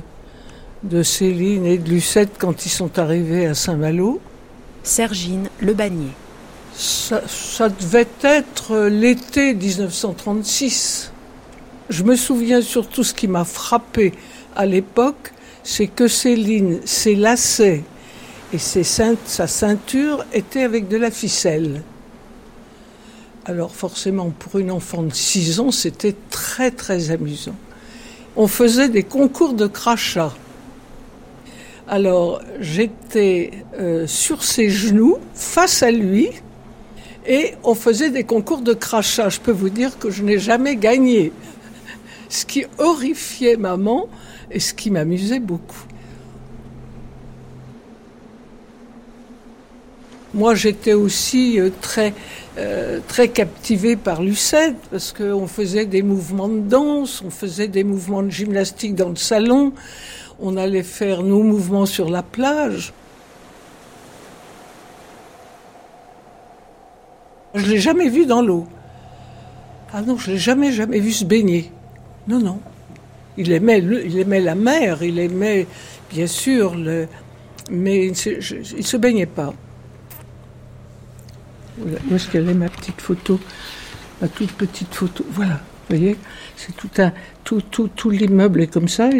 de 0.82 1.04
Céline 1.04 1.66
et 1.66 1.78
de 1.78 1.88
Lucette 1.88 2.32
quand 2.36 2.66
ils 2.66 2.70
sont 2.70 2.98
arrivés 2.98 3.46
à 3.46 3.54
Saint-Malo. 3.54 4.20
Sergine 4.82 5.48
Le 5.60 5.72
Bagnier. 5.72 6.12
Ça, 6.74 7.22
ça 7.28 7.68
devait 7.68 8.08
être 8.24 8.88
l'été 8.88 9.54
1936. 9.54 11.12
Je 11.90 12.02
me 12.02 12.16
souviens 12.16 12.60
surtout 12.60 13.04
ce 13.04 13.14
qui 13.14 13.28
m'a 13.28 13.44
frappé 13.44 14.12
à 14.56 14.66
l'époque, 14.66 15.33
c'est 15.64 15.86
que 15.86 16.06
Céline, 16.06 16.80
ses 16.84 17.16
lacets 17.16 17.82
et 18.52 18.58
sa 18.58 19.46
ceinture 19.48 20.24
étaient 20.32 20.62
avec 20.62 20.86
de 20.86 20.96
la 20.96 21.10
ficelle. 21.10 21.82
Alors 23.46 23.74
forcément, 23.74 24.30
pour 24.30 24.60
une 24.60 24.70
enfant 24.70 25.02
de 25.02 25.12
6 25.12 25.60
ans, 25.60 25.70
c'était 25.72 26.14
très 26.30 26.70
très 26.70 27.10
amusant. 27.10 27.56
On 28.36 28.46
faisait 28.46 28.88
des 28.88 29.02
concours 29.02 29.54
de 29.54 29.66
crachat. 29.66 30.32
Alors 31.88 32.40
j'étais 32.60 33.50
euh, 33.78 34.06
sur 34.06 34.44
ses 34.44 34.70
genoux, 34.70 35.18
face 35.34 35.82
à 35.82 35.90
lui, 35.90 36.28
et 37.26 37.54
on 37.64 37.74
faisait 37.74 38.10
des 38.10 38.24
concours 38.24 38.60
de 38.60 38.74
crachat. 38.74 39.30
Je 39.30 39.40
peux 39.40 39.52
vous 39.52 39.70
dire 39.70 39.98
que 39.98 40.10
je 40.10 40.22
n'ai 40.22 40.38
jamais 40.38 40.76
gagné. 40.76 41.32
Ce 42.28 42.44
qui 42.44 42.64
horrifiait 42.78 43.56
maman, 43.56 44.08
et 44.54 44.60
ce 44.60 44.72
qui 44.72 44.90
m'amusait 44.90 45.40
beaucoup. 45.40 45.84
Moi, 50.32 50.54
j'étais 50.54 50.94
aussi 50.94 51.60
euh, 51.60 51.70
très, 51.80 52.14
euh, 52.58 53.00
très 53.06 53.28
captivée 53.28 53.96
par 53.96 54.22
Lucette 54.22 54.76
parce 54.90 55.12
qu'on 55.12 55.46
faisait 55.46 55.86
des 55.86 56.02
mouvements 56.02 56.48
de 56.48 56.60
danse, 56.60 57.22
on 57.24 57.30
faisait 57.30 57.68
des 57.68 57.84
mouvements 57.84 58.22
de 58.22 58.30
gymnastique 58.30 58.94
dans 58.94 59.10
le 59.10 59.16
salon, 59.16 59.72
on 60.40 60.56
allait 60.56 60.82
faire 60.82 61.22
nos 61.22 61.42
mouvements 61.42 61.86
sur 61.86 62.10
la 62.10 62.22
plage. 62.22 62.92
Je 67.54 67.66
l'ai 67.66 67.78
jamais 67.78 68.08
vu 68.08 68.26
dans 68.26 68.42
l'eau. 68.42 68.66
Ah 69.92 70.02
non, 70.02 70.16
je 70.16 70.32
l'ai 70.32 70.38
jamais, 70.38 70.72
jamais 70.72 70.98
vu 70.98 71.12
se 71.12 71.24
baigner. 71.24 71.70
Non, 72.26 72.40
non. 72.40 72.58
Il 73.36 73.50
aimait, 73.52 73.78
il 73.78 74.18
aimait 74.18 74.40
la 74.40 74.54
mer, 74.54 75.02
il 75.02 75.18
aimait, 75.18 75.66
bien 76.10 76.26
sûr, 76.26 76.76
le, 76.76 77.08
mais 77.70 78.06
il 78.06 78.10
ne 78.10 78.82
se, 78.82 78.96
baignait 78.96 79.26
pas. 79.26 79.52
Où 81.80 82.14
est-ce 82.14 82.28
qu'elle 82.28 82.48
est 82.48 82.54
ma 82.54 82.68
petite 82.68 83.00
photo 83.00 83.40
Ma 84.20 84.28
toute 84.28 84.52
petite 84.52 84.94
photo. 84.94 85.24
Voilà, 85.30 85.54
vous 85.54 85.96
voyez 85.96 86.16
C'est 86.56 86.76
tout 86.76 86.90
un. 86.98 87.12
Tout, 87.42 87.62
tout, 87.62 87.88
tout 87.88 88.10
l'immeuble 88.10 88.62
est 88.62 88.68
comme 88.68 88.88
ça. 88.88 89.10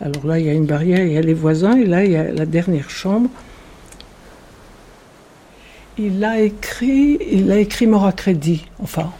alors 0.00 0.26
là, 0.26 0.38
il 0.38 0.46
y 0.46 0.50
a 0.50 0.54
une 0.54 0.66
barrière, 0.66 1.04
il 1.04 1.12
y 1.12 1.18
a 1.18 1.22
les 1.22 1.34
voisins, 1.34 1.76
et 1.76 1.84
là, 1.84 2.04
il 2.04 2.12
y 2.12 2.16
a 2.16 2.30
la 2.30 2.46
dernière 2.46 2.88
chambre. 2.88 3.28
Il 5.98 6.22
a 6.24 6.40
écrit, 6.40 7.18
il 7.32 7.50
a 7.50 7.58
écrit 7.58 7.88
Mora 7.88 8.12
Crédit, 8.12 8.66
enfin, 8.78 9.12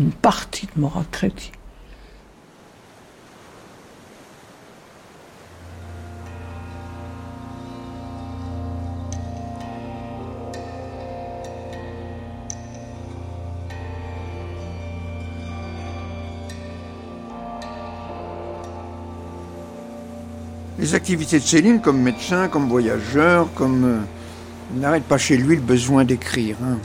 une 0.00 0.10
partie 0.10 0.66
de 0.74 0.80
Mora 0.80 1.04
Crédit. 1.10 1.52
Les 20.94 20.98
activités 20.98 21.40
de 21.40 21.44
Céline 21.44 21.80
comme 21.80 22.00
médecin, 22.00 22.46
comme 22.46 22.68
voyageur, 22.68 23.52
comme... 23.54 23.84
Euh, 23.84 24.78
n'arrête 24.78 25.02
pas 25.02 25.18
chez 25.18 25.36
lui 25.36 25.56
le 25.56 25.60
besoin 25.60 26.04
d'écrire. 26.04 26.56
Hein. 26.62 26.78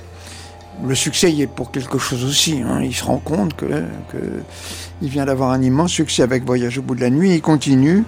Le 0.83 0.95
succès 0.95 1.31
y 1.31 1.43
est 1.43 1.47
pour 1.47 1.69
quelque 1.71 1.99
chose 1.99 2.25
aussi. 2.25 2.59
Hein. 2.59 2.81
Il 2.81 2.95
se 2.95 3.03
rend 3.03 3.19
compte 3.19 3.55
que, 3.55 3.65
il 5.03 5.09
vient 5.09 5.25
d'avoir 5.25 5.51
un 5.51 5.61
immense 5.61 5.91
succès 5.91 6.23
avec 6.23 6.43
Voyage 6.43 6.79
au 6.79 6.81
bout 6.81 6.95
de 6.95 7.01
la 7.01 7.11
nuit. 7.11 7.35
Il 7.35 7.41
continue. 7.41 8.03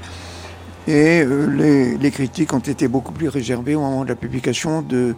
Et 0.87 1.21
euh, 1.21 1.97
les, 2.01 2.11
critiques 2.11 2.51
ont 2.53 2.59
été 2.59 2.87
beaucoup 2.87 3.11
plus 3.11 3.29
réservées 3.29 3.75
au 3.75 3.81
moment 3.81 4.03
de 4.03 4.09
la 4.09 4.15
publication 4.15 4.81
de, 4.81 5.13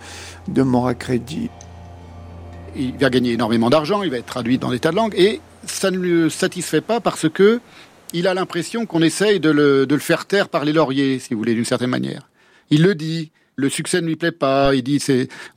de 0.49 0.61
Mora 0.63 0.95
Crédit. 0.95 1.49
Il 2.75 2.97
va 2.97 3.09
gagner 3.09 3.31
énormément 3.31 3.69
d'argent, 3.69 4.03
il 4.03 4.11
va 4.11 4.17
être 4.17 4.25
traduit 4.25 4.57
dans 4.57 4.71
des 4.71 4.79
tas 4.79 4.91
de 4.91 4.97
langues, 4.97 5.13
et 5.15 5.39
ça 5.65 5.91
ne 5.91 5.97
le 5.97 6.29
satisfait 6.29 6.81
pas 6.81 6.99
parce 6.99 7.29
que 7.29 7.61
il 8.13 8.27
a 8.27 8.33
l'impression 8.33 8.85
qu'on 8.85 9.01
essaye 9.01 9.39
de 9.39 9.49
le, 9.49 9.97
faire 9.97 10.25
taire 10.25 10.49
par 10.49 10.65
les 10.65 10.73
lauriers, 10.73 11.19
si 11.19 11.33
vous 11.33 11.39
voulez, 11.39 11.55
d'une 11.55 11.65
certaine 11.65 11.89
manière. 11.89 12.29
Il 12.69 12.83
le 12.83 12.95
dit. 12.95 13.31
Le 13.55 13.69
succès 13.69 14.01
ne 14.01 14.07
lui 14.07 14.15
plaît 14.15 14.31
pas. 14.31 14.73
Il 14.73 14.81
dit, 14.81 14.99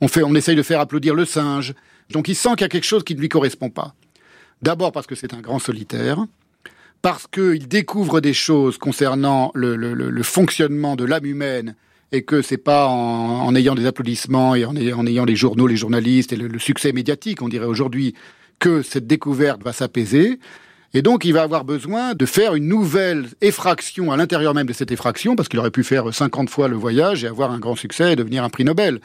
on 0.01 0.07
fait, 0.07 0.21
on 0.21 0.35
essaye 0.35 0.55
de 0.55 0.61
faire 0.61 0.79
applaudir 0.79 1.15
le 1.15 1.25
singe. 1.25 1.73
Donc 2.11 2.27
il 2.27 2.35
sent 2.35 2.49
qu'il 2.51 2.61
y 2.61 2.65
a 2.65 2.69
quelque 2.69 2.85
chose 2.85 3.03
qui 3.03 3.15
ne 3.15 3.19
lui 3.19 3.29
correspond 3.29 3.69
pas. 3.69 3.95
D'abord 4.61 4.91
parce 4.91 5.07
que 5.07 5.15
c'est 5.15 5.33
un 5.33 5.41
grand 5.41 5.59
solitaire, 5.59 6.23
parce 7.01 7.25
qu'il 7.27 7.67
découvre 7.67 8.21
des 8.21 8.33
choses 8.33 8.77
concernant 8.77 9.51
le, 9.55 10.23
fonctionnement 10.23 10.95
de 10.95 11.05
l'âme 11.05 11.25
humaine 11.25 11.75
et 12.11 12.23
que 12.23 12.41
c'est 12.41 12.57
pas 12.57 12.87
en, 12.87 13.53
ayant 13.55 13.75
des 13.75 13.85
applaudissements 13.87 14.55
et 14.55 14.63
en, 14.63 14.75
ayant 14.75 15.25
les 15.25 15.35
journaux, 15.35 15.67
les 15.67 15.75
journalistes 15.75 16.33
et 16.33 16.37
le 16.37 16.59
succès 16.59 16.91
médiatique, 16.91 17.41
on 17.41 17.49
dirait 17.49 17.65
aujourd'hui, 17.65 18.13
que 18.59 18.81
cette 18.81 19.07
découverte 19.07 19.63
va 19.63 19.73
s'apaiser. 19.73 20.39
Et 20.93 21.01
donc, 21.01 21.25
il 21.25 21.33
va 21.33 21.43
avoir 21.43 21.63
besoin 21.65 22.13
de 22.13 22.25
faire 22.25 22.55
une 22.55 22.67
nouvelle 22.67 23.27
effraction 23.41 24.11
à 24.11 24.17
l'intérieur 24.17 24.53
même 24.53 24.67
de 24.67 24.73
cette 24.73 24.91
effraction, 24.91 25.35
parce 25.35 25.49
qu'il 25.49 25.59
aurait 25.59 25.71
pu 25.71 25.83
faire 25.83 26.13
50 26.13 26.49
fois 26.49 26.67
le 26.67 26.75
voyage 26.75 27.23
et 27.23 27.27
avoir 27.27 27.51
un 27.51 27.59
grand 27.59 27.75
succès 27.75 28.13
et 28.13 28.15
devenir 28.15 28.43
un 28.43 28.49
prix 28.49 28.63
Nobel. 28.63 29.01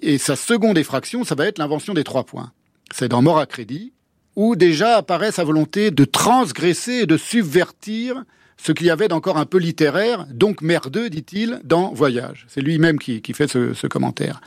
Et 0.00 0.18
sa 0.18 0.36
seconde 0.36 0.78
effraction, 0.78 1.24
ça 1.24 1.34
va 1.34 1.46
être 1.46 1.58
l'invention 1.58 1.94
des 1.94 2.04
trois 2.04 2.24
points. 2.24 2.52
C'est 2.92 3.08
dans 3.08 3.22
Mort 3.22 3.38
à 3.38 3.46
crédit 3.46 3.92
où 4.36 4.56
déjà 4.56 4.96
apparaît 4.96 5.32
sa 5.32 5.44
volonté 5.44 5.90
de 5.90 6.04
transgresser 6.04 6.92
et 7.02 7.06
de 7.06 7.16
subvertir 7.16 8.24
ce 8.56 8.72
qu'il 8.72 8.86
y 8.86 8.90
avait 8.90 9.08
d'encore 9.08 9.36
un 9.36 9.46
peu 9.46 9.58
littéraire, 9.58 10.26
donc 10.30 10.62
merdeux, 10.62 11.10
dit-il, 11.10 11.60
dans 11.64 11.92
Voyage. 11.92 12.46
C'est 12.48 12.60
lui-même 12.60 12.98
qui, 12.98 13.20
fait 13.34 13.48
ce, 13.48 13.74
ce 13.74 13.86
commentaire. 13.86 14.40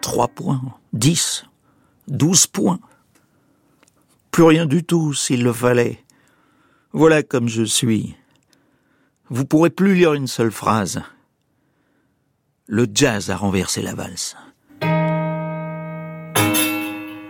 Trois 0.00 0.28
points, 0.28 0.60
dix, 0.92 1.44
douze 2.08 2.46
points. 2.46 2.80
Plus 4.34 4.42
rien 4.42 4.66
du 4.66 4.82
tout 4.82 5.14
s'il 5.14 5.44
le 5.44 5.52
fallait. 5.52 6.04
Voilà 6.92 7.22
comme 7.22 7.46
je 7.46 7.62
suis. 7.62 8.16
Vous 9.30 9.44
pourrez 9.44 9.70
plus 9.70 9.94
lire 9.94 10.12
une 10.12 10.26
seule 10.26 10.50
phrase. 10.50 11.02
Le 12.66 12.88
jazz 12.92 13.30
a 13.30 13.36
renversé 13.36 13.80
la 13.80 13.94
valse. 13.94 14.36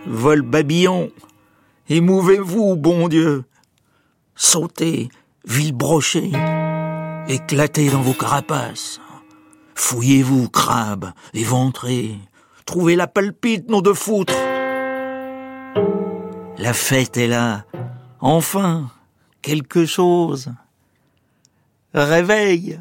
Vol 0.07 0.41
babillon, 0.41 1.11
émouvez-vous, 1.91 2.77
bon 2.77 3.09
Dieu. 3.09 3.45
Sautez, 4.35 5.11
brochée, 5.75 6.33
éclatez 7.29 7.91
dans 7.91 8.01
vos 8.01 8.15
carapaces. 8.15 8.99
Fouillez-vous, 9.75 10.49
crabes, 10.49 11.13
éventrés. 11.35 12.15
Trouvez 12.65 12.97
la 12.97 13.09
palpite, 13.09 13.69
nom 13.69 13.83
de 13.83 13.93
foutre. 13.93 14.54
La 16.57 16.73
fête 16.73 17.17
est 17.17 17.27
là. 17.27 17.65
Enfin, 18.21 18.91
quelque 19.43 19.87
chose. 19.87 20.53
Réveille. 21.93 22.79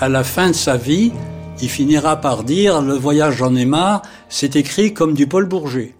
À 0.00 0.08
la 0.08 0.24
fin 0.24 0.48
de 0.48 0.52
sa 0.52 0.76
vie, 0.76 1.12
il 1.60 1.68
finira 1.68 2.20
par 2.20 2.42
dire 2.42 2.82
Le 2.82 2.94
voyage 2.94 3.36
j'en 3.36 3.54
ai 3.54 3.64
marre, 3.64 4.02
c'est 4.28 4.56
écrit 4.56 4.94
comme 4.94 5.14
du 5.14 5.28
Paul 5.28 5.46
Bourget. 5.46 5.94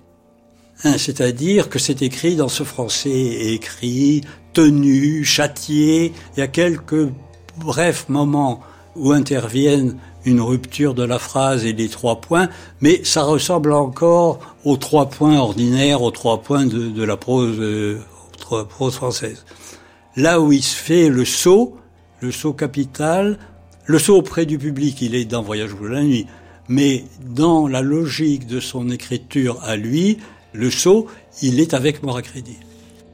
Hein, 0.82 0.98
C'est-à-dire 0.98 1.68
que 1.68 1.78
c'est 1.78 2.02
écrit 2.02 2.34
dans 2.34 2.48
ce 2.48 2.64
français 2.64 3.52
écrit, 3.52 4.22
tenu, 4.54 5.24
châtié. 5.24 6.12
Il 6.36 6.40
y 6.40 6.42
a 6.42 6.48
quelques 6.48 7.08
brefs 7.58 8.08
moments 8.08 8.60
où 8.98 9.12
interviennent 9.12 9.96
une 10.24 10.40
rupture 10.40 10.94
de 10.94 11.02
la 11.02 11.18
phrase 11.18 11.64
et 11.64 11.72
les 11.72 11.88
trois 11.88 12.20
points, 12.20 12.48
mais 12.80 13.02
ça 13.04 13.22
ressemble 13.22 13.72
encore 13.72 14.40
aux 14.64 14.76
trois 14.76 15.08
points 15.08 15.38
ordinaires, 15.38 16.02
aux 16.02 16.10
trois 16.10 16.42
points 16.42 16.66
de, 16.66 17.02
la 17.02 17.16
prose, 17.16 17.56
euh, 17.58 18.00
prose 18.68 18.94
française. 18.94 19.44
Là 20.16 20.40
où 20.40 20.52
il 20.52 20.62
se 20.62 20.76
fait 20.76 21.08
le 21.08 21.24
saut, 21.24 21.76
le 22.20 22.32
saut 22.32 22.52
capital, 22.52 23.38
le 23.86 23.98
saut 23.98 24.16
auprès 24.16 24.44
du 24.44 24.58
public, 24.58 25.00
il 25.00 25.14
est 25.14 25.24
dans 25.24 25.42
Voyage 25.42 25.74
de 25.80 25.86
la 25.86 26.02
nuit, 26.02 26.26
mais 26.68 27.04
dans 27.24 27.66
la 27.66 27.80
logique 27.80 28.46
de 28.46 28.60
son 28.60 28.90
écriture 28.90 29.60
à 29.62 29.76
lui, 29.76 30.18
le 30.52 30.70
saut, 30.70 31.06
il 31.40 31.60
est 31.60 31.72
avec 31.72 32.02
Mort 32.02 32.20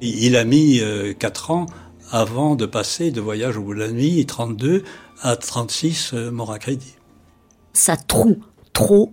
Il 0.01 0.36
a 0.36 0.44
mis 0.44 0.81
euh, 0.81 1.12
quatre 1.12 1.51
ans 1.51 1.66
avant 2.11 2.56
de 2.56 2.66
passer 2.66 3.11
de 3.11 3.20
Voyage 3.20 3.56
au 3.56 3.62
bout 3.62 3.74
de 3.74 3.81
la 3.81 3.90
nuit, 3.90 4.24
32 4.27 4.85
à 5.23 5.36
36 5.36 6.15
euh, 6.15 6.31
mort 6.31 6.57
Ça 7.73 7.97
troue 7.97 8.43
trop 8.73 9.12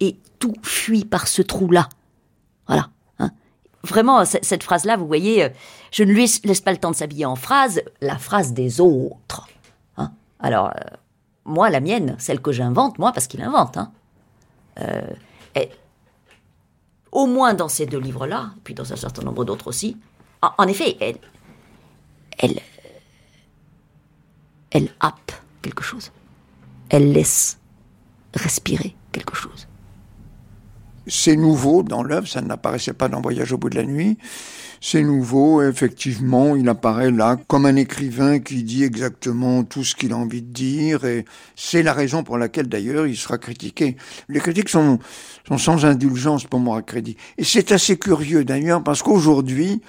et 0.00 0.16
tout 0.38 0.54
fuit 0.62 1.04
par 1.04 1.28
ce 1.28 1.42
trou-là. 1.42 1.88
Voilà. 2.66 2.90
Hein. 3.18 3.30
Vraiment, 3.82 4.24
cette 4.24 4.62
phrase-là, 4.62 4.96
vous 4.96 5.06
voyez, 5.06 5.44
euh, 5.44 5.48
je 5.92 6.04
ne 6.04 6.12
lui 6.12 6.30
laisse 6.44 6.60
pas 6.60 6.72
le 6.72 6.78
temps 6.78 6.90
de 6.90 6.96
s'habiller 6.96 7.26
en 7.26 7.36
phrase, 7.36 7.82
la 8.00 8.18
phrase 8.18 8.52
des 8.52 8.80
autres. 8.80 9.48
Hein. 9.96 10.12
Alors, 10.38 10.68
euh, 10.68 10.96
moi, 11.44 11.70
la 11.70 11.80
mienne, 11.80 12.16
celle 12.18 12.40
que 12.40 12.52
j'invente, 12.52 12.98
moi, 12.98 13.12
parce 13.12 13.26
qu'il 13.26 13.42
invente, 13.42 13.76
hein, 13.76 13.92
au 17.12 17.26
moins 17.26 17.54
dans 17.54 17.68
ces 17.68 17.86
deux 17.86 17.98
livres-là, 17.98 18.52
puis 18.64 18.72
dans 18.72 18.92
un 18.92 18.96
certain 18.96 19.22
nombre 19.22 19.44
d'autres 19.44 19.68
aussi, 19.68 19.96
en, 20.42 20.66
effet, 20.68 20.96
elle, 21.00 21.18
elle, 22.38 22.60
elle 24.70 24.88
happe 25.00 25.32
quelque 25.62 25.82
chose. 25.82 26.12
Elle 26.88 27.12
laisse 27.12 27.58
respirer 28.34 28.94
quelque 29.12 29.34
chose. 29.34 29.66
C'est 31.06 31.36
nouveau 31.36 31.82
dans 31.82 32.02
l'œuvre, 32.02 32.28
ça 32.28 32.40
n'apparaissait 32.40 32.92
pas 32.92 33.08
dans 33.08 33.20
Voyage 33.20 33.52
au 33.52 33.58
bout 33.58 33.70
de 33.70 33.76
la 33.76 33.84
nuit. 33.84 34.16
C'est 34.80 35.02
nouveau, 35.02 35.60
effectivement, 35.62 36.54
il 36.56 36.68
apparaît 36.68 37.10
là 37.10 37.36
comme 37.48 37.66
un 37.66 37.76
écrivain 37.76 38.38
qui 38.38 38.62
dit 38.62 38.84
exactement 38.84 39.64
tout 39.64 39.82
ce 39.82 39.94
qu'il 39.94 40.12
a 40.12 40.16
envie 40.16 40.40
de 40.40 40.52
dire, 40.52 41.04
et 41.04 41.24
c'est 41.56 41.82
la 41.82 41.92
raison 41.92 42.22
pour 42.22 42.38
laquelle 42.38 42.68
d'ailleurs 42.68 43.06
il 43.06 43.16
sera 43.16 43.38
critiqué. 43.38 43.96
Les 44.28 44.40
critiques 44.40 44.68
sont, 44.68 44.98
sont 45.48 45.58
sans 45.58 45.84
indulgence 45.84 46.44
pour 46.44 46.60
moi 46.60 46.78
à 46.78 46.82
crédit. 46.82 47.16
Et 47.36 47.44
c'est 47.44 47.72
assez 47.72 47.98
curieux 47.98 48.44
d'ailleurs, 48.44 48.82
parce 48.82 49.02
qu'aujourd'hui, 49.02 49.82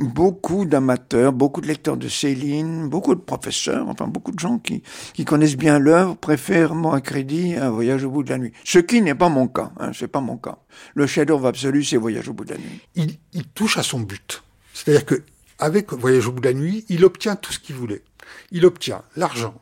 beaucoup 0.00 0.64
d'amateurs, 0.64 1.32
beaucoup 1.32 1.60
de 1.60 1.66
lecteurs 1.66 1.96
de 1.96 2.08
Céline, 2.08 2.88
beaucoup 2.88 3.14
de 3.14 3.20
professeurs, 3.20 3.88
enfin 3.88 4.06
beaucoup 4.06 4.32
de 4.32 4.38
gens 4.38 4.58
qui, 4.58 4.82
connaissent 5.24 5.56
bien 5.56 5.78
l'œuvre 5.78 6.16
préfèrent 6.16 6.74
mon 6.74 6.98
crédit 7.00 7.54
à 7.54 7.70
Voyage 7.70 8.04
au 8.04 8.10
bout 8.10 8.22
de 8.22 8.30
la 8.30 8.38
nuit. 8.38 8.52
Ce 8.64 8.78
qui 8.78 9.02
n'est 9.02 9.14
pas 9.14 9.28
mon 9.28 9.46
cas, 9.46 9.70
hein, 9.78 9.92
c'est 9.94 10.08
pas 10.08 10.20
mon 10.20 10.36
cas. 10.36 10.58
Le 10.94 11.06
chef-d'œuvre 11.06 11.46
absolu, 11.46 11.84
c'est 11.84 11.96
Voyage 11.96 12.28
au 12.28 12.32
bout 12.32 12.44
de 12.44 12.54
la 12.54 12.58
nuit. 12.58 12.80
Il, 12.94 13.16
il 13.32 13.44
touche 13.44 13.76
à 13.76 13.82
son 13.82 14.00
but. 14.00 14.42
C'est-à-dire 14.72 15.04
que 15.04 15.22
avec 15.58 15.92
Voyage 15.92 16.26
au 16.26 16.32
bout 16.32 16.40
de 16.40 16.48
la 16.48 16.54
nuit, 16.54 16.84
il 16.88 17.04
obtient 17.04 17.36
tout 17.36 17.52
ce 17.52 17.58
qu'il 17.58 17.76
voulait. 17.76 18.02
Il 18.50 18.64
obtient 18.64 19.02
l'argent, 19.16 19.54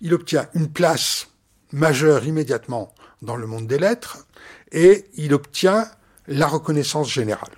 il 0.00 0.12
obtient 0.14 0.48
une 0.54 0.68
place 0.68 1.28
majeure 1.72 2.26
immédiatement 2.26 2.92
dans 3.22 3.36
le 3.36 3.46
monde 3.46 3.66
des 3.66 3.78
lettres, 3.78 4.26
et 4.72 5.06
il 5.14 5.34
obtient 5.34 5.86
la 6.26 6.46
reconnaissance 6.46 7.10
générale. 7.10 7.50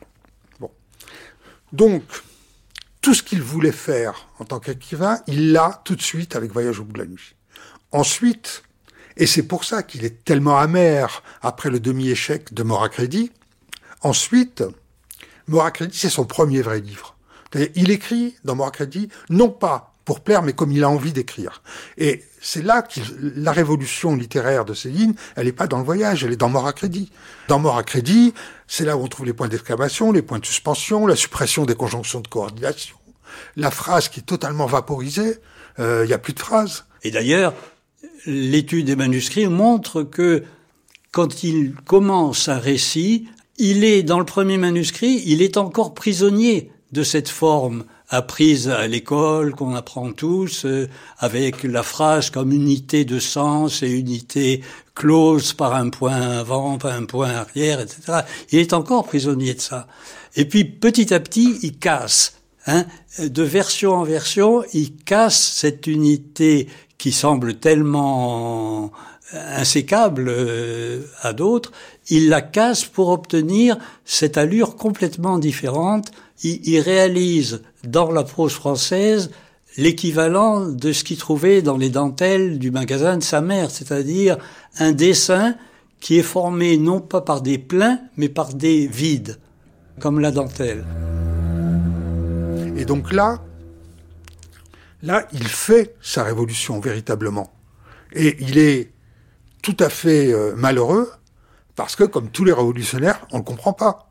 Donc, 1.73 2.03
tout 3.01 3.15
ce 3.15 3.23
qu'il 3.23 3.43
voulait 3.43 3.73
faire 3.73 4.29
en 4.39 4.45
tant 4.45 4.61
qu'écrivain, 4.61 5.21
il 5.27 5.53
l'a 5.53 5.81
tout 5.85 5.97
de 5.97 6.03
suite 6.03 6.37
avec 6.37 6.53
Voyage 6.53 6.81
au 6.81 6.85
bout 6.85 6.93
de 6.93 6.99
la 6.99 7.07
nuit. 7.07 7.35
Ensuite, 7.93 8.63
et 9.17 9.27
c'est 9.27 9.43
pour 9.43 9.65
ça 9.65 9.83
qu'il 9.83 10.05
est 10.05 10.25
tellement 10.25 10.59
amer 10.59 11.23
après 11.43 11.71
le 11.71 11.81
demi-échec 11.81 12.53
de 12.53 12.63
Mort 12.63 12.89
crédit, 12.91 13.33
ensuite, 14.03 14.65
Mort 15.47 15.73
crédit, 15.73 15.97
c'est 15.97 16.11
son 16.11 16.25
premier 16.25 16.63
vrai 16.63 16.81
livre. 16.81 17.17
Il 17.75 17.91
écrit 17.91 18.37
dans 18.45 18.55
Mort 18.55 18.73
crédit, 18.73 19.09
non 19.29 19.49
pas 19.49 19.95
pour 20.05 20.21
plaire, 20.21 20.43
mais 20.43 20.53
comme 20.53 20.73
il 20.73 20.85
a 20.85 20.89
envie 20.89 21.13
d'écrire. 21.13 21.63
C'est 22.41 22.63
là 22.65 22.83
que 22.83 23.01
la 23.37 23.53
révolution 23.53 24.17
littéraire 24.17 24.65
de 24.65 24.73
Céline, 24.73 25.15
elle 25.37 25.47
n'est 25.47 25.53
pas 25.53 25.67
dans 25.67 25.79
le 25.79 25.85
voyage, 25.85 26.25
elle 26.25 26.33
est 26.33 26.37
dans 26.37 26.49
Mort 26.49 26.67
à 26.67 26.73
crédit. 26.73 27.11
Dans 27.49 27.59
Mort 27.59 27.77
à 27.77 27.83
crédit, 27.83 28.33
c'est 28.67 28.85
là 28.85 28.97
où 28.97 29.03
on 29.03 29.09
trouve 29.09 29.27
les 29.27 29.35
points 29.35 29.49
d'exclamation, 29.49 30.11
les 30.11 30.23
points 30.23 30.39
de 30.39 30.47
suspension, 30.47 31.07
la 31.07 31.17
suppression 31.17 31.67
des 31.67 31.75
conjonctions 31.75 32.21
de 32.21 32.29
coordination, 32.29 32.97
la 33.57 33.71
phrase 33.71 34.09
qui 34.09 34.21
est 34.21 34.25
totalement 34.25 34.67
vaporisée, 34.67 35.37
euh, 35.79 36.05
il 36.05 36.09
n'y 36.09 36.15
a 36.15 36.19
plus 36.19 36.33
de 36.33 36.41
phrase. 36.41 36.87
Et 37.03 37.11
d'ailleurs, 37.11 37.53
l'étude 38.25 38.87
des 38.87 38.97
manuscrits 38.97 39.47
montre 39.47 40.03
que 40.03 40.45
quand 41.13 41.45
il 41.45 41.75
commence 41.75 42.49
un 42.49 42.59
récit, 42.59 43.29
il 43.59 43.85
est 43.85 44.03
dans 44.03 44.19
le 44.19 44.25
premier 44.25 44.57
manuscrit, 44.57 45.23
il 45.27 45.43
est 45.43 45.59
encore 45.59 45.93
prisonnier 45.93 46.73
de 46.93 47.03
cette 47.03 47.29
forme 47.29 47.85
apprise 48.11 48.69
à 48.69 48.87
l'école, 48.87 49.55
qu'on 49.55 49.75
apprend 49.75 50.13
tous, 50.13 50.67
euh, 50.67 50.89
avec 51.19 51.63
la 51.63 51.83
phrase 51.83 52.31
comme 52.31 52.53
unité 52.53 53.05
de 53.05 53.19
sens 53.19 53.83
et 53.83 53.89
unité 53.89 54.63
close 54.95 55.55
par 55.55 55.75
un 55.75 55.89
point 55.89 56.39
avant, 56.39 56.77
par 56.77 56.93
un 56.93 57.07
point 57.07 57.31
arrière, 57.31 57.81
etc. 57.81 58.23
Il 58.51 58.59
est 58.59 58.73
encore 58.73 59.07
prisonnier 59.07 59.55
de 59.55 59.61
ça. 59.61 59.87
Et 60.37 60.45
puis 60.45 60.65
petit 60.65 61.15
à 61.15 61.21
petit, 61.21 61.59
il 61.63 61.79
casse. 61.79 62.35
Hein, 62.67 62.85
de 63.19 63.43
version 63.43 63.95
en 63.95 64.05
version, 64.05 64.63
il 64.75 64.95
casse 64.97 65.41
cette 65.41 65.87
unité 65.87 66.69
qui 66.99 67.13
semble 67.13 67.55
tellement 67.55 68.93
insécable 69.33 70.27
euh, 70.29 71.03
à 71.23 71.33
d'autres, 71.33 71.73
il 72.09 72.29
la 72.29 72.43
casse 72.43 72.85
pour 72.85 73.11
obtenir 73.11 73.77
cette 74.05 74.37
allure 74.37 74.77
complètement 74.77 75.39
différente. 75.39 76.11
Il, 76.43 76.81
réalise 76.81 77.63
dans 77.85 78.11
la 78.11 78.25
prose 78.25 78.53
française 78.53 79.31
l'équivalent 79.77 80.67
de 80.67 80.93
ce 80.93 81.05
qu'il 81.05 81.19
trouvait 81.19 81.63
dans 81.63 81.77
les 81.77 81.91
dentelles 81.91 82.59
du 82.59 82.71
magasin 82.71 83.19
de 83.19 83.23
sa 83.23 83.41
mère, 83.41 83.71
c'est-à-dire 83.71 84.39
un 84.79 84.93
dessin 84.93 85.55
qui 86.01 86.19
est 86.19 86.23
formé 86.23 86.79
non 86.79 87.01
pas 87.01 87.21
par 87.21 87.43
des 87.43 87.59
pleins, 87.59 88.01
mais 88.17 88.29
par 88.29 88.55
des 88.55 88.87
vides, 88.87 89.39
comme 90.01 90.19
la 90.19 90.31
dentelle. 90.31 90.85
Et 92.77 92.87
donc 92.87 93.13
là, 93.13 93.43
là, 95.03 95.27
il 95.33 95.47
fait 95.47 95.95
sa 96.01 96.25
révolution 96.25 96.81
véritablement. 96.81 97.53
Et 98.13 98.37
il 98.41 98.59
est 98.59 98.93
tout 99.63 99.77
à 99.79 99.91
fait 99.91 100.33
euh, 100.33 100.55
malheureux 100.57 101.11
parce 101.77 101.97
que, 101.97 102.05
comme 102.05 102.31
tous 102.31 102.45
les 102.45 102.53
révolutionnaires, 102.53 103.21
on 103.31 103.37
ne 103.37 103.41
le 103.41 103.45
comprend 103.45 103.73
pas. 103.73 104.10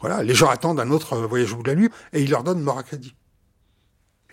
Voilà, 0.00 0.22
les 0.22 0.34
gens 0.34 0.48
attendent 0.48 0.80
un 0.80 0.90
autre 0.90 1.14
euh, 1.14 1.26
voyage 1.26 1.52
au 1.52 1.56
bout 1.56 1.62
de 1.62 1.70
la 1.70 1.76
nuit 1.76 1.88
et 2.12 2.22
il 2.22 2.30
leur 2.30 2.44
donne 2.44 2.60
mort 2.60 2.78
à 2.78 2.82
crédit. 2.82 3.14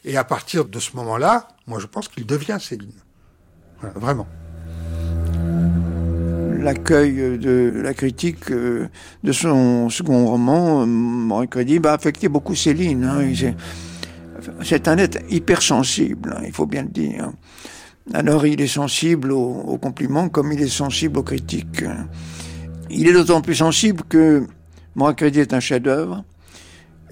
Et 0.06 0.18
à 0.18 0.24
partir 0.24 0.66
de 0.66 0.80
ce 0.80 0.96
moment-là, 0.98 1.48
moi 1.68 1.80
je 1.80 1.88
pense 1.88 2.08
qu'il 2.08 2.26
devient 2.26 2.58
Céline. 2.60 2.92
Vraiment. 3.96 4.28
L'accueil 6.60 7.38
de 7.38 7.74
la 7.76 7.94
critique 7.94 8.52
euh, 8.52 8.88
de 9.24 9.32
son 9.32 9.90
second 9.90 10.26
roman, 10.26 10.86
Maurice 10.86 11.50
Crédit, 11.50 11.80
va 11.80 11.94
affecter 11.94 12.30
beaucoup 12.30 12.56
Céline. 12.56 13.04
Hein. 13.04 13.54
C'est 14.64 14.88
un 14.88 14.98
être 14.98 15.20
hypersensible, 15.30 16.36
hein, 16.38 16.42
il 16.46 16.54
faut 16.54 16.66
bien 16.66 16.84
le 16.84 16.90
dire. 16.90 17.32
Alors 18.14 18.46
il 18.46 18.60
est 18.60 18.68
sensible 18.68 19.32
aux, 19.32 19.78
compliments 19.78 20.28
comme 20.28 20.52
il 20.52 20.62
est 20.62 20.68
sensible 20.68 21.20
aux 21.20 21.24
critiques. 21.24 21.84
Il 22.90 23.08
est 23.08 23.14
d'autant 23.14 23.42
plus 23.42 23.56
sensible 23.56 24.04
que 24.08 24.46
Maurice 24.96 25.16
Crédit 25.16 25.40
est 25.40 25.54
un 25.54 25.60
chef-d'œuvre 25.60 26.24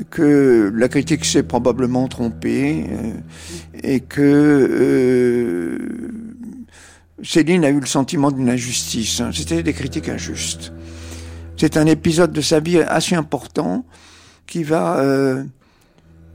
que 0.09 0.71
la 0.75 0.87
critique 0.87 1.25
s'est 1.25 1.43
probablement 1.43 2.07
trompée 2.07 2.87
euh, 2.89 3.13
et 3.83 3.99
que 3.99 4.21
euh, 4.21 5.77
Céline 7.23 7.65
a 7.65 7.69
eu 7.69 7.79
le 7.79 7.85
sentiment 7.85 8.31
d'une 8.31 8.49
injustice. 8.49 9.21
C'était 9.33 9.63
des 9.63 9.73
critiques 9.73 10.09
injustes. 10.09 10.73
C'est 11.57 11.77
un 11.77 11.85
épisode 11.85 12.31
de 12.31 12.41
sa 12.41 12.59
vie 12.59 12.79
assez 12.79 13.15
important 13.15 13.85
qui 14.47 14.63
va 14.63 14.97
euh, 14.99 15.43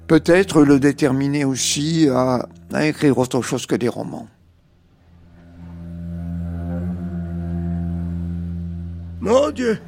peut-être 0.06 0.62
le 0.62 0.78
déterminer 0.78 1.44
aussi 1.44 2.08
à 2.08 2.48
écrire 2.86 3.18
autre 3.18 3.42
chose 3.42 3.66
que 3.66 3.74
des 3.74 3.88
romans. 3.88 4.28
Mon 9.20 9.50
Dieu, 9.50 9.80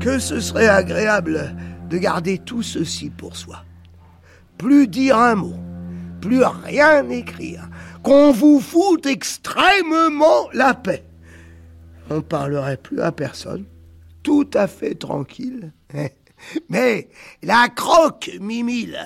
que 0.00 0.18
ce 0.18 0.40
serait 0.40 0.68
agréable 0.68 1.54
de 1.88 1.98
garder 1.98 2.38
tout 2.38 2.62
ceci 2.62 3.10
pour 3.10 3.36
soi. 3.36 3.64
Plus 4.56 4.86
dire 4.86 5.18
un 5.18 5.34
mot, 5.34 5.56
plus 6.20 6.42
rien 6.44 7.08
écrire, 7.10 7.68
qu'on 8.02 8.32
vous 8.32 8.60
foute 8.60 9.06
extrêmement 9.06 10.48
la 10.52 10.74
paix. 10.74 11.04
On 12.10 12.20
parlerait 12.20 12.76
plus 12.76 13.00
à 13.00 13.12
personne, 13.12 13.64
tout 14.22 14.48
à 14.54 14.66
fait 14.66 14.94
tranquille. 14.94 15.72
Mais 16.68 17.08
la 17.42 17.68
croque, 17.68 18.30
Mimile, 18.40 18.98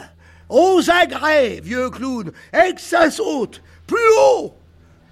aux 0.49 0.81
agrès, 0.91 1.61
vieux 1.61 1.89
clown, 1.91 2.31
et 2.53 2.75
que 2.75 2.81
ça 2.81 3.09
plus 3.87 3.97
haut, 4.19 4.55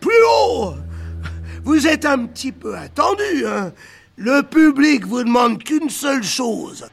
plus 0.01 0.13
haut. 0.29 0.75
Vous 1.65 1.87
êtes 1.87 2.05
un 2.05 2.27
petit 2.27 2.53
peu 2.53 2.77
attendu, 2.77 3.47
hein. 3.47 3.73
Le 4.23 4.43
public 4.43 5.07
vous 5.07 5.25
demande 5.25 5.65
qu'une 5.65 5.89
seule 5.89 6.23
chose, 6.23 6.87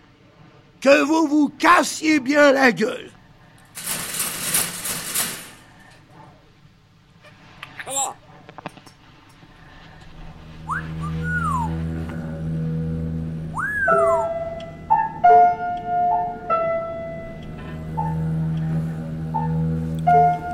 que 0.79 1.03
vous 1.03 1.27
vous 1.27 1.49
cassiez 1.59 2.21
bien 2.21 2.53
la 2.53 2.71
gueule. 2.71 3.11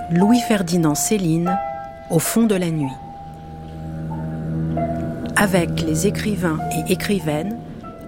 Louis-Ferdinand 0.09 0.95
Céline, 0.95 1.55
au 2.09 2.17
fond 2.17 2.47
de 2.47 2.55
la 2.55 2.71
nuit. 2.71 3.02
Avec 5.35 5.81
les 5.81 6.07
écrivains 6.07 6.59
et 6.71 6.93
écrivaines 6.93 7.57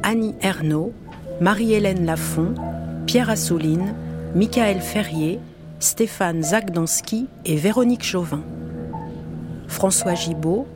Annie 0.04 0.36
Ernaux, 0.42 0.94
Marie-Hélène 1.42 2.06
Lafont, 2.06 2.54
Pierre 3.08 3.30
Assouline, 3.30 3.96
Michael 4.36 4.80
Ferrier, 4.80 5.40
Stéphane 5.80 6.44
Zagdanski 6.44 7.28
et 7.46 7.56
Véronique 7.56 8.04
Chauvin. 8.04 8.44
François 9.68 10.14
Gibaud, 10.14 10.68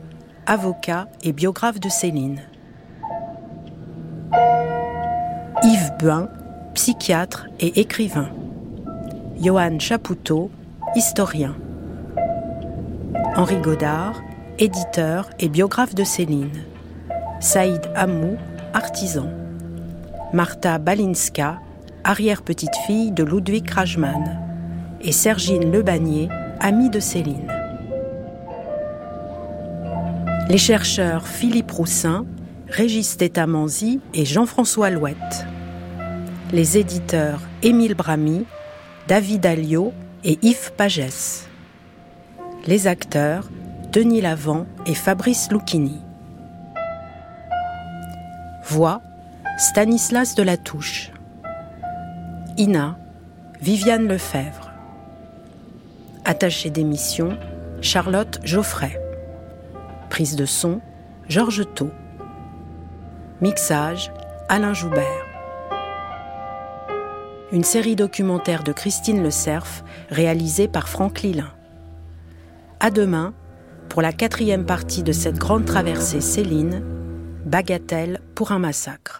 avocat 0.46 1.06
et 1.22 1.32
biographe 1.32 1.78
de 1.78 1.88
Céline. 1.88 2.42
Yves 5.62 5.92
Buin, 5.98 6.28
psychiatre 6.74 7.46
et 7.60 7.80
écrivain. 7.80 8.28
Johan 9.40 9.78
Chapoutot, 9.78 10.50
historien. 10.96 11.54
Henri 13.36 13.56
Godard, 13.60 14.20
éditeur 14.60 15.30
et 15.38 15.48
biographe 15.48 15.94
de 15.94 16.04
Céline. 16.04 16.64
Saïd 17.40 17.80
Hamou, 17.96 18.36
artisan. 18.74 19.26
Martha 20.34 20.78
Balinska, 20.78 21.58
arrière-petite-fille 22.04 23.10
de 23.10 23.24
Ludwig 23.24 23.68
Rajman, 23.68 24.38
et 25.00 25.12
Sergine 25.12 25.72
Lebanier, 25.72 26.28
amie 26.60 26.90
de 26.90 27.00
Céline. 27.00 27.50
Les 30.50 30.58
chercheurs 30.58 31.26
Philippe 31.26 31.70
Roussin, 31.70 32.26
Régis 32.68 33.16
Tétamanzi 33.16 34.00
et 34.12 34.26
Jean-François 34.26 34.90
Louette. 34.90 35.46
Les 36.52 36.76
éditeurs 36.76 37.40
Émile 37.62 37.94
Bramy, 37.94 38.44
David 39.08 39.46
Alliot 39.46 39.94
et 40.22 40.38
Yves 40.42 40.72
Pagès. 40.76 41.48
Les 42.66 42.86
acteurs 42.86 43.48
Denis 43.92 44.20
Lavant 44.20 44.66
et 44.86 44.94
Fabrice 44.94 45.50
Lucchini. 45.50 46.00
Voix 48.62 49.02
Stanislas 49.58 50.36
de 50.36 50.44
la 50.44 50.56
Touche. 50.56 51.10
Ina, 52.56 52.96
Viviane 53.60 54.06
Lefebvre. 54.06 54.70
Attachée 56.24 56.70
d'émission, 56.70 57.36
Charlotte 57.80 58.38
Geoffrey. 58.44 58.96
Prise 60.08 60.36
de 60.36 60.44
son, 60.44 60.80
Georges 61.28 61.66
Thau. 61.74 61.90
Mixage, 63.40 64.12
Alain 64.48 64.72
Joubert. 64.72 65.26
Une 67.50 67.64
série 67.64 67.96
documentaire 67.96 68.62
de 68.62 68.70
Christine 68.70 69.20
Le 69.20 69.32
Cerf, 69.32 69.82
réalisée 70.10 70.68
par 70.68 70.88
Franck 70.88 71.22
Lilin. 71.22 71.50
À 72.78 72.92
demain 72.92 73.34
pour 73.90 74.02
la 74.02 74.12
quatrième 74.12 74.64
partie 74.64 75.02
de 75.02 75.12
cette 75.12 75.36
grande 75.36 75.66
traversée 75.66 76.20
Céline, 76.20 76.82
Bagatelle 77.44 78.20
pour 78.36 78.52
un 78.52 78.60
massacre. 78.60 79.18